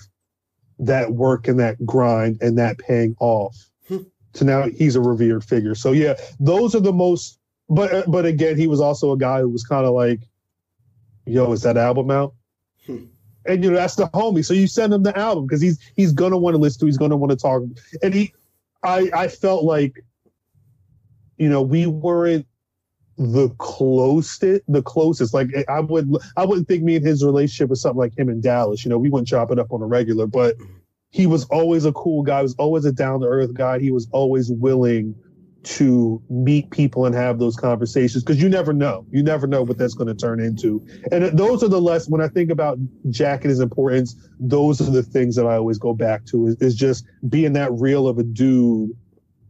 that 0.80 1.14
work 1.14 1.48
and 1.48 1.60
that 1.60 1.84
grind 1.86 2.38
and 2.42 2.58
that 2.58 2.78
paying 2.78 3.16
off. 3.20 3.56
Hmm. 3.88 4.00
so 4.34 4.46
now 4.46 4.68
he's 4.68 4.96
a 4.96 5.02
revered 5.02 5.44
figure. 5.44 5.76
So 5.76 5.92
yeah, 5.92 6.16
those 6.40 6.76
are 6.76 6.80
the 6.80 6.94
most. 6.94 7.40
But 7.70 8.10
but 8.10 8.26
again, 8.26 8.58
he 8.58 8.68
was 8.68 8.80
also 8.80 9.12
a 9.12 9.18
guy 9.18 9.42
who 9.42 9.50
was 9.50 9.64
kind 9.64 9.86
of 9.86 9.94
like, 9.94 10.22
"Yo, 11.26 11.52
is 11.52 11.62
that 11.64 11.78
album 11.78 12.12
out?" 12.12 12.34
Hmm. 12.86 13.06
And 13.46 13.64
you 13.64 13.72
know 13.72 13.78
that's 13.78 13.96
the 13.96 14.08
homie. 14.08 14.46
So 14.46 14.54
you 14.54 14.68
send 14.68 14.94
him 14.94 15.04
the 15.04 15.18
album 15.18 15.48
because 15.48 15.62
he's 15.62 15.80
he's 15.96 16.12
gonna 16.12 16.38
want 16.38 16.54
to 16.54 16.60
listen 16.60 16.82
to. 16.82 16.86
He's 16.86 16.98
gonna 16.98 17.18
want 17.18 17.32
to 17.32 17.38
talk. 17.38 17.64
And 18.02 18.14
he, 18.14 18.34
I 18.84 19.10
I 19.14 19.28
felt 19.28 19.64
like, 19.64 20.04
you 21.38 21.50
know, 21.50 21.62
we 21.62 21.86
weren't 21.88 22.46
the 23.18 23.50
closest 23.58 24.62
the 24.68 24.82
closest 24.84 25.34
like 25.34 25.50
eh, 25.56 25.64
i 25.68 25.80
would 25.80 26.08
i 26.36 26.46
wouldn't 26.46 26.68
think 26.68 26.84
me 26.84 26.96
and 26.96 27.06
his 27.06 27.26
relationship 27.26 27.68
was 27.68 27.82
something 27.82 27.98
like 27.98 28.16
him 28.16 28.30
and 28.30 28.44
dallas 28.44 28.86
you 28.86 28.90
know 28.90 28.98
we 29.00 29.10
wouldn't 29.10 29.28
chop 29.28 29.50
it 29.50 29.58
up 29.58 29.72
on 29.72 29.82
a 29.82 29.88
regular 29.88 30.28
but 30.28 30.56
he 31.10 31.26
was 31.26 31.44
always 31.46 31.84
a 31.84 31.92
cool 31.94 32.22
guy 32.22 32.38
he 32.38 32.44
was 32.44 32.56
always 32.60 32.86
a 32.86 32.92
down-to-earth 32.92 33.56
guy 33.56 33.80
he 33.80 33.90
was 33.90 34.08
always 34.12 34.52
willing 34.52 35.16
to 35.64 36.22
meet 36.30 36.70
people 36.70 37.06
and 37.06 37.14
have 37.14 37.40
those 37.40 37.56
conversations 37.56 38.24
because 38.24 38.42
you 38.42 38.48
never 38.48 38.72
know 38.72 39.06
you 39.12 39.22
never 39.22 39.48
know 39.48 39.64
what 39.64 39.78
that's 39.78 39.96
going 39.96 40.08
to 40.08 40.16
turn 40.16 40.40
into. 40.40 40.86
And 41.12 41.38
those 41.38 41.62
are 41.62 41.68
the 41.68 41.82
less 41.82 42.08
when 42.08 42.22
i 42.22 42.28
think 42.30 42.52
about 42.52 42.78
jack 43.10 43.42
and 43.42 43.50
his 43.50 43.60
importance 43.60 44.16
those 44.40 44.80
are 44.80 44.90
the 44.90 45.04
things 45.04 45.36
that 45.36 45.46
i 45.46 45.56
always 45.56 45.78
go 45.78 45.94
back 45.94 46.26
to 46.28 46.48
is, 46.48 46.56
is 46.62 46.76
just 46.76 47.06
being 47.28 47.54
that 47.54 47.72
real 47.74 48.08
of 48.08 48.18
a 48.18 48.24
dude 48.24 48.92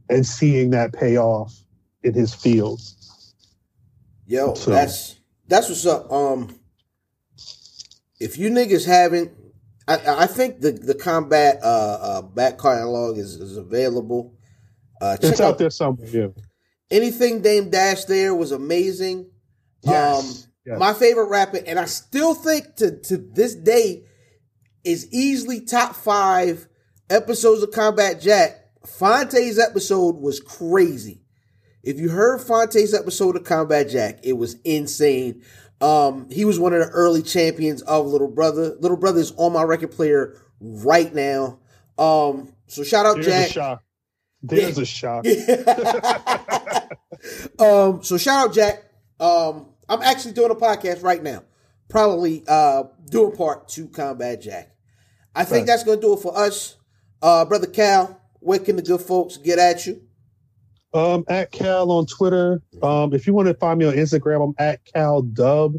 and 0.09 0.25
seeing 0.25 0.71
that 0.71 0.93
pay 0.93 1.17
off 1.17 1.53
in 2.03 2.13
his 2.13 2.33
field 2.33 2.81
Yo, 4.27 4.53
So- 4.55 4.71
that's 4.71 5.15
that's 5.47 5.69
what's 5.69 5.85
up. 5.85 6.11
Um, 6.11 6.59
if 8.19 8.37
you 8.37 8.49
niggas 8.49 8.85
haven't, 8.85 9.31
I, 9.87 10.23
I 10.23 10.27
think 10.27 10.59
the 10.59 10.71
the 10.73 10.93
combat 10.93 11.59
uh, 11.63 11.97
uh 12.01 12.21
back 12.23 12.59
catalog 12.59 13.17
is, 13.17 13.35
is 13.35 13.55
available. 13.55 14.35
Uh, 14.99 15.15
check 15.15 15.31
It's 15.31 15.39
out 15.39 15.57
there 15.57 15.69
somewhere. 15.69 16.07
Yeah. 16.09 16.27
Anything 16.91 17.41
Dame 17.41 17.69
Dash 17.69 18.03
there 18.05 18.35
was 18.35 18.51
amazing. 18.51 19.29
Yes. 19.83 20.43
Um, 20.45 20.51
Yes. 20.65 20.79
My 20.79 20.91
favorite 20.93 21.29
rapper, 21.29 21.61
and 21.65 21.79
I 21.79 21.85
still 21.85 22.33
think 22.33 22.75
to 22.75 22.99
to 22.99 23.15
this 23.17 23.55
day 23.55 24.03
is 24.83 25.07
easily 25.13 25.61
top 25.61 25.95
five 25.95 26.67
episodes 27.09 27.63
of 27.63 27.71
Combat 27.71 28.19
Jack. 28.19 28.65
Phonte's 28.85 29.57
episode 29.57 30.17
was 30.17 30.41
crazy. 30.41 31.21
If 31.87 31.99
you 32.01 32.09
heard 32.09 32.41
Phonte's 32.41 32.93
episode 32.93 33.37
of 33.37 33.45
Combat 33.45 33.87
Jack, 33.87 34.19
it 34.23 34.33
was 34.33 34.55
insane. 34.65 35.41
Um, 35.79 36.27
he 36.29 36.43
was 36.43 36.59
one 36.59 36.73
of 36.73 36.81
the 36.81 36.89
early 36.89 37.21
champions 37.21 37.81
of 37.83 38.07
Little 38.07 38.27
Brother. 38.27 38.75
Little 38.81 38.97
Brother 38.97 39.21
is 39.21 39.31
on 39.37 39.53
my 39.53 39.63
record 39.63 39.91
player 39.91 40.35
right 40.59 41.15
now. 41.15 41.59
Um, 41.97 42.51
so 42.67 42.83
shout 42.83 43.05
out 43.05 43.13
There's 43.15 43.27
Jack. 43.27 43.49
a 43.49 43.53
shock. 43.53 43.83
There's 44.43 44.77
a 44.77 44.85
shock. 44.85 45.25
um, 47.59 48.03
so 48.03 48.17
shout 48.17 48.49
out 48.49 48.53
Jack. 48.53 48.83
Um, 49.19 49.67
I'm 49.87 50.01
actually 50.01 50.33
doing 50.33 50.51
a 50.51 50.55
podcast 50.55 51.03
right 51.03 51.23
now, 51.23 51.43
probably 51.89 52.43
uh 52.49 52.83
doing 53.09 53.31
part 53.35 53.69
two 53.69 53.87
Combat 53.87 54.41
Jack. 54.41 54.75
I 55.33 55.45
think 55.45 55.59
Right. 55.59 55.67
that's 55.67 55.83
gonna 55.85 56.01
do 56.01 56.11
it 56.13 56.19
for 56.19 56.37
us. 56.37 56.75
Uh, 57.21 57.45
brother 57.45 57.67
Khal, 57.67 58.17
where 58.41 58.59
can 58.59 58.75
the 58.75 58.81
good 58.81 58.99
folks 59.01 59.37
get 59.37 59.57
at 59.57 59.85
you? 59.87 60.01
Um, 60.97 61.23
at 61.27 61.51
Khal 61.51 61.89
on 61.89 62.07
Twitter. 62.07 62.61
Um, 62.81 63.13
if 63.13 63.27
you 63.27 63.33
want 63.33 63.47
to 63.47 63.53
find 63.53 63.77
me 63.77 63.85
on 63.85 63.93
Instagram, 63.93 64.43
I'm 64.49 64.55
at 64.57 64.79
Khal 64.85 65.31
Dub. 65.33 65.75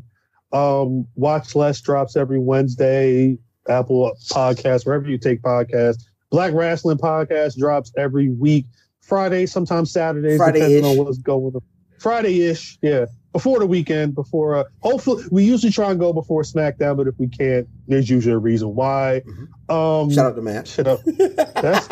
Um, 0.53 1.07
Watch 1.16 1.55
Less 1.55 1.81
drops 1.81 2.16
every 2.16 2.39
Wednesday. 2.39 3.36
Apple 3.69 4.12
Podcast, 4.31 4.86
wherever 4.86 5.09
you 5.09 5.19
take 5.19 5.43
podcasts. 5.43 6.05
Black 6.31 6.53
Rasslin' 6.53 6.99
Podcast 6.99 7.59
drops 7.59 7.93
every 7.97 8.31
week. 8.31 8.66
Friday, 9.01 9.47
sometimes 9.47 9.90
Saturdays, 9.90 10.36
Friday-ish. 10.39 10.69
depending 10.69 10.85
on 10.99 11.05
what's 11.05 11.19
going 11.19 11.55
on. 11.55 11.62
Friday-ish, 11.99 12.78
yeah. 12.82 13.07
Before 13.32 13.59
the 13.59 13.66
weekend, 13.66 14.15
before 14.15 14.57
uh, 14.57 14.65
hopefully 14.81 15.24
we 15.31 15.45
usually 15.45 15.70
try 15.73 15.90
and 15.90 16.01
go 16.01 16.12
before 16.12 16.43
SmackDown, 16.43 16.97
but 16.97 17.07
if 17.07 17.15
we 17.19 17.28
can't, 17.28 17.69
there's 17.86 18.09
usually 18.09 18.35
a 18.35 18.39
reason 18.39 18.74
why. 18.74 19.23
Um, 19.69 20.11
Shout 20.11 20.27
out 20.27 20.36
to 20.36 20.43
Matt. 20.43 20.66
Shut 20.66 20.86
up. 20.86 21.01
That's 21.55 21.89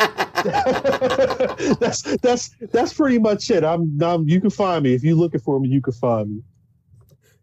that's 1.81 2.03
that's 2.19 2.49
that's 2.73 2.95
pretty 2.95 3.19
much 3.19 3.51
it. 3.51 3.65
I'm, 3.65 4.01
I'm 4.03 4.29
you 4.29 4.41
can 4.41 4.51
find 4.51 4.85
me 4.85 4.95
if 4.95 5.03
you're 5.03 5.17
looking 5.17 5.41
for 5.41 5.59
me. 5.61 5.69
You 5.69 5.81
can 5.81 5.93
find 5.93 6.37
me. 6.37 6.43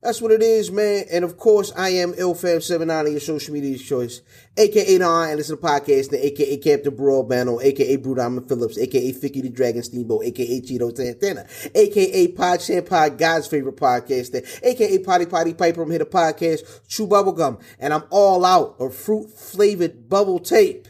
That's 0.03 0.21
what 0.21 0.34
it 0.34 0.41
is, 0.43 0.69
man. 0.69 1.05
And 1.09 1.23
of 1.23 1.38
course, 1.38 1.71
I 1.77 1.89
am 1.89 2.11
IlFam79 2.11 3.05
on 3.05 3.11
your 3.11 3.21
social 3.21 3.53
media 3.53 3.77
choice, 3.77 4.19
aka 4.57 4.97
Nine, 4.97 5.30
and 5.30 5.38
listen 5.38 5.55
to 5.55 5.63
podcast, 5.63 6.09
the 6.09 6.25
aka 6.25 6.57
Captain 6.57 6.93
Broadbano, 6.93 7.63
aka 7.63 7.95
Diamond 7.95 8.49
Phillips, 8.49 8.77
aka 8.77 9.13
Ficky 9.13 9.41
the 9.41 9.49
Dragon 9.49 9.81
Steamboat, 9.81 10.25
aka 10.25 10.59
Cheeto 10.59 10.93
Santana, 10.93 11.47
aka 11.73 12.27
Pod 12.27 12.59
Champ 12.59 12.89
Pod, 12.89 13.17
God's 13.17 13.47
favorite 13.47 13.77
podcaster, 13.77 14.45
aka 14.61 14.99
Potty 14.99 15.25
Potty 15.25 15.53
Piper. 15.53 15.84
I'm 15.84 15.89
here 15.89 15.99
to 15.99 16.05
podcast 16.05 16.85
Chew 16.89 17.07
Bubblegum, 17.07 17.61
and 17.80 17.93
I'm 17.93 18.03
all 18.09 18.43
out 18.43 18.75
of 18.80 18.93
fruit 18.93 19.30
flavored 19.30 20.09
bubble 20.09 20.39
tape. 20.39 20.82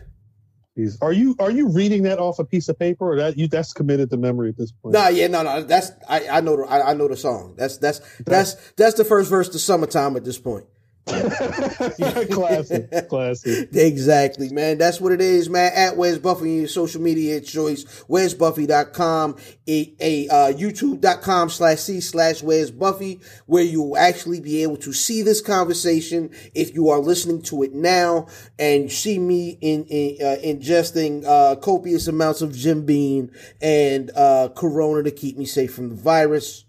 Jeez. 0.77 0.97
Are 1.01 1.13
you 1.13 1.35
are 1.39 1.51
you 1.51 1.69
reading 1.69 2.03
that 2.03 2.17
off 2.17 2.39
a 2.39 2.45
piece 2.45 2.67
of 2.67 2.79
paper, 2.79 3.11
or 3.11 3.15
that 3.17 3.37
you 3.37 3.47
that's 3.47 3.73
committed 3.73 4.09
to 4.09 4.17
memory 4.17 4.49
at 4.49 4.57
this 4.57 4.71
point? 4.71 4.93
Nah, 4.93 5.09
yeah, 5.09 5.27
no, 5.27 5.43
no, 5.43 5.61
that's 5.61 5.91
I, 6.09 6.27
I 6.27 6.41
know 6.41 6.57
the 6.57 6.63
I, 6.63 6.91
I 6.91 6.93
know 6.95 7.07
the 7.07 7.15
song. 7.15 7.53
That's 7.57 7.77
that's 7.77 8.01
that's 8.25 8.55
that's 8.71 8.95
the 8.95 9.05
first 9.05 9.29
verse 9.29 9.49
to 9.49 9.59
summertime 9.59 10.15
at 10.17 10.25
this 10.25 10.39
point. 10.39 10.65
Classic, 11.05 12.89
classic. 13.09 13.69
Exactly, 13.73 14.49
man. 14.49 14.77
That's 14.77 15.01
what 15.01 15.11
it 15.11 15.19
is, 15.19 15.49
man. 15.49 15.71
At 15.75 15.97
Where's 15.97 16.17
Buffy, 16.19 16.51
your 16.51 16.67
social 16.67 17.01
media 17.01 17.41
choice. 17.41 17.83
Where's 18.07 18.33
Buffy.com, 18.33 19.35
a, 19.67 19.93
a 19.99 20.27
uh, 20.29 20.53
YouTube.com 20.53 21.49
slash 21.49 21.79
C 21.79 21.99
slash 21.99 22.41
Where's 22.41 22.71
Buffy, 22.71 23.19
where 23.47 23.63
you 23.63 23.81
will 23.81 23.97
actually 23.97 24.39
be 24.39 24.63
able 24.63 24.77
to 24.77 24.93
see 24.93 25.21
this 25.21 25.41
conversation 25.41 26.31
if 26.53 26.73
you 26.73 26.89
are 26.89 26.99
listening 26.99 27.41
to 27.43 27.63
it 27.63 27.73
now 27.73 28.27
and 28.57 28.91
see 28.91 29.19
me 29.19 29.57
in, 29.61 29.85
in 29.85 30.17
uh, 30.25 30.37
ingesting 30.41 31.25
uh, 31.25 31.57
copious 31.57 32.07
amounts 32.07 32.41
of 32.41 32.55
Jim 32.55 32.85
Beam 32.85 33.29
and 33.61 34.09
uh, 34.15 34.49
Corona 34.55 35.03
to 35.03 35.11
keep 35.11 35.37
me 35.37 35.45
safe 35.45 35.73
from 35.73 35.89
the 35.89 35.95
virus. 35.95 36.63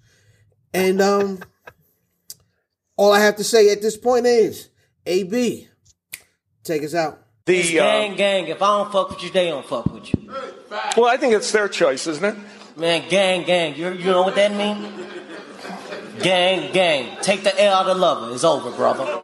And 0.73 1.01
um. 1.01 1.41
All 2.97 3.13
I 3.13 3.21
have 3.21 3.37
to 3.37 3.45
say 3.45 3.71
at 3.73 3.83
this 3.83 3.97
point 3.97 4.27
is, 4.27 4.69
AB, 5.07 5.69
take 6.63 6.83
us 6.85 6.95
out. 6.95 7.21
It's 7.47 7.69
The 7.69 7.81
uh, 7.81 7.85
gang, 7.85 8.17
gang. 8.17 8.49
If 8.49 8.63
I 8.63 8.79
don't 8.79 8.93
fuck 8.93 9.11
with 9.11 9.23
you, 9.23 9.31
they 9.31 9.49
don't 9.49 9.67
fuck 9.67 9.93
with 9.93 10.13
you. 10.15 10.33
well, 10.97 11.07
I 11.07 11.17
think 11.17 11.35
it's 11.35 11.51
their 11.53 11.69
choice, 11.69 12.07
isn't 12.07 12.25
it? 12.25 12.37
Man, 12.79 13.09
gang, 13.09 13.45
gang. 13.45 13.77
You, 13.77 13.91
you 13.93 14.07
know 14.07 14.23
what 14.23 14.35
that 14.37 14.53
means? 14.55 15.03
Gang, 16.23 16.73
gang. 16.73 17.19
Take 17.21 17.43
the 17.43 17.61
L 17.63 17.75
out 17.75 17.89
of 17.89 17.97
lover. 17.99 18.33
It's 18.33 18.45
over, 18.45 18.71
brother. 18.71 19.05